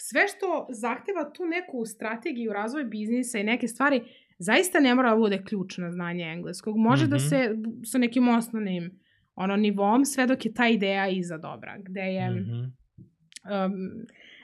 sve 0.00 0.22
što 0.28 0.46
zahteva 0.70 1.32
tu 1.32 1.44
neku 1.46 1.84
strategiju, 1.86 2.52
razvoj 2.52 2.84
biznisa 2.84 3.38
i 3.38 3.44
neke 3.44 3.68
stvari, 3.68 4.02
zaista 4.38 4.80
ne 4.80 4.94
mora 4.94 5.10
da 5.10 5.16
bude 5.16 5.42
ključno 5.44 5.90
znanje 5.90 6.24
engleskog. 6.24 6.76
Može 6.78 7.06
da 7.06 7.16
Mhm. 7.16 7.24
se 7.24 7.50
sa 7.84 7.98
nekim 7.98 8.28
osnovnim 8.28 9.00
ono, 9.34 9.56
nivom, 9.56 10.04
sve 10.04 10.26
dok 10.26 10.44
je 10.44 10.54
ta 10.54 10.68
ideja 10.68 11.08
iza 11.08 11.38
dobra, 11.38 11.76
gde 11.78 12.00
je 12.00 12.30
um, 12.30 12.42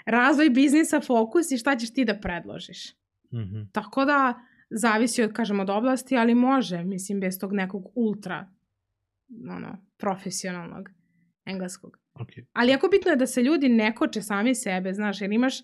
razvoj 0.05 0.51
biznisa 0.51 1.01
fokus 1.01 1.51
i 1.51 1.59
šta 1.59 1.77
ćeš 1.77 1.93
ti 1.93 2.05
da 2.05 2.19
predložiš. 2.21 2.95
Mhm. 3.35 3.63
Tako 3.73 4.05
da, 4.05 4.35
zavisi 4.71 5.23
od, 5.23 5.33
kažem, 5.33 5.61
od 5.61 5.71
oblasti, 5.71 6.17
ali 6.17 6.35
može, 6.35 6.85
mislim, 6.85 7.21
bez 7.21 7.39
tog 7.39 7.53
nekog 7.53 7.93
ultra, 7.95 8.49
ono, 9.57 9.87
profesionalnog 9.99 10.89
engleskog. 11.45 11.99
okej. 12.15 12.45
Ali 12.53 12.71
jako 12.71 12.89
bitno 12.89 13.11
je 13.11 13.17
da 13.17 13.27
se 13.27 13.43
ljudi 13.43 13.69
ne 13.69 13.95
koče 13.95 14.23
sami 14.23 14.55
sebe, 14.55 14.93
znaš, 14.93 15.21
jer 15.21 15.33
imaš 15.33 15.55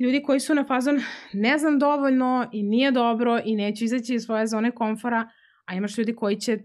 ljudi 0.00 0.22
koji 0.22 0.40
su 0.40 0.54
na 0.54 0.64
fazon 0.64 1.00
ne 1.32 1.58
znam 1.58 1.78
dovoljno 1.78 2.50
i 2.52 2.62
nije 2.62 2.92
dobro 2.92 3.40
i 3.44 3.56
neću 3.56 3.84
izaći 3.84 4.14
iz 4.14 4.22
svoje 4.22 4.46
zone 4.46 4.70
komfora, 4.70 5.28
a 5.64 5.74
imaš 5.74 5.98
ljudi 5.98 6.14
koji 6.14 6.36
će 6.36 6.58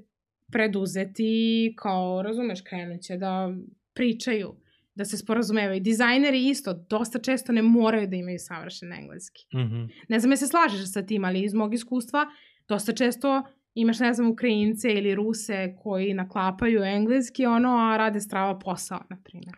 preduzeti 0.52 1.74
kao, 1.78 2.22
razumeš, 2.22 2.62
krenut 2.62 3.02
će 3.02 3.18
da 3.18 3.56
pričaju, 3.94 4.56
da 4.96 5.06
se 5.06 5.18
sporazumevaju. 5.18 5.82
Dizajneri 5.82 6.48
isto, 6.48 6.74
dosta 6.90 7.20
često 7.20 7.52
ne 7.52 7.62
moraju 7.62 8.08
da 8.08 8.16
imaju 8.16 8.38
savršen 8.40 8.94
engleski. 8.94 9.46
Mhm. 9.56 9.84
Ne 10.10 10.20
znam 10.20 10.32
je 10.32 10.38
se 10.38 10.48
slažeš 10.48 10.94
sa 10.94 11.06
tim, 11.06 11.26
ali 11.26 11.44
iz 11.44 11.54
mog 11.54 11.74
iskustva 11.74 12.26
dosta 12.68 12.94
često 12.94 13.44
imaš, 13.74 14.00
ne 14.00 14.14
znam, 14.14 14.32
Ukrajince 14.32 14.94
ili 14.94 15.16
Ruse 15.16 15.76
koji 15.84 16.14
naklapaju 16.14 16.84
engleski, 16.84 17.46
ono, 17.46 17.70
a 17.78 17.98
rade 17.98 18.22
strava 18.22 18.60
posao, 18.60 19.00
na 19.10 19.18
primjer. 19.24 19.56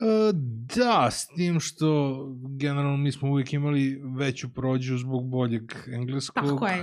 E, 0.00 0.32
da, 0.76 1.10
s 1.10 1.26
tim 1.36 1.60
što 1.60 2.18
generalno 2.58 2.96
mi 2.96 3.12
smo 3.12 3.30
uvijek 3.30 3.52
imali 3.52 4.00
veću 4.18 4.54
prođu 4.54 4.98
zbog 4.98 5.30
boljeg 5.30 5.62
engleskog. 5.92 6.44
Tako 6.44 6.66
je. 6.66 6.82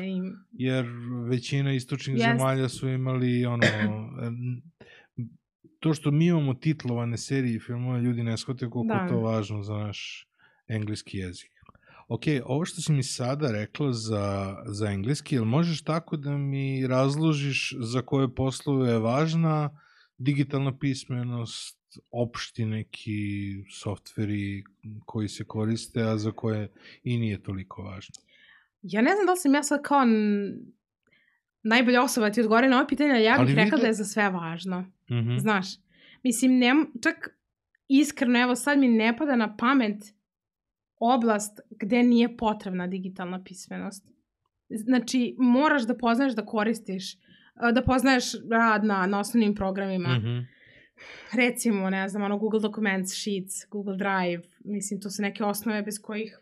jer 0.52 0.86
većina 1.30 1.74
istočnih 1.74 2.16
Jest. 2.16 2.26
zemalja 2.26 2.70
su 2.70 2.90
imali 2.90 3.46
ono 3.46 3.66
to 5.84 5.93
što 5.93 6.12
mi 6.12 6.26
imamo 6.26 6.54
titlovane 6.54 7.17
serije 7.17 7.56
i 7.56 7.60
filmove 7.60 8.02
ljudi 8.02 8.24
ne 8.24 8.38
shvate 8.38 8.69
koliko 8.69 8.93
Da. 8.93 9.02
je 9.02 9.10
to 9.10 9.19
važno 9.19 9.63
za 9.63 9.74
naš 9.74 10.28
engleski 10.67 11.17
jezik. 11.17 11.52
Ok, 12.08 12.22
ovo 12.46 12.65
što 12.65 12.82
si 12.82 12.91
mi 12.91 13.04
sada 13.04 13.52
rekla 13.52 13.93
za, 13.93 14.56
za 14.65 14.88
engleski, 14.88 15.36
jel 15.36 15.46
možeš 15.46 15.84
tako 15.84 16.17
da 16.17 16.38
mi 16.38 16.88
razložiš 16.88 17.76
za 17.80 18.02
koje 18.02 18.36
poslove 18.36 18.91
je 18.91 19.00
važna 19.00 19.80
digitalna 20.17 20.78
pismenost, 20.78 21.78
opšti 22.12 22.65
neki 22.65 23.19
softveri 23.72 24.63
koji 25.06 25.28
se 25.28 25.43
koriste, 25.43 26.02
a 26.02 26.17
za 26.17 26.32
koje 26.32 26.72
i 27.04 27.17
nije 27.17 27.43
toliko 27.43 27.82
važno? 27.82 28.13
Ja 28.82 29.02
ne 29.02 29.12
znam 29.15 29.26
da 29.26 29.32
li 29.32 29.38
sam 29.38 29.54
ja 29.54 29.63
sad 29.63 29.82
kao 29.82 30.06
najbolja 31.63 32.04
osoba 32.04 32.30
ti 32.30 32.41
odgovori 32.41 32.67
na 32.67 32.78
ovo 32.78 32.88
pitanje, 32.88 33.12
ali 33.12 33.23
ja 33.23 33.38
bih 33.45 33.56
rekla 33.56 33.78
da 33.78 33.88
je 33.88 33.93
za 33.93 34.06
sve 34.06 34.30
važno. 34.30 34.86
Mhm. 35.12 35.38
Znaš, 35.38 35.65
mislim, 36.23 36.58
ne, 36.58 36.73
čak 37.04 37.38
iskreno, 37.88 38.41
evo 38.41 38.56
sad 38.56 38.80
mi 38.80 38.88
ne 38.88 39.17
pada 39.17 39.36
na 39.36 39.56
pamet 39.56 40.13
oblast 40.99 41.60
gde 41.69 42.04
nije 42.04 42.38
potrebna 42.38 42.88
digitalna 42.88 43.43
pismenost. 43.43 44.08
Znači, 44.69 45.36
moraš 45.38 45.84
da 45.84 45.97
poznaješ 45.97 46.34
da 46.34 46.45
koristiš, 46.45 47.17
da 47.73 47.82
poznaješ 47.82 48.26
rad 48.52 48.84
na, 48.84 49.06
na 49.08 49.19
osnovnim 49.19 49.56
programima. 49.56 50.17
Mhm. 50.17 50.39
Recimo, 51.34 51.89
ne 51.89 52.10
znam, 52.10 52.23
ono 52.23 52.38
Google 52.38 52.60
Documents, 52.60 53.12
Sheets, 53.13 53.69
Google 53.71 53.97
Drive, 53.97 54.43
mislim, 54.65 55.02
to 55.02 55.10
su 55.10 55.21
neke 55.21 55.43
osnove 55.43 55.82
bez 55.82 56.02
kojih 56.02 56.39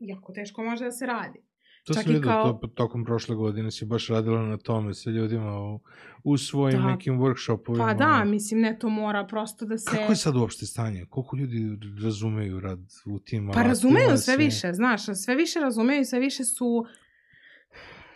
jako 0.00 0.32
teško 0.32 0.64
može 0.64 0.84
da 0.84 0.90
se 0.90 1.06
radi. 1.06 1.47
To 1.88 1.94
Čak 1.94 2.02
sam 2.02 2.12
vidio, 2.12 2.22
kao- 2.24 2.52
to, 2.52 2.66
tokom 2.68 3.04
prošle 3.04 3.36
godine 3.36 3.70
si 3.70 3.84
baš 3.84 4.08
radila 4.08 4.42
na 4.42 4.56
tome 4.58 4.94
sa 4.94 5.10
ljudima 5.10 5.60
u, 5.60 5.80
u 6.24 6.36
svojim 6.38 6.78
Da. 6.78 6.86
nekim 6.86 7.14
workshopovima. 7.14 7.78
Pa 7.78 7.94
da, 7.94 8.24
mislim, 8.26 8.60
ne, 8.60 8.78
to 8.78 8.88
mora 8.90 9.26
prosto 9.26 9.66
da 9.66 9.78
se... 9.78 9.90
Kako 9.90 10.12
je 10.12 10.16
sad 10.16 10.36
uopšte 10.36 10.66
stanje? 10.66 11.06
Koliko 11.06 11.36
ljudi 11.36 11.62
razumeju 11.98 12.60
rad 12.60 12.78
u 13.06 13.18
tim 13.18 13.50
Pa 13.54 13.62
razumeju 13.62 14.08
sve 14.08 14.18
se- 14.18 14.36
više, 14.36 14.72
znaš, 14.72 15.00
sve 15.14 15.34
više 15.34 15.60
razumeju 15.60 16.00
i 16.00 16.04
sve 16.04 16.20
više 16.20 16.44
su 16.44 16.84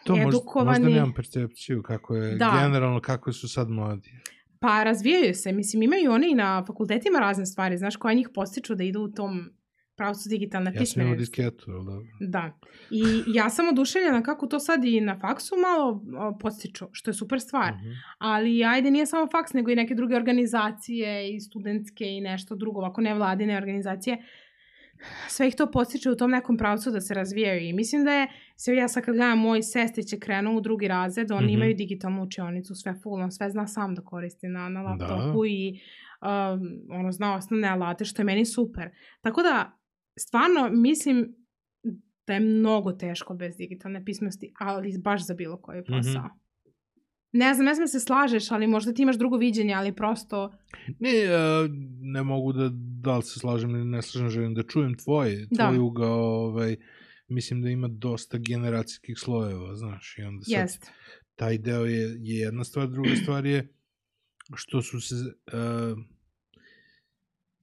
To 0.05 0.13
možda, 0.13 0.25
možda 0.25 0.39
edukovani. 0.39 0.85
nemam 0.87 1.13
percepciju 1.13 1.83
kako 1.83 2.17
je, 2.17 2.35
Da. 2.35 2.59
generalno 2.59 3.01
kako 3.01 3.33
su 3.33 3.49
sad 3.49 3.71
mladi. 3.71 4.11
Pa 4.59 4.85
razvijaju 4.85 5.35
se, 5.35 5.53
mislim 5.53 5.83
imaju 5.83 6.13
oni 6.13 6.31
i 6.31 6.35
na 6.35 6.65
fakultetima 6.67 7.19
razne 7.19 7.47
stvari, 7.47 7.79
znaš, 7.79 7.97
koje 7.97 8.15
njih 8.15 8.29
postiču 8.35 8.75
da 8.75 8.85
idu 8.85 9.01
u 9.01 9.11
tom 9.11 9.51
pravcu 9.97 10.29
digitalne 10.29 10.71
Ja 10.71 10.87
sam 10.87 11.03
imao 11.03 11.15
pismenosti. 11.15 11.19
disketu, 11.19 11.65
ali 11.69 11.85
dobro. 11.85 12.07
Da. 12.21 12.59
I 12.91 13.03
ja 13.29 13.51
sam 13.51 13.69
oduševljena 13.69 14.23
kako 14.23 14.47
to 14.47 14.59
sad 14.61 14.85
i 14.85 15.01
na 15.01 15.19
faksu 15.19 15.55
malo 15.57 16.03
postiču, 16.37 16.87
što 16.93 17.11
je 17.11 17.15
super 17.15 17.41
stvar. 17.41 17.73
Mhm. 17.73 17.91
Ali 18.19 18.65
ajde, 18.65 18.91
nije 18.91 19.07
samo 19.07 19.29
faks, 19.29 19.53
nego 19.53 19.71
i 19.71 19.77
neke 19.77 19.95
druge 19.95 20.17
organizacije 20.17 21.35
i 21.35 21.41
studentske 21.41 22.05
i 22.07 22.21
nešto 22.21 22.55
drugo, 22.55 22.79
ovako 22.79 23.01
nevladine 23.01 23.57
organizacije. 23.57 24.19
Sve 25.29 25.49
ih 25.49 25.55
to 25.55 25.71
postiče 25.71 26.11
u 26.11 26.17
tom 26.17 26.31
nekom 26.31 26.57
pravcu 26.57 26.91
da 26.91 27.01
se 27.01 27.15
razvijaju. 27.15 27.61
I 27.61 27.73
mislim 27.73 28.05
da 28.05 28.13
je, 28.13 28.27
sve 28.57 28.77
ja 28.77 28.89
sad 28.89 29.05
kad 29.05 29.15
gledam, 29.15 29.39
moj 29.39 29.63
sestrić 29.63 30.13
je 30.13 30.21
krenuo 30.21 30.55
u 30.55 30.61
drugi 30.61 30.89
razred, 30.89 31.31
oni 31.31 31.45
Mhm. 31.45 31.55
imaju 31.55 31.75
digitalnu 31.75 32.23
učionicu, 32.23 32.75
sve 32.75 32.95
full, 32.95 33.15
on 33.15 33.33
sve 33.33 33.51
zna 33.51 33.67
sam 33.67 33.95
da 33.95 34.03
koristi 34.03 34.47
na, 34.49 34.69
na 34.69 34.83
laptopu 34.83 35.47
i 35.47 35.81
um, 36.23 36.61
ono, 36.91 37.13
zna 37.13 37.35
osnovne 37.35 37.69
alate, 37.69 38.05
što 38.05 38.23
je 38.23 38.27
meni 38.27 38.45
super. 38.47 38.91
Tako 39.21 39.43
da, 39.43 39.79
stvarno, 40.19 40.71
mislim 40.73 41.37
da 42.27 42.35
je 42.35 42.41
mnogo 42.41 42.93
teško 42.93 43.35
bez 43.35 43.57
digitalne 43.57 44.05
pismenosti, 44.05 44.53
ali 44.59 44.99
baš 44.99 45.27
za 45.27 45.35
bilo 45.35 45.57
koji 45.57 45.85
posao. 45.85 46.29
Ne 47.33 47.55
znam, 47.55 47.65
ne 47.67 47.75
znam 47.75 47.85
da 47.85 47.89
se 47.89 48.01
slažeš, 48.01 48.51
ali 48.51 48.67
možda 48.67 48.93
ti 48.93 49.03
imaš 49.03 49.19
drugo 49.19 49.37
viđenje, 49.37 49.75
ali 49.75 49.93
prosto... 49.93 50.53
Ne, 50.99 51.13
ne 52.01 52.23
mogu 52.23 52.53
da, 52.53 52.71
da 52.75 53.17
li 53.17 53.23
se 53.23 53.41
slažem 53.41 53.71
ili 53.71 53.85
ne 53.85 54.03
slažem, 54.03 54.29
želim 54.29 54.55
da 54.55 54.63
čujem 54.63 54.95
tvoje, 54.99 55.47
Da. 55.51 55.67
tvoj 55.67 55.79
ugao, 55.79 56.45
ovaj, 56.47 56.77
mislim 57.29 57.63
da 57.63 57.71
ima 57.71 57.89
dosta 57.89 58.39
generacijskih 58.39 59.19
slojeva, 59.19 59.75
znaš, 59.77 60.15
i 60.19 60.23
onda 60.23 60.45
sad 60.45 60.61
Jest. 60.61 60.91
taj 61.37 61.59
deo 61.59 61.85
je, 61.85 62.17
je 62.21 62.39
jedna 62.39 62.65
stvar, 62.65 62.89
druga 62.89 63.17
stvar 63.23 63.47
je 63.47 63.75
što 64.55 64.83
su 64.83 65.01
se 65.01 65.15
uh, 65.15 65.99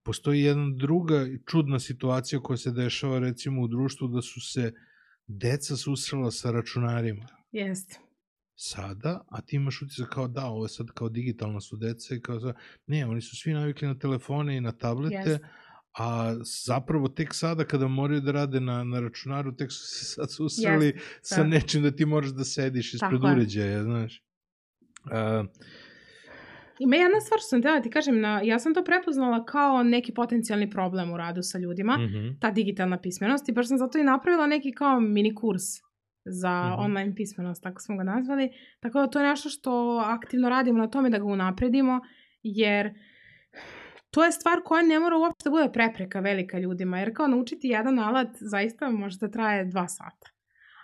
postoji 0.09 0.41
jedna 0.41 0.75
druga 0.75 1.27
čudna 1.47 1.79
situacija 1.79 2.39
koja 2.39 2.57
se 2.57 2.71
dešava 2.71 3.19
recimo 3.19 3.61
u 3.61 3.67
društvu 3.67 4.07
da 4.07 4.21
su 4.21 4.41
se 4.41 4.73
deca 5.27 5.77
susrela 5.77 6.31
sa 6.31 6.51
računarima. 6.51 7.27
Jeste. 7.51 7.99
Sada, 8.55 9.21
a 9.29 9.41
ti 9.41 9.55
imaš 9.55 9.81
utisak 9.81 10.09
kao 10.09 10.27
da, 10.27 10.45
ovo 10.45 10.65
je 10.65 10.69
sad 10.69 10.87
kao 10.93 11.09
digitalna 11.09 11.61
su 11.61 11.77
deca 11.77 12.15
i 12.15 12.21
kao 12.21 12.39
sad, 12.39 12.55
ne, 12.87 13.05
oni 13.05 13.21
su 13.21 13.35
svi 13.35 13.53
navikli 13.53 13.87
na 13.87 13.99
telefone 13.99 14.57
i 14.57 14.61
na 14.61 14.71
tablete, 14.71 15.37
yes. 15.37 15.45
a 15.99 16.35
zapravo 16.65 17.07
tek 17.07 17.35
sada 17.35 17.65
kada 17.65 17.87
moraju 17.87 18.21
da 18.21 18.31
rade 18.31 18.59
na, 18.59 18.83
na 18.83 18.99
računaru, 18.99 19.55
tek 19.55 19.71
su 19.71 19.85
se 19.85 20.05
sad 20.05 20.31
susreli 20.31 20.93
yes. 20.93 20.99
sa 21.21 21.43
nečim 21.43 21.83
da 21.83 21.91
ti 21.91 22.05
moraš 22.05 22.29
da 22.29 22.43
sediš 22.43 22.93
ispred 22.93 23.21
Tako 23.21 23.33
uređaja, 23.33 23.83
znaš. 23.83 24.23
Uh, 25.05 25.45
Ima 26.79 26.95
jedna 26.95 27.19
stvar 27.19 27.39
što 27.39 27.47
sam 27.47 27.59
htjela 27.59 27.77
da 27.77 27.83
ti 27.83 27.89
kažem, 27.89 28.21
na, 28.21 28.41
ja 28.43 28.59
sam 28.59 28.73
to 28.73 28.83
prepoznala 28.83 29.45
kao 29.45 29.83
neki 29.83 30.13
potencijalni 30.13 30.69
problem 30.69 31.11
u 31.11 31.17
radu 31.17 31.41
sa 31.43 31.57
ljudima, 31.57 31.97
mm 31.97 32.01
-hmm. 32.01 32.39
ta 32.41 32.51
digitalna 32.51 32.97
pismenost 32.97 33.49
i 33.49 33.51
baš 33.51 33.67
sam 33.67 33.77
zato 33.77 33.97
i 33.97 34.03
napravila 34.03 34.47
neki 34.47 34.71
kao 34.71 34.99
mini 34.99 35.35
kurs 35.35 35.63
za 36.25 36.63
mm 36.63 36.71
-hmm. 36.71 36.85
online 36.85 37.15
pismenost, 37.15 37.63
tako 37.63 37.81
smo 37.81 37.97
ga 37.97 38.03
nazvali. 38.03 38.49
Tako 38.79 38.99
da 38.99 39.07
to 39.07 39.19
je 39.19 39.27
nešto 39.29 39.49
što 39.49 40.03
aktivno 40.05 40.49
radimo 40.49 40.77
na 40.77 40.87
tome 40.87 41.09
da 41.09 41.17
ga 41.17 41.25
unapredimo, 41.25 41.99
jer 42.43 42.93
to 44.11 44.25
je 44.25 44.31
stvar 44.31 44.59
koja 44.65 44.83
ne 44.83 44.99
mora 44.99 45.17
uopšte 45.17 45.49
da 45.49 45.51
bude 45.51 45.71
prepreka 45.73 46.19
velika 46.19 46.59
ljudima, 46.59 46.99
jer 46.99 47.15
kao 47.15 47.27
naučiti 47.27 47.67
jedan 47.67 47.99
alat 47.99 48.37
zaista 48.39 48.89
može 48.89 49.17
da 49.21 49.31
traje 49.31 49.65
dva 49.65 49.87
sata. 49.87 50.38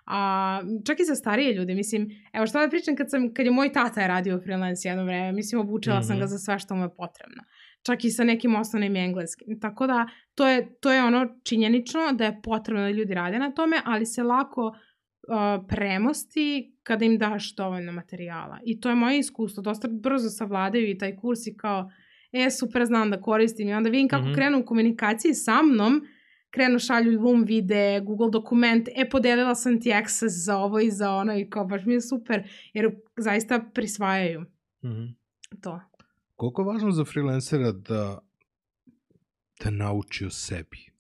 A 0.06 0.62
čak 0.86 1.00
i 1.00 1.06
za 1.06 1.16
starije 1.16 1.54
ljude, 1.54 1.76
mislim, 1.76 2.10
evo 2.34 2.48
šta 2.48 2.62
da 2.62 2.70
pričam 2.70 2.96
kad, 2.96 3.10
sam, 3.10 3.34
kad 3.34 3.46
je 3.46 3.52
moj 3.52 3.74
tata 3.74 4.02
je 4.02 4.08
radio 4.08 4.42
freelance 4.44 4.88
jedno 4.88 5.04
vreme, 5.04 5.32
mislim, 5.32 5.62
obučila 5.62 5.96
mm 5.96 6.02
-hmm. 6.02 6.08
sam 6.08 6.18
ga 6.18 6.26
mhm. 6.26 6.32
za 6.32 6.38
sve 6.38 6.60
što 6.60 6.76
mu 6.76 6.84
je 6.84 6.96
potrebno. 6.96 7.44
Čak 7.86 8.06
i 8.06 8.10
sa 8.10 8.24
nekim 8.24 8.56
osnovnim 8.56 8.96
engleskim. 8.96 9.60
Tako 9.60 9.88
da, 9.88 10.08
to 10.36 10.48
je, 10.48 10.80
to 10.80 10.92
je 10.92 11.04
ono 11.04 11.28
činjenično 11.44 12.12
da 12.14 12.26
je 12.26 12.42
potrebno 12.44 12.84
da 12.84 12.90
ljudi 12.90 13.14
rade 13.14 13.40
na 13.40 13.52
tome, 13.52 13.82
ali 13.86 14.06
se 14.06 14.24
lako 14.24 14.68
uh, 14.68 15.66
premosti 15.68 16.78
kada 16.84 17.06
im 17.06 17.18
daš 17.18 17.56
dovoljno 17.56 17.92
materijala. 17.92 18.60
I 18.66 18.80
to 18.80 18.90
je 18.90 18.96
moje 18.96 19.20
iskustvo. 19.20 19.64
Dosta 19.64 19.88
brzo 19.92 20.30
savladaju 20.30 20.90
i 20.90 20.98
taj 20.98 21.16
kurs 21.16 21.48
i 21.48 21.58
kao, 21.58 21.90
e, 22.32 22.50
super, 22.50 22.86
znam 22.86 23.12
da 23.12 23.22
koristim. 23.22 23.70
I 23.70 23.74
onda 23.74 23.90
vidim 23.90 24.08
kako 24.08 24.24
mm 24.24 24.28
-hmm. 24.28 24.36
krenu 24.36 24.60
u 24.60 24.66
komunikaciji 24.66 25.34
sa 25.34 25.62
mnom, 25.62 26.02
krenu 26.56 26.80
šalju 26.80 27.22
Loom 27.22 27.44
vide, 27.44 28.00
Google 28.04 28.30
dokument, 28.32 28.90
e, 28.96 29.10
podelila 29.10 29.56
sam 29.56 29.82
ti 29.82 29.94
access 29.94 30.46
za 30.46 30.58
ovo 30.58 30.80
i 30.80 30.92
za 30.92 31.12
ono 31.12 31.38
i 31.38 31.50
kao, 31.50 31.66
baš 31.66 31.86
mi 31.86 31.94
je 31.94 32.02
super, 32.02 32.44
jer 32.74 32.96
zaista 33.18 33.60
prisvajaju 33.74 34.42
mm 34.42 34.88
-hmm. 34.88 35.14
to. 35.62 35.82
Koliko 36.36 36.62
je 36.62 36.66
važno 36.66 36.92
za 36.92 37.06
freelancera 37.06 37.72
da, 37.72 38.20
da 39.64 39.70
nauči 39.70 40.26
o 40.26 40.30
sebi? 40.30 40.92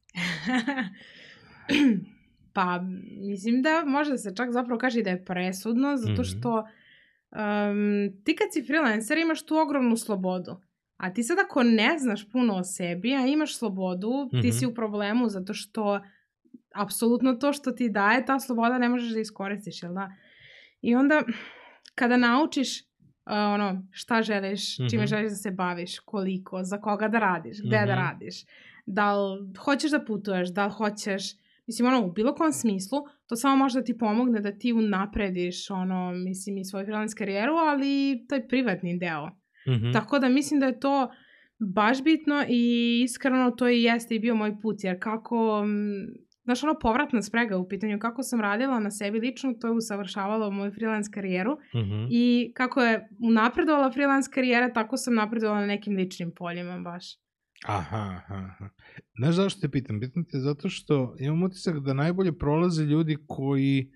pa, 2.55 2.79
mislim 3.27 3.61
da 3.61 3.83
može 3.85 4.17
se 4.17 4.35
čak 4.35 4.51
zapravo 4.51 4.79
kaže 4.79 5.01
da 5.01 5.09
je 5.09 5.25
presudno, 5.25 5.97
zato 5.97 6.21
mhm. 6.21 6.23
što 6.23 6.57
um, 6.59 8.23
ti 8.23 8.35
kad 8.35 8.47
si 8.53 8.63
freelancer 8.63 9.17
imaš 9.17 9.45
tu 9.45 9.57
ogromnu 9.57 9.97
slobodu. 9.97 10.57
A 10.97 11.13
ti 11.13 11.23
sad 11.23 11.37
ako 11.45 11.63
ne 11.63 11.99
znaš 11.99 12.31
puno 12.31 12.55
o 12.55 12.63
sebi, 12.63 13.15
a 13.15 13.25
imaš 13.25 13.57
slobodu, 13.57 14.09
mm 14.09 14.37
-hmm. 14.37 14.41
ti 14.41 14.51
si 14.51 14.65
mhm. 14.65 14.71
u 14.71 14.75
problemu 14.75 15.29
zato 15.29 15.53
što 15.53 15.99
apsolutno 16.75 17.33
to 17.33 17.53
što 17.53 17.71
ti 17.71 17.89
daje, 17.89 18.25
ta 18.25 18.39
sloboda 18.39 18.77
ne 18.77 18.89
možeš 18.89 19.13
da 19.13 19.19
iskoristiš, 19.19 19.83
jel 19.83 19.93
da? 19.93 20.11
I 20.81 20.95
onda 20.95 21.23
kada 21.95 22.17
naučiš 22.17 22.81
uh, 22.81 22.85
ono 23.53 23.87
šta 23.91 24.21
želiš, 24.21 24.79
mm 24.79 24.83
-hmm. 24.83 24.89
čime 24.89 25.07
želiš 25.07 25.29
da 25.29 25.35
se 25.35 25.51
baviš, 25.51 25.99
koliko, 25.99 26.63
za 26.63 26.81
koga 26.81 27.07
da 27.07 27.19
radiš, 27.19 27.57
gde 27.59 27.77
mm 27.77 27.79
-hmm. 27.79 27.87
da 27.87 27.93
mhm. 27.93 28.01
radiš, 28.01 28.35
da 28.85 29.15
li 29.15 29.53
hoćeš 29.59 29.91
da 29.91 30.05
putuješ, 30.05 30.49
da 30.49 30.65
li 30.65 30.71
hoćeš, 30.71 31.23
mislim 31.67 31.87
ono 31.87 32.05
u 32.05 32.11
bilo 32.11 32.35
kom 32.35 32.51
smislu, 32.51 32.99
to 33.27 33.35
samo 33.35 33.55
može 33.55 33.79
da 33.79 33.85
ti 33.85 33.97
pomogne 33.97 34.41
da 34.41 34.57
ti 34.57 34.73
unaprediš 34.73 35.69
ono, 35.69 36.11
mislim 36.11 36.57
i 36.57 36.65
svoju 36.65 36.85
freelance 36.85 37.15
karijeru, 37.17 37.53
ali 37.53 38.25
taj 38.29 38.47
privatni 38.47 38.99
deo 38.99 39.29
-hmm. 39.65 39.93
Tako 39.93 40.19
da 40.19 40.29
mislim 40.29 40.59
da 40.59 40.65
je 40.65 40.79
to 40.79 41.09
baš 41.59 42.03
bitno 42.03 42.45
i 42.49 43.01
iskreno 43.03 43.51
to 43.51 43.69
i 43.69 43.83
jeste 43.83 44.15
i 44.15 44.19
bio 44.19 44.35
moj 44.35 44.61
put, 44.61 44.83
jer 44.83 44.99
kako, 44.99 45.65
znaš 46.43 46.63
ono 46.63 46.79
povratna 46.81 47.21
sprega 47.21 47.57
u 47.57 47.67
pitanju 47.67 47.99
kako 47.99 48.23
sam 48.23 48.41
radila 48.41 48.79
na 48.79 48.91
sebi 48.91 49.19
lično, 49.19 49.53
to 49.53 49.67
je 49.67 49.73
usavršavalo 49.73 50.51
moju 50.51 50.71
freelance 50.71 51.11
karijeru 51.13 51.51
mm 51.53 51.79
-hmm. 51.79 52.07
i 52.11 52.51
kako 52.55 52.81
je 52.81 53.09
napredovala 53.33 53.91
freelance 53.91 54.31
karijera, 54.33 54.73
tako 54.73 54.97
sam 54.97 55.15
napredovala 55.15 55.59
na 55.59 55.67
nekim 55.67 55.95
ličnim 55.95 56.31
poljima 56.35 56.79
baš. 56.79 57.05
Aha, 57.65 57.97
aha, 58.17 58.35
aha. 58.35 58.69
Znaš 59.19 59.35
zašto 59.35 59.61
te 59.61 59.71
pitam? 59.71 59.99
Pitam 59.99 60.23
te 60.25 60.37
zato 60.37 60.69
što 60.69 61.15
imam 61.19 61.43
utisak 61.43 61.79
da 61.79 61.93
najbolje 61.93 62.37
prolaze 62.37 62.83
ljudi 62.83 63.17
koji 63.27 63.91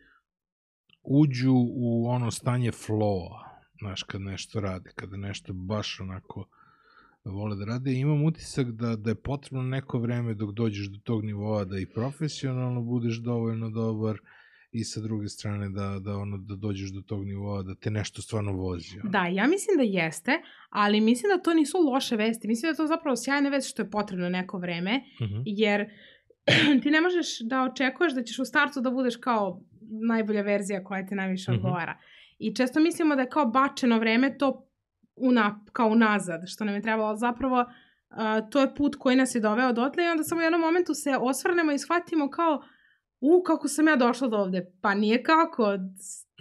uđu 1.03 1.53
u 1.75 2.07
ono 2.07 2.31
stanje 2.31 2.71
flowa 2.71 3.48
znaš, 3.79 4.03
kad 4.03 4.21
nešto 4.21 4.59
rade, 4.59 4.91
kada 4.95 5.17
nešto 5.17 5.53
baš 5.53 5.99
onako 5.99 6.45
vole 7.23 7.55
da 7.55 7.65
rade. 7.65 7.93
Imam 7.93 8.23
utisak 8.23 8.67
da, 8.71 8.95
da 8.95 9.09
je 9.09 9.15
potrebno 9.15 9.63
neko 9.63 9.99
vreme 9.99 10.33
dok 10.33 10.51
dođeš 10.51 10.87
do 10.87 10.97
tog 11.03 11.25
nivoa 11.25 11.65
da 11.65 11.79
i 11.79 11.85
profesionalno 11.85 12.81
budeš 12.81 13.17
dovoljno 13.17 13.69
dobar 13.69 14.17
i 14.71 14.83
sa 14.83 15.01
druge 15.01 15.27
strane 15.27 15.69
da, 15.69 15.99
da, 15.99 16.17
ono, 16.17 16.37
da 16.37 16.55
dođeš 16.55 16.89
do 16.89 17.01
tog 17.01 17.25
nivoa 17.25 17.63
da 17.63 17.75
te 17.75 17.91
nešto 17.91 18.21
stvarno 18.21 18.51
vozi. 18.51 18.99
Ono. 18.99 19.09
Da, 19.09 19.25
ja 19.25 19.47
mislim 19.47 19.77
da 19.77 19.83
jeste, 19.83 20.31
ali 20.69 21.01
mislim 21.01 21.29
da 21.35 21.43
to 21.43 21.53
nisu 21.53 21.77
loše 21.77 22.15
vesti. 22.15 22.47
Mislim 22.47 22.67
da 22.67 22.69
je 22.69 22.77
to 22.77 22.87
zapravo 22.87 23.15
sjajna 23.15 23.49
vest 23.49 23.69
što 23.69 23.81
je 23.81 23.89
potrebno 23.89 24.29
neko 24.29 24.57
vreme, 24.57 25.01
uh 25.21 25.27
mhm. 25.27 25.35
-huh. 25.35 25.43
jer 25.45 25.85
ti 26.83 26.91
ne 26.91 27.01
možeš 27.01 27.39
da 27.39 27.63
očekuješ 27.63 28.13
da 28.13 28.23
ćeš 28.23 28.39
u 28.39 28.45
startu 28.45 28.81
da 28.81 28.91
budeš 28.91 29.15
kao 29.15 29.61
najbolja 30.07 30.41
verzija 30.41 30.83
koja 30.83 31.05
ti 31.05 31.15
najviše 31.15 31.51
uh 31.51 31.57
mhm. 31.57 31.63
-huh. 31.63 31.67
odgovara. 31.67 31.97
I 32.39 32.55
često 32.55 32.79
mislimo 32.79 33.15
da 33.15 33.21
je 33.21 33.29
kao 33.29 33.45
bačeno 33.45 33.99
vreme 33.99 34.37
to 34.37 34.69
una, 35.15 35.65
kao 35.71 35.87
unazad, 35.87 36.41
što 36.47 36.65
nam 36.65 36.75
je 36.75 36.81
trebalo. 36.81 37.15
Zapravo, 37.15 37.59
uh, 37.61 38.49
to 38.49 38.61
je 38.61 38.75
put 38.75 38.95
koji 38.95 39.15
nas 39.15 39.35
je 39.35 39.41
doveo 39.41 39.73
dotle 39.73 40.03
i 40.03 40.07
onda 40.07 40.23
samo 40.23 40.39
u 40.39 40.43
jednom 40.43 40.61
momentu 40.61 40.93
se 40.93 41.17
osvrnemo 41.21 41.71
i 41.71 41.79
shvatimo 41.79 42.29
kao 42.29 42.61
u, 43.21 43.43
kako 43.43 43.67
sam 43.67 43.87
ja 43.87 43.95
došla 43.95 44.27
do 44.27 44.37
ovde. 44.37 44.71
Pa 44.81 44.93
nije 44.93 45.23
kako, 45.23 45.63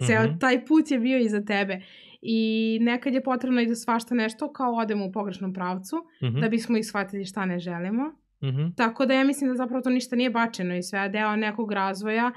ceo 0.07 0.23
mm 0.23 0.27
-hmm. 0.27 0.39
taj 0.39 0.65
put 0.65 0.91
je 0.91 0.99
bio 0.99 1.19
iza 1.19 1.41
tebe. 1.45 1.81
I 2.21 2.77
nekad 2.81 3.13
je 3.13 3.23
potrebno 3.23 3.61
i 3.61 3.67
da 3.67 3.75
svašta 3.75 4.15
nešto 4.15 4.53
kao 4.53 4.73
odemo 4.73 5.05
u 5.05 5.11
pogrešnom 5.11 5.53
pravcu, 5.53 5.95
mm 5.97 6.25
-hmm. 6.25 6.41
da 6.41 6.49
bismo 6.49 6.77
i 6.77 6.83
shvatili 6.83 7.25
šta 7.25 7.45
ne 7.45 7.59
želimo. 7.59 8.03
Mm 8.43 8.47
-hmm. 8.47 8.75
Tako 8.75 9.05
da 9.05 9.13
ja 9.13 9.23
mislim 9.23 9.49
da 9.49 9.55
zapravo 9.55 9.81
to 9.81 9.89
ništa 9.89 10.15
nije 10.15 10.29
bačeno 10.29 10.75
i 10.75 10.83
sve 10.83 11.09
deo 11.09 11.35
nekog 11.35 11.71
razvoja 11.71 12.31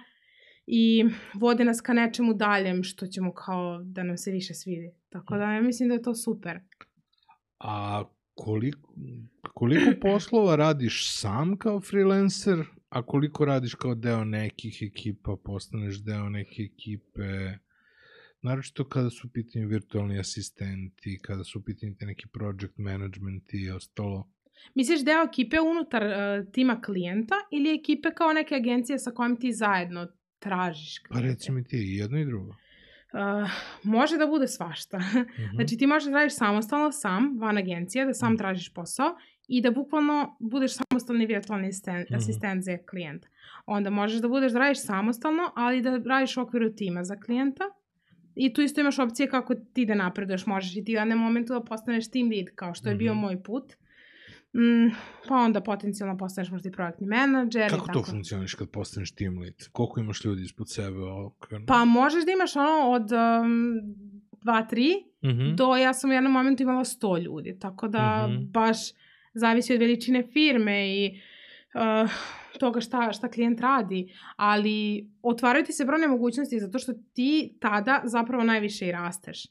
i 0.67 1.05
vode 1.35 1.65
nas 1.65 1.81
ka 1.81 1.93
nečemu 1.93 2.35
daljem 2.35 2.83
što 2.83 3.07
ćemo 3.07 3.33
kao 3.35 3.83
da 3.85 4.03
nam 4.03 4.17
se 4.17 4.31
više 4.31 4.55
svidi. 4.55 4.95
Tako 5.09 5.37
da 5.37 5.53
ja 5.53 5.63
mislim 5.63 5.89
da 5.89 5.95
je 5.95 6.03
to 6.03 6.15
super. 6.15 6.61
A 7.59 8.05
koliko, 8.35 8.95
koliko 9.55 9.91
poslova 10.11 10.57
radiš 10.57 11.21
sam 11.21 11.57
kao 11.57 11.81
freelancer, 11.81 12.59
a 12.89 13.07
koliko 13.07 13.45
radiš 13.45 13.75
kao 13.75 13.95
deo 13.95 14.25
nekih 14.25 14.83
ekipa, 14.83 15.37
postaneš 15.45 16.05
deo 16.05 16.29
neke 16.29 16.63
ekipe, 16.63 17.59
naročito 18.43 18.89
kada 18.89 19.11
su 19.11 19.27
u 19.27 19.31
pitanju 19.31 19.69
virtualni 19.69 20.19
asistenti, 20.19 21.21
kada 21.23 21.45
su 21.45 21.59
u 21.59 21.63
pitanju 21.63 21.95
neki 22.01 22.29
project 22.29 22.79
management 22.79 23.55
i 23.55 23.71
ostalo. 23.71 24.29
Misliš 24.75 25.05
deo 25.05 25.23
ekipe 25.23 25.61
unutar 25.61 26.03
uh, 26.03 26.53
tima 26.53 26.81
klijenta 26.81 27.35
ili 27.51 27.75
ekipe 27.75 28.09
kao 28.17 28.33
neke 28.33 28.55
agencije 28.55 28.99
sa 28.99 29.11
kojim 29.11 29.37
ti 29.37 29.53
zajedno 29.53 30.09
tražiš. 30.43 31.03
Pa 31.11 31.21
reci 31.21 31.53
mi 31.53 31.65
ti 31.65 31.77
jedno 31.77 32.19
i 32.19 32.25
drugo. 32.25 32.51
Uh, 32.51 33.51
može 33.83 34.17
da 34.17 34.27
bude 34.27 34.49
svašta. 34.49 34.97
Uh 34.97 35.03
mhm. 35.03 35.19
-huh. 35.19 35.55
Znači 35.55 35.77
ti 35.77 35.87
možeš 35.87 36.07
da 36.07 36.19
radiš 36.19 36.37
samostalno 36.37 36.93
sam, 36.93 37.39
van 37.41 37.59
agencije, 37.59 38.07
da 38.07 38.15
sam 38.15 38.27
uh 38.27 38.31
mhm. 38.31 38.35
-huh. 38.35 38.39
tražiš 38.39 38.75
posao 38.75 39.17
i 39.49 39.61
da 39.61 39.71
bukvalno 39.71 40.37
budeš 40.41 40.73
samostalni 40.75 41.27
virtualni 41.27 41.69
asistent, 41.69 42.05
uh 42.05 42.11
mhm. 42.11 42.15
-huh. 42.15 42.23
asistent 42.23 42.65
za 42.65 42.79
klijenta. 42.91 43.29
Onda 43.67 43.91
možeš 43.91 44.21
da 44.21 44.29
budeš 44.29 44.53
da 44.53 44.59
radiš 44.59 44.83
samostalno, 44.83 45.43
ali 45.55 45.83
da 45.83 46.01
radiš 46.07 46.37
u 46.37 46.41
okviru 46.41 46.73
tima 46.75 47.05
za 47.05 47.17
klijenta. 47.17 47.65
I 48.35 48.53
tu 48.53 48.63
isto 48.63 48.81
imaš 48.81 48.99
opcije 48.99 49.29
kako 49.29 49.55
ti 49.55 49.87
da 49.87 49.95
napreduješ. 49.95 50.47
Možeš 50.47 50.77
i 50.77 50.85
ti 50.85 50.97
u 50.97 50.99
jednom 50.99 51.19
momentu 51.19 51.53
da 51.53 51.61
postaneš 51.61 52.11
team 52.11 52.29
lead, 52.29 52.47
kao 52.55 52.75
što 52.75 52.89
je 52.89 52.95
bio 52.95 53.15
moj 53.15 53.43
put. 53.43 53.73
Mm, 54.55 54.95
pa 55.29 55.35
onda 55.35 55.61
potencijalno 55.61 56.17
postaneš 56.17 56.51
možda 56.51 56.69
i 56.69 56.73
projektni 56.73 57.07
menadžer. 57.07 57.71
Kako 57.71 57.93
to 57.93 58.03
funkcioniš 58.03 58.55
kad 58.55 58.71
postaneš 58.71 59.15
team 59.15 59.39
lead? 59.39 59.55
Koliko 59.73 60.01
imaš 60.01 60.25
ljudi 60.25 60.43
ispod 60.43 60.71
sebe? 60.71 60.99
Okvirno? 61.03 61.67
Pa 61.67 61.85
možeš 61.85 62.25
da 62.25 62.33
imaš 62.33 62.57
ono 62.57 62.91
od 62.91 63.11
um, 63.13 63.81
dva, 64.43 64.63
tri, 64.63 64.95
mm 65.25 65.29
-hmm. 65.29 65.55
do 65.55 65.77
ja 65.77 65.95
sam 65.95 66.11
u 66.11 66.13
jednom 66.13 66.33
momentu 66.33 66.63
imala 66.63 66.85
sto 66.85 67.19
ljudi. 67.19 67.59
Tako 67.59 67.89
da 67.89 68.27
mm 68.27 68.31
-hmm. 68.31 68.51
baš 68.51 68.79
zavisi 69.35 69.75
od 69.75 69.81
veličine 69.81 70.23
firme 70.33 70.97
i 70.97 71.21
uh, 71.75 72.11
toga 72.59 72.81
šta, 72.81 73.13
šta 73.13 73.29
klijent 73.31 73.61
radi, 73.61 74.13
ali 74.37 75.09
otvaraju 75.23 75.65
ti 75.65 75.73
se 75.73 75.85
brojne 75.85 76.09
mogućnosti 76.09 76.61
zato 76.61 76.79
što 76.79 76.93
ti 77.15 77.57
tada 77.61 78.01
zapravo 78.05 78.45
najviše 78.45 78.89
i 78.89 78.93
rasteš. 78.93 79.47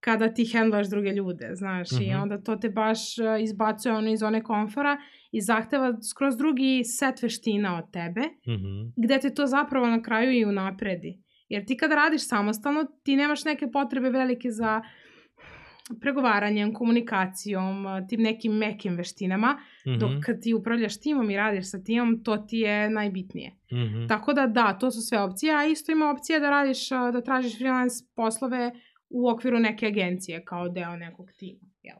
Kada 0.00 0.34
ti 0.34 0.44
hendlaš 0.44 0.86
druge 0.90 1.10
ljude, 1.10 1.50
znaš, 1.54 1.90
mm 1.92 1.96
-hmm. 1.96 2.06
i 2.06 2.10
mhm. 2.10 2.22
onda 2.22 2.42
to 2.42 2.56
te 2.56 2.68
baš 2.68 3.18
e, 3.18 3.42
izbacuje 3.42 3.94
ono 3.94 4.10
iz 4.10 4.22
one 4.22 4.42
komfora 4.42 4.98
i 5.32 5.40
zahteva 5.40 5.92
skroz 6.02 6.36
drugi 6.36 6.84
set 6.84 7.22
veština 7.22 7.78
od 7.78 7.90
tebe, 7.92 8.20
mm 8.20 8.52
-hmm. 8.52 8.92
gde 8.96 9.18
te 9.18 9.34
to 9.34 9.46
zapravo 9.46 9.86
na 9.86 10.02
kraju 10.02 10.32
i 10.32 10.44
unapredi. 10.44 11.22
Jer 11.48 11.66
ti 11.66 11.76
kada 11.76 11.94
radiš 11.94 12.28
samostalno, 12.28 12.84
ti 13.04 13.16
nemaš 13.16 13.44
neke 13.44 13.70
potrebe 13.70 14.10
velike 14.10 14.50
za 14.50 14.82
pregovaranjem, 16.00 16.74
komunikacijom, 16.74 17.86
tim 18.08 18.22
nekim 18.22 18.52
mekim 18.52 18.96
veštinama, 18.96 19.52
mm 19.52 19.90
-hmm. 19.90 19.98
dok 19.98 20.10
kad 20.24 20.42
ti 20.42 20.54
upravljaš 20.54 21.00
timom 21.00 21.30
i 21.30 21.36
radiš 21.36 21.70
sa 21.70 21.82
timom, 21.82 22.22
to 22.24 22.36
ti 22.36 22.58
je 22.58 22.90
najbitnije. 22.90 23.50
Mm 23.72 23.76
-hmm. 23.76 24.08
Tako 24.08 24.32
da 24.32 24.46
da, 24.46 24.78
to 24.78 24.90
su 24.90 25.00
sve 25.00 25.20
opcije, 25.20 25.54
a 25.54 25.64
isto 25.64 25.92
ima 25.92 26.10
opcija 26.10 26.40
da 26.40 26.50
radiš, 26.50 26.88
da 26.88 27.20
tražiš 27.20 27.58
freelance 27.58 28.04
poslove 28.16 28.72
u 29.10 29.28
okviru 29.28 29.58
neke 29.58 29.86
agencije 29.86 30.44
kao 30.44 30.68
deo 30.68 30.96
nekog 30.96 31.32
tima. 31.32 31.68
Jel? 31.82 31.96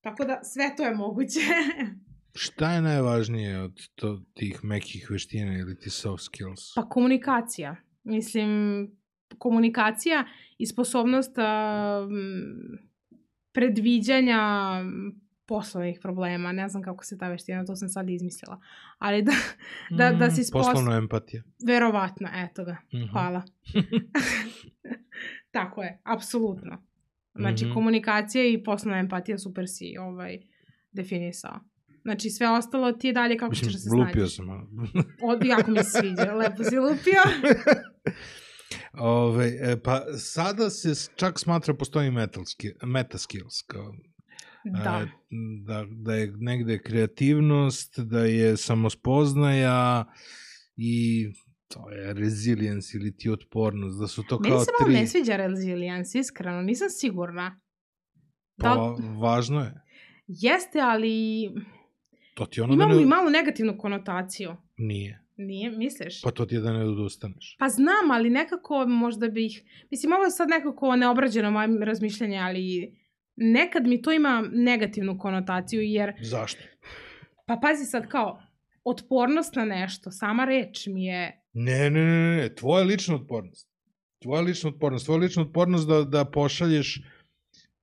Tako 0.00 0.24
da 0.24 0.40
sve 0.42 0.76
to 0.76 0.82
je 0.82 0.94
moguće. 0.94 1.40
Šta 2.34 2.72
je 2.72 2.82
najvažnije 2.82 3.60
od 3.60 3.88
to, 3.94 4.22
tih 4.34 4.60
mekih 4.64 5.10
veština 5.10 5.58
ili 5.58 5.78
ti 5.78 5.90
soft 5.90 6.24
skills? 6.24 6.74
Pa 6.74 6.88
komunikacija. 6.88 7.76
Mislim, 8.04 8.90
komunikacija 9.38 10.24
i 10.58 10.66
sposobnost 10.66 11.38
uh, 11.38 11.44
predviđanja 13.52 14.38
poslovnih 15.46 15.98
problema, 16.02 16.52
ne 16.52 16.68
znam 16.68 16.82
kako 16.82 17.04
se 17.04 17.18
ta 17.18 17.28
veština, 17.28 17.64
to 17.64 17.76
sam 17.76 17.88
sad 17.88 18.10
izmislila, 18.10 18.60
ali 18.98 19.22
da, 19.22 19.32
da, 19.98 20.12
da 20.12 20.30
si 20.30 20.44
spos... 20.44 20.66
Poslovna 20.66 20.96
empatija. 20.96 21.42
Verovatno, 21.66 22.28
eto 22.34 22.64
ga, 22.64 22.72
mm 22.72 22.96
-hmm. 22.96 23.12
hvala. 23.12 23.42
Tako 25.52 25.82
je, 25.82 26.00
apsolutno. 26.04 26.82
Znači, 27.34 27.64
mm 27.64 27.68
-hmm. 27.68 27.74
komunikacija 27.74 28.48
i 28.48 28.62
poslovna 28.62 28.98
empatija 28.98 29.38
super 29.38 29.64
si 29.68 29.96
ovaj, 29.98 30.38
definisao. 30.92 31.60
Znači, 32.02 32.30
sve 32.30 32.50
ostalo 32.50 32.92
ti 32.92 33.06
je 33.06 33.12
dalje 33.12 33.36
kako 33.36 33.50
Mislim, 33.50 33.70
ćeš 33.70 33.72
da 33.72 33.78
se 33.78 33.88
snađeš. 33.88 34.06
Lupio 34.06 34.26
sam. 34.26 34.48
Od, 35.22 35.44
jako 35.44 35.70
mi 35.70 35.78
se 35.78 35.90
sviđa, 35.90 36.34
lepo 36.34 36.64
si 36.64 36.78
lupio. 36.78 37.22
Ove, 38.92 39.46
e, 39.46 39.82
pa 39.84 40.02
sada 40.18 40.70
se 40.70 41.10
čak 41.16 41.38
smatra 41.38 41.74
postoji 41.74 42.10
metal 42.10 42.44
skill, 42.44 42.74
meta 42.82 43.18
skills, 43.18 43.62
kao 43.66 43.92
da. 44.64 45.02
E, 45.02 45.06
da, 45.66 45.86
da 45.90 46.14
je 46.14 46.32
negde 46.36 46.78
kreativnost, 46.78 47.98
da 47.98 48.24
je 48.24 48.56
samospoznaja 48.56 50.04
i 50.76 51.26
to 51.74 51.90
je 51.90 52.14
resilience 52.14 52.98
ili 52.98 53.16
ti 53.16 53.30
otpornost, 53.30 54.00
da 54.00 54.06
su 54.06 54.22
to 54.28 54.38
Meni 54.38 54.54
kao 54.54 54.64
tri... 54.64 54.92
Meni 54.92 54.94
se 54.94 55.00
ne 55.00 55.06
sviđa 55.06 55.36
resilience, 55.36 56.18
iskreno, 56.18 56.62
nisam 56.62 56.90
sigurna. 56.90 57.60
Pa, 58.56 58.68
da... 58.68 58.96
važno 59.20 59.60
je. 59.60 59.82
Jeste, 60.26 60.80
ali... 60.80 61.48
To 62.34 62.46
ti 62.46 62.60
ono 62.60 62.74
Imamo 62.74 62.92
da 62.92 62.98
ne... 62.98 63.02
i 63.02 63.06
malo 63.06 63.30
negativnu 63.30 63.78
konotaciju. 63.78 64.56
Nije. 64.76 65.22
Nije, 65.36 65.70
misliš? 65.70 66.22
Pa 66.22 66.30
to 66.30 66.46
ti 66.46 66.54
je 66.54 66.60
da 66.60 66.72
ne 66.72 66.84
odustaneš. 66.84 67.56
Pa 67.58 67.68
znam, 67.68 68.10
ali 68.12 68.30
nekako 68.30 68.86
možda 68.86 69.28
bih... 69.28 69.62
Mislim, 69.90 70.12
ovo 70.12 70.24
je 70.24 70.30
sad 70.30 70.48
nekako 70.48 70.96
neobrađeno 70.96 71.50
moje 71.50 71.84
razmišljanje, 71.84 72.38
ali 72.38 72.94
nekad 73.36 73.86
mi 73.86 74.02
to 74.02 74.12
ima 74.12 74.44
negativnu 74.52 75.18
konotaciju, 75.18 75.82
jer... 75.82 76.12
Zašto? 76.22 76.62
Pa 77.46 77.58
pazi 77.62 77.84
sad 77.84 78.08
kao, 78.08 78.42
otpornost 78.84 79.54
na 79.54 79.64
nešto, 79.64 80.10
sama 80.10 80.44
reč 80.44 80.86
mi 80.86 81.04
je... 81.04 81.41
Ne, 81.52 81.90
ne, 81.90 82.04
ne, 82.04 82.36
ne, 82.36 82.54
tvoja 82.54 82.84
lična 82.84 83.14
otpornost. 83.14 83.68
Tvoja 84.22 84.42
lična 84.42 84.70
otpornost. 84.70 85.04
Tvoja 85.04 85.18
lična 85.18 85.42
otpornost 85.42 85.88
da, 85.88 86.02
da 86.04 86.24
pošalješ 86.24 87.02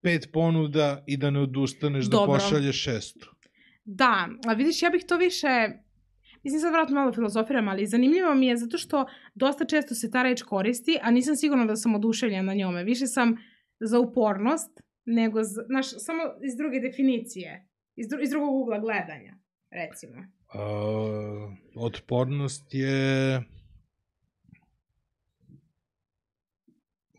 pet 0.02 0.30
ponuda 0.34 1.04
i 1.08 1.18
da 1.18 1.30
ne 1.30 1.40
odustaneš 1.40 2.06
da 2.06 2.18
Dobro. 2.18 2.34
da 2.34 2.40
pošalješ 2.40 2.84
šestu. 2.84 3.36
Da, 3.86 4.28
a 4.48 4.54
vidiš, 4.54 4.82
ja 4.82 4.90
bih 4.90 5.06
to 5.08 5.18
više 5.18 5.70
Mislim, 6.44 6.62
sad 6.62 6.72
vratno 6.74 6.96
malo 6.96 7.14
filozofiram, 7.14 7.68
ali 7.68 7.88
zanimljivo 7.88 8.36
mi 8.36 8.48
je 8.48 8.58
zato 8.58 8.78
što 8.78 9.06
dosta 9.36 9.66
često 9.66 9.96
se 9.96 10.12
ta 10.12 10.24
reč 10.24 10.42
koristi, 10.42 11.00
a 11.02 11.12
nisam 11.12 11.36
sigurna 11.36 11.66
da 11.66 11.76
sam 11.76 11.96
oduševljena 11.96 12.44
na 12.44 12.54
njome. 12.54 12.84
Više 12.84 13.08
sam 13.08 13.36
za 13.80 14.00
upornost, 14.00 14.82
nego, 15.06 15.44
za, 15.44 15.62
znaš, 15.68 15.86
samo 15.90 16.24
iz 16.44 16.56
druge 16.56 16.80
definicije, 16.80 17.68
iz, 17.96 18.08
dru, 18.08 18.22
iz 18.22 18.30
drugog 18.30 18.56
ugla 18.56 18.80
gledanja, 18.80 19.38
recimo. 19.72 20.18
Uh, 20.18 21.54
otpornost 21.76 22.74
je... 22.74 23.42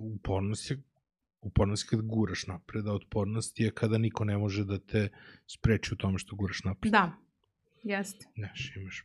Upornost 0.01 0.71
je 0.71 0.83
Upornost 1.43 1.85
je 1.85 1.89
kada 1.89 2.03
guraš 2.03 2.47
napred, 2.47 2.87
a 2.87 2.93
otpornost 2.93 3.61
je 3.61 3.71
kada 3.71 3.99
niko 3.99 4.25
ne 4.25 4.39
može 4.39 4.65
da 4.65 4.79
te 4.79 5.09
spreči 5.47 5.95
u 5.95 5.97
tome 5.97 6.19
što 6.19 6.37
guraš 6.37 6.65
napred. 6.65 6.93
Da, 6.93 7.13
jeste. 7.83 8.27
Znaš, 8.37 8.77
imaš 8.77 9.05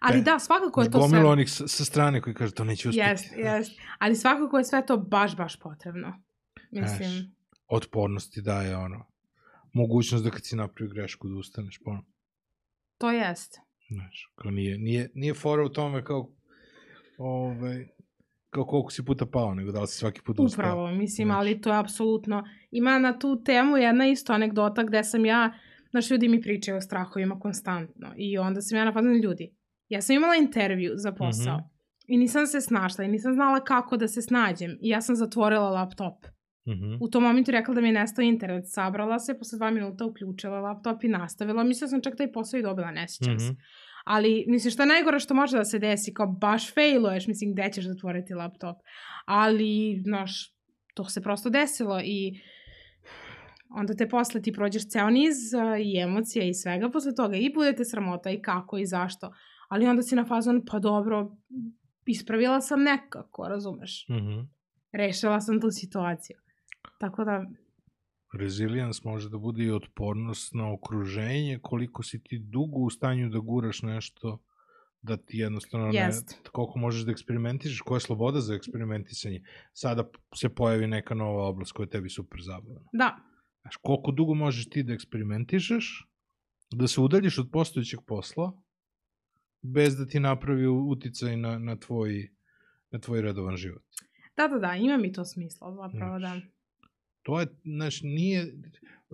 Ali 0.00 0.22
da, 0.22 0.38
svakako 0.38 0.82
je 0.82 0.90
to 0.90 1.08
sve... 1.08 1.24
Onih 1.24 1.50
sa, 1.50 1.68
sa 1.68 1.84
strane 1.84 2.20
koji 2.20 2.34
kaže 2.34 2.54
to 2.54 2.64
neće 2.64 2.88
uspjeti. 2.88 3.10
Jeste, 3.10 3.40
jeste. 3.40 3.82
Ali 3.98 4.16
svakako 4.16 4.58
je 4.58 4.64
sve 4.64 4.86
to 4.86 4.96
baš, 4.96 5.36
baš 5.36 5.60
potrebno. 5.60 6.22
Mislim... 6.70 7.10
Znaš, 7.10 7.26
otpornost 7.68 8.32
ti 8.32 8.42
daje 8.42 8.76
ono, 8.76 9.06
mogućnost 9.72 10.24
da 10.24 10.30
kad 10.30 10.46
si 10.46 10.56
napravio 10.56 10.94
grešku 10.94 11.28
da 11.28 11.34
ustaneš 11.34 11.80
ponovno. 11.84 12.10
To 12.98 13.10
jest. 13.10 13.58
Znaš, 13.88 14.32
kao 14.34 14.50
nije, 14.50 14.78
nije, 14.78 15.10
nije 15.14 15.34
fora 15.34 15.64
u 15.64 15.68
tome 15.68 16.04
kao, 16.04 16.30
ovaj, 17.18 17.88
kao 18.52 18.64
koliko 18.64 18.90
si 18.90 19.04
puta 19.04 19.26
pao, 19.26 19.54
nego 19.54 19.72
da 19.72 19.80
li 19.80 19.86
si 19.86 19.98
svaki 19.98 20.20
put 20.22 20.38
ustao. 20.38 20.62
Upravo, 20.62 20.90
mislim, 20.90 21.28
znaš. 21.28 21.36
ali 21.36 21.60
to 21.60 21.70
je 21.70 21.78
apsolutno... 21.78 22.44
Ima 22.70 22.98
na 22.98 23.18
tu 23.18 23.42
temu 23.44 23.76
jedna 23.76 24.06
isto 24.06 24.32
anegdota 24.32 24.82
gde 24.82 25.04
sam 25.04 25.24
ja, 25.24 25.52
znaš, 25.90 26.10
ljudi 26.10 26.28
mi 26.28 26.40
pričaju 26.40 26.76
o 26.76 26.80
strahovima 26.80 27.40
konstantno 27.40 28.12
i 28.16 28.38
onda 28.38 28.60
sam 28.60 28.78
ja 28.78 28.84
napadana 28.84 29.14
ljudi 29.14 29.54
Ja 29.88 30.02
sam 30.02 30.16
imala 30.16 30.36
intervju 30.36 30.92
za 30.94 31.12
posao 31.12 31.56
mm 31.56 31.60
-hmm. 31.60 32.04
i 32.06 32.16
nisam 32.16 32.46
se 32.46 32.60
snašla 32.60 33.04
i 33.04 33.08
nisam 33.08 33.34
znala 33.34 33.64
kako 33.64 33.96
da 33.96 34.08
se 34.08 34.22
snađem 34.22 34.78
i 34.80 34.88
ja 34.88 35.00
sam 35.00 35.16
zatvorila 35.16 35.70
laptop. 35.70 36.26
Mm 36.66 36.72
-hmm. 36.72 36.98
U 37.00 37.08
tom 37.08 37.22
momentu 37.22 37.50
rekla 37.50 37.74
da 37.74 37.80
mi 37.80 37.88
je 37.88 37.92
nestao 37.92 38.22
internet, 38.22 38.64
sabrala 38.66 39.18
se, 39.18 39.38
posle 39.38 39.58
dva 39.58 39.70
minuta 39.70 40.06
uključila 40.06 40.60
laptop 40.60 41.04
i 41.04 41.08
nastavila. 41.08 41.64
Mislila 41.64 41.88
sam 41.88 42.00
čak 42.00 42.14
i 42.20 42.32
posao 42.32 42.58
i 42.58 42.62
dobila, 42.62 42.90
ne 42.90 43.08
sjećam 43.08 43.34
mm 43.34 43.36
-hmm. 43.36 43.48
se. 43.48 43.54
Ali, 44.04 44.44
mislim, 44.48 44.70
što 44.70 44.82
je 44.82 44.86
najgore 44.86 45.20
što 45.20 45.34
može 45.34 45.56
da 45.56 45.64
se 45.64 45.78
desi, 45.78 46.14
kao 46.14 46.26
baš 46.26 46.74
failuješ, 46.74 47.26
mislim, 47.26 47.52
gde 47.52 47.70
ćeš 47.72 47.86
zatvoriti 47.86 48.34
laptop. 48.34 48.76
Ali, 49.26 50.02
znaš, 50.04 50.54
to 50.94 51.04
se 51.04 51.20
prosto 51.20 51.50
desilo 51.50 52.00
i 52.04 52.40
onda 53.70 53.94
te 53.94 54.08
posle 54.08 54.42
ti 54.42 54.52
prođeš 54.52 54.88
ceo 54.88 55.10
niz 55.10 55.36
uh, 55.54 55.80
i 55.80 56.00
emocija 56.00 56.44
i 56.44 56.54
svega 56.54 56.90
posle 56.90 57.14
toga 57.14 57.36
i 57.36 57.52
budete 57.54 57.84
sramota 57.84 58.30
i 58.30 58.42
kako 58.42 58.78
i 58.78 58.86
zašto 58.86 59.30
ali 59.72 59.86
onda 59.86 60.02
si 60.02 60.16
na 60.16 60.24
fazon, 60.24 60.62
pa 60.70 60.78
dobro, 60.78 61.36
ispravila 62.06 62.60
sam 62.60 62.82
nekako, 62.82 63.48
razumeš? 63.48 64.06
Mm 64.08 64.14
-hmm. 64.14 64.48
Rešila 64.92 65.40
sam 65.40 65.60
tu 65.60 65.70
situaciju. 65.70 66.36
Tako 66.98 67.24
da... 67.24 67.44
Resilience 68.32 69.00
može 69.04 69.28
da 69.28 69.38
bude 69.38 69.64
i 69.64 69.70
otpornost 69.70 70.54
na 70.54 70.72
okruženje, 70.72 71.58
koliko 71.62 72.02
si 72.02 72.22
ti 72.22 72.38
dugo 72.38 72.78
u 72.78 72.90
stanju 72.90 73.28
da 73.28 73.38
guraš 73.38 73.82
nešto 73.82 74.38
da 75.02 75.16
ti 75.16 75.38
jednostavno 75.38 75.88
ne, 75.92 76.10
koliko 76.52 76.78
možeš 76.78 77.04
da 77.04 77.12
eksperimentišeš, 77.12 77.80
koja 77.80 77.96
je 77.96 78.00
sloboda 78.00 78.40
za 78.40 78.54
eksperimentisanje. 78.54 79.42
Sada 79.72 80.04
se 80.34 80.48
pojavi 80.48 80.86
neka 80.86 81.14
nova 81.14 81.44
oblast 81.48 81.72
koja 81.72 81.84
je 81.84 81.90
tebi 81.90 82.08
super 82.08 82.40
zabavna. 82.42 82.80
Da. 82.92 83.16
Znaš, 83.60 83.76
koliko 83.76 84.12
dugo 84.12 84.34
možeš 84.34 84.68
ti 84.68 84.82
da 84.82 84.92
eksperimentišeš, 84.92 86.08
da 86.72 86.88
se 86.88 87.00
udaljiš 87.00 87.38
od 87.38 87.48
postojećeg 87.52 88.00
posla, 88.06 88.52
bez 89.62 89.96
da 89.96 90.06
ti 90.06 90.20
napravi 90.20 90.66
uticaj 90.66 91.36
na, 91.36 91.58
na, 91.58 91.76
tvoj, 91.76 92.28
na 92.90 92.98
tvoj 92.98 93.22
redovan 93.22 93.56
život. 93.56 93.82
Da, 94.36 94.48
da, 94.48 94.58
da, 94.58 94.74
ima 94.74 94.96
mi 94.96 95.12
to 95.12 95.24
smisla, 95.24 95.74
zapravo, 95.74 96.18
da. 96.18 96.40
To 97.22 97.40
je, 97.40 97.46
znaš, 97.64 98.02
nije, 98.02 98.54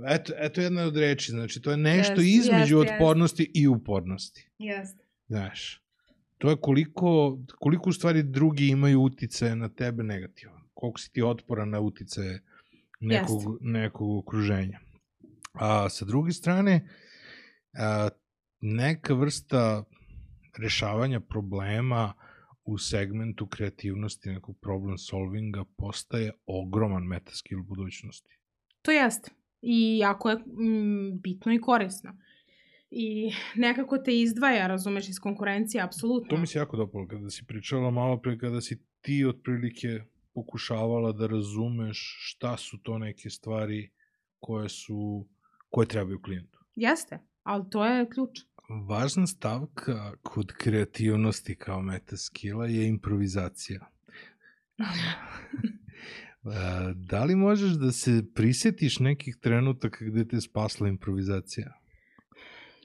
eto, 0.07 0.33
eto 0.37 0.61
jedna 0.61 0.83
od 0.83 0.97
reči, 0.97 1.31
znači, 1.31 1.63
to 1.63 1.71
je 1.71 1.77
nešto 1.77 2.15
yes, 2.15 2.39
između 2.39 2.77
yes, 2.79 2.93
otpornosti 2.93 3.43
yes. 3.43 3.51
i 3.55 3.69
upornosti. 3.69 4.49
Jeste. 4.59 5.05
Znaš, 5.27 5.83
to 6.39 6.51
je 6.51 6.57
koliko, 6.61 7.39
koliko 7.59 7.91
u 7.91 7.93
stvari 7.93 8.23
drugi 8.23 8.69
imaju 8.69 9.01
uticaje 9.01 9.57
na 9.57 9.69
tebe 9.69 10.03
negativan. 10.03 10.63
Koliko 10.75 11.01
si 11.01 11.13
ti 11.13 11.23
otporan 11.23 11.71
na 11.71 11.81
uticaje 11.81 12.43
nekog, 13.01 13.43
yes. 13.43 13.59
nekog 13.61 14.19
okruženja. 14.19 14.81
A 15.53 15.89
sa 15.89 16.05
druge 16.05 16.33
strane, 16.33 16.89
a, 17.73 18.09
neka 18.61 19.15
vrsta 19.15 19.85
rešavanja 20.59 21.21
problema 21.21 22.15
u 22.69 22.79
segmentu 22.79 23.47
kreativnosti, 23.47 24.31
nekog 24.31 24.57
problem 24.61 24.99
solvinga, 24.99 25.65
postaje 25.77 26.33
ogroman 26.47 27.03
metaskill 27.03 27.63
budućnosti. 27.63 28.39
To 28.83 28.91
jeste. 28.91 29.31
I 29.63 29.99
jako 29.99 30.31
je 30.31 30.37
mm, 30.37 31.21
bitno 31.21 31.53
i 31.53 31.61
korisno. 31.61 32.17
I 32.91 33.33
nekako 33.67 33.99
te 33.99 34.21
izdvaja, 34.21 34.67
razumeš, 34.67 35.09
iz 35.09 35.19
konkurencije, 35.19 35.83
apsolutno. 35.83 36.29
To 36.31 36.37
mi 36.37 36.47
se 36.47 36.59
jako 36.59 36.77
dopalo, 36.77 37.07
kada 37.07 37.31
si 37.31 37.45
pričala 37.47 37.91
malo 37.91 38.21
pre, 38.21 38.39
kada 38.39 38.61
si 38.61 38.83
ti 39.01 39.25
otprilike 39.25 40.03
pokušavala 40.35 41.13
da 41.13 41.27
razumeš 41.27 42.17
šta 42.21 42.57
su 42.57 42.79
to 42.79 42.99
neke 42.99 43.31
stvari 43.31 43.91
koje 44.41 44.69
su, 44.69 45.27
koje 45.71 45.89
trebaju 45.89 46.23
klijentu. 46.23 46.59
Jeste, 46.75 47.19
ali 47.43 47.65
to 47.71 47.85
je 47.85 48.11
ključ. 48.11 48.48
Važna 48.69 49.27
stavka 49.27 50.13
kod 50.23 50.53
kreativnosti 50.53 51.57
kao 51.57 51.83
meta 51.83 52.17
skilla 52.17 52.67
je 52.67 52.89
improvizacija. 52.89 53.81
da 56.95 57.25
li 57.25 57.37
možeš 57.37 57.71
da 57.71 57.93
se 57.93 58.25
prisjetiš 58.35 58.99
nekih 58.99 59.37
trenutaka 59.37 60.05
gde 60.05 60.29
te 60.29 60.41
spasla 60.41 60.89
improvizacija? 60.89 61.73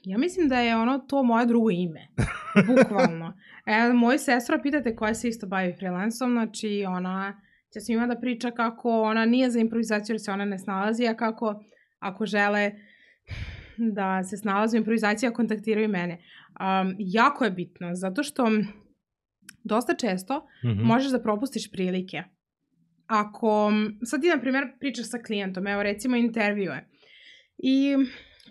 Ja 0.04 0.18
mislim 0.18 0.48
da 0.48 0.60
je 0.60 0.76
ono 0.76 0.98
to 0.98 1.22
moje 1.22 1.46
drugo 1.46 1.70
ime. 1.70 2.08
Bukvalno. 2.68 3.34
E, 3.66 3.92
moju 3.92 4.18
sestra, 4.18 4.60
pitate 4.62 4.96
koja 4.96 5.14
se 5.14 5.28
isto 5.28 5.46
bavi 5.46 5.74
freelansom, 5.78 6.32
znači 6.32 6.84
ona 6.88 7.40
će 7.72 7.80
svima 7.80 8.06
da 8.06 8.20
priča 8.20 8.50
kako 8.50 9.02
ona 9.02 9.24
nije 9.24 9.50
za 9.50 9.58
improvizaciju 9.58 10.14
jer 10.14 10.20
se 10.20 10.30
ona 10.30 10.44
ne 10.44 10.58
snalazi, 10.58 11.06
a 11.06 11.16
kako 11.16 11.64
ako 11.98 12.26
žele 12.26 12.72
da 13.96 14.24
se 14.24 14.36
snalazi 14.36 14.76
u 14.76 14.78
improvizaciji, 14.78 15.32
kontaktiraju 15.32 15.88
mene. 15.88 16.18
Um, 16.60 16.96
jako 16.98 17.44
je 17.44 17.50
bitno, 17.50 17.94
zato 17.94 18.22
što 18.22 18.48
dosta 19.64 19.94
često 19.94 20.46
mm 20.64 20.68
-hmm. 20.68 20.84
možeš 20.84 21.12
da 21.12 21.22
propustiš 21.22 21.70
prilike. 21.70 22.22
Ako, 23.06 23.72
sad 24.04 24.20
ti, 24.20 24.28
na 24.28 24.40
primjer, 24.40 24.64
pričaš 24.80 25.10
sa 25.10 25.18
klijentom, 25.18 25.66
evo 25.66 25.82
recimo 25.82 26.16
intervju 26.16 26.70
je, 26.70 26.88
i 27.58 27.96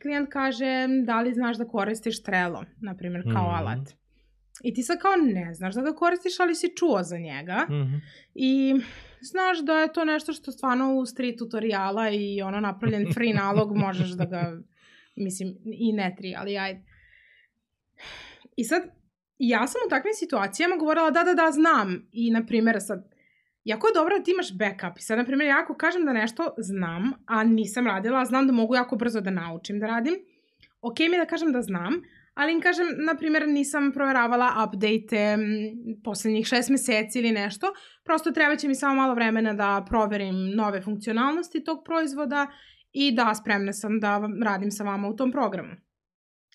klijent 0.01 0.29
kaže 0.29 0.87
da 1.05 1.21
li 1.21 1.33
znaš 1.33 1.57
da 1.57 1.67
koristiš 1.67 2.23
Trello, 2.23 2.65
na 2.81 2.95
primjer, 2.95 3.23
kao 3.23 3.43
mm 3.43 3.51
-hmm. 3.51 3.59
alat. 3.59 3.89
I 4.63 4.73
ti 4.73 4.83
sad 4.83 4.99
kao 4.99 5.11
ne 5.15 5.53
znaš 5.53 5.75
da 5.75 5.81
ga 5.81 5.93
koristiš, 5.93 6.39
ali 6.39 6.55
si 6.55 6.75
čuo 6.75 7.03
za 7.03 7.17
njega. 7.17 7.65
Mm 7.69 7.73
-hmm. 7.73 7.99
I 8.33 8.75
znaš 9.21 9.59
da 9.59 9.73
je 9.73 9.93
to 9.93 10.05
nešto 10.05 10.33
što 10.33 10.51
stvarno 10.51 10.95
u 10.95 11.05
street 11.05 11.37
tutoriala 11.37 12.09
i 12.09 12.41
ono 12.41 12.59
napravljen 12.59 13.13
free 13.13 13.33
nalog 13.33 13.77
možeš 13.77 14.09
da 14.09 14.25
ga, 14.25 14.57
mislim, 15.15 15.57
i 15.65 15.93
ne 15.93 16.15
tri, 16.17 16.35
ali 16.37 16.57
ajde. 16.57 16.81
I 18.55 18.63
sad, 18.63 18.83
ja 19.37 19.67
sam 19.67 19.81
u 19.87 19.89
takvim 19.89 20.13
situacijama 20.13 20.75
govorila 20.75 21.09
da, 21.09 21.23
da, 21.23 21.33
da, 21.33 21.51
znam. 21.51 22.09
I, 22.11 22.31
na 22.31 22.45
primjer, 22.45 22.77
sad, 22.79 23.13
jako 23.63 23.87
je 23.87 23.93
dobro 23.93 24.17
da 24.17 24.23
ti 24.23 24.31
imaš 24.31 24.57
backup. 24.57 24.99
I 24.99 25.01
sad, 25.01 25.17
na 25.17 25.25
primjer, 25.25 25.49
ja 25.49 25.59
ako 25.63 25.75
kažem 25.75 26.05
da 26.05 26.13
nešto 26.13 26.53
znam, 26.57 27.13
a 27.25 27.43
nisam 27.43 27.87
radila, 27.87 28.25
znam 28.25 28.47
da 28.47 28.53
mogu 28.53 28.75
jako 28.75 28.95
brzo 28.95 29.21
da 29.21 29.31
naučim 29.31 29.79
da 29.79 29.87
radim, 29.87 30.15
ok 30.81 30.99
mi 30.99 31.17
da 31.17 31.25
kažem 31.25 31.51
da 31.51 31.61
znam, 31.61 32.01
ali 32.33 32.53
im 32.53 32.61
kažem, 32.61 32.87
na 33.05 33.15
primjer, 33.15 33.47
nisam 33.47 33.91
proveravala 33.91 34.65
update 34.65 35.37
poslednjih 36.03 36.47
šest 36.47 36.69
meseci 36.69 37.19
ili 37.19 37.31
nešto, 37.31 37.73
prosto 38.03 38.31
treba 38.31 38.55
će 38.55 38.67
mi 38.67 38.75
samo 38.75 38.95
malo 38.95 39.13
vremena 39.13 39.53
da 39.53 39.85
proverim 39.89 40.35
nove 40.55 40.81
funkcionalnosti 40.81 41.63
tog 41.63 41.83
proizvoda 41.85 42.47
i 42.91 43.11
da 43.11 43.35
spremna 43.35 43.73
sam 43.73 43.99
da 43.99 44.21
radim 44.43 44.71
sa 44.71 44.83
vama 44.83 45.07
u 45.07 45.15
tom 45.15 45.31
programu. 45.31 45.75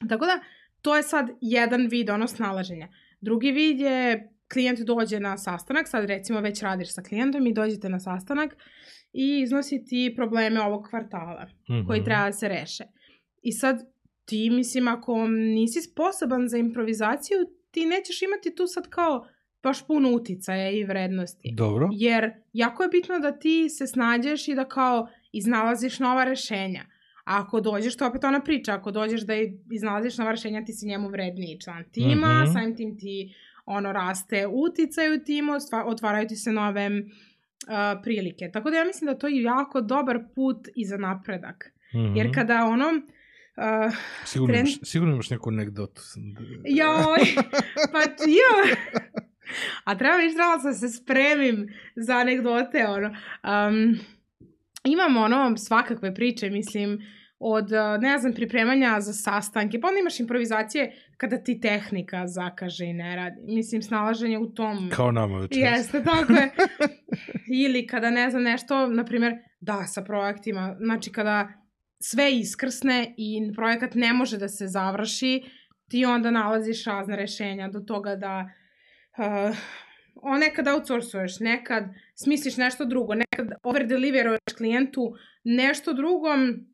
Tako 0.08 0.26
da, 0.26 0.40
to 0.82 0.96
je 0.96 1.02
sad 1.02 1.30
jedan 1.40 1.86
vid 1.90 2.10
ono 2.10 2.26
snalaženja. 2.26 2.88
Drugi 3.20 3.52
vid 3.52 3.80
je 3.80 4.28
klijent 4.52 4.78
dođe 4.80 5.20
na 5.20 5.38
sastanak, 5.38 5.88
sad 5.88 6.04
recimo 6.04 6.40
već 6.40 6.62
radiš 6.62 6.94
sa 6.94 7.02
klijentom 7.02 7.46
i 7.46 7.54
dođete 7.54 7.88
na 7.88 8.00
sastanak 8.00 8.56
i 9.12 9.40
iznosi 9.40 9.84
ti 9.84 10.12
probleme 10.16 10.60
ovog 10.60 10.86
kvartala 10.90 11.44
mm 11.44 11.72
-hmm. 11.72 11.86
koji 11.86 12.04
treba 12.04 12.24
da 12.24 12.32
se 12.32 12.48
reše. 12.48 12.84
I 13.42 13.52
sad 13.52 13.76
ti, 14.28 14.50
mislim, 14.50 14.88
ako 14.88 15.28
nisi 15.28 15.82
sposoban 15.82 16.48
za 16.48 16.58
improvizaciju, 16.58 17.38
ti 17.70 17.86
nećeš 17.86 18.22
imati 18.22 18.54
tu 18.54 18.66
sad 18.66 18.88
kao 18.88 19.26
baš 19.62 19.86
puno 19.86 20.10
uticaja 20.10 20.70
i 20.70 20.84
vrednosti. 20.84 21.52
Dobro. 21.56 21.88
Jer 21.92 22.30
jako 22.52 22.82
je 22.82 22.88
bitno 22.88 23.18
da 23.18 23.38
ti 23.38 23.68
se 23.68 23.86
snađeš 23.86 24.48
i 24.48 24.54
da 24.54 24.64
kao 24.64 25.08
iznalaziš 25.32 25.98
nova 25.98 26.24
rešenja. 26.24 26.84
A 27.24 27.40
ako 27.40 27.60
dođeš, 27.60 27.96
to 27.96 28.06
opet 28.06 28.24
ona 28.24 28.40
priča, 28.40 28.74
ako 28.74 28.90
dođeš 28.90 29.20
da 29.20 29.34
iznalaziš 29.72 30.18
nova 30.18 30.30
rešenja, 30.30 30.64
ti 30.64 30.72
si 30.72 30.86
njemu 30.86 31.08
vredniji 31.08 31.60
član 31.60 31.84
tima, 31.92 32.14
mm 32.14 32.46
-hmm. 32.46 32.52
samim 32.52 32.76
tim 32.76 32.98
ti 32.98 33.34
ono 33.66 33.92
raste 33.92 34.46
uticaj 34.46 35.14
u 35.14 35.24
timu, 35.24 35.52
otvaraju 35.86 36.28
ti 36.28 36.36
se 36.36 36.52
nove 36.52 36.90
uh, 36.90 38.02
prilike. 38.02 38.50
Tako 38.52 38.70
da 38.70 38.76
ja 38.76 38.84
mislim 38.84 39.06
da 39.06 39.18
to 39.18 39.26
je 39.26 39.42
jako 39.42 39.80
dobar 39.80 40.18
put 40.34 40.68
i 40.74 40.84
za 40.84 40.96
napredak. 40.96 41.72
Mm 41.94 41.98
-hmm. 41.98 42.16
Jer 42.16 42.34
kada 42.34 42.64
ono, 42.64 42.86
Uh, 43.58 43.94
sigurno, 44.24 44.56
imaš, 44.56 44.78
sigurno 44.82 45.14
imaš 45.14 45.30
neku 45.30 45.50
anegdotu. 45.50 46.02
Joj, 46.64 47.44
pa 47.92 47.98
jo. 48.26 48.76
A 49.84 49.98
treba 49.98 50.16
viš, 50.16 50.34
trebala 50.34 50.58
sam 50.58 50.74
se 50.74 50.88
spremim 50.88 51.68
za 51.96 52.16
anegdote, 52.16 52.86
ono. 52.86 53.08
Um, 53.08 53.98
imam 54.84 55.16
ono 55.16 55.56
svakakve 55.56 56.14
priče, 56.14 56.50
mislim, 56.50 56.98
od, 57.38 57.70
ne 58.00 58.18
znam, 58.18 58.32
pripremanja 58.32 59.00
za 59.00 59.12
sastanke, 59.12 59.80
pa 59.80 59.88
onda 59.88 60.00
imaš 60.00 60.20
improvizacije 60.20 60.92
kada 61.16 61.42
ti 61.42 61.60
tehnika 61.60 62.26
zakaže 62.26 62.84
i 62.84 62.92
ne 62.92 63.16
radi. 63.16 63.36
Mislim, 63.46 63.82
snalaženje 63.82 64.38
u 64.38 64.46
tom... 64.46 64.90
Kao 64.90 65.12
nama 65.12 65.38
večeras. 65.38 65.78
Jeste, 65.78 66.02
tako 66.04 66.32
je. 66.32 66.50
Ili 67.64 67.86
kada, 67.86 68.10
ne 68.10 68.30
znam, 68.30 68.42
nešto, 68.42 68.86
na 68.86 69.04
primjer, 69.04 69.32
da, 69.60 69.84
sa 69.86 70.02
projektima, 70.02 70.76
znači 70.80 71.12
kada 71.12 71.48
sve 72.00 72.32
iskrsne 72.32 73.14
i 73.16 73.52
projekat 73.54 73.94
ne 73.94 74.12
može 74.12 74.38
da 74.38 74.48
se 74.48 74.66
završi, 74.66 75.42
ti 75.88 76.04
onda 76.04 76.30
nalaziš 76.30 76.84
razne 76.84 77.16
rešenja 77.16 77.68
do 77.68 77.80
toga 77.80 78.16
da 78.16 78.50
uh, 79.18 79.56
o, 80.14 80.38
nekad 80.38 80.68
outsourcuješ, 80.68 81.40
nekad 81.40 81.84
smisliš 82.14 82.56
nešto 82.56 82.84
drugo, 82.84 83.14
nekad 83.14 83.48
overdeliveruješ 83.62 84.54
klijentu 84.56 85.14
nešto 85.44 85.92
drugom, 85.92 86.66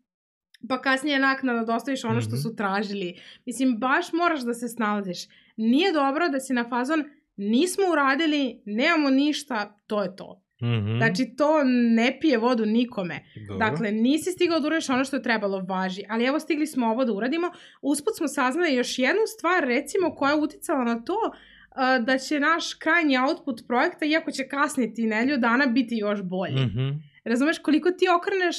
pa 0.69 0.83
kasnije 0.83 1.19
naknada 1.19 1.65
dostaviš 1.65 2.05
ono 2.05 2.21
što 2.21 2.35
mhm. 2.35 2.41
su 2.41 2.57
tražili. 2.57 3.21
Mislim, 3.47 3.79
baš 3.79 4.13
moraš 4.13 4.41
da 4.41 4.55
se 4.55 4.69
snalaziš. 4.69 5.19
Nije 5.57 5.93
dobro 5.93 6.29
da 6.29 6.41
si 6.41 6.53
na 6.53 6.69
fazon 6.69 7.05
nismo 7.37 7.85
uradili, 7.93 8.63
nemamo 8.65 9.11
ništa, 9.11 9.79
to 9.87 10.03
je 10.03 10.17
to. 10.17 10.44
Mm 10.63 10.67
-hmm. 10.67 10.99
Znači, 10.99 11.37
to 11.37 11.65
ne 11.95 12.19
pije 12.21 12.39
vodu 12.39 12.67
nikome. 12.67 13.25
Dobro. 13.49 13.71
Dakle, 13.71 13.93
nisi 13.93 14.33
stigao 14.33 14.61
da 14.61 14.67
uradiš 14.67 14.89
ono 14.89 15.05
što 15.05 15.17
je 15.17 15.23
trebalo, 15.23 15.65
važi. 15.69 16.03
Ali 16.09 16.25
evo, 16.25 16.41
stigli 16.41 16.67
smo 16.67 16.87
ovo 16.87 17.05
da 17.05 17.13
uradimo. 17.13 17.51
Usput 17.83 18.17
smo 18.17 18.29
saznali 18.29 18.75
još 18.75 18.99
jednu 18.99 19.23
stvar, 19.39 19.65
recimo, 19.65 20.15
koja 20.15 20.33
je 20.33 20.41
uticala 20.41 20.85
na 20.85 21.03
to 21.03 21.19
uh, 21.25 22.05
da 22.05 22.19
će 22.19 22.41
naš 22.41 22.75
krajnji 22.75 23.19
output 23.19 23.61
projekta, 23.67 24.05
iako 24.05 24.31
će 24.31 24.49
kasniti 24.49 25.07
nelju 25.07 25.37
dana, 25.37 25.67
biti 25.67 25.97
još 25.97 26.23
bolji. 26.23 26.61
Mm 26.61 26.73
-hmm. 26.77 27.03
Razumeš, 27.25 27.59
koliko 27.59 27.91
ti 27.91 28.07
okreneš 28.19 28.57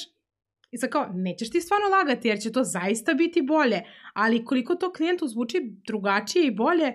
I 0.71 0.77
sad 0.77 0.89
kao, 0.89 1.05
nećeš 1.13 1.49
ti 1.49 1.61
stvarno 1.61 1.87
lagati 1.97 2.27
jer 2.27 2.39
će 2.39 2.51
to 2.51 2.63
zaista 2.63 3.13
biti 3.13 3.41
bolje, 3.41 3.81
ali 4.13 4.45
koliko 4.45 4.75
to 4.75 4.91
klijentu 4.93 5.27
zvuči 5.27 5.57
drugačije 5.87 6.47
i 6.47 6.51
bolje, 6.51 6.93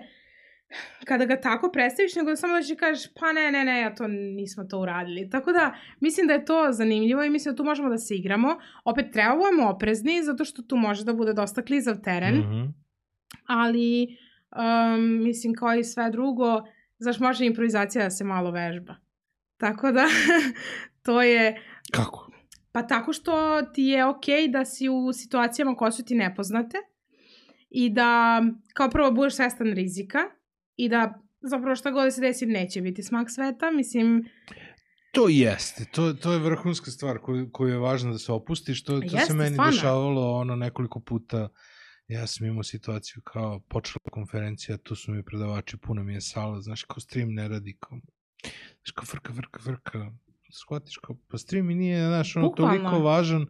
kada 1.05 1.25
ga 1.25 1.41
tako 1.41 1.69
predstaviš, 1.71 2.15
nego 2.15 2.29
da 2.29 2.35
samo 2.35 2.53
da 2.53 2.61
će 2.61 2.75
kažeš, 2.75 3.13
pa 3.19 3.31
ne, 3.31 3.51
ne, 3.51 3.65
ne, 3.65 3.81
ja 3.81 3.95
to 3.95 4.07
nismo 4.07 4.63
to 4.63 4.79
uradili. 4.79 5.29
Tako 5.29 5.51
da, 5.51 5.75
mislim 5.99 6.27
da 6.27 6.33
je 6.33 6.45
to 6.45 6.67
zanimljivo 6.71 7.23
i 7.23 7.29
mislim 7.29 7.53
da 7.53 7.57
tu 7.57 7.63
možemo 7.63 7.89
da 7.89 7.97
se 7.97 8.15
igramo. 8.15 8.57
Opet, 8.85 9.11
treba 9.11 9.35
budemo 9.35 9.69
oprezni, 9.69 10.23
zato 10.23 10.45
što 10.45 10.61
tu 10.61 10.75
može 10.75 11.05
da 11.05 11.13
bude 11.13 11.33
dosta 11.33 11.61
klizav 11.61 12.01
teren, 12.01 12.35
mm 12.35 12.43
-hmm. 12.43 12.73
ali, 13.45 14.17
um, 14.55 15.23
mislim, 15.23 15.53
kao 15.53 15.75
i 15.75 15.83
sve 15.83 16.09
drugo, 16.11 16.61
znaš, 16.97 17.19
može 17.19 17.45
improvizacija 17.45 18.03
da 18.03 18.09
se 18.09 18.23
malo 18.23 18.51
vežba. 18.51 18.95
Tako 19.57 19.91
da, 19.91 20.05
to 21.05 21.21
je... 21.21 21.61
Kako? 21.91 22.31
Pa 22.71 22.87
tako 22.87 23.13
što 23.13 23.61
ti 23.61 23.83
je 23.83 24.05
okej 24.05 24.35
okay 24.35 24.51
da 24.51 24.65
si 24.65 24.89
u 24.89 25.13
situacijama 25.13 25.75
koje 25.75 25.91
su 25.91 26.05
ti 26.05 26.15
nepoznate 26.15 26.77
i 27.69 27.89
da 27.89 28.41
kao 28.73 28.89
prvo 28.89 29.11
budeš 29.11 29.35
svestan 29.35 29.67
rizika 29.67 30.19
i 30.85 30.89
da 30.89 31.21
zapravo 31.41 31.75
šta 31.75 31.91
god 31.91 32.03
da 32.03 32.11
se 32.11 32.21
desi 32.21 32.45
neće 32.45 32.81
biti 32.81 33.03
smak 33.03 33.31
sveta, 33.31 33.71
mislim... 33.71 34.25
To 35.11 35.27
jeste, 35.29 35.85
to, 35.91 36.13
to 36.13 36.33
je 36.33 36.39
vrhunska 36.39 36.91
stvar 36.91 37.17
koju, 37.17 37.49
koju 37.51 37.69
je 37.69 37.79
važno 37.79 38.11
da 38.11 38.17
se 38.17 38.31
opustiš, 38.31 38.83
to, 38.83 38.99
to 38.99 39.03
jeste, 39.03 39.25
se 39.25 39.33
meni 39.33 39.55
stvarno. 39.55 39.71
dešavalo 39.71 40.31
ono 40.35 40.55
nekoliko 40.55 40.99
puta, 40.99 41.49
ja 42.07 42.27
sam 42.27 42.47
imao 42.47 42.63
situaciju 42.63 43.21
kao 43.23 43.59
počela 43.59 44.09
konferencija, 44.11 44.77
tu 44.77 44.95
su 44.95 45.11
mi 45.11 45.23
predavači, 45.23 45.77
puno 45.77 46.03
mi 46.03 46.13
je 46.13 46.21
sala, 46.21 46.61
znaš, 46.61 46.83
kao 46.83 46.99
stream 46.99 47.33
ne 47.33 47.47
radi, 47.47 47.77
kao, 47.79 47.99
znaš, 48.81 48.91
kao 48.95 49.05
frka, 49.05 49.33
frka, 49.33 49.59
frka, 49.59 50.11
shvatiš 50.51 50.97
kao, 50.97 51.15
pa 51.27 51.37
stream 51.37 51.69
i 51.69 51.75
nije, 51.75 52.07
znaš, 52.07 52.35
ono, 52.35 52.47
Bukvalno. 52.47 52.77
toliko 52.77 52.99
važan, 53.03 53.45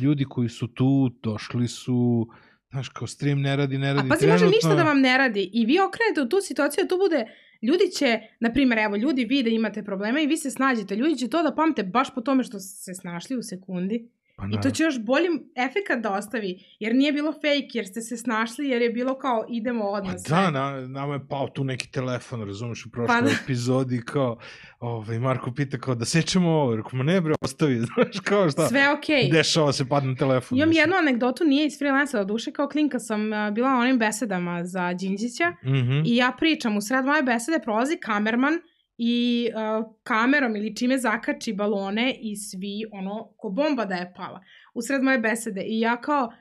ljudi 0.00 0.24
koji 0.24 0.48
su 0.48 0.68
tu, 0.68 1.10
došli 1.22 1.68
su, 1.68 2.28
znaš, 2.70 2.88
kao 2.88 3.06
stream 3.06 3.40
ne 3.40 3.56
radi, 3.56 3.78
ne 3.78 3.92
radi. 3.92 4.06
A 4.06 4.08
pazi, 4.08 4.20
trenutno... 4.20 4.46
može 4.46 4.56
ništa 4.56 4.74
da 4.74 4.82
vam 4.82 5.00
ne 5.00 5.18
radi 5.18 5.50
i 5.52 5.66
vi 5.66 5.80
okrenete 5.80 6.22
u 6.22 6.28
tu 6.28 6.40
situaciju 6.40 6.84
da 6.84 6.88
to 6.88 6.98
bude, 6.98 7.26
ljudi 7.62 7.90
će, 7.90 8.20
na 8.40 8.52
primjer, 8.52 8.78
evo, 8.78 8.96
ljudi 8.96 9.24
vide 9.24 9.50
imate 9.50 9.82
problema 9.82 10.20
i 10.20 10.26
vi 10.26 10.36
se 10.36 10.50
snađete, 10.50 10.96
ljudi 10.96 11.16
će 11.16 11.28
to 11.28 11.42
da 11.42 11.54
pamte 11.54 11.82
baš 11.82 12.14
po 12.14 12.20
tome 12.20 12.44
što 12.44 12.58
se 12.60 12.94
snašli 12.94 13.36
u 13.36 13.42
sekundi. 13.42 14.08
Pa 14.38 14.44
I 14.48 14.60
to 14.62 14.70
će 14.70 14.82
još 14.82 14.98
bolji 15.00 15.28
efekat 15.56 15.98
da 15.98 16.12
ostavi, 16.12 16.64
jer 16.78 16.94
nije 16.94 17.12
bilo 17.12 17.32
fake, 17.32 17.68
jer 17.72 17.86
ste 17.86 18.00
se 18.00 18.16
snašli, 18.16 18.68
jer 18.68 18.82
je 18.82 18.90
bilo 18.90 19.14
kao 19.14 19.46
idemo 19.50 19.84
odmah 19.84 20.14
Pa 20.28 20.34
da, 20.34 20.50
na, 20.50 20.80
nama 20.82 21.14
je 21.14 21.20
pao 21.28 21.48
tu 21.48 21.64
neki 21.64 21.90
telefon, 21.90 22.42
razumeš, 22.42 22.86
u 22.86 22.90
prošloj 22.90 23.18
Pa 23.18 23.20
da. 23.20 23.30
epizodi, 23.44 24.02
kao, 24.02 24.38
ovaj, 24.80 25.18
Marko 25.18 25.52
pita 25.52 25.78
kao 25.78 25.94
da 25.94 26.04
sečemo 26.04 26.50
ovo, 26.50 26.76
rekao, 26.76 26.90
ma 26.92 27.04
ne 27.04 27.20
bre, 27.20 27.34
ostavi, 27.40 27.74
znaš, 27.86 28.20
kao 28.24 28.50
šta, 28.50 28.68
Sve 28.68 28.92
okej. 28.92 29.30
dešava 29.32 29.72
se, 29.72 29.88
padne 29.88 30.14
telefon. 30.14 30.58
Imam 30.58 30.72
jednu 30.72 30.96
anegdotu, 30.96 31.44
nije 31.44 31.66
iz 31.66 31.78
freelansa, 31.78 32.24
duše, 32.24 32.52
kao 32.52 32.68
klinka 32.68 32.98
sam 32.98 33.32
a, 33.32 33.50
bila 33.50 33.70
na 33.70 33.78
onim 33.78 33.98
besedama 33.98 34.64
za 34.64 34.92
Đinđića 34.94 35.52
Mhm. 35.64 36.02
i 36.06 36.16
ja 36.16 36.32
pričam, 36.38 36.76
u 36.76 36.80
sred 36.80 37.04
moje 37.04 37.22
besede 37.22 37.58
prolazi 37.58 37.96
kamerman 37.96 38.54
i 39.00 39.48
uh, 39.54 39.94
kamerom 40.02 40.56
ili 40.56 40.76
čime 40.76 40.98
zakači 40.98 41.52
balone 41.52 42.14
i 42.20 42.36
svi, 42.36 42.84
ono, 42.92 43.32
ko 43.36 43.48
bomba 43.50 43.84
da 43.84 43.94
je 43.94 44.12
pala. 44.16 44.40
U 44.74 44.82
sred 44.82 45.02
moje 45.02 45.18
besede. 45.18 45.62
I 45.66 45.80
ja 45.80 46.00
kao 46.00 46.32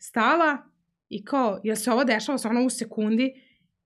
stala 0.00 0.58
i 1.08 1.24
kao, 1.24 1.60
jel 1.64 1.76
se 1.76 1.92
ovo 1.92 2.04
dešava 2.04 2.38
sa 2.38 2.48
ono 2.48 2.64
u 2.64 2.70
sekundi? 2.70 3.32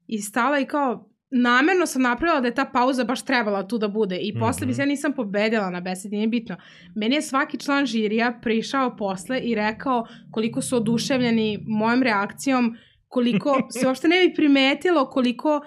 I 0.06 0.18
stala 0.18 0.58
i 0.58 0.64
kao, 0.66 1.06
namerno 1.30 1.86
sam 1.86 2.02
napravila 2.02 2.40
da 2.40 2.48
je 2.48 2.54
ta 2.54 2.64
pauza 2.64 3.04
baš 3.04 3.24
trebala 3.24 3.68
tu 3.68 3.78
da 3.78 3.88
bude. 3.88 4.16
I 4.16 4.38
posle 4.38 4.66
bi 4.66 4.70
Mhm. 4.70 4.76
se 4.76 4.82
ja 4.82 4.86
nisam 4.86 5.12
pobedila 5.12 5.70
na 5.70 5.80
besedi, 5.80 6.16
nije 6.16 6.28
bitno. 6.28 6.56
Meni 6.94 7.14
je 7.14 7.22
svaki 7.22 7.58
član 7.58 7.86
žirija 7.86 8.38
prišao 8.42 8.96
posle 8.96 9.40
i 9.40 9.54
rekao 9.54 10.06
koliko 10.30 10.62
su 10.62 10.76
oduševljeni 10.76 11.64
mojom 11.66 12.02
reakcijom, 12.02 12.76
koliko 13.08 13.66
se 13.70 13.86
uopšte 13.86 14.08
ne 14.08 14.28
bi 14.28 14.34
primetilo 14.34 15.10
koliko 15.10 15.60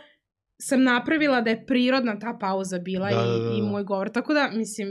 sam 0.64 0.84
napravila 0.84 1.42
da 1.42 1.50
je 1.50 1.66
prirodna 1.66 2.20
ta 2.20 2.34
pauza 2.36 2.80
bila 2.80 3.06
Da, 3.08 3.14
i, 3.14 3.40
da, 3.40 3.40
da, 3.40 3.56
i 3.56 3.62
da. 3.62 3.68
moj 3.68 3.84
govor. 3.84 4.10
Tako 4.10 4.34
da, 4.34 4.50
mislim, 4.50 4.88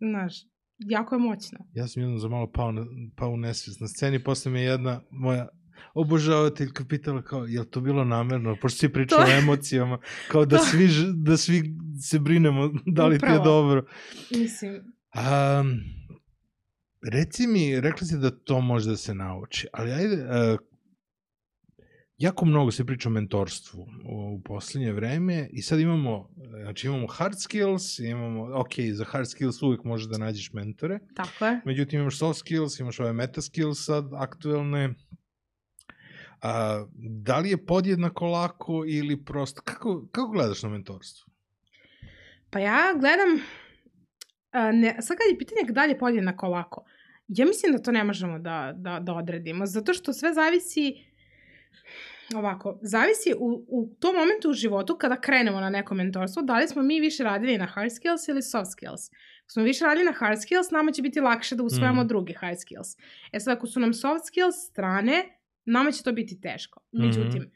znaš, 0.00 0.34
jako 0.78 1.14
je 1.14 1.18
moćno. 1.20 1.58
Ja 1.72 1.88
sam 1.88 2.02
jednom 2.02 2.18
za 2.18 2.28
malo 2.28 2.46
pao, 2.48 2.72
na, 2.72 2.86
pao 3.16 3.30
u 3.30 3.36
nesvijest 3.36 3.80
na 3.80 3.88
sceni, 3.88 4.18
posle 4.20 4.52
me 4.52 4.62
jedna 4.62 5.00
moja 5.10 5.48
obožavateljka 5.94 6.84
pitala 6.84 7.22
kao, 7.22 7.44
je 7.44 7.60
li 7.60 7.70
to 7.70 7.80
bilo 7.80 8.04
namerno? 8.04 8.56
Pošto 8.56 8.78
svi 8.78 8.88
pričaju 8.88 9.20
To- 9.20 9.26
o 9.26 9.38
emocijama, 9.38 9.98
kao 10.28 10.44
da, 10.44 10.56
To- 10.58 10.64
svi, 10.64 10.88
da 11.16 11.36
svi 11.36 11.62
se 12.02 12.18
brinemo 12.18 12.70
da 12.86 13.06
li 13.06 13.18
ti 13.18 13.24
je 13.24 13.28
Upravo. 13.30 13.44
dobro. 13.44 13.86
Mislim, 14.30 14.72
Um, 15.14 15.80
reci 17.04 17.46
mi, 17.46 17.80
rekla 17.80 18.06
si 18.06 18.18
da 18.18 18.30
to 18.32 18.60
može 18.60 18.90
da 18.90 18.96
se 18.96 19.14
nauči, 19.14 19.66
ali 19.72 19.90
ajde, 19.92 20.14
uh, 20.16 20.58
jako 22.20 22.44
mnogo 22.44 22.70
se 22.70 22.86
priča 22.86 23.08
o 23.08 23.12
mentorstvu 23.12 23.86
u, 24.04 24.40
poslednje 24.44 24.92
vreme 24.92 25.48
i 25.52 25.62
sad 25.62 25.80
imamo, 25.80 26.28
znači 26.62 26.86
imamo 26.86 27.06
hard 27.06 27.38
skills, 27.38 27.98
imamo, 27.98 28.60
ok, 28.60 28.72
za 28.92 29.04
hard 29.04 29.28
skills 29.28 29.62
uvijek 29.62 29.84
možeš 29.84 30.08
da 30.08 30.18
nađeš 30.18 30.52
mentore, 30.52 30.98
tako 31.14 31.46
je. 31.46 31.60
međutim 31.64 32.00
imaš 32.00 32.18
soft 32.18 32.38
skills, 32.38 32.80
imaš 32.80 33.00
ove 33.00 33.12
meta 33.12 33.42
skills 33.42 33.84
sad 33.84 34.04
aktuelne, 34.14 34.94
a, 36.42 36.84
da 36.94 37.38
li 37.38 37.50
je 37.50 37.66
podjednako 37.66 38.26
lako 38.26 38.84
ili 38.86 39.24
prosto, 39.24 39.62
kako, 39.64 40.08
kako 40.12 40.30
gledaš 40.30 40.62
na 40.62 40.68
mentorstvo? 40.68 41.32
Pa 42.50 42.58
ja 42.58 42.92
gledam, 42.92 43.28
a, 44.50 44.72
ne, 44.72 44.96
sad 45.00 45.16
kad 45.16 45.26
je 45.30 45.38
pitanje 45.38 45.72
da 45.72 45.84
li 45.84 45.92
je 45.92 45.98
podjednako 45.98 46.48
lako, 46.48 46.84
ja 47.28 47.46
mislim 47.46 47.72
da 47.72 47.82
to 47.82 47.92
ne 47.92 48.04
možemo 48.04 48.38
da, 48.38 48.72
da, 48.76 49.00
da 49.00 49.14
odredimo, 49.14 49.66
zato 49.66 49.94
što 49.94 50.12
sve 50.12 50.34
zavisi, 50.34 51.09
ovako, 52.36 52.78
zavisi 52.82 53.34
u, 53.38 53.64
u 53.68 53.94
tom 54.00 54.16
momentu 54.16 54.50
u 54.50 54.52
životu 54.52 54.96
kada 54.98 55.20
krenemo 55.20 55.60
na 55.60 55.70
neko 55.70 55.94
mentorstvo, 55.94 56.42
da 56.42 56.58
li 56.58 56.68
smo 56.68 56.82
mi 56.82 57.00
više 57.00 57.24
radili 57.24 57.58
na 57.58 57.66
hard 57.66 57.92
skills 57.92 58.28
ili 58.28 58.42
soft 58.42 58.70
skills. 58.72 59.10
Ako 59.42 59.50
smo 59.52 59.62
više 59.62 59.84
radili 59.84 60.04
na 60.04 60.12
hard 60.12 60.40
skills, 60.42 60.70
nama 60.70 60.92
će 60.92 61.02
biti 61.02 61.20
lakše 61.20 61.56
da 61.56 61.62
usvojamo 61.62 62.00
Mhm. 62.00 62.08
druge 62.08 62.34
hard 62.34 62.58
skills. 62.60 62.88
E 63.32 63.40
sad, 63.40 63.56
ako 63.56 63.66
su 63.66 63.80
nam 63.80 63.94
soft 63.94 64.26
skills 64.26 64.54
strane, 64.70 65.24
nama 65.64 65.92
će 65.92 66.02
to 66.02 66.12
biti 66.12 66.40
teško. 66.40 66.80
Međutim, 66.92 67.50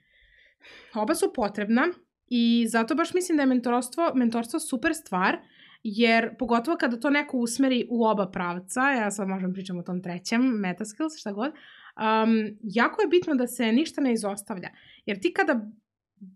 oba 0.95 1.15
su 1.15 1.33
potrebna 1.35 1.89
i 2.29 2.67
zato 2.69 2.95
baš 2.95 3.15
mislim 3.15 3.37
da 3.37 3.43
je 3.43 3.47
mentorstvo, 3.47 4.13
mentorstvo 4.15 4.61
super 4.61 4.95
stvar, 4.95 5.37
jer 5.83 6.37
pogotovo 6.39 6.77
kada 6.77 7.01
to 7.01 7.11
neko 7.11 7.37
usmeri 7.37 7.87
u 7.91 8.05
oba 8.05 8.31
pravca, 8.31 8.81
ja 8.91 9.11
sad 9.11 9.29
možem 9.29 9.53
pričam 9.53 9.79
o 9.79 9.83
tom 9.83 10.03
trećem, 10.03 10.41
meta 10.43 10.85
skills, 10.85 11.13
šta 11.19 11.33
god, 11.33 11.53
um, 11.97 12.59
jako 12.63 13.03
je 13.03 13.09
bitno 13.09 13.35
da 13.35 13.47
se 13.47 13.73
ništa 13.73 14.01
ne 14.01 14.13
izostavlja. 14.13 14.69
Jer 15.07 15.21
ti 15.21 15.33
kada 15.33 15.71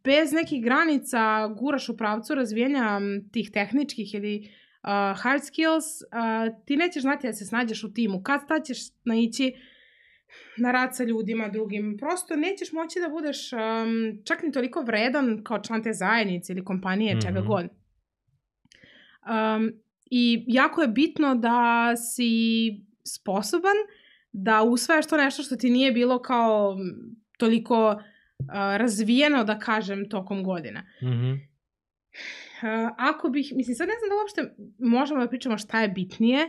bez 0.05 0.33
nekih 0.33 0.65
granica 0.65 1.49
guraš 1.49 1.89
u 1.89 1.97
pravcu 1.97 2.35
razvijenja 2.35 3.01
tih 3.33 3.51
tehničkih 3.51 4.15
ili 4.15 4.51
uh, 4.83 5.23
hard 5.23 5.45
skills, 5.45 6.03
uh, 6.03 6.65
ti 6.67 6.77
nećeš 6.77 7.03
znati 7.03 7.27
da 7.27 7.33
se 7.33 7.45
snađeš 7.45 7.85
u 7.85 7.93
timu. 7.93 8.23
Kad 8.23 8.49
tad 8.49 8.65
ćeš 8.65 8.79
naići 9.05 9.55
na 10.57 10.73
rad 10.73 10.97
sa 10.97 11.05
ljudima 11.05 11.49
drugim. 11.49 11.97
Prosto 11.99 12.37
nećeš 12.37 12.73
moći 12.73 13.01
da 13.01 13.09
budeš 13.09 13.53
um, 13.53 13.59
čak 14.25 14.43
ni 14.43 14.53
toliko 14.53 14.81
vredan 14.81 15.45
kao 15.45 15.63
član 15.63 15.83
te 15.83 15.93
zajednice 15.93 16.53
ili 16.53 16.65
kompanije, 16.65 17.15
mm 17.15 17.19
-hmm. 17.19 17.27
čega 17.27 17.41
god. 17.41 17.65
Um, 17.65 19.73
I 20.11 20.45
jako 20.47 20.83
je 20.83 20.89
bitno 20.89 21.35
da 21.35 21.93
si 21.97 22.31
sposoban 23.05 23.77
da 24.33 24.63
usvajaš 24.63 25.07
to 25.07 25.17
nešto 25.17 25.43
što 25.43 25.57
ti 25.57 25.71
nije 25.71 25.93
bilo 25.93 26.19
kao 26.19 26.77
toliko 27.39 27.91
uh, 27.91 27.99
razvijeno, 28.77 29.45
da 29.45 29.59
kažem, 29.59 30.09
tokom 30.09 30.45
godina. 30.45 30.83
Mhm. 31.03 31.31
Uh, 31.31 32.69
ako 32.99 33.29
bih, 33.29 33.53
mislim, 33.55 33.77
sad 33.77 33.89
ne 33.89 33.95
znam 33.99 34.09
da 34.09 34.17
uopšte 34.17 34.55
možemo 34.81 35.21
da 35.21 35.29
pričamo 35.29 35.59
šta 35.59 35.81
je 35.81 35.89
bitnije. 35.89 36.49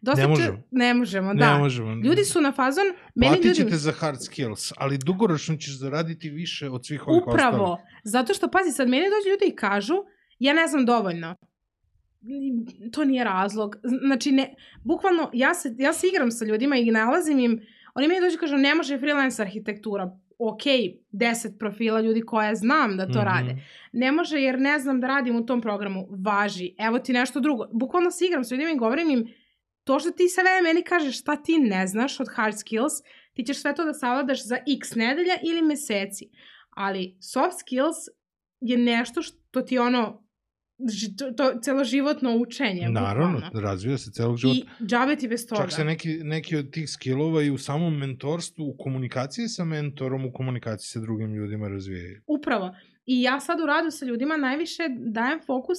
Dosta 0.00 0.20
Ne 0.20 0.26
če- 0.26 0.40
možemo. 0.42 0.62
Ne 0.70 0.94
možemo, 0.94 1.32
Ne 1.32 1.38
da. 1.40 1.58
možemo. 1.58 1.94
Ljudi 1.94 2.24
su 2.24 2.40
na 2.40 2.52
fazon, 2.52 2.84
meni 3.14 3.32
Platit 3.32 3.44
ljudi... 3.44 3.54
ćete 3.56 3.76
za 3.76 3.92
hard 3.92 4.22
skills, 4.22 4.72
ali 4.76 4.98
dugoročno 4.98 5.56
ćeš 5.56 5.78
zaraditi 5.78 6.30
više 6.30 6.70
od 6.70 6.86
svih 6.86 7.08
ovih 7.08 7.22
Upravo. 7.22 7.64
ostalih. 7.64 7.84
Zato 8.04 8.34
što, 8.34 8.48
pazi, 8.48 8.72
sad 8.72 8.88
meni 8.88 9.04
dođu 9.04 9.30
ljudi 9.30 9.44
i 9.46 9.56
kažu, 9.56 9.94
ja 10.38 10.54
ne 10.54 10.66
znam 10.66 10.86
dovoljno. 10.86 11.34
To 12.92 13.04
nije 13.04 13.24
razlog. 13.24 13.76
Znači, 14.06 14.32
ne, 14.32 14.54
bukvalno, 14.84 15.30
ja 15.32 15.54
se, 15.54 15.74
ja 15.78 15.92
se 15.92 16.08
igram 16.08 16.30
sa 16.30 16.44
ljudima 16.44 16.76
i 16.76 16.90
nalazim 16.90 17.38
im, 17.38 17.60
oni 17.94 18.08
meni 18.08 18.20
dođu 18.20 18.34
i 18.34 18.38
kažu, 18.38 18.56
ne 18.56 18.74
može 18.74 18.98
freelance 18.98 19.42
arhitektura. 19.42 20.18
Ok, 20.38 20.62
10 21.12 21.58
profila 21.58 22.00
ljudi 22.00 22.20
koje 22.20 22.54
znam 22.54 22.96
da 22.96 23.06
to 23.06 23.18
Mhm. 23.18 23.28
rade. 23.28 23.56
Ne 23.92 24.12
može 24.12 24.40
jer 24.40 24.60
ne 24.60 24.78
znam 24.78 25.00
da 25.00 25.06
radim 25.06 25.36
u 25.36 25.46
tom 25.46 25.60
programu. 25.60 26.06
Važi. 26.10 26.74
Evo 26.78 26.98
ti 26.98 27.12
nešto 27.12 27.40
drugo. 27.40 27.66
Bukvalno 27.72 28.10
se 28.10 28.26
igram 28.26 28.44
sa 28.44 28.54
ljudima 28.54 28.70
i 28.70 28.76
govorim 28.76 29.10
im, 29.10 29.26
to 29.84 29.98
što 29.98 30.10
ti 30.10 30.28
sve 30.28 30.42
meni 30.62 30.82
kažeš 30.82 31.20
šta 31.20 31.36
ti 31.36 31.58
ne 31.58 31.86
znaš 31.86 32.20
od 32.20 32.26
hard 32.34 32.58
skills, 32.58 32.92
ti 33.34 33.42
ćeš 33.44 33.60
sve 33.60 33.74
to 33.74 33.84
da 33.84 33.92
savladaš 33.92 34.46
za 34.46 34.56
x 34.80 34.94
nedelja 34.94 35.34
ili 35.42 35.62
meseci. 35.62 36.30
Ali 36.70 37.16
soft 37.20 37.58
skills 37.60 37.96
je 38.60 38.78
nešto 38.78 39.22
što 39.22 39.62
ti 39.62 39.78
ono, 39.78 40.25
to, 41.18 41.32
to 41.32 41.60
celoživotno 41.60 42.36
učenje. 42.36 42.88
Naravno, 42.88 43.40
bukvalno. 43.40 43.60
razvija 43.60 43.98
se 43.98 44.10
celog 44.10 44.36
života. 44.36 44.60
I 44.80 44.84
džabe 44.86 45.16
ti 45.16 45.28
bez 45.28 45.46
toga. 45.46 45.62
Čak 45.62 45.72
se 45.72 45.84
neki, 45.84 46.18
neki 46.22 46.56
od 46.56 46.70
tih 46.70 46.90
skillova 46.90 47.42
i 47.42 47.50
u 47.50 47.58
samom 47.58 47.98
mentorstvu, 47.98 48.64
u 48.64 48.76
komunikaciji 48.78 49.48
sa 49.48 49.64
mentorom, 49.64 50.24
u 50.26 50.32
komunikaciji 50.32 50.86
sa 50.86 51.00
drugim 51.00 51.34
ljudima 51.34 51.68
razvijaju. 51.68 52.20
Upravo. 52.26 52.74
I 53.06 53.22
ja 53.22 53.40
sad 53.40 53.60
u 53.60 53.66
radu 53.66 53.90
sa 53.90 54.06
ljudima 54.06 54.36
najviše 54.36 54.82
dajem 55.12 55.40
fokus 55.46 55.78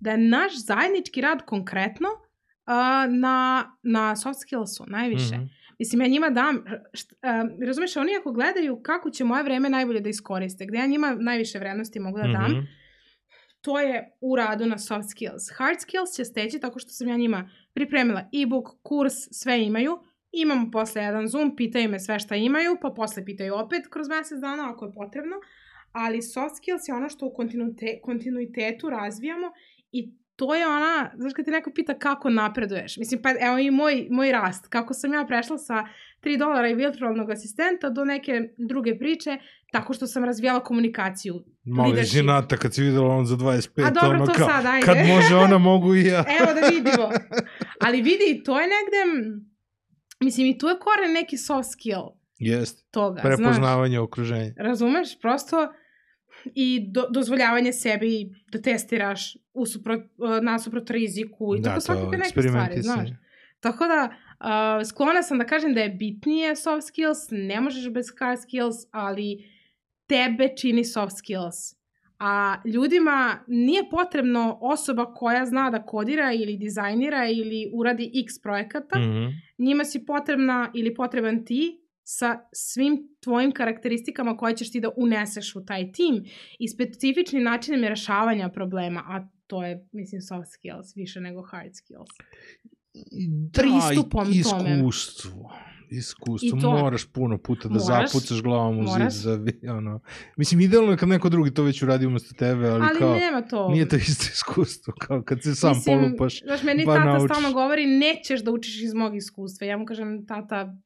da 0.00 0.10
je 0.10 0.18
naš 0.18 0.52
zajednički 0.66 1.20
rad 1.20 1.42
konkretno 1.46 2.08
uh, 2.08 3.14
na, 3.18 3.64
na 3.82 4.16
soft 4.16 4.40
skillsu, 4.40 4.84
najviše. 4.86 5.34
Mhm. 5.36 5.44
Mislim, 5.78 6.00
ja 6.00 6.08
njima 6.08 6.30
dam, 6.30 6.64
št, 6.94 7.12
uh, 7.12 7.66
razumeš, 7.66 7.96
oni 7.96 8.16
ako 8.20 8.32
gledaju 8.32 8.80
kako 8.82 9.10
će 9.10 9.24
moje 9.24 9.42
vreme 9.42 9.70
najbolje 9.70 10.00
da 10.00 10.08
iskoriste, 10.08 10.66
gde 10.66 10.78
ja 10.78 10.86
njima 10.86 11.16
najviše 11.20 11.58
vrednosti 11.58 12.00
mogu 12.00 12.18
da 12.18 12.28
dam, 12.28 12.50
Mhm. 12.52 12.60
To 13.66 13.80
je 13.80 14.16
u 14.20 14.36
radu 14.36 14.66
na 14.66 14.78
soft 14.78 15.10
skills. 15.10 15.44
Hard 15.56 15.80
skills 15.80 16.10
će 16.16 16.24
steći 16.24 16.60
tako 16.60 16.78
što 16.78 16.90
sam 16.90 17.08
ja 17.08 17.16
njima 17.16 17.50
pripremila 17.72 18.20
e-book, 18.20 18.68
kurs, 18.82 19.14
sve 19.30 19.64
imaju. 19.64 19.98
Imamo 20.32 20.70
posle 20.70 21.02
jedan 21.02 21.28
Zoom, 21.28 21.56
pitaju 21.56 21.88
me 21.88 22.00
sve 22.00 22.18
šta 22.18 22.36
imaju, 22.36 22.76
pa 22.82 22.90
posle 22.90 23.24
pitaju 23.24 23.54
opet 23.54 23.82
kroz 23.90 24.08
mesec 24.08 24.38
dana 24.40 24.70
ako 24.72 24.84
je 24.84 24.92
potrebno. 24.92 25.36
Ali 25.92 26.22
soft 26.22 26.56
skills 26.56 26.88
je 26.88 26.94
ono 26.94 27.08
što 27.08 27.26
u 27.26 27.34
kontinuite, 27.34 28.00
kontinuitetu 28.02 28.90
razvijamo 28.90 29.46
i 29.92 30.12
to 30.36 30.54
je 30.54 30.66
ona, 30.66 31.10
znaš 31.16 31.32
kad 31.32 31.44
ti 31.44 31.50
neko 31.50 31.70
pita 31.74 31.98
kako 31.98 32.30
napreduješ. 32.30 32.96
Mislim, 32.96 33.22
pa 33.22 33.30
evo 33.40 33.58
i 33.58 33.70
moj, 33.70 34.06
moj 34.10 34.32
rast. 34.32 34.68
Kako 34.68 34.94
sam 34.94 35.14
ja 35.14 35.24
prešla 35.24 35.58
sa 35.58 35.84
3 36.22 36.38
dolara 36.38 36.68
i 36.68 36.74
virtualnog 36.74 37.30
asistenta 37.30 37.90
do 37.90 38.04
neke 38.04 38.32
druge 38.68 38.98
priče, 38.98 39.38
tako 39.72 39.92
što 39.92 40.06
sam 40.06 40.24
razvijala 40.24 40.60
komunikaciju. 40.60 41.34
Leadership. 41.78 42.14
ženata 42.14 42.56
kad 42.56 42.74
si 42.74 42.82
videla 42.82 43.14
on 43.14 43.26
za 43.26 43.36
25, 43.36 43.86
A 43.86 43.90
dobro, 43.90 44.16
ono 44.16 44.26
to 44.26 44.32
kao, 44.32 44.48
sad, 44.48 44.66
ajde. 44.66 44.86
kad 44.86 44.96
može 44.96 45.34
ona, 45.34 45.58
mogu 45.58 45.94
i 45.94 46.04
ja. 46.04 46.24
Evo 46.40 46.60
da 46.60 46.66
vidimo. 46.66 47.10
Ali 47.80 48.02
vidi, 48.02 48.42
to 48.44 48.60
je 48.60 48.66
negde, 48.66 49.30
mislim 50.20 50.46
i 50.46 50.58
tu 50.58 50.68
je 50.68 50.78
koren 50.78 51.12
neki 51.12 51.36
soft 51.36 51.70
skill 51.72 52.02
Jeste, 52.38 52.82
toga, 52.90 53.20
znaš. 53.20 53.36
prepoznavanje 53.36 54.00
okruženja. 54.00 54.52
Razumeš? 54.56 55.20
Prosto 55.20 55.68
i 56.54 56.88
do, 56.92 57.06
dozvoljavanje 57.10 57.72
sebi 57.72 58.28
da 58.52 58.60
testiraš 58.62 59.36
usuprot, 59.54 60.00
nasuprot 60.42 60.90
riziku 60.90 61.56
i 61.58 61.62
tako 61.62 61.80
svakakve 61.80 62.18
neke 62.18 62.42
stvari, 62.42 62.82
znaš. 62.82 63.08
Tako 63.60 63.86
da, 63.86 64.10
uh, 64.40 64.86
sklona 64.86 65.22
sam 65.22 65.38
da 65.38 65.46
kažem 65.46 65.74
da 65.74 65.80
je 65.80 65.88
bitnije 65.88 66.56
soft 66.56 66.86
skills, 66.86 67.18
ne 67.30 67.60
možeš 67.60 67.92
bez 67.92 68.06
hard 68.18 68.40
skills, 68.40 68.76
ali 68.90 69.44
tebe 70.06 70.48
čini 70.56 70.84
soft 70.84 71.16
skills. 71.18 71.76
A 72.18 72.56
ljudima 72.64 73.38
nije 73.46 73.90
potrebno 73.90 74.58
osoba 74.60 75.14
koja 75.14 75.46
zna 75.46 75.70
da 75.70 75.82
kodira 75.82 76.32
ili 76.32 76.56
dizajnira 76.56 77.28
ili 77.28 77.70
uradi 77.74 78.12
x 78.24 78.42
projekata. 78.42 78.98
Mm 78.98 79.02
-hmm. 79.02 79.32
Njima 79.58 79.84
si 79.84 80.06
potrebna 80.06 80.70
ili 80.74 80.94
potreban 80.94 81.44
ti 81.44 81.86
sa 82.08 82.40
svim 82.52 83.16
tvojim 83.20 83.52
karakteristikama 83.52 84.36
koje 84.36 84.56
ćeš 84.56 84.72
ti 84.72 84.80
da 84.80 84.90
uneseš 84.96 85.56
u 85.56 85.64
taj 85.64 85.92
tim 85.92 86.24
i 86.58 86.68
specifičnim 86.68 87.42
načinom 87.42 87.84
rešavanja 87.84 88.48
problema, 88.48 89.02
a 89.06 89.28
to 89.46 89.64
je, 89.64 89.88
mislim, 89.92 90.20
soft 90.20 90.50
skills 90.52 90.96
više 90.96 91.20
nego 91.20 91.42
hard 91.42 91.74
skills. 91.74 92.10
Da, 93.52 93.62
Pristupom 93.62 94.30
iskustvo. 94.30 95.30
Tome 95.30 95.66
iskustvo, 95.90 96.60
to, 96.60 96.70
moraš 96.70 97.06
puno 97.12 97.38
puta 97.38 97.68
da 97.68 97.78
moraš, 97.78 98.12
zapucaš 98.12 98.42
glavom 98.42 98.78
u 98.78 98.86
zid 98.86 99.10
za, 99.10 99.38
ono, 99.70 100.00
mislim, 100.36 100.60
idealno 100.60 100.90
je 100.90 100.96
kad 100.96 101.08
neko 101.08 101.28
drugi 101.28 101.54
to 101.54 101.62
već 101.62 101.82
uradi 101.82 102.06
umesto 102.06 102.34
tebe, 102.34 102.68
ali, 102.68 102.84
ali 102.84 102.98
kao, 102.98 103.14
nema 103.14 103.42
to. 103.42 103.68
nije 103.68 103.88
to 103.88 103.96
isto 103.96 104.24
iskustvo, 104.32 104.92
kao 104.98 105.22
kad 105.22 105.42
se 105.42 105.54
sam 105.54 105.70
mislim, 105.70 106.00
polupaš, 106.00 106.42
znaš, 106.42 106.62
meni 106.62 106.84
tata 106.84 107.04
naučiš. 107.04 107.36
stalno 107.36 107.52
govori, 107.52 107.86
nećeš 107.86 108.40
da 108.40 108.50
učiš 108.50 108.82
iz 108.82 108.94
mog 108.94 109.16
iskustva, 109.16 109.66
ja 109.66 109.76
mu 109.76 109.86
kažem, 109.86 110.26
tata, 110.26 110.76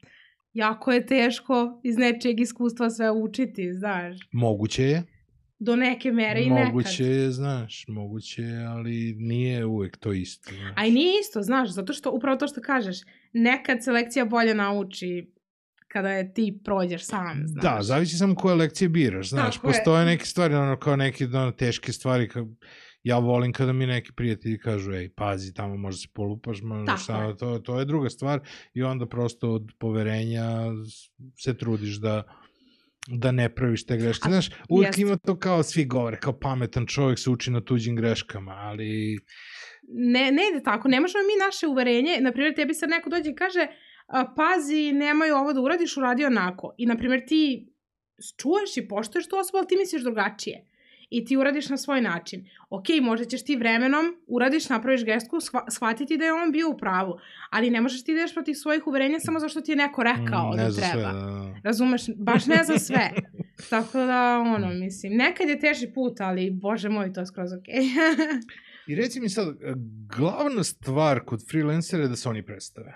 jako 0.52 0.92
je 0.92 1.06
teško 1.06 1.80
iz 1.82 1.96
nečeg 1.96 2.40
iskustva 2.40 2.90
sve 2.90 3.11
učiti, 3.11 3.72
znaš. 3.72 4.16
Moguće 4.32 4.84
je 4.84 5.19
do 5.61 5.76
neke 5.76 6.12
mere 6.12 6.42
i 6.42 6.50
nekad. 6.50 6.66
Moguće 6.66 7.04
je, 7.04 7.30
znaš, 7.30 7.84
moguće 7.88 8.42
je, 8.42 8.64
ali 8.66 9.14
nije 9.18 9.64
uvek 9.64 9.96
to 9.96 10.12
isto. 10.12 10.54
Znaš. 10.54 10.72
A 10.76 10.86
i 10.86 10.90
nije 10.90 11.20
isto, 11.20 11.42
znaš, 11.42 11.70
zato 11.70 11.92
što 11.92 12.11
upravo 12.11 12.36
to 12.36 12.48
što 12.48 12.61
kažeš, 12.61 12.96
nekad 13.32 13.84
se 13.84 13.92
lekcija 13.92 14.24
bolje 14.24 14.54
nauči 14.54 15.32
kada 15.88 16.11
je 16.11 16.34
ti 16.34 16.61
prođeš 16.64 17.04
sam, 17.04 17.42
znaš. 17.46 17.62
Da, 17.62 17.78
zavisi 17.82 18.16
samo 18.16 18.34
koje 18.34 18.54
lekcije 18.54 18.88
biraš, 18.88 19.28
znaš. 19.28 19.54
Tako 19.54 19.66
Postoje 19.66 20.00
je. 20.00 20.06
neke 20.06 20.24
stvari, 20.24 20.54
ono, 20.54 20.76
kao 20.76 20.96
neke 20.96 21.24
ono, 21.24 21.50
teške 21.50 21.92
stvari, 21.92 22.28
kao, 22.28 22.48
ja 23.02 23.18
volim 23.18 23.52
kada 23.52 23.72
mi 23.72 23.86
neki 23.86 24.12
prijatelji 24.12 24.58
kažu, 24.58 24.92
ej, 24.92 25.11
pazi, 25.14 25.54
tamo 25.54 25.76
možda 25.76 25.98
se 25.98 26.08
polupaš, 26.14 26.62
možda 26.62 26.96
šta, 26.96 27.36
to, 27.36 27.58
to 27.58 27.78
je 27.78 27.84
druga 27.84 28.11
stvar 28.11 28.40
i 28.74 28.82
onda 28.82 29.06
prosto 29.06 29.52
od 29.52 29.72
poverenja 29.78 30.46
se 31.38 31.56
trudiš 31.56 31.96
da 31.96 32.22
da 33.09 33.32
ne 33.32 33.55
praviš 33.55 33.86
te 33.86 33.96
greške. 33.96 34.28
Znaš, 34.28 34.51
uvijek 34.68 34.88
jest. 34.88 34.98
ima 34.98 35.16
to 35.16 35.38
kao 35.38 35.62
svi 35.62 35.84
govore, 35.84 36.16
kao 36.16 36.38
pametan 36.40 36.86
čovjek 36.86 37.18
se 37.18 37.30
uči 37.30 37.51
na 37.51 37.61
tuđim 37.61 37.96
greškama, 37.96 38.53
ali... 38.53 39.18
Ne, 39.82 40.32
ne 40.32 40.42
ide 40.53 40.62
tako, 40.64 40.88
ne 40.88 41.01
možemo 41.01 41.24
mi 41.24 41.44
naše 41.44 41.66
uverenje, 41.66 42.16
na 42.20 42.32
primjer, 42.32 42.55
tebi 42.55 42.74
sad 42.74 42.90
neko 42.90 43.11
dođe 43.11 43.30
i 43.30 43.34
kaže, 43.34 43.66
pazi, 44.36 44.92
nemoj 44.92 45.30
ovo 45.30 45.53
da 45.53 45.61
uradiš, 45.61 45.96
uradi 45.96 46.24
onako. 46.24 46.74
I, 46.78 46.86
na 46.86 46.96
primjer, 46.96 47.26
ti 47.26 47.72
čuješ 48.36 48.76
i 48.76 48.88
poštoješ 48.88 49.28
tu 49.28 49.36
osobu, 49.36 49.59
ali 49.59 49.66
ti 49.66 49.76
misliš 49.76 50.03
drugačije 50.03 50.69
i 51.11 51.24
ti 51.24 51.36
uradiš 51.36 51.68
na 51.68 51.76
svoj 51.76 52.00
način. 52.00 52.48
Ok, 52.70 52.84
možda 53.02 53.26
ćeš 53.26 53.44
ti 53.44 53.56
vremenom, 53.56 54.16
uradiš, 54.26 54.68
napraviš 54.68 55.04
gestku, 55.04 55.36
shvatiti 55.70 56.16
da 56.16 56.24
je 56.24 56.32
on 56.32 56.52
bio 56.52 56.70
u 56.70 56.76
pravu, 56.78 57.18
ali 57.50 57.70
ne 57.70 57.80
možeš 57.80 58.04
ti 58.04 58.14
da 58.14 58.20
ideš 58.20 58.34
protiv 58.34 58.54
svojih 58.54 58.86
uverenja 58.86 59.20
samo 59.20 59.38
zašto 59.38 59.61
ti 59.61 59.72
je 59.72 59.76
neko 59.76 60.02
rekao 60.02 60.52
mm, 60.52 60.56
da 60.56 60.62
treba. 60.62 60.72
Sve, 60.72 61.02
da, 61.02 61.12
da. 61.12 61.54
Razumeš? 61.64 62.02
Baš 62.16 62.46
ne 62.46 62.64
za 62.64 62.78
sve. 62.78 63.11
Tako 63.70 63.98
da, 63.98 64.38
ono, 64.56 64.68
mislim, 64.68 65.16
nekad 65.16 65.48
je 65.48 65.61
teži 65.61 65.92
put, 65.94 66.20
ali, 66.20 66.50
bože 66.50 66.88
moj, 66.88 67.12
to 67.12 67.20
je 67.20 67.26
skroz 67.26 67.52
ok. 67.52 67.68
I 68.90 68.94
reci 68.94 69.20
mi 69.20 69.28
sad, 69.28 69.56
glavna 70.16 70.64
stvar 70.64 71.24
kod 71.24 71.40
freelancera 71.50 72.02
je 72.02 72.08
da 72.08 72.16
se 72.16 72.28
oni 72.28 72.42
predstave. 72.42 72.92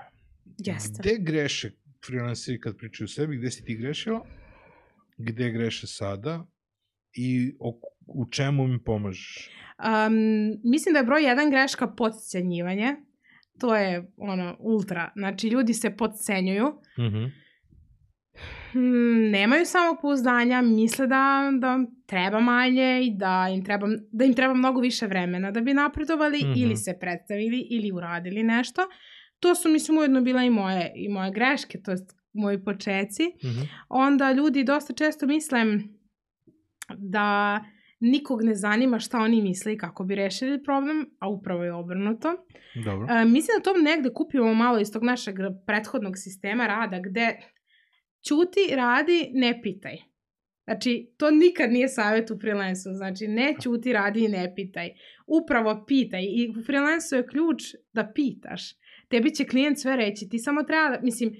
Jeste. 0.58 0.98
Gde 0.98 1.16
greše 1.18 1.70
freelanceri 2.06 2.60
kad 2.60 2.76
pričaju 2.76 3.04
o 3.04 3.08
sebi, 3.08 3.36
gde 3.36 3.50
si 3.50 3.64
ti 3.64 3.74
grešila, 3.74 4.26
gde 5.16 5.50
greše 5.50 5.86
sada 5.86 6.46
i 7.12 7.54
u 8.06 8.30
čemu 8.30 8.66
mi 8.66 8.84
pomažeš? 8.84 9.50
Um, 9.78 10.14
mislim 10.64 10.92
da 10.92 10.98
je 10.98 11.04
broj 11.04 11.24
jedan 11.24 11.50
greška 11.50 11.86
podcenjivanje. 11.86 12.96
To 13.60 13.76
je 13.76 14.12
ono 14.16 14.56
ultra. 14.58 15.12
Znači 15.16 15.48
ljudi 15.48 15.74
se 15.74 15.96
podcenjuju. 15.96 16.66
Mm 16.98 17.02
-hmm. 17.02 17.30
nemaju 19.30 19.66
samopouzdanja, 19.66 20.62
misle 20.62 21.06
da, 21.06 21.50
da 21.58 21.78
treba 22.06 22.40
manje 22.40 23.00
i 23.02 23.10
da 23.16 23.48
im 23.54 23.64
treba, 23.64 23.86
da 24.12 24.24
im 24.24 24.34
treba 24.34 24.54
mnogo 24.54 24.80
više 24.80 25.06
vremena 25.06 25.50
da 25.50 25.60
bi 25.60 25.74
napredovali 25.74 26.38
mm 26.38 26.46
-hmm. 26.46 26.62
ili 26.62 26.76
se 26.76 26.98
predstavili 27.00 27.66
ili 27.70 27.92
uradili 27.92 28.42
nešto. 28.42 28.82
To 29.40 29.54
su, 29.54 29.68
mislim, 29.68 29.98
ujedno 29.98 30.20
bila 30.20 30.42
i 30.42 30.50
moje, 30.50 30.92
i 30.94 31.08
moje 31.08 31.30
greške, 31.30 31.78
to 31.82 31.90
je 31.90 31.96
moji 32.32 32.64
počeci. 32.64 33.22
Mm 33.22 33.46
-hmm. 33.48 33.66
Onda 33.88 34.32
ljudi 34.32 34.64
dosta 34.64 34.92
često 34.92 35.26
misle 35.26 35.64
da 36.98 37.60
nikog 38.00 38.42
ne 38.42 38.54
zanima 38.54 38.98
šta 38.98 39.18
oni 39.18 39.42
misle 39.42 39.72
i 39.72 39.78
kako 39.78 40.04
bi 40.04 40.14
rešili 40.14 40.62
problem, 40.62 41.06
a 41.18 41.28
upravo 41.28 41.64
je 41.64 41.72
obrnuto. 41.72 42.34
Dobro. 42.84 43.06
E, 43.10 43.24
mislim 43.24 43.58
da 43.58 43.62
to 43.62 43.78
negde 43.78 44.10
kupimo 44.14 44.54
malo 44.54 44.80
iz 44.80 44.92
tog 44.92 45.04
našeg 45.04 45.36
prethodnog 45.66 46.14
sistema 46.16 46.66
rada, 46.66 47.00
gde 47.00 47.36
čuti, 48.28 48.76
radi, 48.76 49.30
ne 49.32 49.60
pitaj. 49.62 49.96
Znači, 50.64 51.12
to 51.16 51.30
nikad 51.30 51.70
nije 51.70 51.88
savjet 51.88 52.30
u 52.30 52.38
freelansu. 52.40 52.90
Znači, 52.92 53.28
ne 53.28 53.54
čuti, 53.62 53.92
radi 53.92 54.24
i 54.24 54.28
ne 54.28 54.52
pitaj. 54.56 54.90
Upravo 55.26 55.84
pitaj. 55.86 56.22
I 56.22 56.54
u 56.58 56.62
freelansu 56.62 57.16
je 57.16 57.26
ključ 57.26 57.62
da 57.92 58.12
pitaš. 58.14 58.62
Tebi 59.08 59.30
će 59.30 59.44
klijent 59.44 59.78
sve 59.78 59.96
reći. 59.96 60.28
Ti 60.28 60.38
samo 60.38 60.62
treba 60.62 60.88
da, 60.88 61.00
mislim, 61.02 61.34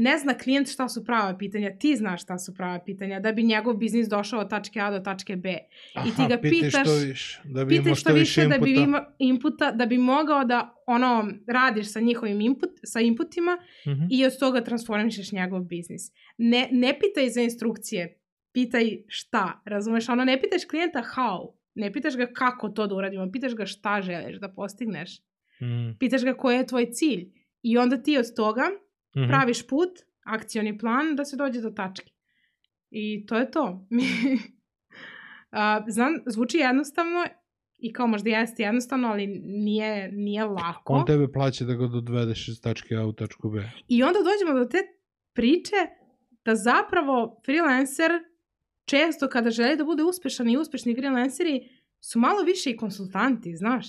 ne 0.00 0.18
zna 0.18 0.34
klijent 0.34 0.68
šta 0.68 0.88
su 0.88 1.04
prava 1.04 1.38
pitanja, 1.38 1.76
ti 1.78 1.96
znaš 1.96 2.22
šta 2.22 2.38
su 2.38 2.54
prava 2.54 2.78
pitanja, 2.84 3.20
da 3.20 3.32
bi 3.32 3.42
njegov 3.42 3.74
biznis 3.74 4.08
došao 4.08 4.40
od 4.40 4.50
tačke 4.50 4.80
A 4.80 4.90
do 4.90 4.98
tačke 4.98 5.36
B. 5.36 5.58
Aha, 5.94 6.08
I 6.08 6.10
ti 6.16 6.22
ga 6.28 6.38
pitaš, 6.40 6.72
što 6.72 6.94
više, 6.94 7.40
da 7.44 7.64
bi 7.64 7.76
imao 7.76 7.94
što 7.94 8.12
više 8.12 8.42
inputa. 8.42 8.58
Da 8.58 8.64
bi 8.64 8.74
ima 8.74 9.04
inputa, 9.18 9.72
da 9.72 9.86
bi 9.86 9.98
mogao 9.98 10.44
da 10.44 10.74
ono, 10.86 11.32
radiš 11.46 11.92
sa 11.92 12.00
njihovim 12.00 12.40
input, 12.40 12.70
sa 12.84 13.00
inputima 13.00 13.58
uh 13.86 13.92
mhm. 13.92 14.02
-huh. 14.02 14.08
i 14.10 14.26
od 14.26 14.38
toga 14.38 14.60
transformišeš 14.60 15.32
njegov 15.32 15.60
biznis. 15.60 16.02
Ne, 16.36 16.68
ne 16.72 16.98
pitaj 17.00 17.30
za 17.30 17.40
instrukcije, 17.40 18.20
pitaj 18.52 18.98
šta, 19.06 19.62
razumeš? 19.64 20.08
Ono, 20.08 20.24
ne 20.24 20.40
pitaš 20.40 20.64
klijenta 20.64 21.02
how, 21.16 21.52
ne 21.74 21.92
pitaš 21.92 22.16
ga 22.16 22.26
kako 22.26 22.68
to 22.68 22.86
da 22.86 22.94
uradimo, 22.94 23.32
pitaš 23.32 23.54
ga 23.54 23.66
šta 23.66 24.00
želiš 24.02 24.36
da 24.40 24.48
postigneš. 24.48 25.20
Mm. 25.60 25.98
Pitaš 25.98 26.24
ga 26.24 26.34
koji 26.34 26.56
je 26.56 26.66
tvoj 26.66 26.90
cilj. 26.90 27.32
I 27.62 27.78
onda 27.78 28.02
ti 28.02 28.18
od 28.18 28.34
toga 28.36 28.62
mm 29.16 29.20
-hmm. 29.20 29.28
praviš 29.28 29.66
put, 29.66 29.90
akcioni 30.24 30.78
plan 30.78 31.16
da 31.16 31.24
se 31.24 31.36
dođe 31.36 31.60
do 31.60 31.70
tačke. 31.70 32.12
I 32.90 33.26
to 33.26 33.36
je 33.36 33.50
to. 33.50 33.86
znam, 35.94 36.12
zvuči 36.26 36.58
jednostavno 36.58 37.24
i 37.78 37.92
kao 37.92 38.06
možda 38.06 38.30
jeste 38.30 38.62
jednostavno, 38.62 39.08
ali 39.08 39.26
nije, 39.44 40.12
nije 40.12 40.44
lako. 40.44 40.92
On 40.92 41.06
tebe 41.06 41.32
plaća 41.32 41.64
da 41.64 41.74
ga 41.74 41.86
dodvedeš 41.86 42.48
iz 42.48 42.60
tačke 42.60 42.94
A 42.94 43.06
u 43.06 43.12
tačku 43.12 43.50
B. 43.50 43.70
I 43.88 44.02
onda 44.02 44.18
dođemo 44.18 44.58
do 44.58 44.64
te 44.64 44.78
priče 45.34 45.76
da 46.44 46.54
zapravo 46.54 47.40
freelancer 47.44 48.10
često 48.84 49.28
kada 49.28 49.50
želi 49.50 49.76
da 49.76 49.84
bude 49.84 50.02
uspešan 50.02 50.48
i 50.48 50.56
uspešni 50.56 50.94
freelanceri 50.94 51.68
su 52.00 52.18
malo 52.18 52.42
više 52.42 52.70
i 52.70 52.76
konsultanti, 52.76 53.56
znaš. 53.56 53.86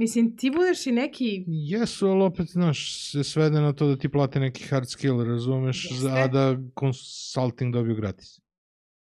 Mislim, 0.00 0.36
ti 0.36 0.50
budeš 0.50 0.86
i 0.86 0.92
neki... 0.92 1.44
Jesu, 1.46 2.06
ali 2.06 2.22
opet, 2.22 2.46
znaš, 2.46 3.10
se 3.10 3.24
svede 3.24 3.60
na 3.60 3.72
to 3.72 3.86
da 3.86 3.96
ti 3.96 4.08
plate 4.08 4.40
neki 4.40 4.64
hard 4.64 4.88
skill, 4.88 5.24
razumeš, 5.24 5.90
Jeste. 5.90 6.08
a 6.10 6.28
da 6.28 6.56
consulting 6.80 7.72
dobiju 7.72 7.96
gratis. 7.96 8.40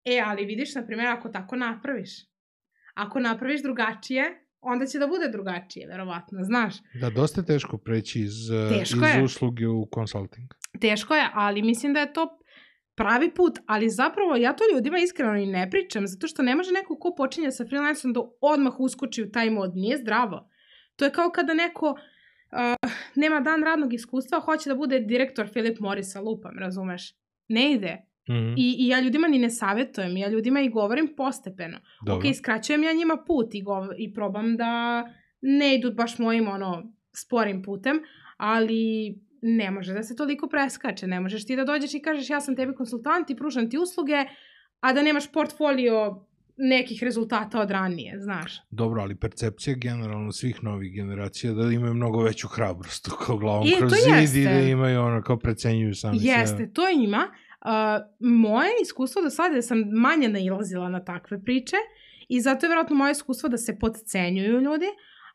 E, 0.05 0.23
ali 0.27 0.45
vidiš, 0.45 0.75
na 0.75 0.87
primjer, 0.87 1.09
ako 1.09 1.29
tako 1.29 1.57
napraviš, 1.57 2.11
ako 2.95 3.21
napraviš 3.21 3.63
drugačije, 3.63 4.47
onda 4.61 4.87
će 4.87 4.99
da 4.99 5.07
bude 5.07 5.29
drugačije, 5.29 5.87
verovatno, 5.87 6.45
znaš. 6.45 6.75
Da, 7.01 7.11
dosta 7.11 7.41
je 7.41 7.47
teško 7.47 7.79
preći 7.79 8.21
iz, 8.21 8.35
teško 8.79 8.97
iz 8.97 9.15
je. 9.17 9.23
usluge 9.25 9.69
u 9.69 9.89
consulting. 9.95 10.49
Teško 10.81 11.15
je, 11.15 11.29
ali 11.35 11.63
mislim 11.63 11.93
da 11.93 12.01
je 12.01 12.13
to 12.13 12.39
pravi 12.95 13.35
put, 13.35 13.59
ali 13.67 13.91
zapravo 13.91 14.37
ja 14.37 14.53
to 14.53 14.65
ljudima 14.75 14.99
iskreno 14.99 15.37
i 15.37 15.47
ne 15.47 15.71
pričam, 15.71 16.07
zato 16.07 16.27
što 16.27 16.43
ne 16.43 16.55
može 16.57 16.73
neko 16.73 16.99
ko 16.99 17.15
počinje 17.17 17.51
sa 17.51 17.65
freelanceom 17.65 18.13
da 18.13 18.21
odmah 18.41 18.81
uskoči 18.81 19.23
u 19.23 19.31
taj 19.31 19.51
mod, 19.51 19.77
nije 19.77 19.99
zdravo. 19.99 20.54
To 20.97 21.05
je 21.05 21.13
kao 21.13 21.31
kada 21.31 21.55
neko 21.55 21.91
uh, 21.91 22.91
nema 23.15 23.41
dan 23.41 23.63
radnog 23.63 23.95
iskustva, 23.95 24.41
hoće 24.41 24.71
da 24.71 24.75
bude 24.75 25.01
direktor 25.01 25.51
Philip 25.51 25.81
Morrisa, 25.81 26.21
lupam, 26.21 26.59
razumeš? 26.59 27.15
Ne 27.49 27.73
ide. 27.73 27.97
Mm 28.29 28.33
-hmm. 28.33 28.55
I, 28.59 28.77
I 28.79 28.89
ja 28.89 29.01
ljudima 29.01 29.29
ni 29.29 29.39
ne 29.39 29.51
savjetujem, 29.51 30.17
ja 30.17 30.29
ljudima 30.29 30.61
i 30.61 30.69
govorim 30.69 31.15
postepeno. 31.17 31.79
Dobro. 32.07 32.29
Ok, 32.29 32.35
skraćujem 32.37 32.83
ja 32.83 32.93
njima 32.93 33.17
put 33.27 33.55
i, 33.55 33.63
gov 33.63 33.87
i 33.99 34.13
probam 34.15 34.57
da 34.57 35.05
ne 35.41 35.75
idu 35.75 35.93
baš 35.93 36.19
mojim 36.19 36.49
ono 36.49 36.93
sporim 37.17 37.63
putem, 37.63 38.01
ali 38.37 39.15
ne 39.43 39.71
može 39.71 39.93
da 39.93 40.03
se 40.03 40.17
toliko 40.17 40.49
preskače. 40.49 41.07
Ne 41.07 41.21
možeš 41.21 41.47
ti 41.47 41.57
da 41.57 41.65
dođeš 41.65 41.95
i 41.95 42.01
kažeš 42.01 42.31
ja 42.31 42.41
sam 42.41 42.57
tebi 42.57 42.75
konsultant 42.75 43.31
i 43.31 43.37
pružam 43.37 43.71
ti 43.71 43.79
usluge, 43.79 44.25
a 44.81 44.93
da 44.93 45.03
nemaš 45.03 45.33
portfolio 45.33 46.27
nekih 46.57 47.03
rezultata 47.03 47.61
od 47.61 47.71
ranije, 47.71 48.21
znaš. 48.21 48.53
Dobro, 48.71 49.03
ali 49.03 49.17
percepcija 49.17 49.77
generalno 49.77 50.33
svih 50.33 50.65
novih 50.65 50.95
generacija 50.95 51.53
da 51.53 51.73
imaju 51.73 51.95
mnogo 51.95 52.23
veću 52.23 52.49
hrabrost 52.49 53.11
kao 53.27 53.37
glavom 53.37 53.67
I, 53.67 53.75
kroz 53.79 53.91
to 53.91 53.97
zid 53.97 54.15
jeste. 54.15 54.41
i 54.41 54.45
da 54.45 54.61
imaju 54.61 55.01
ono 55.01 55.23
kao 55.23 55.39
precenjuju 55.39 55.95
sami 55.95 56.19
Jeste, 56.21 56.57
sebe. 56.57 56.73
to 56.73 56.89
ima. 56.89 57.29
Uh, 57.61 57.71
moje 58.21 58.71
iskustvo 58.83 59.23
do 59.23 59.31
sada 59.31 59.49
je 59.49 59.59
da 59.59 59.63
sam 59.63 59.79
manje 59.79 60.29
nailazila 60.29 60.89
na 60.89 61.05
takve 61.05 61.45
priče 61.45 61.77
i 62.29 62.41
zato 62.41 62.67
je 62.67 62.69
vjerojatno 62.69 62.97
moje 62.97 63.13
iskustvo 63.13 63.49
da 63.49 63.59
se 63.59 63.79
podcenjuju 63.79 64.61
ljudi, 64.61 64.87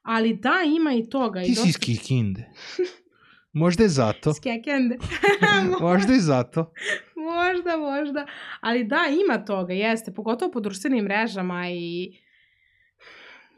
ali 0.01 0.34
da, 0.34 0.55
ima 0.78 0.93
i 0.93 1.09
toga. 1.09 1.43
Ti 1.43 1.51
i 1.51 1.55
si 1.55 1.70
iz 1.70 1.78
Kikinde. 1.78 2.49
Možda 3.54 3.84
je 3.84 3.89
zato. 3.89 4.34
Skekende. 4.34 4.97
Možda 5.82 6.14
i 6.14 6.20
zato. 6.20 6.74
možda, 7.16 7.78
možda. 7.78 8.26
Ali 8.62 8.84
da, 8.84 9.00
ima 9.28 9.45
toga, 9.45 9.74
jeste. 9.74 10.14
Pogotovo 10.14 10.52
po 10.52 10.60
društvenim 10.60 11.06
mrežama 11.06 11.70
i 11.70 12.12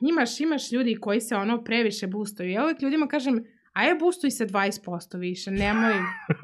imaš, 0.01 0.39
imaš 0.39 0.71
ljudi 0.71 0.95
koji 0.95 1.21
se 1.21 1.35
ono 1.35 1.63
previše 1.63 2.07
boostaju. 2.07 2.51
Ja 2.51 2.63
uvijek 2.63 2.81
ljudima 2.81 3.07
kažem, 3.07 3.43
aj 3.73 3.95
boostuj 3.99 4.31
se 4.31 4.47
20% 4.47 5.19
više, 5.19 5.51
nemoj 5.51 5.93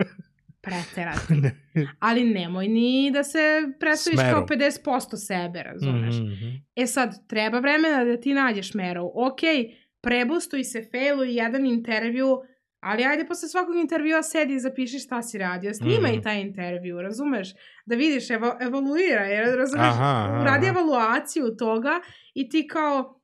preterati. 0.67 1.33
Ali 1.99 2.23
nemoj 2.23 2.67
ni 2.67 3.11
da 3.13 3.23
se 3.23 3.39
predstaviš 3.79 4.19
kao 4.31 4.47
50% 4.47 5.15
sebe, 5.15 5.63
razumeš? 5.63 6.15
Mhm, 6.15 6.25
mhm. 6.25 6.55
E 6.75 6.87
sad, 6.87 7.27
treba 7.27 7.59
vremena 7.59 8.03
da 8.03 8.21
ti 8.21 8.33
nađeš 8.33 8.73
meru. 8.73 9.11
Ok, 9.15 9.39
prebustuj 10.01 10.63
se, 10.63 10.89
failuj 10.91 11.37
jedan 11.37 11.65
intervju, 11.65 12.27
ali 12.87 13.05
ajde 13.05 13.25
posle 13.25 13.49
svakog 13.49 13.75
intervjua 13.75 14.23
sedi 14.23 14.53
i 14.53 14.59
zapiši 14.59 14.99
šta 14.99 15.21
si 15.21 15.37
radio. 15.37 15.73
Snimaj 15.73 16.11
Mhm. 16.11 16.21
taj 16.21 16.41
intervju, 16.41 17.01
razumeš? 17.01 17.53
Da 17.85 17.95
vidiš, 17.95 18.29
evo, 18.29 18.57
evoluira, 18.61 19.21
jer, 19.23 19.57
razumeš? 19.57 19.85
Aha, 19.85 20.03
aha, 20.25 20.41
Uradi 20.41 20.65
aha. 20.65 20.79
evaluaciju 20.79 21.55
toga 21.55 22.01
i 22.33 22.49
ti 22.49 22.67
kao 22.67 23.21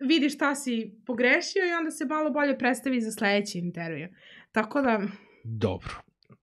vidiš 0.00 0.34
šta 0.34 0.54
si 0.54 0.74
pogrešio 1.06 1.62
i 1.62 1.72
onda 1.72 1.90
se 1.90 2.04
malo 2.06 2.30
bolje 2.30 2.58
predstavi 2.58 3.00
za 3.00 3.10
sledeći 3.12 3.58
intervju. 3.58 4.08
Tako 4.52 4.82
da, 4.82 5.00
Dobro. 5.44 5.90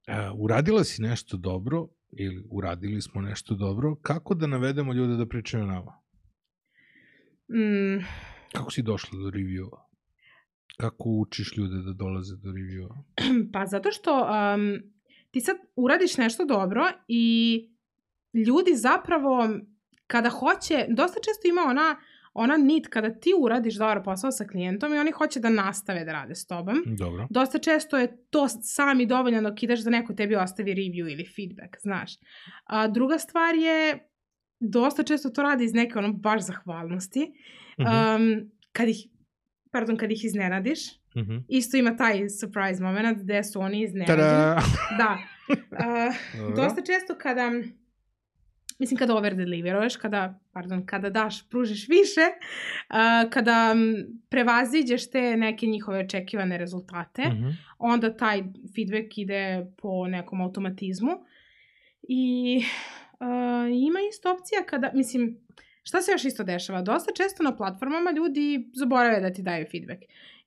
E, 0.07 0.13
uradila 0.35 0.83
si 0.83 1.01
nešto 1.01 1.37
dobro 1.37 1.87
ili 2.11 2.43
uradili 2.49 3.01
smo 3.01 3.21
nešto 3.21 3.55
dobro, 3.55 3.95
kako 3.95 4.33
da 4.33 4.47
navedemo 4.47 4.93
ljude 4.93 5.15
da 5.15 5.25
pričaju 5.25 5.63
o 5.63 5.67
nama? 5.67 5.93
mm, 7.49 8.05
Kako 8.53 8.71
si 8.71 8.81
došla 8.81 9.19
do 9.19 9.29
reviewa? 9.29 9.79
Kako 10.77 11.09
učiš 11.09 11.57
ljude 11.57 11.77
da 11.77 11.93
dolaze 11.93 12.35
do 12.35 12.49
reviewa? 12.49 12.95
Pa 13.53 13.65
zato 13.65 13.91
što 13.91 14.21
um, 14.21 14.79
ti 15.31 15.41
sad 15.41 15.57
uradiš 15.75 16.17
nešto 16.17 16.45
dobro 16.45 16.85
i 17.07 17.69
ljudi 18.33 18.75
zapravo 18.75 19.49
kada 20.07 20.29
hoće, 20.29 20.85
dosta 20.89 21.19
često 21.25 21.47
ima 21.47 21.61
ona, 21.67 21.95
ona 22.33 22.57
nit 22.57 22.87
kada 22.87 23.19
ti 23.19 23.29
uradiš 23.39 23.75
dobar 23.75 24.03
posao 24.03 24.31
sa 24.31 24.45
klijentom 24.47 24.93
i 24.93 24.97
oni 24.97 25.11
hoće 25.11 25.39
da 25.39 25.49
nastave 25.49 26.05
da 26.05 26.11
rade 26.11 26.35
s 26.35 26.47
tobom. 26.47 26.83
Dobro. 26.97 27.27
Dosta 27.29 27.59
često 27.59 27.97
je 27.97 28.23
to 28.29 28.47
sami 28.47 29.05
dovoljno 29.05 29.41
dok 29.49 29.63
ideš 29.63 29.79
da 29.79 29.89
neko 29.89 30.13
tebi 30.13 30.35
ostavi 30.35 30.73
review 30.73 31.11
ili 31.11 31.25
feedback, 31.35 31.75
znaš. 31.81 32.11
A, 32.65 32.87
druga 32.87 33.17
stvar 33.17 33.55
je, 33.55 34.09
dosta 34.59 35.03
često 35.03 35.29
to 35.29 35.41
radi 35.43 35.63
iz 35.63 35.73
neke 35.73 35.99
ono 35.99 36.13
baš 36.13 36.41
zahvalnosti. 36.41 37.31
Mhm, 37.79 37.89
Um, 37.89 38.51
kad 38.71 38.89
ih, 38.89 39.07
pardon, 39.71 39.97
kad 39.97 40.11
ih 40.11 40.25
iznenadiš, 40.25 40.79
mhm. 41.17 41.37
isto 41.47 41.77
ima 41.77 41.97
taj 41.97 42.29
surprise 42.29 42.83
moment 42.83 43.19
gde 43.19 43.43
su 43.43 43.59
oni 43.59 43.81
iznenađeni. 43.83 44.17
Tada! 44.17 44.61
Da. 44.97 45.17
Uh, 45.49 46.55
dosta 46.55 46.81
često 46.81 47.15
kada, 47.17 47.51
mislim 48.79 48.97
kada 48.97 49.15
over 49.15 49.35
deliveruješ, 49.35 49.95
kada, 49.95 50.39
pardon, 50.53 50.85
kada 50.85 51.09
daš, 51.09 51.49
pružiš 51.49 51.87
više, 51.87 52.21
uh, 52.89 53.29
kada 53.29 53.75
prevaziđeš 54.29 55.09
te 55.09 55.37
neke 55.37 55.65
njihove 55.65 55.99
očekivane 55.99 56.57
rezultate, 56.57 57.21
Mhm. 57.21 57.49
onda 57.77 58.17
taj 58.17 58.43
feedback 58.75 59.17
ide 59.17 59.65
po 59.77 60.07
nekom 60.07 60.41
automatizmu. 60.41 61.11
I 62.07 62.57
uh, 63.19 63.87
ima 63.87 63.99
isto 64.09 64.31
opcija 64.33 64.61
kada, 64.65 64.91
mislim, 64.93 65.37
šta 65.89 66.01
se 66.01 66.11
još 66.11 66.25
isto 66.25 66.43
dešava? 66.43 66.81
Dosta 66.81 67.11
često 67.13 67.43
na 67.43 67.55
platformama 67.55 68.11
ljudi 68.11 68.69
zaborave 68.73 69.19
da 69.19 69.33
ti 69.33 69.41
daju 69.41 69.65
feedback. 69.71 70.01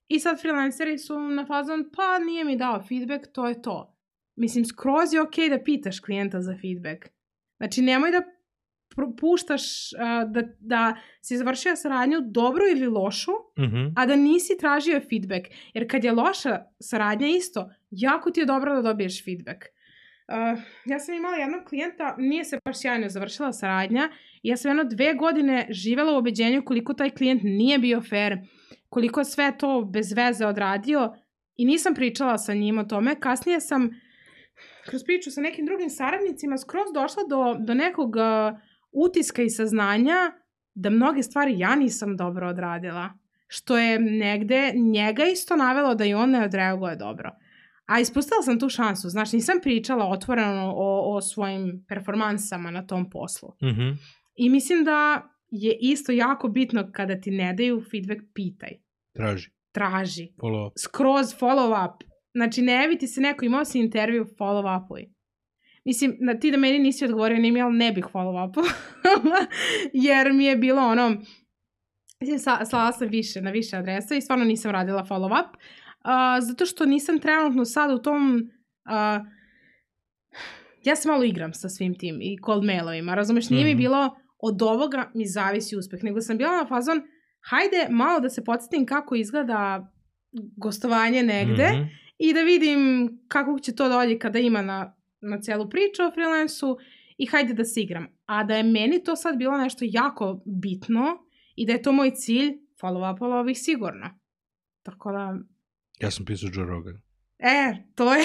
I 0.09 0.21
sad 0.21 0.41
freelanceri 0.41 0.99
su 0.99 1.21
na 1.21 1.47
fazon, 1.47 1.91
pa 1.97 2.19
nije 2.19 2.45
mi 2.45 2.57
dao 2.57 2.83
feedback, 2.89 3.27
to 3.33 3.49
je 3.49 3.63
to. 3.63 3.97
Mislim, 4.37 4.65
skroz 4.65 5.13
je 5.15 5.21
okej 5.21 5.49
da 5.49 5.63
pitaš 5.63 6.01
klijenta 6.01 6.41
za 6.41 6.55
feedback. 6.61 7.07
Znači, 7.57 7.83
nemoj 7.83 8.11
da 8.11 8.23
puštaš 9.21 9.63
uh, 9.93 10.31
da, 10.33 10.43
da 10.61 10.97
si 11.21 11.37
završio 11.37 11.77
saradnju 11.77 12.19
dobru 12.21 12.63
ili 12.71 12.87
lošu, 12.87 13.33
Mhm. 13.59 13.87
a 13.97 14.07
da 14.07 14.17
nisi 14.17 14.57
tražio 14.61 15.01
feedback. 15.11 15.47
Jer 15.75 15.91
kad 15.91 16.05
je 16.05 16.13
loša 16.13 16.65
saradnja 16.81 17.27
isto, 17.29 17.71
jako 17.91 18.31
ti 18.31 18.41
je 18.41 18.47
dobro 18.47 18.75
da 18.75 18.83
dobiješ 18.83 19.25
feedback. 19.25 19.63
Uh, 20.29 20.61
ja 20.85 20.99
sam 20.99 21.15
imala 21.15 21.37
jednog 21.37 21.65
klijenta, 21.69 22.15
nije 22.19 22.45
se 22.45 22.59
baš 22.65 22.79
sjajno 22.81 23.09
završila 23.09 23.53
saradnja 23.53 24.09
ja 24.43 24.57
sam 24.57 24.71
jedno 24.71 24.85
dve 24.85 25.15
godine 25.15 25.67
živela 25.71 26.13
u 26.13 26.17
obeđenju 26.17 26.63
koliko 26.65 26.95
taj 26.95 27.11
klijent 27.11 27.43
nije 27.43 27.79
bio 27.79 28.01
fair, 28.01 28.39
koliko 28.89 29.25
sve 29.25 29.53
to 29.59 29.91
bez 29.93 30.13
veze 30.13 30.47
odradio 30.47 31.15
i 31.57 31.65
nisam 31.65 31.95
pričala 31.95 32.39
sa 32.39 32.55
njim 32.55 32.79
o 32.79 32.85
tome. 32.85 33.21
Kasnije 33.21 33.61
sam 33.61 33.91
kroz 34.87 35.05
priču 35.05 35.31
sa 35.31 35.41
nekim 35.41 35.67
drugim 35.67 35.91
saradnicima 35.91 36.59
skroz 36.59 36.87
došla 36.95 37.23
do, 37.29 37.65
do 37.67 37.75
nekog 37.75 38.17
uh, 38.17 38.59
utiska 38.93 39.43
i 39.43 39.51
saznanja 39.51 40.33
da 40.75 40.91
mnoge 40.91 41.23
stvari 41.23 41.59
ja 41.59 41.77
nisam 41.77 42.17
dobro 42.17 42.49
odradila. 42.49 43.11
Što 43.47 43.79
je 43.79 43.99
negde 43.99 44.73
njega 44.75 45.25
isto 45.25 45.57
navelo 45.57 45.95
da 45.95 46.05
i 46.05 46.15
on 46.15 46.31
ne 46.31 46.45
odreaguje 46.45 46.97
dobro. 46.97 47.31
A 47.87 48.01
ispustila 48.01 48.43
sam 48.43 48.59
tu 48.59 48.69
šansu, 48.69 49.09
znaš, 49.09 49.33
nisam 49.33 49.57
pričala 49.63 50.09
otvoreno 50.09 50.73
o, 50.77 51.17
o 51.17 51.21
svojim 51.21 51.85
performansama 51.89 52.71
na 52.71 52.87
tom 52.87 53.11
poslu. 53.11 53.49
Mhm. 53.63 53.91
I 54.35 54.49
mislim 54.51 54.85
da 54.85 55.29
je 55.51 55.79
isto 55.81 56.13
jako 56.13 56.49
bitno 56.49 56.91
kada 56.93 57.21
ti 57.21 57.31
ne 57.31 57.53
daju 57.53 57.83
feedback, 57.91 58.21
pitaj. 58.35 58.71
Traži. 59.15 59.51
Traži. 59.73 60.29
Follow 60.37 60.67
up. 60.67 60.73
Skroz 60.79 61.35
follow 61.41 61.87
up. 61.87 62.03
Znači, 62.35 62.63
ne 62.63 62.73
javi 62.73 62.99
ti 62.99 63.07
se 63.07 63.21
neko, 63.21 63.45
imao 63.45 63.65
si 63.65 63.79
intervju, 63.79 64.25
follow 64.39 64.85
upuj. 64.85 65.07
Mislim, 65.85 66.17
na, 66.21 66.39
ti 66.39 66.51
da 66.51 66.57
meni 66.57 66.79
nisi 66.79 67.05
odgovorio, 67.05 67.39
ne 67.39 67.51
mi, 67.53 67.63
ali 67.63 67.77
ne 67.77 67.93
bih 67.93 68.05
follow 68.05 68.49
upu. 68.49 68.61
Jer 70.09 70.33
mi 70.33 70.45
je 70.45 70.57
bilo 70.57 70.83
ono, 70.83 71.17
mislim, 72.21 72.39
sa, 72.39 72.65
slala 72.65 72.93
sam 72.93 73.09
više, 73.09 73.41
na 73.41 73.51
više 73.51 73.77
adresa 73.77 74.15
i 74.15 74.21
stvarno 74.21 74.45
nisam 74.45 74.71
radila 74.71 75.05
follow 75.05 75.41
up. 75.41 75.57
Uh, 75.57 76.11
zato 76.41 76.67
što 76.67 76.87
nisam 76.87 77.19
trenutno 77.19 77.65
sad 77.65 77.91
u 77.91 77.99
tom... 78.03 78.51
Uh, 78.87 79.27
ja 80.85 80.97
se 80.97 81.09
malo 81.09 81.25
igram 81.25 81.53
sa 81.53 81.69
svim 81.69 81.99
tim 81.99 82.19
i 82.21 82.37
cold 82.47 82.65
mailovima, 82.65 83.15
razumeš? 83.15 83.51
Nije 83.51 83.65
mi 83.65 83.71
Mhm. 83.71 83.79
bilo 83.79 84.17
od 84.43 84.63
ovoga 84.63 85.11
mi 85.15 85.27
zavisi 85.27 85.77
uspeh, 85.77 86.05
nego 86.05 86.21
sam 86.21 86.39
bila 86.39 86.53
na 86.53 86.67
fazon, 86.67 87.03
hajde 87.41 87.87
malo 87.91 88.21
da 88.21 88.31
se 88.31 88.45
podsjetim 88.45 88.87
kako 88.87 89.15
izgleda 89.17 89.93
gostovanje 90.57 91.23
negde 91.25 91.69
Mhm. 91.69 91.83
i 92.19 92.35
da 92.35 92.41
vidim 92.43 92.81
kako 93.29 93.59
će 93.59 93.75
to 93.75 93.89
dolje 93.89 94.19
kada 94.19 94.39
ima 94.39 94.63
na, 94.63 94.97
na 95.21 95.41
celu 95.41 95.71
priču 95.71 96.03
o 96.03 96.11
freelansu 96.11 96.79
i 97.19 97.27
hajde 97.27 97.55
da 97.55 97.65
se 97.65 97.81
igram. 97.81 98.07
A 98.27 98.45
da 98.45 98.57
je 98.57 98.63
meni 98.63 99.05
to 99.05 99.17
sad 99.17 99.37
bilo 99.37 99.59
nešto 99.59 99.85
jako 99.85 100.43
bitno 100.47 101.19
i 101.57 101.67
da 101.67 101.73
je 101.73 101.83
to 101.83 101.93
moj 101.93 102.11
cilj, 102.11 102.53
follow 102.83 103.15
up 103.15 103.23
ovih 103.23 103.59
sigurno. 103.59 104.11
Tako 104.83 105.13
da, 105.13 105.35
Ja 106.01 106.11
sam 106.11 106.25
pisao 106.25 106.51
Joe 106.55 106.65
Rogan. 106.67 106.95
e, 107.39 107.75
to 107.95 108.15
je, 108.15 108.25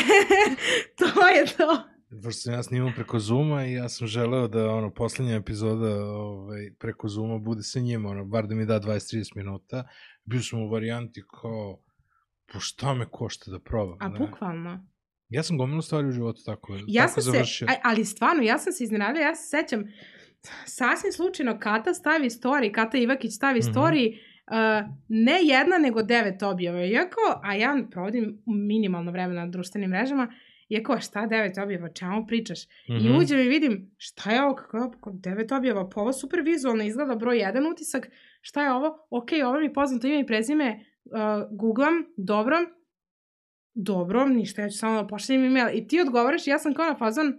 to 1.00 1.28
je 1.28 1.46
to. 1.48 1.84
Pošto 2.14 2.32
sam 2.34 2.54
ja 2.54 2.64
snimao 2.64 2.92
preko 2.96 3.20
Zuma 3.20 3.66
i 3.66 3.74
ja 3.74 3.90
sam 3.90 4.08
želeo 4.08 4.48
da 4.48 4.70
ono, 4.70 4.94
poslednja 4.94 5.36
epizoda 5.36 5.96
ovaj, 6.06 6.72
preko 6.80 7.08
Zuma 7.08 7.38
bude 7.38 7.64
sa 7.64 7.80
njim, 7.80 8.06
ono, 8.06 8.26
bar 8.26 8.48
da 8.48 8.56
mi 8.56 8.66
da 8.66 8.80
20-30 8.80 9.36
minuta. 9.36 9.88
Bio 10.26 10.42
sam 10.42 10.62
u 10.62 10.70
varijanti 10.70 11.24
kao, 11.42 11.80
po 12.54 12.60
šta 12.60 12.94
me 12.94 13.06
košta 13.06 13.52
da 13.52 13.60
probam? 13.60 13.98
A 14.00 14.08
ne? 14.10 14.20
bukvalno. 14.20 14.88
Ja 15.30 15.44
sam 15.44 15.58
gomilu 15.58 15.82
stvari 15.82 16.08
u 16.08 16.12
životu 16.12 16.42
tako, 16.46 16.78
Ja 16.88 17.08
tako 17.08 17.22
sam 17.22 17.24
završio. 17.24 17.68
se, 17.68 17.74
ali 17.84 18.06
stvarno, 18.06 18.44
ja 18.44 18.58
sam 18.58 18.74
se 18.74 18.84
iznenadila, 18.84 19.26
ja 19.26 19.36
se 19.36 19.58
sećam, 19.58 19.84
sasvim 20.66 21.12
slučajno 21.12 21.60
Kata 21.60 21.94
stavi 21.94 22.30
story, 22.30 22.72
Kata 22.72 22.98
Ivakić 22.98 23.32
stavi 23.34 23.60
Mhm. 23.60 23.70
story, 23.70 24.12
uh, 24.12 24.90
ne 25.08 25.40
jedna, 25.44 25.78
nego 25.78 26.04
devet 26.04 26.44
objava. 26.44 26.86
Iako, 26.86 27.20
a 27.44 27.54
ja 27.56 27.88
provodim 27.92 28.42
minimalno 28.68 29.12
vremena 29.12 29.46
na 29.46 29.52
društvenim 29.52 29.90
mrežama, 29.90 30.28
iako, 30.70 31.00
šta 31.00 31.26
devet 31.26 31.58
objava, 31.58 31.90
čemu 31.90 32.28
pričaš? 32.28 32.64
I 32.88 32.94
Mhm. 32.94 33.18
uđem 33.18 33.40
i 33.40 33.48
vidim, 33.48 33.92
šta 33.98 34.32
je 34.32 34.44
ovo, 34.44 34.56
kako 34.56 34.78
je 34.78 34.84
ovo, 34.84 34.92
kako 34.92 35.12
devet 35.14 35.52
objava, 35.52 35.90
pa 35.90 36.02
ovo 36.02 36.14
super 36.14 36.42
vizualno 36.42 36.84
izgleda, 36.84 37.16
broj 37.16 37.38
jedan 37.38 37.68
utisak, 37.68 38.10
šta 38.42 38.64
je 38.64 38.72
ovo? 38.74 39.08
Ok, 39.10 39.30
ovo 39.46 39.60
mi 39.60 39.74
poznato 39.74 40.08
ime 40.08 40.20
i 40.20 40.26
prezime, 40.26 40.86
uh, 41.06 41.12
googlam, 41.52 41.94
dobro, 42.18 42.56
dobro, 43.74 44.28
ništa, 44.28 44.62
ja 44.62 44.70
ću 44.70 44.78
samo 44.78 45.02
da 45.02 45.08
pošaljem 45.08 45.44
email. 45.44 45.78
I 45.78 45.88
ti 45.88 46.02
odgovaraš 46.02 46.48
i 46.48 46.50
ja 46.50 46.60
sam 46.60 46.74
kao 46.74 46.86
na 46.86 46.96
fazon, 46.96 47.34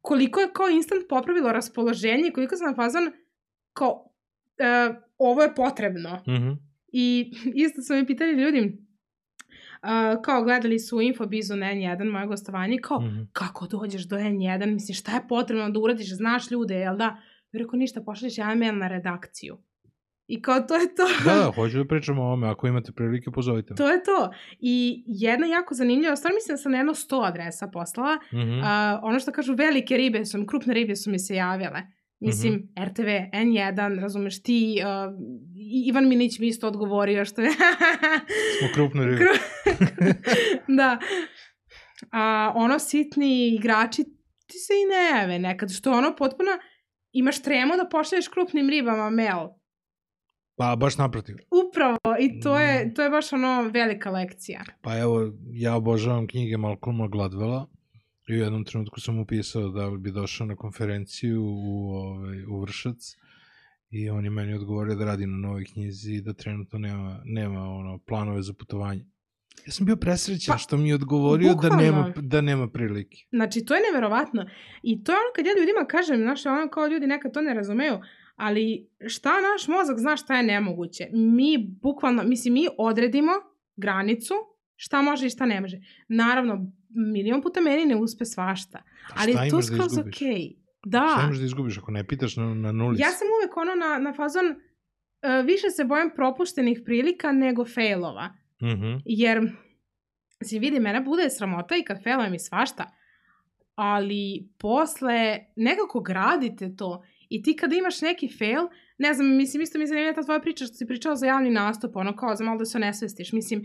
koliko 0.00 0.40
je 0.40 0.48
kao 0.52 0.68
instant 0.68 1.08
popravilo 1.08 1.52
raspoloženje, 1.52 2.30
koliko 2.30 2.56
sam 2.56 2.66
na 2.66 2.74
fazon, 2.74 3.12
kao, 3.72 4.12
uh, 4.90 4.96
ovo 5.18 5.42
je 5.42 5.54
potrebno. 5.54 6.22
Mm 6.26 6.32
-hmm. 6.32 6.56
I 6.88 7.32
isto 7.64 7.82
su 7.82 7.94
mi 7.94 8.06
pitali 8.06 8.32
ljudi, 8.32 8.85
uh, 9.86 10.22
kao 10.22 10.42
gledali 10.42 10.78
su 10.78 11.00
Infobizu 11.00 11.56
na 11.56 11.66
N1, 11.66 12.12
moje 12.12 12.26
gostovanje, 12.26 12.78
kao, 12.82 13.00
mm 13.00 13.04
-hmm. 13.04 13.26
kako 13.32 13.66
dođeš 13.66 14.08
do 14.08 14.16
N1, 14.16 14.72
mislim, 14.72 14.94
šta 14.94 15.14
je 15.14 15.28
potrebno 15.28 15.70
da 15.70 15.80
uradiš, 15.80 16.16
znaš 16.16 16.50
ljude, 16.50 16.74
jel 16.74 16.96
da? 16.96 17.16
I 17.52 17.58
rekao, 17.58 17.78
ništa, 17.78 18.02
pošalješ 18.02 18.38
jedan 18.38 18.58
mail 18.58 18.78
na 18.78 18.88
redakciju. 18.88 19.58
I 20.26 20.42
kao 20.42 20.60
to 20.60 20.74
je 20.74 20.94
to. 20.94 21.04
Da, 21.24 21.34
da, 21.34 21.52
hoću 21.54 21.78
da 21.78 21.84
pričamo 21.84 22.22
o 22.22 22.32
ome, 22.32 22.48
ako 22.48 22.66
imate 22.66 22.92
prilike, 22.92 23.30
pozovite 23.30 23.72
me. 23.72 23.76
To 23.76 23.90
je 23.90 24.02
to. 24.02 24.30
I 24.60 25.04
jedna 25.06 25.46
jako 25.46 25.74
zanimljiva 25.74 26.16
stvar, 26.16 26.32
mislim 26.34 26.52
da 26.52 26.56
sam 26.56 26.72
na 26.72 26.78
jedno 26.78 26.94
100 26.94 27.28
adresa 27.28 27.68
poslala. 27.72 28.14
Mm 28.14 28.36
-hmm. 28.36 28.60
uh, 28.60 29.00
ono 29.02 29.18
što 29.18 29.32
kažu, 29.32 29.54
velike 29.54 29.96
ribe 29.96 30.24
su 30.24 30.38
mi, 30.38 30.46
krupne 30.46 30.74
ribe 30.74 30.96
su 30.96 31.10
mi 31.10 31.18
se 31.18 31.34
javile. 31.34 31.82
Mislim, 32.20 32.54
mm 32.54 32.56
-hmm. 32.56 32.88
RTV, 32.88 33.36
N1, 33.36 34.00
razumeš, 34.00 34.42
ti, 34.42 34.78
uh, 34.80 35.14
Ivan 35.86 36.08
Milić 36.08 36.38
mi 36.38 36.46
isto 36.46 36.68
odgovorio 36.68 37.24
što 37.24 37.42
je... 37.42 37.50
Smo 38.58 38.68
krupne 38.74 39.04
ribe. 39.06 39.24
da. 40.78 40.98
A 42.12 42.52
ono, 42.54 42.78
sitni 42.78 43.54
igrači, 43.54 44.04
ti 44.46 44.58
se 44.58 44.72
i 44.72 44.86
ne 44.86 45.18
jave 45.18 45.38
nekad, 45.38 45.72
što 45.72 45.92
ono 45.92 46.16
potpuno, 46.16 46.50
imaš 47.12 47.42
tremu 47.42 47.76
da 47.76 47.88
pošalješ 47.88 48.28
krupnim 48.28 48.68
ribama 48.68 49.10
mail 49.10 49.48
Pa, 50.56 50.76
baš 50.76 50.98
naprotiv. 50.98 51.36
Upravo, 51.68 51.98
i 52.20 52.40
to 52.40 52.58
je, 52.58 52.86
mm. 52.86 52.94
to 52.94 53.02
je 53.02 53.10
baš 53.10 53.32
ono 53.32 53.62
velika 53.62 54.10
lekcija. 54.10 54.64
Pa 54.82 54.98
evo, 54.98 55.32
ja 55.52 55.74
obožavam 55.76 56.26
knjige 56.26 56.56
Malcolma 56.56 57.08
Gladwella 57.08 57.66
i 58.28 58.34
u 58.34 58.36
jednom 58.36 58.64
trenutku 58.64 59.00
sam 59.00 59.18
upisao 59.18 59.68
da 59.68 59.90
bi 59.90 60.10
došao 60.10 60.46
na 60.46 60.56
konferenciju 60.56 61.42
u, 61.44 61.90
ovaj, 61.90 62.44
u 62.44 62.60
Vršac 62.60 63.16
i 63.90 64.10
on 64.10 64.24
je 64.24 64.30
meni 64.30 64.54
odgovorio 64.54 64.94
da 64.94 65.04
radi 65.04 65.26
na 65.26 65.36
novoj 65.36 65.64
knjizi 65.64 66.12
i 66.14 66.20
da 66.20 66.32
trenutno 66.32 66.78
nema, 66.78 67.22
nema 67.24 67.60
ono, 67.60 67.98
planove 67.98 68.42
za 68.42 68.52
putovanje. 68.52 69.04
Ja 69.66 69.72
sam 69.72 69.86
bio 69.86 69.96
presrećan 69.96 70.52
pa, 70.52 70.58
što 70.58 70.76
mi 70.76 70.88
je 70.88 70.94
odgovorio 70.94 71.52
bukvalno. 71.52 71.76
da 71.76 71.82
nema, 71.82 72.12
da 72.16 72.40
nema 72.40 72.68
prilike. 72.68 73.16
Znači, 73.30 73.64
to 73.64 73.74
je 73.74 73.80
neverovatno. 73.92 74.46
I 74.82 75.04
to 75.04 75.12
je 75.12 75.16
ono 75.16 75.32
kad 75.36 75.46
ja 75.46 75.52
ljudima 75.60 75.86
kažem, 75.88 76.16
znaš, 76.16 76.46
ono 76.46 76.68
kao 76.68 76.86
ljudi 76.86 77.06
nekad 77.06 77.34
to 77.34 77.40
ne 77.40 77.54
razumeju, 77.54 78.00
ali 78.36 78.88
šta 79.06 79.30
naš 79.30 79.68
mozak 79.68 79.98
zna 79.98 80.16
šta 80.16 80.36
je 80.36 80.42
nemoguće? 80.42 81.08
Mi 81.12 81.58
bukvalno, 81.82 82.24
mislim, 82.24 82.54
mi 82.54 82.66
odredimo 82.78 83.32
granicu 83.76 84.34
šta 84.76 85.02
može 85.02 85.26
i 85.26 85.30
šta 85.30 85.46
ne 85.46 85.60
može. 85.60 85.78
Naravno, 86.08 86.72
milion 86.96 87.42
puta 87.42 87.60
meni 87.60 87.84
ne 87.84 87.96
uspe 87.96 88.24
svašta, 88.24 88.82
ali 89.14 89.32
je 89.32 89.50
to 89.50 89.56
da 89.56 89.62
skroz 89.62 89.94
da 89.94 90.00
okej. 90.00 90.28
Okay. 90.28 90.56
Da. 90.84 91.08
Šta 91.12 91.24
imaš 91.24 91.38
da 91.38 91.44
izgubiš 91.44 91.78
ako 91.78 91.90
ne 91.90 92.06
pitaš 92.06 92.36
na, 92.36 92.54
na 92.54 92.72
nuli? 92.72 93.00
Ja 93.00 93.10
sam 93.10 93.28
uvek 93.38 93.56
ono 93.56 93.74
na, 93.74 93.98
na 93.98 94.12
fazon, 94.12 94.46
uh, 94.46 95.46
više 95.46 95.70
se 95.70 95.84
bojim 95.84 96.10
propuštenih 96.16 96.80
prilika 96.84 97.32
nego 97.32 97.64
failova. 97.64 98.26
Mm 98.62 98.66
-hmm. 98.66 99.00
Jer, 99.04 99.52
si 100.42 100.58
vidi, 100.58 100.80
mene 100.80 101.00
bude 101.00 101.30
sramota 101.30 101.76
i 101.76 101.82
kad 101.82 102.02
failujem 102.02 102.34
i 102.34 102.38
svašta, 102.38 102.90
ali 103.74 104.48
posle 104.58 105.38
nekako 105.56 106.00
gradite 106.00 106.76
to 106.76 107.02
I 107.28 107.42
ti 107.42 107.56
kada 107.56 107.76
imaš 107.76 108.00
neki 108.00 108.28
fail, 108.38 108.68
ne 108.98 109.14
znam, 109.14 109.36
mislim, 109.36 109.62
isto 109.62 109.78
mi 109.78 109.86
zanimlja 109.86 110.14
ta 110.14 110.22
tvoja 110.22 110.40
priča 110.40 110.66
što 110.66 110.74
si 110.74 110.86
pričao 110.86 111.16
za 111.16 111.26
javni 111.26 111.50
nastup, 111.50 111.96
ono 111.96 112.16
kao 112.16 112.36
za 112.36 112.44
malo 112.44 112.58
da 112.58 112.64
se 112.64 112.78
onesvestiš. 112.78 113.32
Mislim, 113.32 113.64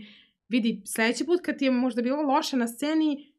vidi, 0.52 0.82
sledeći 0.84 1.26
put 1.26 1.40
kad 1.44 1.58
ti 1.58 1.64
je 1.64 1.70
možda 1.70 2.02
bilo 2.02 2.22
loše 2.22 2.56
na 2.56 2.68
sceni, 2.68 3.32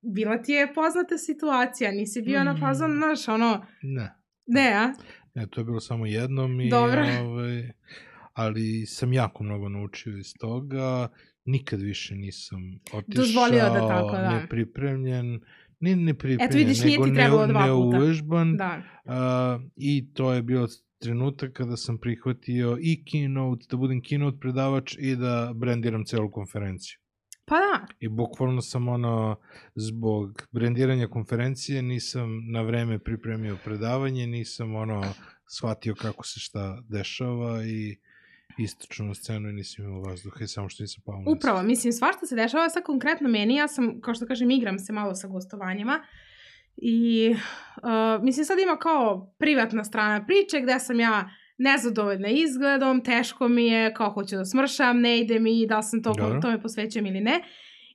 bila 0.00 0.42
ti 0.42 0.52
je 0.52 0.74
poznata 0.74 1.18
situacija, 1.18 1.92
nisi 1.92 2.22
bio 2.22 2.40
mm. 2.40 2.44
na 2.44 2.56
fazon, 2.60 2.92
znaš, 2.96 3.28
ono... 3.28 3.66
Ne. 3.82 4.14
Ne, 4.46 4.72
a? 4.72 4.92
Ne, 5.34 5.46
to 5.46 5.60
je 5.60 5.64
bilo 5.64 5.80
samo 5.80 6.06
jednom 6.06 6.60
i... 6.60 6.70
Dobro. 6.70 7.06
Ovaj, 7.20 7.70
ali 8.32 8.86
sam 8.86 9.12
jako 9.12 9.44
mnogo 9.44 9.68
naučio 9.68 10.18
iz 10.18 10.34
toga, 10.40 11.08
nikad 11.44 11.80
više 11.80 12.14
nisam 12.14 12.80
otišao, 12.92 13.24
Dozvolio 13.24 13.58
da 13.58 13.88
tako, 13.88 14.12
da. 14.12 14.40
nepripremljen, 14.40 15.40
Nije 15.80 15.96
nepripremljen, 15.96 16.48
Eto 16.48 16.58
vidiš, 16.58 16.84
nije 16.84 16.98
ti 17.02 17.14
trebalo 17.14 17.46
dva 17.46 17.66
puta. 17.66 17.98
Neužban, 17.98 18.56
da. 18.56 18.82
Uh, 19.04 19.62
I 19.76 20.12
to 20.14 20.32
je 20.32 20.42
bilo 20.42 20.68
trenutak 20.98 21.52
kada 21.52 21.76
sam 21.76 21.98
prihvatio 21.98 22.78
i 22.80 23.04
keynote, 23.12 23.66
da 23.70 23.76
budem 23.76 24.02
keynote 24.02 24.40
predavač 24.40 24.96
i 24.98 25.16
da 25.16 25.52
brandiram 25.54 26.04
celu 26.04 26.30
konferenciju. 26.30 26.98
Pa 27.44 27.54
da. 27.54 27.86
I 28.00 28.08
bukvalno 28.08 28.62
sam 28.62 28.88
ono, 28.88 29.36
zbog 29.74 30.42
brandiranja 30.52 31.08
konferencije 31.08 31.82
nisam 31.82 32.28
na 32.52 32.62
vreme 32.62 32.98
pripremio 32.98 33.56
predavanje, 33.64 34.26
nisam 34.26 34.74
ono, 34.74 35.04
shvatio 35.58 35.94
kako 35.94 36.26
se 36.26 36.40
šta 36.40 36.82
dešava 36.88 37.64
i 37.64 37.96
istočno 38.58 39.06
na 39.06 39.14
scenu 39.14 39.48
i 39.48 39.52
nisam 39.52 39.84
imao 39.84 40.00
vazduha 40.00 40.44
i 40.44 40.48
samo 40.48 40.68
što 40.68 40.82
nisam 40.82 41.02
pao 41.06 41.22
Upravo, 41.26 41.62
mislim, 41.62 41.92
svašta 41.92 42.26
se 42.26 42.36
dešava 42.36 42.68
sad 42.68 42.82
konkretno 42.82 43.28
meni, 43.28 43.56
ja 43.56 43.68
sam, 43.68 44.00
kao 44.00 44.14
što 44.14 44.26
kažem, 44.26 44.50
igram 44.50 44.78
se 44.78 44.92
malo 44.92 45.14
sa 45.14 45.28
gostovanjima 45.28 46.00
i 46.82 47.34
uh, 47.76 48.24
mislim 48.24 48.44
sad 48.44 48.58
ima 48.58 48.76
kao 48.76 49.34
privatna 49.38 49.84
strana 49.84 50.26
priče 50.26 50.60
gde 50.60 50.78
sam 50.78 51.00
ja 51.00 51.30
nezadovoljna 51.58 52.28
izgledom, 52.28 53.04
teško 53.04 53.48
mi 53.48 53.66
je, 53.66 53.94
kao 53.94 54.10
hoću 54.10 54.36
da 54.36 54.44
smršam, 54.44 55.00
ne 55.00 55.18
ide 55.18 55.38
mi, 55.38 55.66
da 55.66 55.82
sam 55.82 56.02
to, 56.02 56.12
Dobro. 56.12 56.40
tome 56.40 56.62
posvećujem 56.62 57.06
ili 57.06 57.20
ne. 57.20 57.40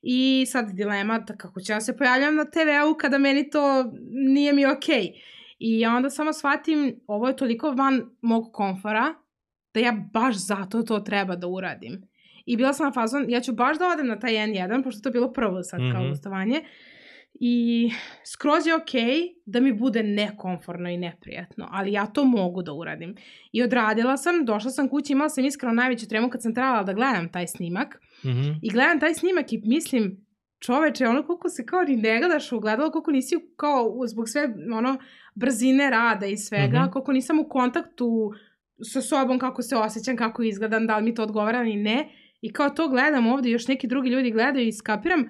I 0.01 0.45
sad 0.47 0.71
dilema 0.71 1.19
da 1.19 1.37
kako 1.37 1.61
ću 1.61 1.71
ja 1.71 1.81
se 1.81 1.97
pojavljam 1.97 2.35
na 2.35 2.45
TV-u 2.45 2.97
kada 2.97 3.17
meni 3.17 3.49
to 3.49 3.91
nije 4.11 4.53
mi 4.53 4.65
okej. 4.65 5.01
Okay. 5.01 5.11
I 5.59 5.85
onda 5.85 6.09
samo 6.09 6.33
shvatim, 6.33 6.99
ovo 7.07 7.27
je 7.27 7.35
toliko 7.35 7.71
van 7.71 8.01
mog 8.21 8.53
komfora, 8.53 9.13
da 9.73 9.79
ja 9.79 9.91
baš 10.13 10.35
zato 10.35 10.81
to 10.81 10.99
treba 10.99 11.35
da 11.35 11.47
uradim. 11.47 12.01
I 12.45 12.57
bila 12.57 12.73
sam 12.73 12.85
na 12.85 12.91
fazon, 12.91 13.25
ja 13.29 13.41
ću 13.41 13.53
baš 13.53 13.79
da 13.79 13.87
odem 13.87 14.07
na 14.07 14.19
taj 14.19 14.33
N1, 14.33 14.83
pošto 14.83 15.01
to 15.01 15.09
je 15.09 15.13
bilo 15.13 15.33
prvo 15.33 15.63
sad 15.63 15.81
mm 15.81 15.83
-hmm. 15.83 15.91
kao 15.93 16.09
gostovanje. 16.09 16.61
I 17.39 17.89
skroz 18.25 18.67
je 18.67 18.75
okej 18.75 19.03
okay 19.03 19.33
da 19.45 19.59
mi 19.59 19.73
bude 19.73 20.03
nekomforno 20.03 20.89
i 20.89 20.97
neprijatno, 20.97 21.67
ali 21.71 21.91
ja 21.91 22.05
to 22.05 22.25
mogu 22.25 22.61
da 22.61 22.73
uradim. 22.73 23.15
I 23.51 23.63
odradila 23.63 24.17
sam, 24.17 24.45
došla 24.45 24.71
sam 24.71 24.89
kući, 24.89 25.13
imala 25.13 25.29
sam 25.29 25.45
iskreno 25.45 25.73
najveću 25.73 26.07
tremu 26.07 26.29
kad 26.29 26.41
sam 26.41 26.53
trebala 26.53 26.83
da 26.83 26.93
gledam 26.93 27.29
taj 27.29 27.47
snimak. 27.47 27.99
Mm 28.23 28.29
-hmm. 28.29 28.59
I 28.61 28.69
gledam 28.69 28.99
taj 28.99 29.13
snimak 29.13 29.53
i 29.53 29.61
mislim, 29.65 30.25
čoveče, 30.59 31.07
ono 31.07 31.23
koliko 31.23 31.49
se 31.49 31.65
kao 31.65 31.83
ni 31.83 31.95
ne 31.95 32.19
gledaš 32.19 32.51
u 32.51 32.59
gledalo, 32.59 32.91
koliko 32.91 33.11
nisi 33.11 33.35
kao 33.55 34.07
zbog 34.07 34.29
sve 34.29 34.53
ono 34.73 34.97
brzine 35.35 35.89
rada 35.89 36.25
i 36.25 36.37
svega, 36.37 36.79
mm 36.79 36.83
-hmm. 36.83 36.91
koliko 36.91 37.11
nisam 37.13 37.39
u 37.39 37.49
kontaktu 37.49 38.31
sa 38.93 39.01
sobom 39.01 39.39
kako 39.39 39.61
se 39.61 39.75
osjećam, 39.75 40.17
kako 40.17 40.43
izgledam, 40.43 40.87
da 40.87 40.97
li 40.97 41.03
mi 41.03 41.15
to 41.15 41.23
odgovara 41.23 41.61
ili 41.61 41.75
ne. 41.75 42.09
I 42.41 42.53
kao 42.53 42.69
to 42.69 42.89
gledam 42.89 43.27
ovde, 43.27 43.49
još 43.49 43.67
neki 43.67 43.87
drugi 43.87 44.09
ljudi 44.09 44.31
gledaju 44.31 44.67
i 44.67 44.71
skapiram 44.71 45.29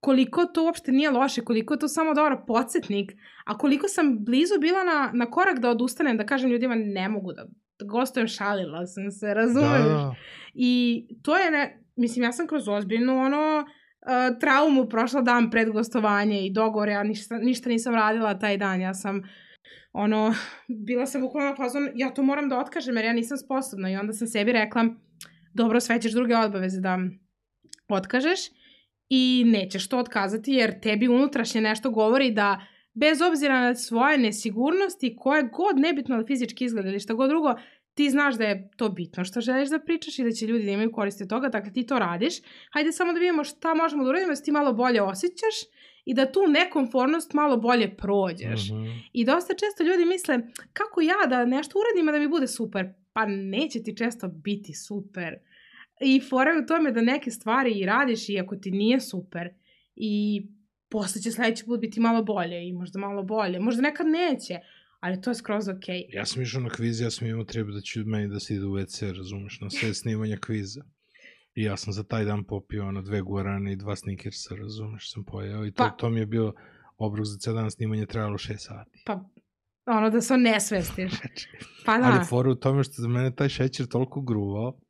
koliko 0.00 0.44
to 0.44 0.64
uopšte 0.64 0.92
nije 0.92 1.10
loše, 1.10 1.44
koliko 1.44 1.74
je 1.74 1.78
to 1.78 1.88
samo 1.88 2.14
dobro 2.14 2.44
podsjetnik, 2.46 3.12
a 3.44 3.58
koliko 3.58 3.88
sam 3.88 4.24
blizu 4.24 4.54
bila 4.60 4.84
na, 4.84 5.10
na 5.14 5.30
korak 5.30 5.58
da 5.58 5.70
odustanem, 5.70 6.16
da 6.16 6.26
kažem 6.26 6.50
ljudima 6.50 6.74
ne 6.74 7.08
mogu 7.08 7.32
da, 7.32 7.46
da 7.78 7.86
gostujem, 7.86 8.28
šalila 8.28 8.86
sam 8.86 9.10
se, 9.10 9.34
razumeš? 9.34 9.82
Da, 9.82 9.88
da. 9.88 10.14
I 10.54 11.04
to 11.22 11.36
je, 11.36 11.50
ne, 11.50 11.84
mislim, 11.96 12.22
ja 12.22 12.32
sam 12.32 12.46
kroz 12.46 12.68
ozbiljnu 12.68 13.18
ono, 13.18 13.58
uh, 13.58 14.38
traumu 14.40 14.88
prošla 14.88 15.22
dan 15.22 15.50
pred 15.50 15.70
gostovanje 15.70 16.46
i 16.46 16.52
dogovor, 16.52 16.88
ja 16.88 17.02
ništa, 17.02 17.38
ništa 17.38 17.68
nisam 17.68 17.94
radila 17.94 18.38
taj 18.38 18.56
dan, 18.56 18.80
ja 18.80 18.94
sam 18.94 19.22
ono, 19.92 20.34
bila 20.86 21.06
sam 21.06 21.20
bukvalno 21.20 21.56
fazon, 21.56 21.88
ja 21.94 22.10
to 22.10 22.22
moram 22.22 22.48
da 22.48 22.58
otkažem 22.58 22.96
jer 22.96 23.04
ja 23.04 23.12
nisam 23.12 23.38
sposobna 23.38 23.90
i 23.90 23.96
onda 23.96 24.12
sam 24.12 24.26
sebi 24.26 24.52
rekla, 24.52 24.84
dobro, 25.54 25.80
sve 25.80 26.00
ćeš 26.00 26.12
druge 26.12 26.36
obaveze 26.36 26.80
da 26.80 26.98
otkažeš 27.88 28.40
i 29.08 29.44
nećeš 29.46 29.88
to 29.88 29.98
otkazati 29.98 30.52
jer 30.52 30.80
tebi 30.80 31.08
unutrašnje 31.08 31.60
nešto 31.60 31.90
govori 31.90 32.30
da 32.30 32.66
bez 32.94 33.22
obzira 33.22 33.60
na 33.60 33.74
svoje 33.74 34.18
nesigurnosti, 34.18 35.16
koje 35.16 35.42
god 35.42 35.78
nebitno 35.78 36.16
da 36.16 36.26
fizički 36.26 36.64
izgleda 36.64 36.88
ili 36.88 37.00
šta 37.00 37.14
god 37.14 37.28
drugo, 37.28 37.54
ti 37.94 38.10
znaš 38.10 38.34
da 38.34 38.44
je 38.44 38.70
to 38.76 38.88
bitno 38.88 39.24
što 39.24 39.40
želiš 39.40 39.68
da 39.68 39.78
pričaš 39.78 40.18
i 40.18 40.24
da 40.24 40.30
će 40.30 40.46
ljudi 40.46 40.64
da 40.64 40.70
imaju 40.70 40.92
koriste 40.92 41.24
od 41.24 41.30
toga, 41.30 41.48
dakle 41.48 41.72
ti 41.72 41.86
to 41.86 41.98
radiš. 41.98 42.34
Hajde 42.72 42.92
samo 42.92 43.12
da 43.12 43.18
vidimo 43.18 43.44
šta 43.44 43.74
možemo 43.74 44.04
da 44.04 44.10
uradimo 44.10 44.30
da 44.30 44.36
se 44.36 44.44
ti 44.44 44.52
malo 44.52 44.72
bolje 44.72 45.02
osjećaš 45.02 45.56
i 46.04 46.14
da 46.14 46.32
tu 46.32 46.40
nekomfornost 46.48 47.32
malo 47.32 47.56
bolje 47.56 47.96
prođeš. 47.96 48.70
Mm 48.70 48.74
-hmm. 48.74 49.00
I 49.12 49.24
dosta 49.24 49.54
često 49.54 49.84
ljudi 49.84 50.04
misle 50.04 50.38
kako 50.72 51.00
ja 51.00 51.26
da 51.28 51.44
nešto 51.44 51.78
uradim 51.78 52.12
da 52.12 52.18
mi 52.18 52.28
bude 52.28 52.46
super. 52.46 52.86
Pa 53.12 53.26
neće 53.26 53.82
ti 53.82 53.96
često 53.96 54.28
biti 54.28 54.74
super. 54.74 55.34
I 56.00 56.20
fora 56.20 56.50
je 56.50 56.62
u 56.62 56.66
tome 56.66 56.92
da 56.92 57.00
neke 57.00 57.30
stvari 57.30 57.72
i 57.72 57.86
radiš 57.86 58.28
i 58.28 58.38
ako 58.38 58.56
ti 58.56 58.70
nije 58.70 59.00
super 59.00 59.48
i 59.96 60.42
posle 60.88 61.22
će 61.22 61.30
sledeći 61.30 61.64
put 61.64 61.80
biti 61.80 62.00
malo 62.00 62.22
bolje 62.22 62.68
i 62.68 62.72
možda 62.72 62.98
malo 62.98 63.22
bolje. 63.22 63.60
Možda 63.60 63.82
nekad 63.82 64.06
neće, 64.06 64.58
ali 65.00 65.20
to 65.20 65.30
je 65.30 65.34
skroz 65.34 65.68
okej. 65.68 65.96
Okay. 65.96 66.16
Ja 66.16 66.24
sam 66.24 66.42
išao 66.42 66.60
na 66.60 66.68
kviz, 66.68 67.00
ja 67.00 67.10
sam 67.10 67.28
imao 67.28 67.44
treba 67.44 67.72
da 67.72 67.80
ću 67.80 68.00
meni 68.04 68.28
da 68.28 68.40
se 68.40 68.54
ide 68.54 68.66
u 68.66 68.72
WC, 68.72 69.16
razumeš, 69.16 69.60
na 69.60 69.70
sve 69.70 69.94
snimanja 69.94 70.36
kviza. 70.36 70.84
I 71.54 71.62
ja 71.62 71.76
sam 71.76 71.92
za 71.92 72.02
taj 72.02 72.24
dan 72.24 72.44
popio 72.44 72.88
ono 72.88 73.02
dve 73.02 73.20
guarane 73.20 73.72
i 73.72 73.76
dva 73.76 73.96
snickersa, 73.96 74.54
razumeš, 74.54 75.12
sam 75.12 75.24
pojeo 75.24 75.66
i 75.66 75.72
to, 75.72 75.84
pa, 75.84 75.90
to 75.90 76.10
mi 76.10 76.20
je 76.20 76.26
bio 76.26 76.52
obrok 76.96 77.26
za 77.26 77.38
ceo 77.38 77.54
dan 77.54 77.70
snimanje 77.70 78.06
trajalo 78.06 78.38
6 78.38 78.56
sati. 78.56 79.02
Pa, 79.06 79.24
ono 79.86 80.10
da 80.10 80.20
se 80.20 80.36
nesvestiš. 80.36 81.12
Pa 81.86 81.98
da. 81.98 82.04
Ali 82.04 82.24
fora 82.24 82.50
u 82.50 82.54
tome 82.54 82.84
što 82.84 83.02
za 83.02 83.08
mene 83.08 83.34
taj 83.34 83.48
šećer 83.48 83.86
toliko 83.86 84.20
gruvao, 84.20 84.80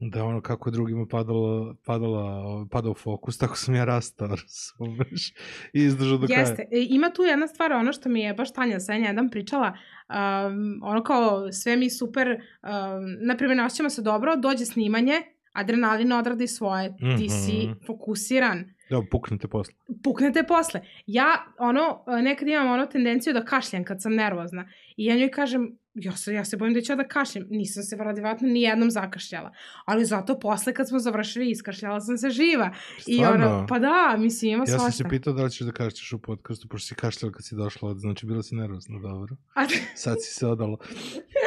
da 0.00 0.24
ono 0.24 0.40
kako 0.40 0.68
je 0.68 0.72
drugima 0.72 1.06
padalo, 1.10 1.74
padala, 1.84 2.66
padao 2.70 2.94
fokus, 2.94 3.38
tako 3.38 3.56
sam 3.56 3.74
ja 3.74 3.84
rastao, 3.84 4.28
razumeš, 4.36 5.32
i 5.72 5.82
izdržao 5.82 6.18
do 6.18 6.26
kraja. 6.26 6.40
Jeste, 6.40 6.62
e, 6.62 6.86
ima 6.90 7.10
tu 7.10 7.22
jedna 7.22 7.46
stvar, 7.46 7.72
ono 7.72 7.92
što 7.92 8.08
mi 8.08 8.20
je 8.20 8.34
baš 8.34 8.52
Tanja 8.52 8.80
Senja 8.80 9.06
jedan 9.06 9.30
pričala, 9.30 9.68
um, 10.08 10.80
ono 10.82 11.02
kao 11.02 11.52
sve 11.52 11.76
mi 11.76 11.90
super, 11.90 12.28
um, 12.28 12.38
na 13.26 13.36
primjer, 13.36 13.60
osjećamo 13.60 13.90
se 13.90 14.02
dobro, 14.02 14.36
dođe 14.36 14.64
snimanje, 14.64 15.14
adrenalin 15.52 16.12
odradi 16.12 16.46
svoje, 16.46 16.96
ti 16.96 17.04
mm 17.04 17.08
-hmm. 17.08 17.46
si 17.46 17.66
mhm. 17.66 17.72
fokusiran. 17.86 18.64
Da, 18.90 19.02
puknete 19.10 19.48
posle. 19.48 19.74
Puknete 20.02 20.42
posle. 20.42 20.80
Ja, 21.06 21.44
ono, 21.58 22.04
nekad 22.22 22.48
imam 22.48 22.70
ono 22.72 22.86
tendenciju 22.86 23.32
da 23.32 23.44
kašljam 23.44 23.84
kad 23.84 24.02
sam 24.02 24.14
nervozna. 24.14 24.68
I 24.96 25.04
ja 25.04 25.16
njoj 25.16 25.30
kažem, 25.30 25.78
ja 25.94 26.16
se, 26.16 26.34
ja 26.34 26.44
se 26.44 26.56
bojim 26.56 26.74
da 26.74 26.80
ću 26.80 26.92
ja 26.92 26.96
da 26.96 27.08
kašljem. 27.08 27.46
Nisam 27.50 27.82
se 27.82 27.96
vradivatno 27.96 28.48
ni 28.48 28.62
jednom 28.62 28.90
zakašljala. 28.90 29.52
Ali 29.84 30.04
zato 30.04 30.38
posle 30.38 30.74
kad 30.74 30.88
smo 30.88 30.98
završili 30.98 31.50
iskašljala 31.50 32.00
sam 32.00 32.18
se 32.18 32.30
živa. 32.30 32.74
Stvarno? 32.98 33.46
I 33.46 33.46
ono, 33.46 33.66
pa 33.68 33.78
da, 33.78 34.16
mislim, 34.18 34.52
ima 34.52 34.66
svašta. 34.66 34.84
Ja 34.84 34.90
sam 34.90 35.04
se 35.04 35.08
pitao 35.10 35.32
da 35.32 35.42
li 35.42 35.50
ćeš 35.50 35.60
da 35.60 35.72
kašlješ 35.72 36.12
u 36.12 36.18
podcastu, 36.18 36.68
pošto 36.68 36.86
si 36.86 36.94
kašljala 36.94 37.32
kad 37.32 37.44
si 37.44 37.54
došla, 37.54 37.94
znači 37.94 38.26
bila 38.26 38.42
si 38.42 38.54
nervozna, 38.54 38.98
dobro. 38.98 39.36
A... 39.54 39.66
Sad 39.94 40.16
si 40.20 40.34
se 40.34 40.46
odalo. 40.46 40.78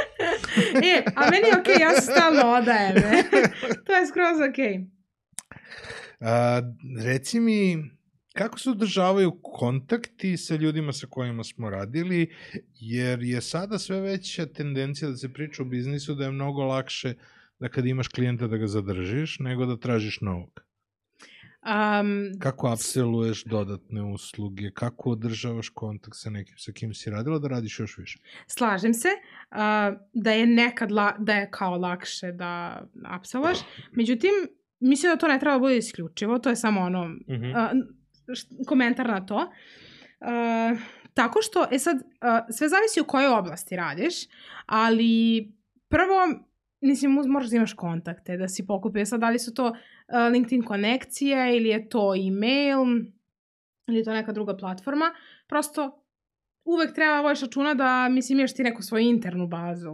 e, 0.94 1.04
a 1.16 1.30
meni 1.30 1.48
je 1.48 1.60
okej, 1.60 1.76
okay, 1.76 1.82
ja 1.82 1.92
se 1.92 2.02
stalno 2.02 2.42
odajem. 2.54 2.96
to 3.86 3.94
je 3.94 4.08
skroz 4.08 4.50
okej. 4.50 4.78
Okay. 4.78 5.02
A, 6.22 6.62
reci 7.04 7.40
mi, 7.40 7.92
kako 8.34 8.60
se 8.60 8.70
održavaju 8.70 9.40
kontakti 9.44 10.38
sa 10.38 10.56
ljudima 10.56 10.94
sa 10.94 11.08
kojima 11.08 11.44
smo 11.44 11.70
radili, 11.70 12.34
jer 12.80 13.24
je 13.24 13.42
sada 13.42 13.80
sve 13.80 14.02
veća 14.02 14.46
tendencija 14.46 15.10
da 15.10 15.18
se 15.18 15.34
priča 15.34 15.64
o 15.64 15.66
biznisu 15.66 16.16
da 16.16 16.24
je 16.24 16.32
mnogo 16.32 16.64
lakše 16.64 17.14
da 17.60 17.70
kad 17.70 17.86
imaš 17.86 18.08
klijenta 18.08 18.48
da 18.48 18.58
ga 18.58 18.68
zadržiš, 18.68 19.40
nego 19.40 19.66
da 19.66 19.78
tražiš 19.78 20.22
novog. 20.22 20.62
Um, 21.62 22.40
kako 22.40 22.74
upselluješ 22.74 23.44
dodatne 23.44 24.04
usluge, 24.04 24.72
kako 24.72 25.10
održavaš 25.10 25.70
kontakt 25.70 26.18
sa 26.18 26.30
nekim 26.30 26.58
sa 26.58 26.72
kim 26.72 26.94
si 26.94 27.10
radila 27.10 27.40
da 27.40 27.48
radiš 27.48 27.80
još 27.80 27.98
više? 27.98 28.20
Slažem 28.48 28.94
se 28.94 29.08
uh, 29.08 29.58
da 30.14 30.32
je 30.32 30.48
nekad 30.48 30.92
la, 30.92 31.16
da 31.20 31.34
je 31.34 31.50
kao 31.52 31.78
lakše 31.78 32.32
da 32.32 32.84
upselluješ, 33.18 33.58
međutim 33.92 34.32
mislim 34.82 35.12
da 35.12 35.18
to 35.18 35.28
ne 35.28 35.40
treba 35.40 35.54
da 35.54 35.60
bude 35.60 35.78
isključivo, 35.78 36.40
to 36.40 36.50
je 36.50 36.56
samo 36.56 36.82
ono 36.82 37.08
mm 37.08 37.26
-hmm. 37.30 37.74
uh, 37.74 38.68
komentar 38.68 39.08
na 39.08 39.26
to. 39.26 39.36
Uh, 39.36 40.80
tako 41.14 41.42
što, 41.42 41.68
e 41.72 41.80
sad, 41.80 41.96
uh, 41.96 42.02
sve 42.50 42.70
zavisi 42.70 43.02
u 43.02 43.06
kojoj 43.06 43.28
oblasti 43.28 43.76
radiš, 43.76 44.14
ali 44.66 45.48
prvo, 45.90 46.16
mislim, 46.82 47.12
moraš 47.12 47.50
da 47.50 47.56
imaš 47.56 47.74
kontakte, 47.74 48.38
da 48.38 48.48
si 48.48 48.68
pokupio. 48.68 49.06
Sad, 49.06 49.20
da 49.20 49.30
li 49.30 49.40
su 49.40 49.54
to 49.54 49.68
uh, 49.68 49.76
LinkedIn 50.32 50.64
konekcije 50.64 51.58
ili 51.58 51.70
je 51.70 51.90
to 51.90 52.16
e-mail 52.16 52.80
ili 53.88 53.98
je 53.98 54.04
to 54.04 54.14
neka 54.14 54.32
druga 54.32 54.58
platforma. 54.58 55.06
Prosto, 55.48 56.06
uvek 56.66 56.96
treba 56.96 57.22
voješ 57.22 57.42
računa 57.42 57.74
da, 57.74 58.10
mislim, 58.10 58.40
imaš 58.40 58.56
ti 58.56 58.64
neku 58.64 58.82
svoju 58.82 59.04
internu 59.04 59.48
bazu. 59.48 59.94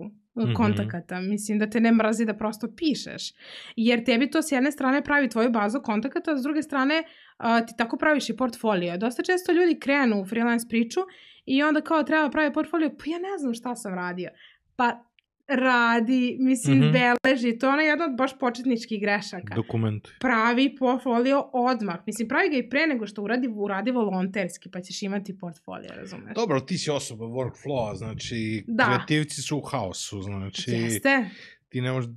Kontakata. 0.56 1.22
Mislim 1.22 1.60
da 1.60 1.70
te 1.70 1.80
ne 1.80 1.92
mrazi 1.92 2.26
da 2.26 2.34
prosto 2.34 2.68
pišeš. 2.76 3.34
Jer 3.76 4.06
tebi 4.06 4.32
to 4.32 4.42
s 4.42 4.52
jedne 4.52 4.72
strane 4.72 5.04
pravi 5.04 5.30
tvoju 5.30 5.50
bazu 5.50 5.82
kontakata, 5.82 6.32
a 6.32 6.38
s 6.38 6.44
druge 6.44 6.64
strane 6.64 7.04
a, 7.38 7.66
ti 7.66 7.74
tako 7.78 7.98
praviš 7.98 8.30
i 8.30 8.38
portfolio. 8.38 8.98
Dosta 8.98 9.24
često 9.24 9.52
ljudi 9.52 9.80
krenu 9.80 10.22
u 10.22 10.26
freelance 10.26 10.68
priču 10.70 11.00
i 11.46 11.64
onda 11.64 11.82
kao 11.82 12.04
treba 12.04 12.30
pravi 12.30 12.54
portfolio, 12.54 12.90
pa 12.90 13.12
ja 13.12 13.20
ne 13.20 13.38
znam 13.40 13.54
šta 13.54 13.76
sam 13.76 13.94
radio. 13.94 14.30
Pa 14.76 15.07
radi, 15.48 16.38
mislim, 16.40 16.78
mm 16.78 16.82
-hmm. 16.82 17.16
beleži. 17.24 17.58
To 17.58 17.68
je 17.68 17.74
ona 17.74 17.82
jedna 17.82 18.06
od 18.06 18.16
baš 18.18 18.40
početničkih 18.40 19.02
grešaka. 19.02 19.56
Dokument. 19.56 20.08
Pravi 20.20 20.76
portfolio 20.76 21.50
odmah. 21.54 21.96
Mislim, 22.06 22.28
pravi 22.28 22.50
ga 22.50 22.58
i 22.58 22.70
pre 22.70 22.88
nego 22.88 23.08
što 23.08 23.22
uradi, 23.22 23.48
uradi 23.56 23.92
volonterski, 23.92 24.70
pa 24.72 24.82
ćeš 24.82 25.04
imati 25.04 25.38
portfolio, 25.38 25.90
razumeš? 25.96 26.36
Dobro, 26.36 26.60
ti 26.60 26.78
si 26.78 26.90
osoba 26.90 27.26
workflow 27.26 27.96
znači 27.96 28.64
da. 28.68 28.86
kreativci 28.86 29.42
su 29.42 29.58
u 29.58 29.62
haosu, 29.62 30.22
znači... 30.22 30.72
Jeste. 30.72 31.30
Ti 31.70 31.82
ne 31.82 31.92
možeš 31.92 32.12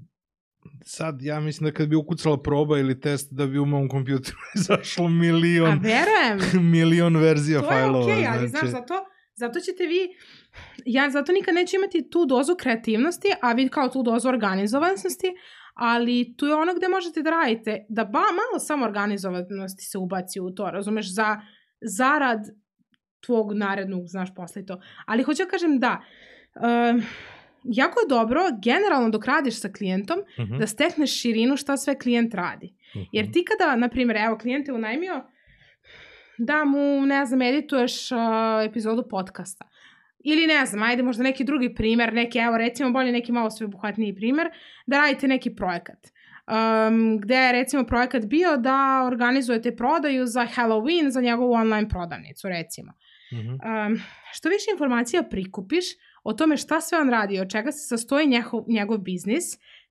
sad 0.85 1.23
ja 1.23 1.41
mislim 1.41 1.71
da 1.71 1.75
kad 1.75 1.89
bi 1.89 1.97
ukucala 1.97 2.43
proba 2.43 2.79
ili 2.79 3.01
test 3.01 3.33
da 3.33 3.47
bi 3.47 3.59
u 3.59 3.67
mom 3.67 3.89
kompjuteru 3.89 4.39
izašlo 4.61 5.09
milion 5.09 5.71
A 5.71 5.81
verujem. 5.83 6.65
milion 6.73 7.17
verzija 7.17 7.61
fajlova. 7.63 8.05
To 8.05 8.11
je 8.11 8.17
okej, 8.17 8.27
okay, 8.27 8.39
ali 8.39 8.49
znači... 8.49 8.69
znaš, 8.69 8.81
zato, 8.81 8.95
zato 9.35 9.61
ćete 9.61 9.87
vi 9.87 10.09
ja 10.85 11.11
zato 11.11 11.33
nikad 11.33 11.55
neću 11.55 11.77
imati 11.77 12.11
tu 12.11 12.27
dozu 12.27 12.57
kreativnosti, 12.57 13.29
a 13.43 13.53
vi 13.53 13.69
kao 13.69 13.89
tu 13.89 14.03
dozu 14.03 14.29
organizovanosti, 14.29 15.27
ali 15.75 16.35
tu 16.37 16.47
je 16.47 16.55
ono 16.55 16.75
gde 16.75 16.89
možete 16.89 17.23
da 17.23 17.31
radite, 17.31 17.87
da 17.89 18.05
ba, 18.05 18.19
malo 18.19 18.59
samo 18.59 18.85
organizovanosti 18.85 19.85
se 19.85 19.99
ubaci 19.99 20.41
u 20.41 20.51
to, 20.51 20.71
razumeš, 20.71 21.15
za 21.15 21.41
zarad 21.81 22.41
tvog 23.27 23.53
narednog, 23.53 24.03
znaš, 24.07 24.35
posle 24.35 24.67
to. 24.67 24.81
Ali 25.07 25.23
hoću 25.23 25.45
da 25.45 25.51
kažem 25.51 25.79
da, 25.79 26.03
uh, 26.55 27.03
jako 27.65 28.01
je 28.01 28.09
dobro, 28.09 28.41
generalno 28.65 29.11
dok 29.11 29.25
radiš 29.25 29.61
sa 29.61 29.69
klijentom, 29.69 30.19
uh 30.19 30.45
mhm. 30.45 30.55
-huh. 30.55 30.59
da 30.59 30.67
stekneš 30.67 31.21
širinu 31.21 31.57
šta 31.57 31.77
sve 31.77 31.99
klijent 31.99 32.35
radi. 32.35 32.67
Uh 32.67 33.01
-huh. 33.01 33.09
Jer 33.13 33.33
ti 33.33 33.45
kada, 33.45 33.77
na 33.77 33.89
primjer, 33.89 34.17
evo, 34.17 34.39
klijent 34.39 34.69
je 34.69 34.75
unajmio 34.75 35.25
da 36.41 36.65
mu, 36.65 37.07
ne 37.07 37.27
znam, 37.27 37.43
edituješ 37.43 38.13
uh, 38.13 38.19
epizodu 38.67 39.09
podcasta. 39.09 39.69
Ili 40.25 40.47
ne 40.47 40.67
znam, 40.67 40.83
ajde 40.83 41.03
možda 41.03 41.23
neki 41.23 41.45
drugi 41.45 41.75
primer, 41.75 42.13
neki, 42.13 42.39
evo 42.39 42.59
recimo 42.59 42.91
bolje 42.91 43.13
neki 43.13 43.33
malo 43.33 43.51
sveobuhvatniji 43.51 44.15
primer, 44.15 44.51
da 44.87 44.99
radite 44.99 45.29
neki 45.29 45.55
projekat. 45.55 45.99
Um, 46.07 47.19
gde 47.19 47.35
je 47.35 47.53
recimo 47.53 47.85
projekat 47.85 48.27
bio 48.27 48.57
da 48.57 49.05
organizujete 49.07 49.77
prodaju 49.77 50.27
za 50.27 50.47
Halloween 50.57 51.09
za 51.09 51.21
njegovu 51.21 51.53
online 51.53 51.89
prodavnicu 51.89 52.49
recimo. 52.49 52.93
Mm 53.33 53.37
-hmm. 53.37 53.87
um, 53.87 54.01
što 54.33 54.49
više 54.49 54.71
informacija 54.73 55.23
prikupiš 55.23 55.85
o 56.25 56.33
tome 56.33 56.57
šta 56.57 56.81
sve 56.81 56.99
on 56.99 57.11
radi, 57.11 57.41
od 57.41 57.51
čega 57.51 57.73
se 57.73 57.89
sastoji 57.89 58.27
njegov, 58.27 58.65
njegov 58.69 58.99
biznis, 58.99 59.45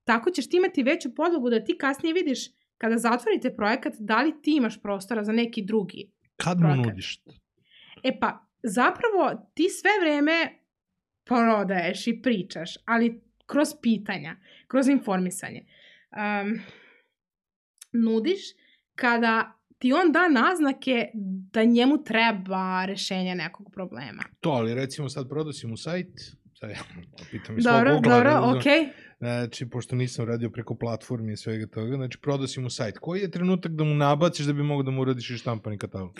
tako 0.03 0.31
ćeš 0.31 0.49
ti 0.49 0.57
imati 0.57 0.83
veću 0.83 1.15
podlogu 1.15 1.49
da 1.49 1.63
ti 1.63 1.77
kasnije 1.77 2.13
vidiš 2.13 2.39
kada 2.77 2.97
zatvorite 2.97 3.55
projekat 3.55 3.93
da 3.99 4.21
li 4.21 4.41
ti 4.41 4.55
imaš 4.55 4.81
prostora 4.81 5.23
za 5.23 5.31
neki 5.31 5.61
drugi 5.61 6.11
Kad 6.43 6.61
mu 6.61 6.75
nudiš? 6.75 7.21
E 8.03 8.19
pa, 8.19 8.45
zapravo 8.63 9.51
ti 9.53 9.69
sve 9.69 9.91
vreme 10.01 10.59
prodaješ 11.25 12.07
i 12.07 12.21
pričaš, 12.21 12.77
ali 12.85 13.21
kroz 13.45 13.69
pitanja, 13.81 14.35
kroz 14.67 14.87
informisanje. 14.87 15.65
Um, 16.11 16.59
nudiš 17.91 18.39
kada 18.95 19.59
ti 19.77 19.93
on 19.93 20.11
da 20.11 20.29
naznake 20.29 21.07
da 21.53 21.63
njemu 21.63 22.03
treba 22.03 22.85
rešenje 22.85 23.35
nekog 23.35 23.71
problema. 23.73 24.23
To, 24.39 24.49
ali 24.49 24.73
recimo 24.73 25.09
sad 25.09 25.29
prodasim 25.29 25.73
u 25.73 25.77
sajt, 25.77 26.35
sad 26.59 26.69
ja 26.69 26.77
pitam 27.31 27.59
i 27.59 27.61
dobro, 27.61 27.91
svog 27.91 28.03
Dobro, 28.03 28.31
dobro, 28.33 28.59
okej. 28.59 28.79
Okay. 28.79 28.89
Znači, 29.19 29.69
pošto 29.69 29.95
nisam 29.95 30.25
radio 30.25 30.49
preko 30.49 30.75
platformi 30.75 31.33
i 31.33 31.37
svega 31.37 31.67
toga, 31.67 31.95
znači 31.95 32.17
prodasim 32.21 32.65
u 32.65 32.69
sajt. 32.69 32.97
Koji 32.97 33.19
je 33.19 33.31
trenutak 33.31 33.71
da 33.71 33.83
mu 33.83 33.95
nabaciš 33.95 34.45
da 34.45 34.53
bi 34.53 34.63
mogo 34.63 34.83
da 34.83 34.91
mu 34.91 35.01
uradiš 35.01 35.29
i 35.29 35.37
štampani 35.37 35.77
katalog? 35.77 36.19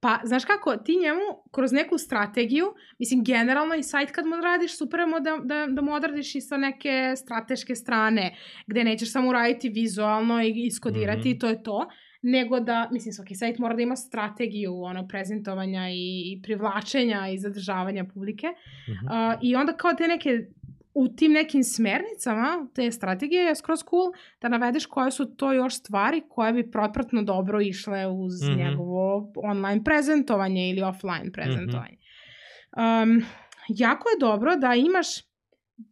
Pa, 0.00 0.20
znaš 0.24 0.44
kako, 0.44 0.76
ti 0.76 0.96
njemu 0.96 1.20
kroz 1.50 1.72
neku 1.72 1.98
strategiju, 1.98 2.66
mislim, 2.98 3.24
generalno 3.24 3.74
i 3.74 3.82
sajt 3.82 4.10
kad 4.10 4.26
mu 4.26 4.36
radiš, 4.36 4.78
super 4.78 5.00
je 5.00 5.06
da, 5.20 5.38
da, 5.44 5.66
da 5.70 5.82
mu 5.82 5.92
odradiš 5.92 6.34
i 6.34 6.40
sa 6.40 6.56
neke 6.56 7.14
strateške 7.16 7.74
strane, 7.74 8.36
gde 8.66 8.84
nećeš 8.84 9.12
samo 9.12 9.28
uraditi 9.28 9.68
vizualno 9.68 10.42
i 10.42 10.66
iskodirati 10.66 11.20
mm 11.20 11.22
-hmm. 11.22 11.36
i 11.36 11.38
to 11.38 11.48
je 11.48 11.62
to, 11.62 11.88
nego 12.22 12.60
da, 12.60 12.88
mislim, 12.92 13.12
svaki 13.12 13.34
sajt 13.34 13.58
mora 13.58 13.76
da 13.76 13.82
ima 13.82 13.96
strategiju 13.96 14.82
ono, 14.82 15.08
prezentovanja 15.08 15.88
i, 15.90 16.32
i 16.32 16.42
privlačenja 16.42 17.28
i 17.28 17.38
zadržavanja 17.38 18.04
publike. 18.14 18.46
Mm 18.46 18.92
-hmm. 18.92 19.34
uh, 19.34 19.38
I 19.42 19.56
onda 19.56 19.72
kao 19.72 19.92
te 19.94 20.08
neke 20.08 20.46
u 20.94 21.08
tim 21.08 21.32
nekim 21.32 21.64
smernicama 21.64 22.68
te 22.74 22.90
strategije 22.90 23.42
je 23.42 23.56
skroz 23.56 23.80
cool 23.90 24.12
da 24.40 24.48
navedeš 24.48 24.86
koje 24.86 25.10
su 25.10 25.36
to 25.36 25.52
još 25.52 25.78
stvari 25.78 26.22
koje 26.28 26.52
bi 26.52 26.70
propratno 26.70 27.22
dobro 27.22 27.60
išle 27.60 28.06
uz 28.06 28.32
mm 28.42 28.46
-hmm. 28.46 28.56
njegovo 28.56 29.32
online 29.36 29.84
prezentovanje 29.84 30.70
ili 30.70 30.82
offline 30.82 31.32
prezentovanje. 31.32 31.96
Mm 31.96 32.80
-hmm. 32.80 33.02
um, 33.02 33.24
jako 33.68 34.08
je 34.08 34.20
dobro 34.20 34.56
da 34.56 34.74
imaš 34.74 35.06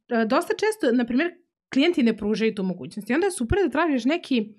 da 0.08 0.24
dosta 0.24 0.52
često, 0.52 0.96
na 0.96 1.04
primjer, 1.04 1.30
klijenti 1.72 2.02
ne 2.02 2.16
pružaju 2.16 2.54
tu 2.54 2.62
mogućnost 2.62 3.10
i 3.10 3.14
onda 3.14 3.26
je 3.26 3.30
super 3.30 3.58
da 3.64 3.70
tražiš 3.70 4.04
neki 4.04 4.54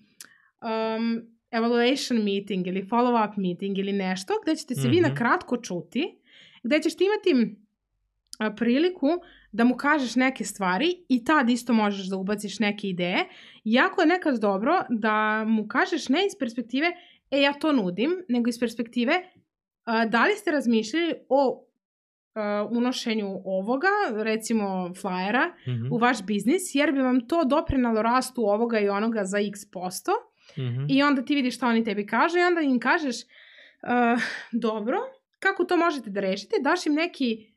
um, 0.61 1.30
evaluation 1.51 2.23
meeting 2.23 2.67
ili 2.67 2.83
follow-up 2.83 3.37
meeting 3.37 3.77
ili 3.77 3.93
nešto 3.93 4.33
gde 4.43 4.55
ćete 4.55 4.75
se 4.75 4.81
mm 4.81 4.91
-hmm. 4.91 4.95
vi 4.95 5.01
na 5.01 5.07
mhm. 5.07 5.17
kratko 5.17 5.57
čuti, 5.57 6.17
gde 6.63 6.79
ćeš 6.81 6.97
ti 6.97 7.05
imati 7.05 7.55
a, 8.39 8.51
priliku 8.51 9.07
da 9.51 9.63
mu 9.63 9.75
kažeš 9.75 10.15
neke 10.15 10.43
stvari 10.43 10.95
i 11.09 11.23
tad 11.23 11.49
isto 11.49 11.73
možeš 11.73 12.09
da 12.09 12.17
ubaciš 12.17 12.59
neke 12.59 12.87
ideje. 12.87 13.25
Jako 13.63 14.01
je 14.01 14.07
nekad 14.07 14.39
dobro 14.39 14.81
da 14.89 15.43
mu 15.47 15.67
kažeš 15.67 16.09
ne 16.09 16.25
iz 16.25 16.33
perspektive 16.39 16.87
e 17.31 17.41
ja 17.41 17.53
to 17.53 17.71
nudim, 17.71 18.11
nego 18.27 18.49
iz 18.49 18.59
perspektive 18.59 19.13
a, 19.85 20.05
da 20.05 20.25
li 20.25 20.35
ste 20.35 20.51
razmišljali 20.51 21.13
o 21.29 21.65
uh, 22.35 22.77
unošenju 22.77 23.41
ovoga, 23.45 23.87
recimo 24.23 24.65
flyera, 24.89 25.51
Mm 25.67 25.71
-hmm. 25.71 25.91
u 25.91 25.97
vaš 25.97 26.25
biznis, 26.25 26.75
jer 26.75 26.91
bi 26.91 26.99
vam 26.99 27.27
to 27.27 27.43
doprinalo 27.45 28.01
rastu 28.01 28.41
ovoga 28.41 28.79
i 28.79 28.89
onoga 28.89 29.23
za 29.23 29.39
x 29.39 29.71
posto. 29.71 30.11
Mm 30.57 30.61
-hmm. 30.61 30.85
I 30.89 31.03
onda 31.03 31.25
ti 31.25 31.35
vidiš 31.35 31.55
šta 31.55 31.67
oni 31.67 31.83
tebi 31.83 32.05
kažu 32.05 32.37
i 32.37 32.43
onda 32.43 32.61
im 32.61 32.79
kažeš, 32.79 33.15
uh, 33.15 34.21
dobro, 34.51 34.97
kako 35.39 35.63
to 35.63 35.77
možete 35.77 36.09
da 36.09 36.19
rešite? 36.19 36.55
Daš 36.61 36.85
im 36.85 36.93
neki 36.93 37.53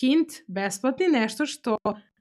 hint, 0.00 0.28
besplatni, 0.46 1.08
nešto 1.08 1.46
što 1.46 1.76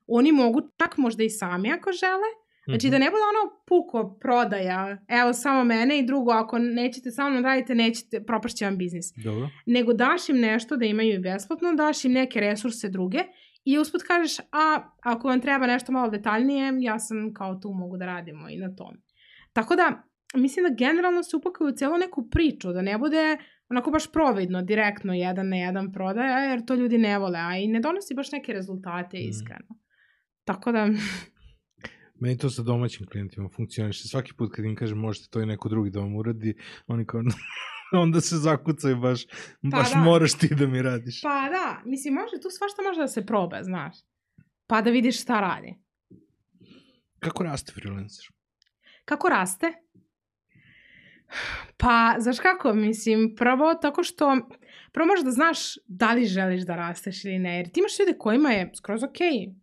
oni 0.08 0.32
mogu 0.32 0.62
čak 0.78 0.98
možda 0.98 1.24
i 1.24 1.30
sami 1.30 1.72
ako 1.72 1.92
žele. 1.92 2.46
Znači 2.66 2.90
da 2.90 2.98
ne 2.98 3.10
bude 3.10 3.22
ono 3.22 3.64
puko 3.66 4.18
prodaja, 4.22 4.98
evo 5.08 5.34
samo 5.34 5.64
mene 5.64 6.00
i 6.00 6.06
drugo, 6.06 6.32
ako 6.32 6.58
nećete 6.60 7.12
sa 7.12 7.30
mnom 7.30 7.44
radite, 7.44 7.76
nećete, 7.76 8.24
propašće 8.24 8.66
vam 8.66 8.78
biznis. 8.78 9.14
Dobro. 9.24 9.50
Nego 9.66 9.94
daš 9.94 10.30
im 10.30 10.40
nešto 10.40 10.78
da 10.78 10.86
imaju 10.86 11.14
i 11.14 11.20
besplatno, 11.20 11.74
daš 11.74 12.06
im 12.06 12.12
neke 12.12 12.40
resurse 12.40 12.90
druge 12.90 13.20
i 13.66 13.80
usput 13.80 14.02
kažeš, 14.04 14.40
a 14.52 14.90
ako 15.02 15.28
vam 15.28 15.42
treba 15.42 15.68
nešto 15.68 15.92
malo 15.92 16.10
detaljnije, 16.10 16.74
ja 16.80 17.00
sam 17.00 17.34
kao 17.34 17.56
tu 17.56 17.70
mogu 17.70 17.98
da 17.98 18.06
radimo 18.06 18.50
i 18.50 18.58
na 18.58 18.76
tome. 18.76 18.98
Tako 19.54 19.76
da, 19.76 20.04
mislim 20.36 20.66
da 20.66 20.76
generalno 20.76 21.24
se 21.24 21.38
upakaju 21.38 21.70
u 21.70 21.76
celu 21.76 21.98
neku 21.98 22.30
priču, 22.30 22.74
da 22.74 22.82
ne 22.82 22.98
bude 22.98 23.38
onako 23.70 23.92
baš 23.92 24.12
providno, 24.12 24.62
direktno 24.62 25.14
jedan 25.14 25.50
na 25.50 25.56
jedan 25.56 25.92
prodaja, 25.92 26.40
jer 26.40 26.66
to 26.66 26.76
ljudi 26.76 26.98
ne 26.98 27.20
vole, 27.20 27.40
a 27.40 27.58
i 27.58 27.68
ne 27.68 27.80
donosi 27.80 28.16
baš 28.16 28.32
neke 28.32 28.54
rezultate, 28.54 29.18
iskreno. 29.18 29.66
Mm. 29.72 29.80
Tako 30.44 30.72
da... 30.72 30.90
Meni 32.22 32.38
to 32.38 32.50
sa 32.50 32.64
domaćim 32.64 33.08
klijentima 33.08 33.50
funkcioniše. 33.56 34.08
Svaki 34.08 34.34
put 34.34 34.52
kad 34.56 34.66
im 34.66 34.76
kažem 34.76 34.98
možete 34.98 35.28
to 35.30 35.42
i 35.42 35.46
neko 35.46 35.70
drugi 35.70 35.90
da 35.90 36.00
vam 36.00 36.16
uradi, 36.16 36.56
oni 36.88 37.06
kao 37.06 37.22
onda 38.04 38.22
se 38.22 38.36
zakucaju 38.36 38.98
baš, 38.98 39.26
pa 39.62 39.78
baš 39.78 39.94
da. 39.94 40.00
moraš 40.00 40.34
ti 40.34 40.56
da 40.56 40.68
mi 40.68 40.82
radiš. 40.82 41.22
Pa 41.22 41.50
da, 41.50 41.82
mislim 41.86 42.14
može, 42.14 42.42
tu 42.42 42.50
svašta 42.50 42.82
može 42.82 43.02
da 43.02 43.08
se 43.08 43.26
proba, 43.26 43.64
znaš. 43.64 43.96
Pa 44.68 44.82
da 44.82 44.90
vidiš 44.90 45.22
šta 45.22 45.40
radi. 45.40 45.76
Kako 47.20 47.44
raste 47.44 47.72
freelancer? 47.72 48.26
Kako 49.06 49.30
raste? 49.30 49.74
Pa, 51.78 52.16
znaš 52.20 52.40
kako, 52.40 52.74
mislim, 52.74 53.36
prvo 53.38 53.74
tako 53.74 54.04
što, 54.04 54.38
prvo 54.92 55.08
možeš 55.08 55.26
da 55.26 55.32
znaš 55.32 55.58
da 55.88 56.14
li 56.14 56.26
želiš 56.26 56.64
da 56.64 56.76
rasteš 56.76 57.26
ili 57.26 57.40
ne, 57.40 57.58
jer 57.58 57.70
ti 57.70 57.80
imaš 57.80 58.00
ljude 58.00 58.18
kojima 58.18 58.50
je 58.50 58.72
skroz 58.76 59.04
okej 59.04 59.28
okay 59.28 59.54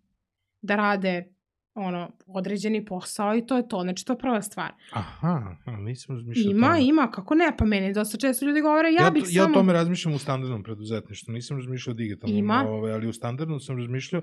da 0.63 0.77
rade 0.77 1.33
ono, 1.75 2.13
određeni 2.27 2.85
posao 2.85 3.37
i 3.37 3.47
to 3.47 3.57
je 3.57 3.69
to. 3.69 3.83
Znači, 3.83 4.05
to 4.05 4.13
je 4.13 4.19
prva 4.19 4.43
stvar. 4.43 4.73
Aha, 4.93 5.57
nisam 5.79 6.17
razmišljao 6.17 6.51
Ima, 6.51 6.67
tamo. 6.67 6.79
ima, 6.79 7.11
kako 7.11 7.35
ne, 7.35 7.53
pa 7.59 7.65
meni 7.65 7.93
dosta 7.93 8.19
često 8.19 8.47
ljudi 8.47 8.61
govore, 8.61 8.89
ja, 8.93 9.05
ja 9.05 9.11
bih 9.11 9.23
samo... 9.27 9.49
Ja 9.49 9.53
tome 9.55 9.73
razmišljam 9.73 10.15
u 10.15 10.19
standardnom 10.19 10.63
preduzetništvu, 10.63 11.33
nisam 11.33 11.57
razmišljao 11.57 11.95
digitalno, 11.95 12.37
ima. 12.37 12.65
ove, 12.69 12.93
ali 12.93 13.09
u 13.09 13.13
standardnom 13.13 13.61
sam 13.61 13.79
razmišljao 13.79 14.23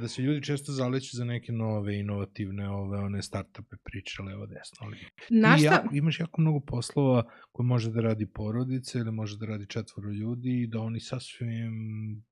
da 0.00 0.08
se 0.08 0.22
ljudi 0.22 0.42
često 0.42 0.72
zaleću 0.72 1.16
za 1.16 1.24
neke 1.24 1.52
nove, 1.52 1.98
inovativne, 1.98 2.70
ove, 2.70 2.98
one 2.98 3.22
startupe 3.22 3.76
priče 3.84 4.22
levo 4.22 4.46
desno. 4.46 4.78
Ali 4.80 4.96
Na 5.30 5.56
šta? 5.56 5.66
Ja, 5.66 5.84
imaš 5.92 6.20
jako 6.20 6.40
mnogo 6.40 6.60
poslova 6.60 7.24
koje 7.52 7.66
može 7.66 7.90
da 7.90 8.00
radi 8.00 8.26
porodice 8.26 8.98
ili 8.98 9.12
može 9.12 9.36
da 9.36 9.46
radi 9.46 9.66
četvoro 9.66 10.10
ljudi 10.10 10.62
i 10.62 10.66
da 10.66 10.80
oni 10.80 11.00
sasvim 11.00 11.72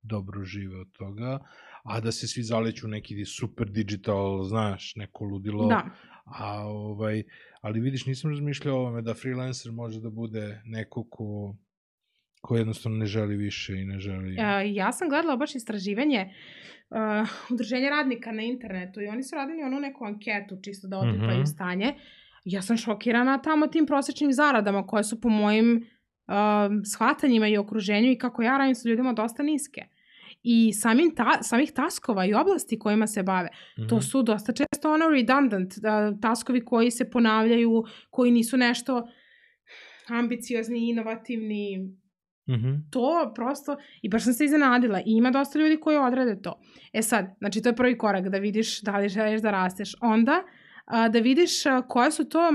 dobro 0.03 0.45
žive 0.45 0.81
od 0.81 0.93
toga, 0.93 1.39
a 1.85 2.01
da 2.01 2.13
se 2.13 2.29
svi 2.29 2.43
zaleću 2.43 2.89
neki 2.89 3.25
super 3.25 3.71
digital, 3.71 4.45
znaš, 4.45 4.93
neko 4.97 5.25
ludilo. 5.25 5.69
Da. 5.69 5.91
A, 6.25 6.67
ovaj, 6.67 7.23
ali 7.61 7.81
vidiš, 7.81 8.07
nisam 8.07 8.31
razmišljao 8.31 8.77
o 8.77 8.81
ovome 8.81 9.03
da 9.03 9.15
freelancer 9.15 9.73
može 9.73 10.01
da 10.01 10.11
bude 10.11 10.63
neko 10.65 11.07
ko 11.11 11.57
ko 12.41 12.57
jednostavno 12.57 12.99
ne 12.99 13.07
želi 13.07 13.37
više 13.37 13.73
i 13.73 13.85
ne 13.85 13.99
želi... 13.99 14.33
Uh, 14.33 14.75
ja 14.77 14.93
sam 14.93 15.09
gledala 15.09 15.37
baš 15.37 15.55
istraživanje 15.55 16.35
uh, 16.91 17.29
udruženja 17.53 17.89
radnika 17.91 18.33
na 18.33 18.43
internetu 18.43 19.01
i 19.01 19.07
oni 19.07 19.23
su 19.23 19.37
radili 19.37 19.63
onu 19.63 19.81
neku 19.81 20.05
anketu 20.05 20.59
čisto 20.63 20.89
da 20.89 20.99
opipaju 20.99 21.39
mm 21.39 21.43
-hmm. 21.43 21.55
stanje. 21.55 21.95
Ja 22.45 22.63
sam 22.63 22.77
šokirana 22.77 23.43
tamo 23.43 23.67
tim 23.67 23.87
prosečnim 23.87 24.33
zaradama 24.33 24.87
koje 24.87 25.05
su 25.05 25.21
po 25.21 25.29
mojim 25.29 25.77
uh, 25.77 26.35
shvatanjima 26.95 27.49
i 27.49 27.59
okruženju 27.59 28.11
i 28.11 28.19
kako 28.19 28.43
ja 28.43 28.59
radim 28.59 28.75
sa 28.75 28.89
ljudima 28.89 29.13
dosta 29.13 29.43
niske. 29.43 29.81
I 30.43 30.73
samim 30.73 31.15
ta, 31.15 31.43
samih 31.43 31.73
taskova 31.73 32.27
i 32.27 32.35
oblasti 32.35 32.79
kojima 32.79 33.07
se 33.07 33.23
bave, 33.23 33.49
mm 33.49 33.83
-hmm. 33.83 33.89
to 33.89 34.01
su 34.01 34.23
dosta 34.23 34.53
često 34.53 34.93
ono 34.93 35.09
redundant, 35.09 35.75
uh, 35.77 36.21
taskovi 36.21 36.65
koji 36.65 36.91
se 36.91 37.11
ponavljaju, 37.11 37.85
koji 38.11 38.31
nisu 38.31 38.57
nešto 38.57 39.09
ambiciozni, 40.09 40.91
inovativni, 40.91 41.91
Mm 42.51 42.55
-hmm. 42.55 42.81
To 42.91 43.33
prosto, 43.35 43.77
i 44.03 44.09
baš 44.09 44.25
sam 44.25 44.33
se 44.33 44.45
iznenadila, 44.45 45.01
i 45.01 45.05
ima 45.07 45.31
dosta 45.31 45.59
ljudi 45.59 45.81
koji 45.81 45.97
odrade 45.97 46.43
to. 46.43 46.61
E 46.93 47.03
sad, 47.03 47.27
znači 47.39 47.63
to 47.63 47.69
je 47.69 47.77
prvi 47.77 47.99
korak, 47.99 48.29
da 48.29 48.39
vidiš 48.39 48.83
da 48.83 48.99
li 48.99 49.09
želiš 49.09 49.41
da 49.41 49.51
rasteš. 49.51 49.95
Onda, 50.01 50.43
a, 50.85 51.09
da 51.09 51.19
vidiš 51.19 51.67
a, 51.67 51.83
koje 51.83 52.11
su 52.11 52.29
to 52.29 52.51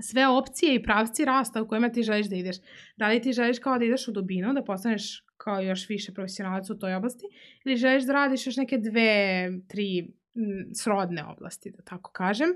sve 0.00 0.28
opcije 0.28 0.74
i 0.74 0.82
pravci 0.82 1.24
rasta 1.24 1.62
u 1.62 1.68
kojima 1.68 1.88
ti 1.88 2.02
želiš 2.02 2.26
da 2.26 2.36
ideš. 2.36 2.56
Da 2.96 3.08
li 3.08 3.22
ti 3.22 3.32
želiš 3.32 3.58
kao 3.58 3.78
da 3.78 3.84
ideš 3.84 4.08
u 4.08 4.12
dubinu, 4.12 4.54
da 4.54 4.64
postaneš 4.64 5.24
kao 5.36 5.60
još 5.60 5.88
više 5.88 6.12
profesionalac 6.14 6.70
u 6.70 6.78
toj 6.78 6.94
oblasti, 6.94 7.26
ili 7.64 7.76
želiš 7.76 8.04
da 8.04 8.12
radiš 8.12 8.46
još 8.46 8.56
neke 8.56 8.78
dve, 8.78 9.50
tri 9.68 9.98
m, 10.00 10.74
srodne 10.74 11.24
oblasti, 11.24 11.70
da 11.70 11.82
tako 11.82 12.10
kažem. 12.12 12.48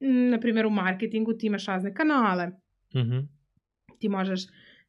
M, 0.00 0.30
naprimjer, 0.30 0.66
u 0.66 0.70
marketingu 0.70 1.32
ti 1.32 1.46
imaš 1.46 1.66
razne 1.66 1.94
kanale. 1.94 2.46
Mm 2.46 2.98
-hmm. 2.98 3.26
Ti 3.98 4.08
možeš 4.08 4.40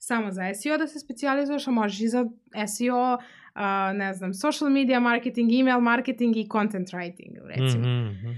samo 0.03 0.31
za 0.31 0.53
SEO 0.53 0.77
da 0.77 0.87
se 0.87 0.99
specializuješ, 0.99 1.67
a 1.67 1.71
možeš 1.71 2.01
i 2.01 2.07
za 2.07 2.25
SEO, 2.67 3.13
uh, 3.13 3.97
ne 3.97 4.13
znam, 4.13 4.33
social 4.33 4.69
media 4.69 4.99
marketing, 4.99 5.51
email 5.59 5.79
marketing 5.79 6.37
i 6.37 6.47
content 6.51 6.87
writing, 6.87 7.33
recimo. 7.45 7.87
Mm 7.87 8.09
-hmm. 8.09 8.37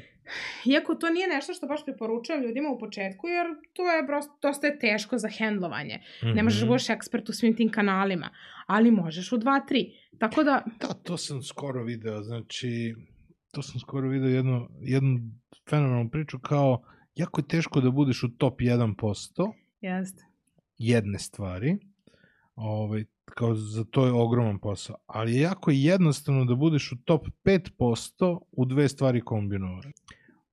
Iako 0.65 0.95
to 0.95 1.09
nije 1.09 1.27
nešto 1.27 1.53
što 1.53 1.67
baš 1.67 1.85
preporučujem 1.85 2.43
ljudima 2.43 2.69
u 2.69 2.79
početku, 2.79 3.27
jer 3.27 3.45
to 3.73 3.91
je 3.91 4.07
prosto, 4.07 4.33
dosta 4.41 4.67
je 4.67 4.79
teško 4.79 5.17
za 5.17 5.29
hendlovanje. 5.29 5.95
Mm 5.95 6.25
-hmm. 6.25 6.35
Ne 6.35 6.43
možeš 6.43 6.61
da 6.61 6.67
budeš 6.67 6.89
ekspert 6.89 7.29
u 7.29 7.33
svim 7.33 7.55
tim 7.55 7.69
kanalima, 7.71 8.29
ali 8.67 8.91
možeš 8.91 9.31
u 9.31 9.37
dva, 9.37 9.59
tri. 9.59 9.91
Tako 10.19 10.43
da... 10.43 10.63
Da, 10.79 10.87
to 10.87 11.17
sam 11.17 11.43
skoro 11.43 11.83
video, 11.83 12.23
znači, 12.23 12.95
to 13.51 13.61
sam 13.61 13.79
skoro 13.79 14.09
video 14.09 14.29
jednu, 14.29 14.67
jednu 14.81 15.19
fenomenalnu 15.69 16.09
priču 16.09 16.39
kao, 16.39 16.83
jako 17.15 17.41
je 17.41 17.47
teško 17.47 17.81
da 17.81 17.91
budeš 17.91 18.23
u 18.23 18.29
top 18.37 18.61
1%. 18.61 19.53
Jeste 19.81 20.32
jedne 20.77 21.19
stvari, 21.19 21.77
ovaj, 22.55 23.05
kao 23.25 23.55
za 23.55 23.83
to 23.83 24.05
je 24.05 24.11
ogroman 24.11 24.59
posao, 24.59 24.95
ali 25.05 25.33
je 25.33 25.41
jako 25.41 25.71
jednostavno 25.71 26.45
da 26.45 26.55
budeš 26.55 26.91
u 26.91 26.95
top 27.05 27.27
5% 27.43 28.39
u 28.51 28.65
dve 28.65 28.89
stvari 28.89 29.21
kombinovane. 29.21 29.91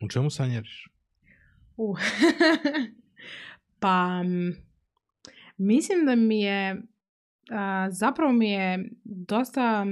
U 0.01 0.09
čemu 0.09 0.30
sanjariš? 0.30 0.88
Uh. 1.76 1.98
pa, 3.80 4.22
mislim 5.56 6.06
da 6.06 6.14
mi 6.16 6.40
je, 6.40 6.82
a, 7.51 7.88
zapravo 7.90 8.32
mi 8.32 8.51
je 8.51 8.90
dosta, 9.05 9.86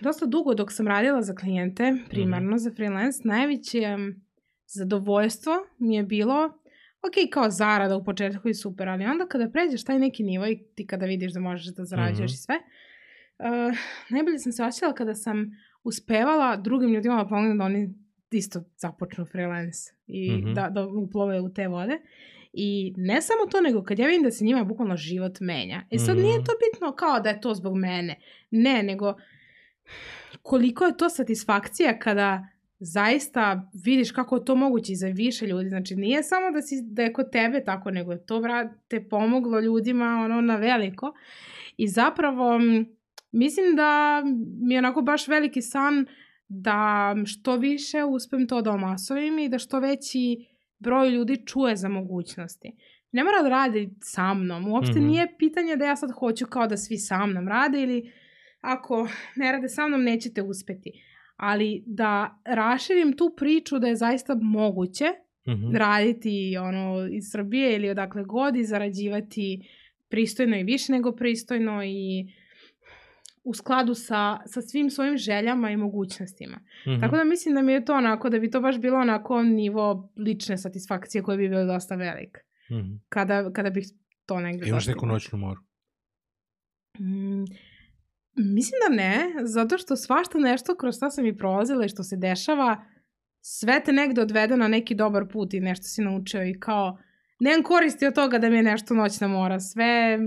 dosta 0.00 0.26
dugo 0.26 0.54
dok 0.54 0.72
sam 0.72 0.88
radila 0.88 1.22
za 1.22 1.34
klijente, 1.34 1.96
primarno 2.08 2.50
mm 2.50 2.54
-hmm. 2.54 2.58
za 2.58 2.70
freelance, 2.74 3.20
najveće 3.24 3.96
zadovoljstvo 4.66 5.52
mi 5.78 5.94
je 5.94 6.02
bilo 6.02 6.58
ok, 7.06 7.30
kao 7.32 7.50
zarada 7.50 7.96
u 7.96 8.04
početku 8.04 8.48
i 8.48 8.54
super, 8.54 8.88
ali 8.88 9.04
onda 9.04 9.26
kada 9.26 9.50
pređeš 9.50 9.84
taj 9.84 9.98
neki 9.98 10.22
nivo 10.22 10.46
i 10.46 10.58
ti 10.74 10.86
kada 10.86 11.06
vidiš 11.06 11.32
da 11.32 11.40
možeš 11.40 11.74
da 11.74 11.84
zarađuješ 11.84 12.30
mm 12.30 12.34
-hmm. 12.34 12.34
i 12.34 12.44
sve, 12.44 12.54
uh, 13.38 13.78
najbolje 14.10 14.38
sam 14.38 14.52
se 14.52 14.64
osjećala 14.64 14.94
kada 14.94 15.14
sam 15.14 15.50
uspevala 15.84 16.56
drugim 16.56 16.94
ljudima 16.94 17.22
da 17.22 17.28
pomognem 17.28 17.58
da 17.58 17.64
oni 17.64 17.94
isto 18.30 18.60
započnu 18.76 19.24
freelance 19.24 19.92
i 20.06 20.30
mm 20.30 20.34
-hmm. 20.34 20.54
da, 20.54 20.68
da 20.70 20.86
uplove 20.86 21.40
u 21.40 21.52
te 21.52 21.68
vode. 21.68 21.98
I 22.52 22.94
ne 22.96 23.22
samo 23.22 23.46
to, 23.50 23.60
nego 23.60 23.82
kad 23.82 23.98
ja 23.98 24.06
vidim 24.06 24.22
da 24.22 24.30
se 24.30 24.44
njima 24.44 24.64
bukvalno 24.64 24.96
život 24.96 25.40
menja. 25.40 25.82
E 25.90 25.98
sad 25.98 26.16
mm 26.16 26.20
-hmm. 26.20 26.22
nije 26.22 26.44
to 26.44 26.52
bitno 26.72 26.92
kao 26.92 27.20
da 27.20 27.28
je 27.28 27.40
to 27.40 27.54
zbog 27.54 27.76
mene. 27.76 28.20
Ne, 28.50 28.82
nego 28.82 29.14
koliko 30.42 30.84
je 30.84 30.96
to 30.96 31.08
satisfakcija 31.08 31.98
kada 31.98 32.48
zaista 32.78 33.70
vidiš 33.84 34.10
kako 34.10 34.36
je 34.36 34.44
to 34.44 34.54
moguće 34.54 34.94
za 34.94 35.06
više 35.06 35.46
ljudi. 35.46 35.68
Znači, 35.68 35.96
nije 35.96 36.22
samo 36.22 36.50
da, 36.50 36.62
si, 36.62 36.76
da 36.82 37.02
je 37.02 37.12
kod 37.12 37.30
tebe 37.32 37.64
tako, 37.64 37.90
nego 37.90 38.12
je 38.12 38.26
to, 38.26 38.42
te 38.88 39.08
pomoglo 39.08 39.60
ljudima 39.60 40.04
ono, 40.24 40.40
na 40.40 40.56
veliko. 40.56 41.12
I 41.76 41.88
zapravo, 41.88 42.60
mislim 43.32 43.76
da 43.76 44.22
mi 44.60 44.74
je 44.74 44.78
onako 44.78 45.02
baš 45.02 45.28
veliki 45.28 45.62
san 45.62 46.06
da 46.48 47.14
što 47.26 47.56
više 47.56 48.04
uspem 48.04 48.48
to 48.48 48.62
da 48.62 48.70
omasovim 48.70 49.38
i 49.38 49.48
da 49.48 49.58
što 49.58 49.80
veći 49.80 50.46
broj 50.78 51.10
ljudi 51.10 51.46
čuje 51.46 51.76
za 51.76 51.88
mogućnosti. 51.88 52.72
Ne 53.12 53.24
mora 53.24 53.42
da 53.42 53.48
radi 53.48 53.90
sa 54.00 54.34
mnom. 54.34 54.68
Uopšte 54.68 55.00
mm 55.00 55.02
-hmm. 55.02 55.06
nije 55.06 55.34
pitanje 55.38 55.76
da 55.76 55.84
ja 55.84 55.96
sad 55.96 56.10
hoću 56.12 56.46
kao 56.46 56.66
da 56.66 56.76
svi 56.76 56.96
sa 56.96 57.26
mnom 57.26 57.48
rade 57.48 57.82
ili 57.82 58.12
ako 58.60 59.08
ne 59.36 59.52
rade 59.52 59.68
sa 59.68 59.88
mnom 59.88 60.02
nećete 60.02 60.42
uspeti 60.42 60.92
ali 61.36 61.82
da 61.86 62.40
raširim 62.44 63.16
tu 63.16 63.34
priču 63.36 63.78
da 63.78 63.86
je 63.86 63.96
zaista 63.96 64.34
moguće 64.34 65.04
mm 65.46 65.50
-hmm. 65.50 65.76
raditi 65.76 66.56
ono 66.60 67.08
iz 67.12 67.24
Srbije 67.32 67.76
ili 67.76 67.90
odakle 67.90 68.24
god 68.24 68.56
i 68.56 68.64
zarađivati 68.64 69.68
pristojno 70.08 70.56
i 70.56 70.64
više 70.64 70.92
nego 70.92 71.12
pristojno 71.12 71.84
i 71.84 72.26
u 73.44 73.54
skladu 73.54 73.94
sa, 73.94 74.38
sa 74.46 74.62
svim 74.62 74.90
svojim 74.90 75.16
željama 75.16 75.70
i 75.70 75.76
mogućnostima. 75.76 76.56
Mm 76.56 76.90
-hmm. 76.90 77.00
Tako 77.00 77.16
da 77.16 77.24
mislim 77.24 77.54
da 77.54 77.62
mi 77.62 77.72
je 77.72 77.84
to 77.84 77.94
onako, 77.94 78.30
da 78.30 78.38
bi 78.38 78.50
to 78.50 78.60
baš 78.60 78.78
bilo 78.78 78.98
onako 78.98 79.42
nivo 79.42 80.12
lične 80.16 80.58
satisfakcije 80.58 81.22
koje 81.22 81.38
bi 81.38 81.48
bilo 81.48 81.64
dosta 81.64 81.94
velik. 81.94 82.38
Mm 82.70 82.74
-hmm. 82.74 82.98
kada, 83.08 83.52
kada 83.52 83.70
bih 83.70 83.86
to 84.26 84.40
negde 84.40 84.68
Imaš 84.68 84.86
neku 84.86 85.06
noćnu 85.06 85.38
moru? 85.38 85.60
Mm, 86.98 87.44
mislim 88.36 88.78
da 88.88 88.96
ne, 88.96 89.32
zato 89.44 89.78
što 89.78 89.96
svašta 89.96 90.38
nešto 90.38 90.76
kroz 90.76 90.96
šta 90.96 91.10
sam 91.10 91.26
i 91.26 91.36
prolazila 91.36 91.84
i 91.84 91.88
što 91.88 92.02
se 92.02 92.16
dešava, 92.16 92.84
sve 93.40 93.82
te 93.84 93.92
negde 93.92 94.20
odvede 94.20 94.56
na 94.56 94.68
neki 94.68 94.94
dobar 94.94 95.24
put 95.32 95.54
i 95.54 95.60
nešto 95.60 95.84
si 95.84 96.02
naučio 96.02 96.44
i 96.44 96.60
kao, 96.60 96.98
nemam 97.40 97.62
koristi 97.62 98.06
od 98.06 98.14
toga 98.14 98.38
da 98.38 98.50
mi 98.50 98.56
je 98.56 98.62
nešto 98.62 98.94
noćna 98.94 99.28
mora, 99.28 99.60
sve 99.60 100.18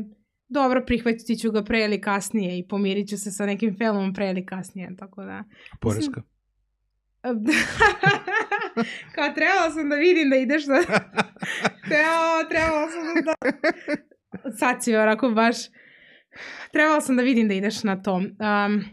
dobro, 0.48 0.84
prihvatit 0.86 1.42
ću 1.42 1.52
ga 1.52 1.64
pre 1.64 1.84
ili 1.84 2.02
kasnije 2.02 2.60
i 2.60 2.68
pomirit 2.68 3.10
ću 3.10 3.18
se 3.18 3.32
sa 3.32 3.46
nekim 3.46 3.78
filmom 3.78 4.14
pre 4.14 4.30
ili 4.30 4.46
kasnije, 4.46 4.96
tako 5.00 5.24
da... 5.24 5.44
Poreska? 5.82 6.22
Kao 9.16 9.30
trebala 9.36 9.72
sam 9.74 9.90
da 9.90 9.96
vidim 9.96 10.30
da 10.30 10.36
ideš 10.36 10.66
na... 10.68 10.76
trebala, 11.90 12.44
trebala 12.50 12.88
sam 12.90 13.04
da... 13.26 13.34
Sad 14.60 14.84
si 14.84 14.96
onako 14.96 15.30
baš... 15.30 15.58
Trebala 16.72 17.02
sam 17.02 17.18
da 17.18 17.24
vidim 17.24 17.48
da 17.48 17.54
ideš 17.54 17.84
na 17.84 18.02
to. 18.02 18.16
Um, 18.16 18.84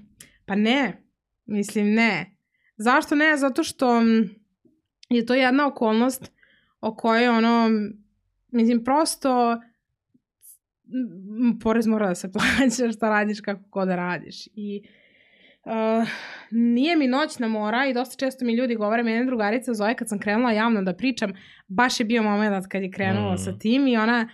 pa 0.46 0.54
ne, 0.54 1.02
mislim 1.46 1.94
ne. 1.94 2.36
Zašto 2.76 3.14
ne? 3.14 3.36
Zato 3.36 3.64
što 3.64 4.02
je 5.08 5.26
to 5.26 5.34
jedna 5.34 5.66
okolnost 5.66 6.32
o 6.80 6.96
kojoj 6.96 7.28
ono, 7.28 7.70
mislim 8.52 8.84
prosto 8.84 9.60
porez 11.62 11.86
mora 11.86 12.08
da 12.08 12.14
se 12.14 12.30
plaća 12.32 12.92
šta 12.92 13.08
radiš 13.08 13.40
kako 13.40 13.62
god 13.70 13.88
da 13.88 13.96
radiš 13.96 14.46
i 14.46 14.82
uh, 15.64 16.08
nije 16.50 16.96
mi 16.96 17.06
noćna 17.06 17.48
mora 17.48 17.86
i 17.86 17.94
dosta 17.94 18.16
često 18.16 18.44
mi 18.44 18.54
ljudi 18.54 18.74
govore, 18.74 19.02
mene 19.02 19.24
drugarica 19.24 19.74
zove 19.74 19.96
kad 19.96 20.08
sam 20.08 20.18
krenula 20.18 20.52
javno 20.52 20.82
da 20.82 20.94
pričam, 20.94 21.32
baš 21.68 22.00
je 22.00 22.06
bio 22.06 22.22
moment 22.22 22.66
kad 22.66 22.82
je 22.82 22.90
krenula 22.90 23.34
mm. 23.34 23.38
sa 23.38 23.58
tim 23.58 23.86
i 23.86 23.96
ona, 23.96 24.28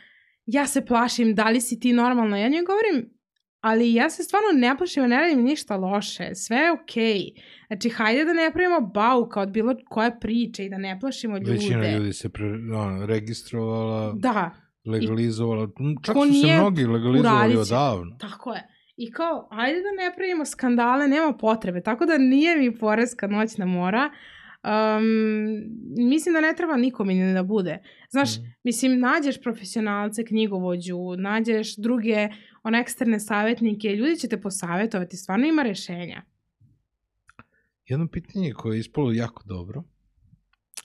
ja 0.46 0.66
se 0.66 0.84
plašim, 0.84 1.34
da 1.34 1.48
li 1.48 1.60
si 1.60 1.80
ti 1.80 1.92
normalna? 1.92 2.38
Ja 2.38 2.48
njoj 2.48 2.62
govorim, 2.62 3.12
ali 3.60 3.94
ja 3.94 4.10
se 4.10 4.22
stvarno 4.22 4.48
ne 4.54 4.76
plašim, 4.78 5.08
ne 5.08 5.16
radim 5.16 5.44
ništa 5.44 5.76
loše, 5.76 6.34
sve 6.34 6.56
je 6.56 6.72
okej. 6.72 7.04
Okay. 7.04 7.42
Znači, 7.66 7.88
hajde 7.88 8.24
da 8.24 8.32
ne 8.32 8.50
pravimo 8.52 8.80
bauka 8.80 9.40
od 9.40 9.50
bilo 9.50 9.74
koje 9.88 10.20
priče 10.20 10.64
i 10.64 10.70
da 10.70 10.78
ne 10.78 11.00
plašimo 11.00 11.36
ljude. 11.38 11.50
Većina 11.50 11.96
ljudi 11.96 12.12
se 12.12 12.28
pre, 12.28 12.46
on, 12.76 13.02
registrovala. 13.06 14.12
Da, 14.16 14.50
legalizovala. 14.86 15.68
Čak 16.02 16.16
su 16.16 16.40
se 16.40 16.56
mnogi 16.56 16.86
legalizovali 16.86 17.56
odavno. 17.56 18.16
Tako 18.20 18.52
je. 18.52 18.68
I 18.96 19.12
kao, 19.12 19.48
ajde 19.50 19.78
da 19.78 20.04
ne 20.04 20.16
pravimo 20.16 20.44
skandale, 20.44 21.08
nema 21.08 21.32
potrebe. 21.32 21.82
Tako 21.82 22.06
da 22.06 22.18
nije 22.18 22.56
mi 22.56 22.78
poreska 22.78 23.26
noćna 23.26 23.66
mora. 23.66 24.10
Um, 24.64 25.04
mislim 25.96 26.32
da 26.32 26.40
ne 26.40 26.54
treba 26.56 26.76
nikome 26.76 27.14
ni 27.14 27.34
da 27.34 27.42
bude. 27.42 27.78
Znaš, 28.10 28.38
mm. 28.38 28.42
mislim, 28.64 29.00
nađeš 29.00 29.40
profesionalce, 29.40 30.24
knjigovođu, 30.24 30.98
nađeš 31.18 31.76
druge, 31.76 32.28
one 32.62 32.80
eksterne 32.80 33.20
savjetnike, 33.20 33.88
ljudi 33.88 34.16
će 34.16 34.28
te 34.28 34.40
posavetovati, 34.40 35.16
stvarno 35.16 35.46
ima 35.46 35.62
rešenja. 35.62 36.22
Jedno 37.86 38.08
pitanje 38.08 38.52
koje 38.52 38.76
je 38.76 38.80
ispalo 38.80 39.12
jako 39.12 39.42
dobro 39.44 39.82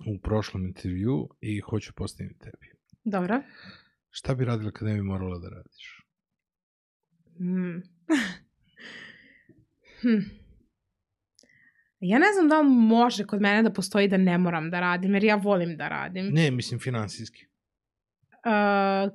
u 0.06 0.20
prošlom 0.20 0.66
intervju 0.66 1.30
i 1.42 1.60
hoću 1.60 1.94
postaviti 1.94 2.40
tebi. 2.40 2.68
Dobro. 3.04 3.42
Šta 4.10 4.36
bi 4.36 4.46
radila 4.46 4.72
kad 4.72 4.88
ne 4.88 4.94
bi 4.94 5.02
morala 5.02 5.40
da 5.40 5.50
radiš? 5.50 6.04
Mm. 7.40 7.82
hm. 10.02 10.47
Ja 12.00 12.20
ne 12.20 12.26
znam 12.34 12.50
da 12.50 12.62
li 12.62 12.70
može 12.70 13.26
kod 13.26 13.42
mene 13.42 13.64
da 13.64 13.74
postoji 13.74 14.08
da 14.08 14.18
ne 14.18 14.38
moram 14.38 14.70
da 14.70 14.80
radim, 14.80 15.14
jer 15.14 15.24
ja 15.24 15.36
volim 15.36 15.78
da 15.78 15.88
radim. 15.88 16.30
Ne, 16.34 16.52
mislim 16.52 16.80
finansijski. 16.80 17.46
Uh, 18.22 19.12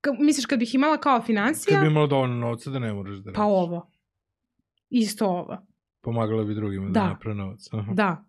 ka, 0.00 0.12
misliš 0.18 0.46
kad 0.46 0.58
bih 0.58 0.74
imala 0.74 0.98
kao 0.98 1.22
financija? 1.22 1.74
Kad 1.74 1.84
bi 1.84 1.90
imala 1.90 2.06
dovoljno 2.06 2.36
novca 2.36 2.70
da 2.70 2.78
ne 2.78 2.92
moraš 2.92 3.16
da 3.16 3.22
pa 3.22 3.28
radiš. 3.28 3.36
Pa 3.36 3.44
ovo. 3.44 3.90
Isto 4.90 5.26
ovo. 5.26 5.66
Pomagala 6.02 6.44
bi 6.44 6.54
drugima 6.54 6.86
da, 6.86 7.00
da 7.00 7.06
naprave 7.08 7.34
novac. 7.34 7.68
Aha. 7.72 7.92
Da, 7.94 8.24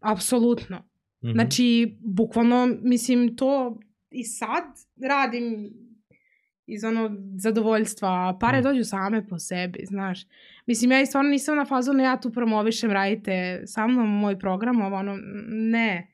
apsolutno. 0.00 0.76
Mm 0.76 1.26
-hmm. 1.26 1.32
Znači, 1.32 1.96
bukvalno, 2.00 2.68
mislim, 2.82 3.36
to 3.36 3.78
i 4.10 4.24
sad 4.24 4.64
radim 5.08 5.72
iz 6.74 6.84
ono 6.84 7.10
zadovoljstva, 7.36 8.38
pare 8.40 8.60
mm. 8.60 8.62
dođu 8.62 8.84
same 8.84 9.26
po 9.28 9.38
sebi, 9.38 9.84
znaš. 9.86 10.20
Mislim, 10.66 10.92
ja 10.92 11.00
i 11.00 11.06
stvarno 11.06 11.30
nisam 11.30 11.56
na 11.56 11.64
fazu, 11.64 11.92
ja 11.92 12.20
tu 12.20 12.30
promovišem, 12.30 12.90
radite 12.90 13.62
sa 13.66 13.86
mnom 13.86 14.08
moj 14.08 14.38
program, 14.38 14.80
ovo 14.80 14.96
ono, 14.96 15.18
ne, 15.48 16.12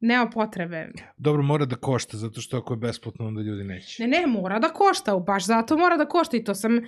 nema 0.00 0.30
potrebe. 0.30 0.88
Dobro, 1.16 1.42
mora 1.42 1.64
da 1.64 1.76
košta, 1.76 2.16
zato 2.16 2.40
što 2.40 2.58
ako 2.58 2.72
je 2.72 2.76
besplatno, 2.76 3.26
onda 3.26 3.40
ljudi 3.40 3.64
neće. 3.64 4.02
Ne, 4.02 4.08
ne, 4.18 4.26
mora 4.26 4.58
da 4.58 4.68
košta, 4.68 5.18
baš 5.18 5.46
zato 5.46 5.78
mora 5.78 5.96
da 5.96 6.06
košta 6.06 6.36
i 6.36 6.44
to 6.44 6.54
sam, 6.54 6.76
uh, 6.76 6.82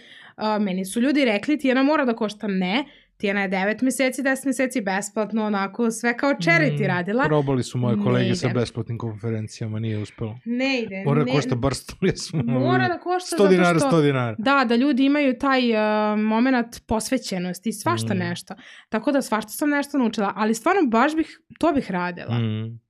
meni 0.61 0.85
su 0.85 1.01
ljudi 1.01 1.25
rekli, 1.25 1.59
ti 1.59 1.71
ona 1.71 1.83
mora 1.83 2.05
da 2.05 2.17
košta, 2.17 2.47
ne, 2.47 2.85
Tijana 3.23 3.43
je 3.43 3.51
9 3.51 3.83
meseci, 3.83 4.23
10 4.23 4.47
meseci 4.47 4.81
besplatno, 4.81 5.45
onako 5.45 5.91
sve 5.91 6.17
kao 6.17 6.31
charity 6.31 6.85
mm, 6.85 6.87
radila. 6.87 7.25
Probali 7.25 7.63
su 7.63 7.79
moje 7.79 7.97
kolege 8.05 8.35
sa 8.35 8.49
besplatnim 8.49 8.99
konferencijama, 8.99 9.79
nije 9.79 9.99
uspelo. 9.99 10.39
Ne 10.45 10.83
ide. 10.83 11.03
Mora 11.07 11.25
da 11.25 11.33
košta 11.33 11.55
bar 11.55 11.73
100, 11.73 12.45
mora 12.45 12.89
da 12.89 12.99
košta 12.99 13.37
100 13.37 13.49
dinara, 13.49 13.79
što, 13.79 13.89
100 13.89 14.03
dinara. 14.03 14.37
Da, 14.39 14.65
da 14.69 14.77
ljudi 14.77 15.05
imaju 15.05 15.39
taj 15.39 15.73
uh, 15.73 16.19
moment 16.19 16.87
posvećenosti 16.87 17.69
i 17.69 17.73
svašta 17.73 18.15
mm. 18.15 18.19
nešto. 18.19 18.55
Tako 18.89 19.13
da 19.13 19.23
svašta 19.23 19.51
sam 19.51 19.71
nešto 19.71 19.99
naučila, 19.99 20.33
ali 20.37 20.55
stvarno 20.55 20.83
baš 20.91 21.17
bih, 21.17 21.41
to 21.59 21.73
bih 21.73 21.91
radila. 21.91 22.39
Mm. 22.39 22.81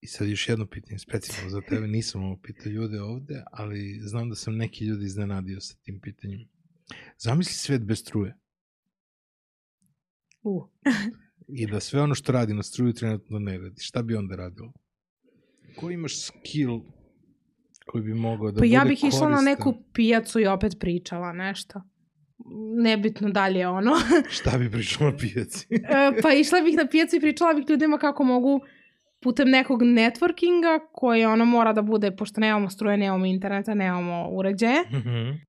I 0.00 0.06
sad 0.06 0.28
još 0.28 0.48
jedno 0.48 0.66
pitanje 0.66 0.98
specijalno 0.98 1.50
za 1.50 1.60
tebe, 1.60 1.86
nisam 1.86 2.24
ovo 2.24 2.36
pitao 2.42 2.70
ljude 2.70 3.00
ovde, 3.00 3.42
ali 3.52 4.00
znam 4.02 4.28
da 4.28 4.34
sam 4.34 4.56
neki 4.56 4.84
ljudi 4.84 5.04
iznenadio 5.04 5.60
sa 5.60 5.76
tim 5.82 6.00
pitanjem. 6.00 6.57
Zamisli 7.18 7.54
svet 7.54 7.82
bez 7.82 7.98
struje. 7.98 8.34
Uh. 10.42 10.68
I 11.48 11.66
da 11.66 11.80
sve 11.80 12.02
ono 12.02 12.14
što 12.14 12.32
radi 12.32 12.54
na 12.54 12.62
struju 12.62 12.92
trenutno 12.92 13.38
ne 13.38 13.58
radi. 13.58 13.80
Šta 13.80 14.02
bi 14.02 14.16
onda 14.16 14.36
radilo? 14.36 14.72
Ko 15.76 15.90
imaš 15.90 16.22
skill 16.22 16.80
koji 17.86 18.04
bi 18.04 18.14
mogao 18.14 18.50
da 18.50 18.54
pa 18.54 18.60
bude 18.60 18.68
ja 18.68 18.84
bih 18.84 19.00
koristan? 19.00 19.08
išla 19.08 19.28
na 19.28 19.40
neku 19.40 19.74
pijacu 19.92 20.40
i 20.40 20.46
opet 20.46 20.72
pričala 20.80 21.32
nešto. 21.32 21.82
Nebitno 22.82 23.30
dalje 23.30 23.68
ono. 23.68 23.92
Šta 24.40 24.58
bi 24.58 24.70
pričala 24.70 25.10
na 25.10 25.16
pijaci? 25.16 25.66
E, 25.72 26.22
pa 26.22 26.32
išla 26.32 26.60
bih 26.60 26.76
na 26.76 26.86
pijacu 26.86 27.16
i 27.16 27.20
pričala 27.20 27.54
bih 27.54 27.64
ljudima 27.68 27.98
kako 27.98 28.24
mogu 28.24 28.60
putem 29.20 29.50
nekog 29.50 29.82
networkinga 29.82 30.78
koji 30.92 31.24
ono 31.24 31.44
mora 31.44 31.72
da 31.72 31.82
bude, 31.82 32.16
pošto 32.16 32.40
nemamo 32.40 32.70
struje, 32.70 32.96
nemamo 32.96 33.26
interneta, 33.26 33.74
nemamo 33.74 34.28
uređaje, 34.30 34.80
mm 34.80 34.96
-hmm 34.96 35.47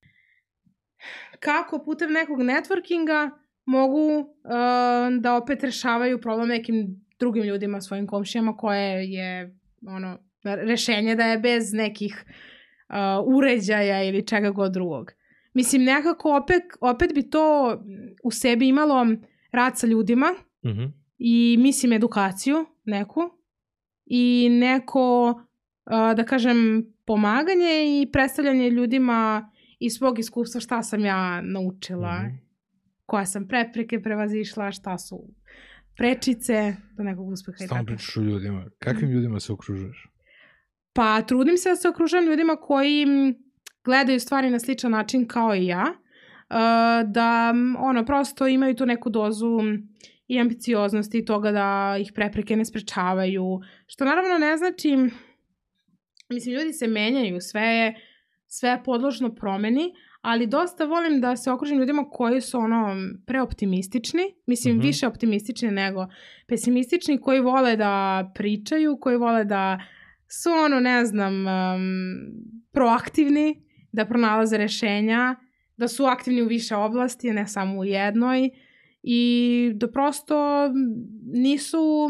kako 1.40 1.84
putem 1.86 2.12
nekog 2.12 2.40
networkinga 2.40 3.30
mogu 3.66 4.20
uh, 4.20 5.20
da 5.20 5.36
opet 5.36 5.64
rešavaju 5.64 6.22
problem 6.22 6.48
nekim 6.48 7.06
drugim 7.20 7.44
ljudima, 7.44 7.82
svojim 7.82 8.08
komšijama, 8.08 8.58
koje 8.58 9.12
je 9.12 9.56
ono, 9.88 10.18
rešenje 10.44 11.16
da 11.16 11.26
je 11.26 11.40
bez 11.40 11.74
nekih 11.74 12.26
uh, 12.90 13.36
uređaja 13.36 14.04
ili 14.04 14.28
čega 14.28 14.50
god 14.50 14.72
drugog. 14.72 15.12
Mislim, 15.54 15.84
nekako 15.84 16.38
opet, 16.38 16.64
opet 16.82 17.14
bi 17.14 17.30
to 17.30 17.78
u 18.24 18.32
sebi 18.32 18.68
imalo 18.68 19.08
rad 19.52 19.78
sa 19.78 19.88
ljudima 19.88 20.34
mm 20.66 20.70
-hmm. 20.70 20.92
i 21.18 21.58
mislim 21.60 21.94
edukaciju 21.94 22.66
neku 22.86 23.22
i 24.06 24.48
neko, 24.52 25.30
uh, 25.86 26.16
da 26.16 26.26
kažem, 26.26 26.86
pomaganje 27.06 28.02
i 28.02 28.12
predstavljanje 28.12 28.70
ljudima 28.70 29.52
iz 29.80 29.94
svog 29.94 30.20
iskustva 30.20 30.62
šta 30.62 30.84
sam 30.84 31.06
ja 31.06 31.42
naučila, 31.42 32.20
mm. 32.20 32.42
koja 33.06 33.26
sam 33.26 33.48
prepreke 33.48 34.02
prevazišla, 34.02 34.72
šta 34.72 34.98
su 34.98 35.28
prečice 35.98 36.76
do 36.98 37.04
nekog 37.04 37.28
uspeha. 37.28 37.58
Stavno 37.58 37.86
pričaš 37.86 38.18
o 38.18 38.22
ljudima. 38.22 38.66
Kakvim 38.80 39.12
ljudima 39.12 39.40
se 39.40 39.54
okružuješ? 39.54 40.08
Pa 40.94 41.22
trudim 41.22 41.58
se 41.58 41.70
da 41.70 41.76
se 41.76 41.90
okružujem 41.90 42.26
ljudima 42.26 42.56
koji 42.56 43.06
gledaju 43.84 44.20
stvari 44.20 44.50
na 44.50 44.60
sličan 44.60 44.92
način 44.92 45.28
kao 45.28 45.56
i 45.56 45.66
ja. 45.66 45.86
Da 47.06 47.54
ono, 47.80 48.06
prosto 48.06 48.48
imaju 48.48 48.76
tu 48.76 48.86
neku 48.86 49.10
dozu 49.10 49.60
i 50.28 50.40
ambicioznosti 50.40 51.18
i 51.18 51.26
toga 51.26 51.52
da 51.52 51.98
ih 52.00 52.12
prepreke 52.16 52.56
ne 52.56 52.66
sprečavaju. 52.66 53.60
Što 53.88 54.06
naravno 54.06 54.38
ne 54.38 54.58
znači, 54.58 54.98
mislim, 56.30 56.56
ljudi 56.56 56.74
se 56.74 56.88
menjaju, 56.88 57.42
sve 57.42 57.62
je 57.62 57.96
sve 58.50 58.70
je 58.70 58.84
podložno 58.84 59.36
promeni, 59.36 59.94
ali 60.22 60.48
dosta 60.48 60.86
volim 60.86 61.22
da 61.22 61.36
se 61.36 61.52
okružim 61.52 61.80
ljudima 61.80 62.10
koji 62.10 62.42
su 62.42 62.58
ono 62.58 62.96
preoptimistični, 63.26 64.22
mislim 64.48 64.76
mm 64.76 64.80
-hmm. 64.80 64.86
više 64.86 65.08
optimistični 65.08 65.72
nego 65.72 66.08
pesimistični, 66.48 67.22
koji 67.22 67.40
vole 67.40 67.76
da 67.76 68.24
pričaju, 68.36 68.98
koji 69.02 69.18
vole 69.18 69.44
da 69.46 69.80
su 70.28 70.50
ono, 70.66 70.80
ne 70.80 71.06
znam, 71.06 71.34
um, 71.34 71.82
proaktivni, 72.72 73.64
da 73.92 74.06
pronalaze 74.06 74.58
rešenja, 74.58 75.36
da 75.78 75.88
su 75.88 76.06
aktivni 76.06 76.42
u 76.42 76.48
više 76.48 76.76
oblasti, 76.76 77.32
ne 77.32 77.48
samo 77.48 77.80
u 77.80 77.86
jednoj 77.86 78.50
i 79.04 79.72
da 79.76 79.92
prosto 79.92 80.70
nisu 81.34 82.10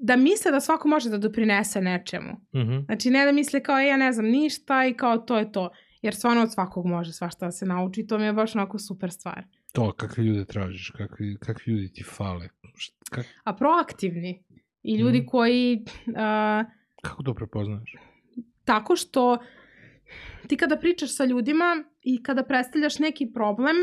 da 0.00 0.16
misle 0.16 0.50
da 0.50 0.60
svako 0.60 0.88
može 0.88 1.10
da 1.10 1.18
doprinese 1.18 1.80
nečemu. 1.80 2.32
Mm 2.32 2.58
-hmm. 2.58 2.84
Znači 2.84 3.10
ne 3.10 3.24
da 3.24 3.32
misle 3.32 3.62
kao 3.62 3.78
e, 3.78 3.86
ja 3.86 3.96
ne 3.96 4.12
znam 4.12 4.26
ništa 4.26 4.86
i 4.86 4.94
kao 4.94 5.18
to 5.18 5.38
je 5.38 5.52
to. 5.52 5.70
Jer 6.02 6.14
stvarno 6.14 6.42
od 6.42 6.52
svakog 6.52 6.86
može 6.86 7.12
svašta 7.12 7.46
da 7.46 7.52
se 7.52 7.66
nauči 7.66 8.00
i 8.00 8.06
to 8.06 8.18
mi 8.18 8.24
je 8.24 8.32
baš 8.32 8.54
onako 8.54 8.78
super 8.78 9.10
stvar. 9.10 9.44
To, 9.72 9.92
kakve 9.92 10.24
ljude 10.24 10.44
tražiš, 10.44 10.90
kakvi, 10.90 11.36
kakvi 11.40 11.72
ljudi 11.72 11.92
ti 11.92 12.04
fale. 12.04 12.48
Kak... 13.10 13.26
A 13.44 13.52
proaktivni. 13.52 14.42
I 14.82 14.96
ljudi 14.96 15.20
mm. 15.20 15.26
koji... 15.26 15.84
Uh, 16.06 16.14
Kako 17.02 17.22
to 17.22 17.34
prepoznaš? 17.34 17.94
Tako 18.64 18.96
što 18.96 19.38
ti 20.46 20.56
kada 20.56 20.76
pričaš 20.76 21.16
sa 21.16 21.24
ljudima 21.24 21.84
i 22.02 22.22
kada 22.22 22.44
predstavljaš 22.44 22.98
neki 22.98 23.32
problem, 23.34 23.76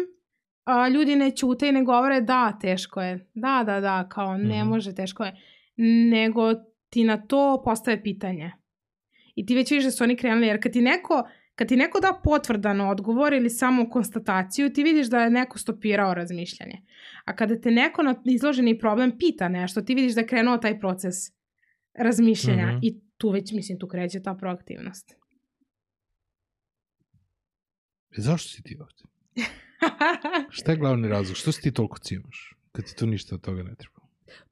a, 0.66 0.88
ljudi 0.88 1.16
ne 1.16 1.32
ćute 1.36 1.70
i 1.70 1.72
ne 1.72 1.84
govore 1.84 2.22
da, 2.22 2.58
teško 2.62 3.02
je. 3.02 3.28
Da, 3.34 3.64
da, 3.66 3.80
da, 3.80 4.10
kao 4.10 4.38
ne 4.38 4.64
mm. 4.64 4.68
može, 4.68 4.96
teško 4.96 5.24
je. 5.24 5.36
Nego 6.12 6.54
ti 6.90 7.04
na 7.04 7.18
to 7.28 7.62
postave 7.66 8.04
pitanje. 8.04 8.52
I 9.36 9.46
ti 9.46 9.56
već 9.56 9.72
vidiš 9.72 9.86
da 9.86 9.92
su 9.92 10.04
oni 10.04 10.16
krenuli, 10.16 10.48
jer 10.48 10.64
kad 10.64 10.72
ti 10.72 10.82
neko, 10.82 11.30
kad 11.56 11.68
ti 11.68 11.76
neko 11.76 12.00
da 12.00 12.20
potvrdan 12.24 12.82
odgovor 12.82 13.34
ili 13.34 13.50
samo 13.50 13.90
konstataciju, 13.90 14.74
ti 14.74 14.84
vidiš 14.84 15.08
da 15.08 15.20
je 15.20 15.30
neko 15.30 15.58
stopirao 15.58 16.14
razmišljanje. 16.14 16.82
A 17.26 17.36
kada 17.36 17.62
te 17.62 17.72
neko 17.72 18.04
na 18.04 18.16
izloženi 18.26 18.80
problem 18.80 19.18
pita 19.18 19.50
nešto, 19.50 19.82
ti 19.82 19.96
vidiš 19.96 20.14
da 20.14 20.22
je 20.22 20.28
krenuo 20.28 20.58
taj 20.58 20.80
proces 20.80 21.16
razmišljanja 21.94 22.66
mm 22.66 22.70
-hmm. 22.70 22.80
i 22.82 23.00
tu 23.18 23.30
već, 23.30 23.52
mislim, 23.52 23.80
tu 23.80 23.88
kreće 23.88 24.22
ta 24.24 24.36
proaktivnost. 24.36 25.16
E, 28.18 28.22
zašto 28.22 28.50
si 28.50 28.64
ti 28.64 28.78
ovde? 28.80 29.04
Šta 30.58 30.72
je 30.72 30.78
glavni 30.78 31.08
razlog? 31.08 31.38
Što 31.38 31.52
si 31.52 31.62
ti 31.62 31.72
toliko 31.72 31.98
cimaš? 32.00 32.56
Kad 32.72 32.86
ti 32.86 32.96
tu 32.96 33.06
ništa 33.06 33.36
od 33.36 33.42
toga 33.42 33.64
ne 33.64 33.76
treba? 33.76 34.00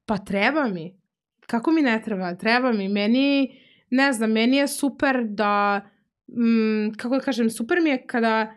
Pa 0.06 0.18
treba 0.18 0.68
mi. 0.68 1.05
Kako 1.46 1.72
mi 1.72 1.82
ne 1.82 2.02
treba? 2.02 2.34
Treba 2.34 2.72
mi. 2.72 2.88
Meni, 2.88 3.58
ne 3.90 4.12
znam, 4.12 4.32
meni 4.32 4.56
je 4.56 4.68
super 4.68 5.24
da, 5.24 5.80
mm, 6.28 6.94
kako 6.96 7.14
da 7.14 7.20
kažem, 7.20 7.50
super 7.50 7.80
mi 7.82 7.90
je 7.90 8.06
kada, 8.06 8.54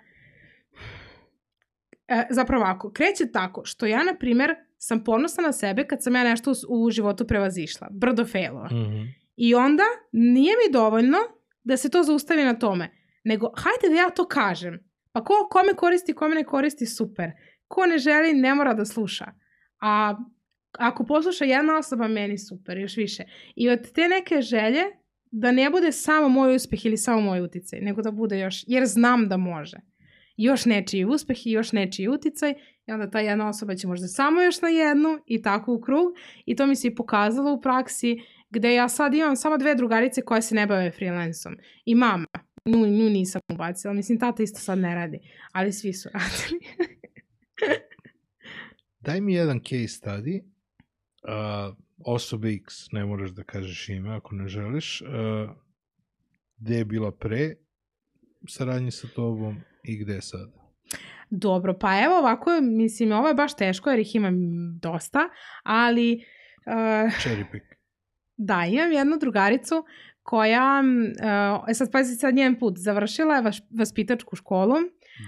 e, 2.07 2.27
zapravo 2.29 2.63
ako, 2.63 2.91
kreće 2.91 3.31
tako 3.31 3.65
što 3.65 3.85
ja, 3.85 4.03
na 4.03 4.13
primer, 4.19 4.55
sam 4.77 5.03
ponosna 5.03 5.43
na 5.43 5.51
sebe 5.51 5.87
kad 5.87 6.03
sam 6.03 6.15
ja 6.15 6.23
nešto 6.23 6.51
u, 6.51 6.83
u 6.85 6.91
životu 6.91 7.27
prevazišla. 7.27 7.87
Brdo 7.91 8.25
failova. 8.25 8.67
Mm 8.71 8.75
-hmm. 8.75 9.07
I 9.35 9.55
onda 9.55 9.83
nije 10.11 10.53
mi 10.65 10.73
dovoljno 10.73 11.17
da 11.63 11.77
se 11.77 11.89
to 11.89 12.03
zaustavi 12.03 12.43
na 12.43 12.59
tome. 12.59 12.89
Nego, 13.23 13.51
hajde 13.57 13.95
da 13.95 14.01
ja 14.01 14.09
to 14.09 14.27
kažem. 14.27 14.79
Pa 15.11 15.23
ko, 15.23 15.33
kome 15.51 15.73
koristi, 15.73 16.13
kome 16.13 16.35
ne 16.35 16.43
koristi, 16.43 16.85
super. 16.85 17.31
Ko 17.67 17.85
ne 17.85 17.97
želi, 17.97 18.33
ne 18.33 18.55
mora 18.55 18.73
da 18.73 18.85
sluša. 18.85 19.25
A 19.81 20.15
ako 20.71 21.05
posluša 21.05 21.45
jedna 21.45 21.77
osoba, 21.77 22.07
meni 22.07 22.37
super, 22.37 22.77
još 22.77 22.97
više. 22.97 23.23
I 23.55 23.69
od 23.69 23.91
te 23.91 24.07
neke 24.07 24.41
želje, 24.41 24.83
da 25.31 25.51
ne 25.51 25.69
bude 25.69 25.91
samo 25.91 26.29
moj 26.29 26.55
uspeh 26.55 26.85
ili 26.85 26.97
samo 26.97 27.21
moj 27.21 27.41
uticaj, 27.41 27.79
nego 27.81 28.01
da 28.01 28.11
bude 28.11 28.39
još, 28.39 28.63
jer 28.67 28.85
znam 28.85 29.29
da 29.29 29.37
može. 29.37 29.77
Još 30.37 30.65
nečiji 30.65 31.05
uspeh 31.05 31.47
i 31.47 31.51
još 31.51 31.71
nečiji 31.71 32.07
uticaj 32.07 32.53
i 32.87 32.91
onda 32.91 33.09
ta 33.09 33.19
jedna 33.19 33.49
osoba 33.49 33.75
će 33.75 33.87
možda 33.87 34.07
samo 34.07 34.41
još 34.41 34.61
na 34.61 34.69
jednu 34.69 35.19
i 35.25 35.41
tako 35.41 35.73
u 35.73 35.81
krug 35.81 36.07
i 36.45 36.55
to 36.55 36.67
mi 36.67 36.75
se 36.75 36.87
i 36.87 36.95
pokazalo 36.95 37.53
u 37.53 37.61
praksi 37.61 38.17
gde 38.49 38.73
ja 38.73 38.89
sad 38.89 39.13
imam 39.13 39.35
samo 39.35 39.57
dve 39.57 39.75
drugarice 39.75 40.21
koje 40.21 40.41
se 40.41 40.55
ne 40.55 40.67
bave 40.67 40.91
freelanceom 40.91 41.55
i 41.85 41.95
mama 41.95 42.25
Nju, 42.65 42.87
nju 42.87 43.09
nisam 43.09 43.41
ubacila. 43.51 43.93
Mislim, 43.93 44.19
tata 44.19 44.43
isto 44.43 44.59
sad 44.59 44.77
ne 44.77 44.95
radi. 44.95 45.19
Ali 45.51 45.73
svi 45.73 45.93
su 45.93 46.09
radili. 46.13 46.65
Daj 48.99 49.21
mi 49.21 49.33
jedan 49.33 49.59
case 49.59 49.99
study. 50.01 50.43
Uh, 51.23 51.75
osobe 52.05 52.53
X, 52.53 52.91
ne 52.91 53.05
moraš 53.05 53.29
da 53.29 53.43
kažeš 53.43 53.89
ime 53.89 54.15
ako 54.15 54.35
ne 54.35 54.47
želiš. 54.47 55.01
Uh, 55.01 55.09
gde 56.57 56.75
je 56.75 56.85
bila 56.85 57.11
pre 57.11 57.55
saradnje 58.47 58.91
sa 58.91 59.07
tobom 59.15 59.57
i 59.83 59.97
gde 59.97 60.13
je 60.13 60.21
sada? 60.21 60.51
Dobro, 61.29 61.77
pa 61.79 62.03
evo 62.03 62.17
ovako, 62.17 62.49
mislim, 62.61 63.11
ovo 63.11 63.27
je 63.27 63.33
baš 63.33 63.55
teško 63.55 63.89
jer 63.89 63.99
ih 63.99 64.15
imam 64.15 64.35
dosta, 64.79 65.29
ali... 65.63 66.25
Uh, 66.65 67.13
Cherry 67.23 67.45
pick. 67.51 67.65
Da, 68.37 68.65
imam 68.65 68.91
jednu 68.91 69.17
drugaricu 69.17 69.85
koja, 70.21 70.83
uh, 71.59 71.73
sad 71.73 71.91
pazi 71.91 72.15
sad 72.15 72.35
njen 72.35 72.59
put, 72.59 72.77
završila 72.77 73.35
je 73.35 73.41
vas, 73.41 73.61
vaspitačku 73.79 74.35
školu, 74.35 74.75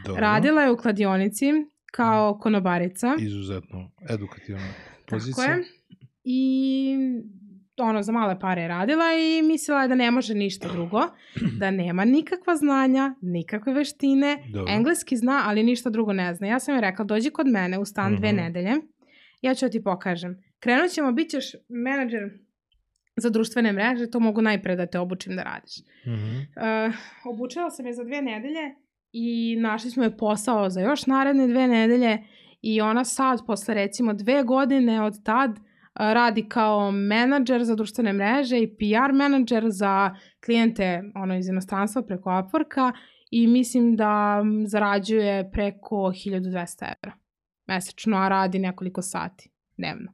Dobro. 0.06 0.22
radila 0.22 0.62
je 0.62 0.72
u 0.72 0.78
kladionici 0.78 1.52
kao 1.92 2.40
konobarica. 2.40 3.16
Izuzetno 3.20 3.92
edukativna 4.10 4.74
pozicija. 5.08 5.48
Tako 5.48 5.60
je. 5.60 5.81
I 6.24 6.96
ono, 7.78 8.04
za 8.04 8.12
male 8.12 8.40
pare 8.40 8.62
je 8.62 8.68
radila 8.68 9.06
i 9.14 9.42
mislila 9.42 9.82
je 9.82 9.88
da 9.88 9.96
ne 9.96 10.12
može 10.12 10.34
ništa 10.34 10.68
drugo, 10.74 11.02
da 11.60 11.72
nema 11.72 12.06
nikakva 12.06 12.56
znanja, 12.56 13.16
nikakve 13.22 13.74
veštine, 13.74 14.38
Dobro. 14.54 14.74
engleski 14.74 15.18
zna, 15.18 15.44
ali 15.46 15.64
ništa 15.64 15.90
drugo 15.90 16.14
ne 16.14 16.34
zna. 16.36 16.48
Ja 16.48 16.60
sam 16.60 16.76
joj 16.76 16.82
rekla, 16.82 17.06
dođi 17.06 17.30
kod 17.30 17.48
mene 17.48 17.80
u 17.80 17.86
stan 17.86 18.14
uh 18.14 18.18
-huh. 18.18 18.20
dve 18.20 18.34
mhm. 18.34 18.38
nedelje, 18.42 18.74
ja 19.42 19.56
ću 19.56 19.66
da 19.66 19.70
ti 19.70 19.84
pokažem. 19.84 20.44
Krenut 20.60 20.92
ćemo, 20.92 21.12
bit 21.12 21.30
ćeš 21.30 21.46
menadžer 21.70 22.30
za 23.16 23.30
društvene 23.30 23.72
mreže, 23.72 24.10
to 24.10 24.20
mogu 24.20 24.42
najpre 24.42 24.76
da 24.76 24.86
te 24.86 25.00
obučim 25.00 25.36
da 25.36 25.44
radiš. 25.44 25.74
Mm 26.06 26.10
-hmm. 26.10 26.88
uh, 26.88 26.96
obučila 27.34 27.70
sam 27.70 27.86
je 27.86 27.94
za 27.94 28.04
dve 28.04 28.22
nedelje 28.22 28.76
i 29.12 29.56
našli 29.56 29.92
smo 29.92 30.04
je 30.04 30.18
posao 30.18 30.70
za 30.70 30.82
još 30.82 31.06
naredne 31.06 31.48
dve 31.48 31.68
nedelje 31.68 32.18
i 32.62 32.82
ona 32.82 33.04
sad, 33.04 33.40
posle 33.48 33.74
recimo 33.74 34.14
dve 34.14 34.44
godine 34.44 35.02
od 35.02 35.24
tad, 35.24 35.52
uh, 35.52 35.71
radi 35.96 36.50
kao 36.50 36.92
menadžer 36.92 37.64
za 37.64 37.76
društvene 37.76 38.14
mreže 38.14 38.60
i 38.60 38.76
PR 38.76 39.14
menadžer 39.14 39.66
za 39.68 40.16
klijente 40.46 41.04
ono, 41.16 41.38
iz 41.38 41.48
inostranstva 41.48 42.02
preko 42.02 42.30
Upworka 42.30 42.92
i 43.32 43.48
mislim 43.48 43.96
da 43.96 44.44
zarađuje 44.66 45.52
preko 45.52 45.96
1200 45.96 46.84
evra 46.84 47.18
mesečno, 47.68 48.18
a 48.18 48.30
radi 48.30 48.60
nekoliko 48.60 49.02
sati 49.02 49.50
dnevno. 49.78 50.12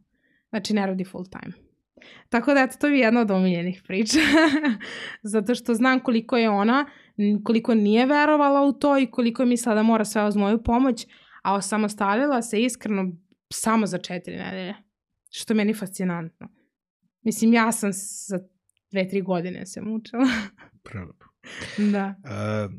Znači 0.49 0.73
ne 0.73 0.85
radi 0.87 1.05
full 1.05 1.25
time. 1.25 1.53
Tako 2.29 2.53
da, 2.53 2.61
eto, 2.61 2.75
to 2.79 2.87
je 2.87 2.99
jedna 2.99 3.21
od 3.21 3.31
omiljenih 3.31 3.83
priča. 3.87 4.19
Zato 5.33 5.55
što 5.55 5.73
znam 5.73 5.99
koliko 5.99 6.37
je 6.37 6.49
ona, 6.49 6.85
koliko 7.43 7.75
nije 7.75 8.05
verovala 8.05 8.61
u 8.61 8.73
to 8.73 8.97
i 8.97 9.11
koliko 9.11 9.41
je 9.41 9.47
mislila 9.47 9.75
da 9.75 9.83
mora 9.83 10.05
sve 10.05 10.27
uz 10.27 10.35
moju 10.35 10.63
pomoć, 10.63 11.07
a 11.43 11.53
osamostalila 11.53 12.41
se 12.41 12.61
iskreno 12.61 13.11
samo 13.53 13.85
za 13.85 13.97
četiri 13.97 14.35
nedelje. 14.35 14.86
Što 15.29 15.53
je 15.53 15.57
meni 15.57 15.73
fascinantno. 15.73 16.47
Mislim, 17.21 17.53
ja 17.53 17.71
sam 17.71 17.89
za 18.27 18.39
dve, 18.91 19.07
tri 19.09 19.21
godine 19.21 19.65
se 19.65 19.81
mučila. 19.81 20.27
Prelepo. 20.83 21.25
da. 21.91 22.15
Uh, 22.23 22.71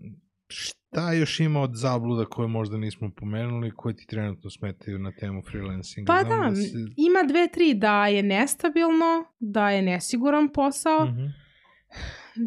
Šta 0.50 1.12
još 1.12 1.40
ima 1.40 1.60
od 1.60 1.70
zabluda 1.74 2.24
koje 2.24 2.48
možda 2.48 2.76
nismo 2.76 3.10
pomenuli, 3.16 3.72
koje 3.76 3.96
ti 3.96 4.06
trenutno 4.06 4.50
smetaju 4.50 4.98
na 4.98 5.12
temu 5.12 5.42
freelancinga? 5.42 6.06
Pa 6.12 6.22
da, 6.22 6.50
da 6.50 6.56
si... 6.56 6.72
ima 6.96 7.22
dve, 7.28 7.48
tri, 7.48 7.74
da 7.74 8.06
je 8.06 8.22
nestabilno, 8.22 9.24
da 9.38 9.70
je 9.70 9.82
nesiguran 9.82 10.48
posao, 10.52 11.04
mm 11.04 11.08
-hmm. 11.08 11.32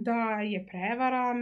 da 0.03 0.41
je 0.41 0.65
prevara, 0.65 1.33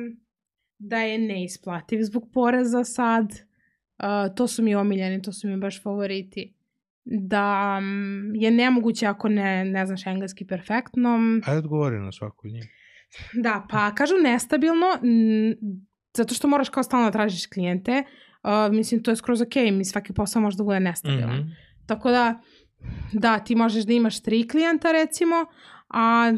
da 0.78 0.98
je 0.98 1.18
neisplativ 1.18 2.00
zbog 2.02 2.30
poreza 2.34 2.84
sad. 2.84 3.26
Uh, 3.30 4.36
to 4.36 4.48
su 4.48 4.64
mi 4.64 4.76
omiljeni, 4.76 5.22
to 5.22 5.32
su 5.32 5.48
mi 5.48 5.58
baš 5.58 5.84
favoriti. 5.84 6.56
Da 7.12 7.78
um, 7.82 8.32
je 8.36 8.52
nemoguće 8.52 9.06
ako 9.06 9.30
ne, 9.30 9.66
ne 9.66 9.86
znaš 9.86 10.08
engleski 10.08 10.46
perfektno. 10.46 11.20
Ajde 11.46 11.60
odgovori 11.60 12.00
na 12.00 12.12
svaku 12.12 12.48
od 12.48 12.54
njih. 12.54 12.66
Da, 13.44 13.66
pa 13.70 13.96
kažu 13.96 14.14
nestabilno, 14.24 14.86
zato 16.18 16.34
što 16.34 16.48
moraš 16.48 16.70
kao 16.70 16.84
stalno 16.84 17.06
da 17.06 17.12
tražiš 17.12 17.48
klijente, 17.48 18.04
uh, 18.44 18.76
mislim, 18.76 19.04
to 19.04 19.12
je 19.12 19.16
skroz 19.16 19.42
ok, 19.42 19.56
mi 19.72 19.86
svaki 19.86 20.14
posao 20.14 20.42
može 20.42 20.58
da 20.58 20.64
bude 20.64 20.80
nestabilan. 20.80 21.38
Mm 21.38 21.44
-hmm. 21.44 21.56
Tako 21.86 22.12
da, 22.12 22.42
da, 23.14 23.40
ti 23.40 23.56
možeš 23.56 23.84
da 23.84 23.94
imaš 23.94 24.22
tri 24.22 24.48
klijenta 24.48 24.92
recimo, 24.92 25.36
a 25.88 26.32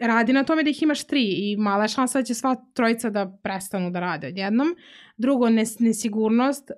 radi 0.00 0.32
na 0.32 0.44
tome 0.44 0.62
da 0.62 0.70
ih 0.70 0.82
imaš 0.82 1.06
tri 1.06 1.24
i 1.24 1.56
mala 1.56 1.84
je 1.84 1.88
šansa 1.88 2.18
da 2.18 2.24
će 2.24 2.34
sva 2.34 2.56
trojica 2.74 3.10
da 3.10 3.38
prestanu 3.42 3.90
da 3.90 4.00
rade 4.00 4.26
odjednom. 4.26 4.76
Drugo, 5.16 5.50
nes, 5.50 5.78
nesigurnost, 5.78 6.70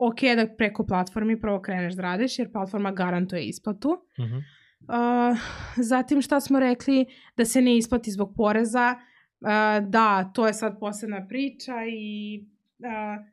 ok 0.00 0.20
da 0.36 0.46
preko 0.58 0.86
platformi 0.86 1.40
prvo 1.40 1.60
kreneš 1.60 1.94
da 1.94 2.02
radiš 2.02 2.38
jer 2.38 2.52
platforma 2.52 2.90
garantuje 2.90 3.44
isplatu. 3.44 3.88
Mm 4.18 4.22
-hmm. 4.22 4.42
uh, 5.32 5.38
zatim 5.76 6.22
šta 6.22 6.40
smo 6.40 6.60
rekli, 6.60 7.06
da 7.36 7.44
se 7.44 7.62
ne 7.62 7.76
isplati 7.76 8.10
zbog 8.10 8.34
poreza, 8.36 8.96
Uh, 9.40 9.88
da, 9.88 10.30
to 10.34 10.46
je 10.46 10.54
sad 10.54 10.80
posebna 10.80 11.26
priča 11.28 11.72
i 11.88 12.40
uh, 12.78 13.24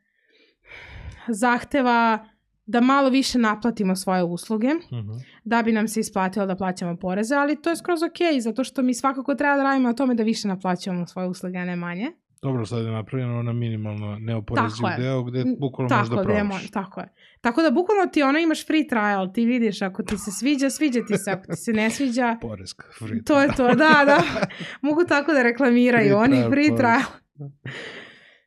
zahteva 1.28 2.28
da 2.66 2.80
malo 2.80 3.10
više 3.10 3.38
naplatimo 3.38 3.96
svoje 3.96 4.22
usluge, 4.24 4.66
Uh 4.66 4.98
-huh. 4.98 5.22
da 5.44 5.62
bi 5.62 5.72
nam 5.72 5.88
se 5.88 6.00
isplatilo 6.00 6.46
da 6.46 6.56
plaćamo 6.56 6.96
poreze, 6.96 7.34
ali 7.34 7.62
to 7.62 7.70
je 7.70 7.76
skroz 7.76 8.02
ok, 8.02 8.40
zato 8.40 8.64
što 8.64 8.82
mi 8.82 8.94
svakako 8.94 9.34
treba 9.34 9.56
da 9.56 9.62
radimo 9.62 9.88
na 9.88 9.94
tome 9.94 10.14
da 10.14 10.22
više 10.22 10.48
naplaćamo 10.48 11.06
svoje 11.06 11.28
usluge, 11.28 11.58
a 11.58 11.64
ne 11.64 11.76
manje. 11.76 12.12
Dobro, 12.42 12.66
sad 12.66 12.84
je 12.84 12.90
napravljeno 12.90 13.42
na 13.42 13.52
minimalno 13.54 14.18
neoporeziv 14.18 14.84
deo 14.98 15.22
gde 15.22 15.44
bukvalno 15.56 15.88
tako, 15.88 15.98
možeš 16.00 16.10
da 16.10 16.22
probaš. 16.24 16.62
mo- 16.62 16.72
tako 16.72 17.00
je. 17.00 17.08
Tako 17.40 17.62
da 17.62 17.70
bukvalno 17.70 18.06
ti 18.06 18.22
ono 18.22 18.38
imaš 18.38 18.66
free 18.66 18.86
trial, 18.86 19.32
ti 19.32 19.44
vidiš 19.44 19.82
ako 19.82 20.02
ti 20.02 20.18
se 20.18 20.30
sviđa, 20.32 20.70
sviđa 20.70 21.00
ti 21.02 21.16
se, 21.16 21.30
ako 21.30 21.42
ti 21.44 21.56
se 21.56 21.72
ne 21.72 21.90
sviđa, 21.90 22.36
Poreska, 22.42 22.84
free 22.98 23.22
to 23.22 23.40
je 23.40 23.48
to, 23.48 23.66
da, 23.66 23.74
da. 24.06 24.22
Mogu 24.82 25.04
tako 25.04 25.32
da 25.32 25.42
reklamiraju, 25.42 26.04
Free 26.06 26.14
oni 26.16 26.36
trial, 26.36 26.50
free 26.50 26.76
trial. 26.76 27.02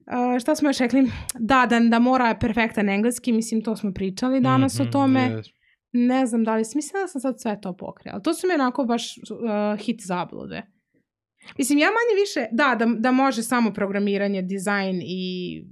Uh, 0.03 0.39
šta 0.39 0.55
smo 0.55 0.69
još 0.69 0.77
rekli? 0.77 1.11
Da, 1.35 1.65
da, 1.65 1.79
da 1.81 1.99
mora 1.99 2.35
perfektan 2.35 2.89
engleski, 2.89 3.31
mislim 3.31 3.63
to 3.63 3.75
smo 3.75 3.93
pričali 3.93 4.39
danas 4.41 4.73
Mhm, 4.73 4.81
o 4.81 4.91
tome. 4.91 5.19
yes. 5.21 5.43
Ne 5.91 6.25
znam 6.25 6.43
da 6.43 6.55
li, 6.55 6.63
mislim 6.75 7.01
da 7.01 7.07
sam 7.07 7.21
sad 7.21 7.41
sve 7.41 7.61
to 7.61 7.75
pokrijala. 7.75 8.19
To 8.19 8.33
su 8.33 8.47
mi 8.47 8.53
onako 8.53 8.83
baš 8.85 9.17
uh, 9.17 9.79
hit 9.79 10.01
zablude. 10.01 10.61
Mislim, 11.57 11.79
ja 11.79 11.87
manje 11.87 12.21
više, 12.21 12.45
da, 12.51 12.75
da, 12.75 12.93
da 12.99 13.11
može 13.11 13.43
samo 13.43 13.73
programiranje, 13.73 14.41
dizajn 14.41 15.01
i 15.03 15.63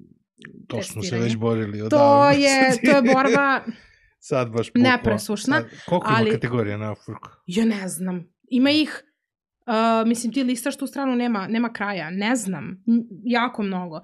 To 0.68 0.84
smo 0.84 1.04
se 1.04 1.18
već 1.18 1.36
borili 1.36 1.82
odavno. 1.82 2.06
To 2.06 2.30
je, 2.30 2.72
to 2.86 2.96
je 2.98 3.14
borba, 3.14 3.60
Sad 4.22 4.52
baš 4.52 4.68
bukvalno. 4.68 4.90
Nepresušna, 4.90 5.56
Sad, 5.56 5.70
koliko 5.86 6.08
ali- 6.10 6.30
ima 6.30 6.36
kategorija 6.36 6.78
na 6.78 6.92
Upworku? 6.92 7.30
ja 7.48 7.66
ne 7.66 7.88
znam. 7.88 8.28
Ima 8.44 8.72
ih, 8.72 9.04
uh, 9.68 10.08
mislim 10.08 10.34
ti 10.34 10.44
listaš 10.44 10.78
tu 10.78 10.88
stranu, 10.88 11.16
nema, 11.16 11.48
nema 11.48 11.74
kraja, 11.74 12.10
ne 12.10 12.36
znam, 12.36 12.84
M- 12.88 13.04
jako 13.24 13.64
mnogo. 13.64 13.96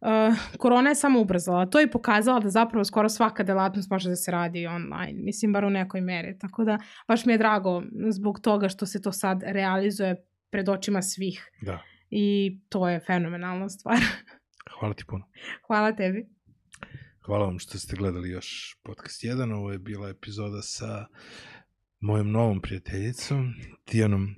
Uh, 0.00 0.08
korona 0.58 0.88
je 0.88 0.94
samo 0.94 1.20
ubrzala 1.20 1.66
to 1.66 1.80
i 1.80 1.90
pokazala 1.90 2.40
da 2.40 2.50
zapravo 2.50 2.84
skoro 2.84 3.08
svaka 3.08 3.42
delatnost 3.42 3.90
može 3.90 4.08
da 4.08 4.16
se 4.16 4.30
radi 4.30 4.66
online, 4.66 5.12
mislim 5.14 5.52
bar 5.52 5.64
u 5.64 5.70
nekoj 5.70 6.00
meri, 6.00 6.38
tako 6.38 6.64
da 6.64 6.78
baš 7.08 7.24
mi 7.26 7.32
je 7.32 7.38
drago 7.38 7.82
zbog 8.10 8.40
toga 8.40 8.68
što 8.68 8.86
se 8.86 9.02
to 9.02 9.12
sad 9.12 9.42
realizuje 9.42 10.24
pred 10.50 10.68
očima 10.68 11.02
svih 11.02 11.50
Da. 11.62 11.82
i 12.10 12.58
to 12.68 12.88
je 12.88 13.00
fenomenalna 13.00 13.68
stvar. 13.68 13.98
Hvala 14.78 14.94
ti 14.94 15.04
puno. 15.08 15.24
Hvala 15.66 15.96
tebi. 15.96 16.26
Hvala 17.20 17.46
vam 17.46 17.58
što 17.58 17.78
ste 17.78 17.96
gledali 17.96 18.30
još 18.30 18.76
podcast 18.82 19.22
1. 19.24 19.54
Ovo 19.54 19.72
je 19.72 19.78
bila 19.78 20.08
epizoda 20.08 20.62
sa 20.62 21.06
mojom 22.00 22.30
novom 22.30 22.60
prijateljicom, 22.60 23.54
Tijanom 23.84 24.34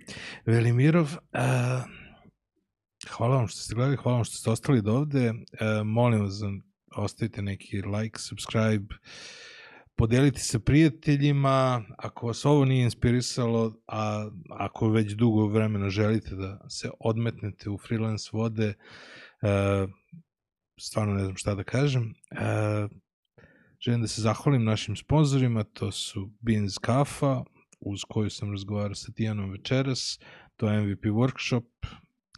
Velimirov. 0.47 1.05
Uh, 1.05 1.91
hvala 3.09 3.37
vam 3.37 3.49
što 3.49 3.61
ste 3.61 3.75
gledali, 3.75 3.97
hvala 3.97 4.17
vam 4.17 4.25
što 4.25 4.37
ste 4.37 4.51
ostali 4.51 4.83
do 4.83 4.93
ovde. 4.93 5.31
Uh, 5.31 5.37
molim 5.85 6.21
vas 6.21 6.35
da 6.35 6.47
ostavite 6.97 7.43
neki 7.43 7.83
like, 7.83 8.19
subscribe, 8.19 8.95
podelite 10.01 10.41
sa 10.41 10.59
prijateljima. 10.59 11.85
Ako 11.99 12.27
vas 12.27 12.45
ovo 12.45 12.65
nije 12.65 12.85
inspirisalo, 12.85 13.75
a 13.87 14.31
ako 14.51 14.89
već 14.89 15.13
dugo 15.13 15.47
vremena 15.47 15.91
želite 15.91 16.35
da 16.35 16.69
se 16.69 16.91
odmetnete 17.01 17.71
u 17.71 17.79
freelance 17.79 18.31
vode, 18.33 18.69
uh, 18.69 19.91
stvarno 20.81 21.15
ne 21.15 21.25
znam 21.25 21.37
šta 21.37 21.55
da 21.55 21.65
kažem. 21.65 22.15
E, 22.31 22.89
želim 23.81 24.01
da 24.01 24.07
se 24.07 24.23
zahvalim 24.23 24.65
našim 24.65 24.97
sponzorima, 24.97 25.65
to 25.65 25.93
su 25.93 26.31
Beans 26.41 26.79
Kafa, 26.79 27.45
uz 27.81 28.01
koju 28.09 28.31
sam 28.31 28.51
razgovarao 28.51 28.95
sa 28.95 29.13
Tijanom 29.13 29.51
večeras, 29.51 30.19
to 30.57 30.69
je 30.69 30.81
MVP 30.81 31.05
Workshop, 31.05 31.65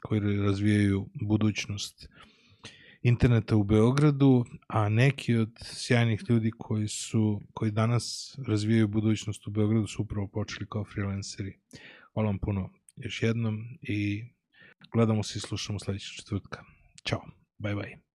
koji 0.00 0.20
razvijaju 0.20 1.08
budućnost 1.20 2.08
interneta 3.02 3.56
u 3.56 3.64
Beogradu, 3.64 4.44
a 4.66 4.88
neki 4.88 5.36
od 5.36 5.50
sjajnih 5.62 6.24
ljudi 6.28 6.50
koji 6.58 6.88
su 6.88 7.40
koji 7.54 7.70
danas 7.70 8.36
razvijaju 8.46 8.88
budućnost 8.88 9.46
u 9.46 9.50
Beogradu 9.50 9.86
su 9.86 10.02
upravo 10.02 10.28
počeli 10.28 10.66
kao 10.70 10.84
freelanceri. 10.84 11.58
Hvala 12.14 12.26
vam 12.26 12.38
puno 12.38 12.70
još 12.96 13.22
jednom 13.22 13.78
i 13.82 14.24
gledamo 14.92 15.22
se 15.22 15.38
i 15.38 15.40
slušamo 15.40 15.78
sledećeg 15.78 16.16
četvrtka. 16.16 16.64
Ćao, 17.04 17.22
bye 17.58 17.74
bye. 17.74 18.11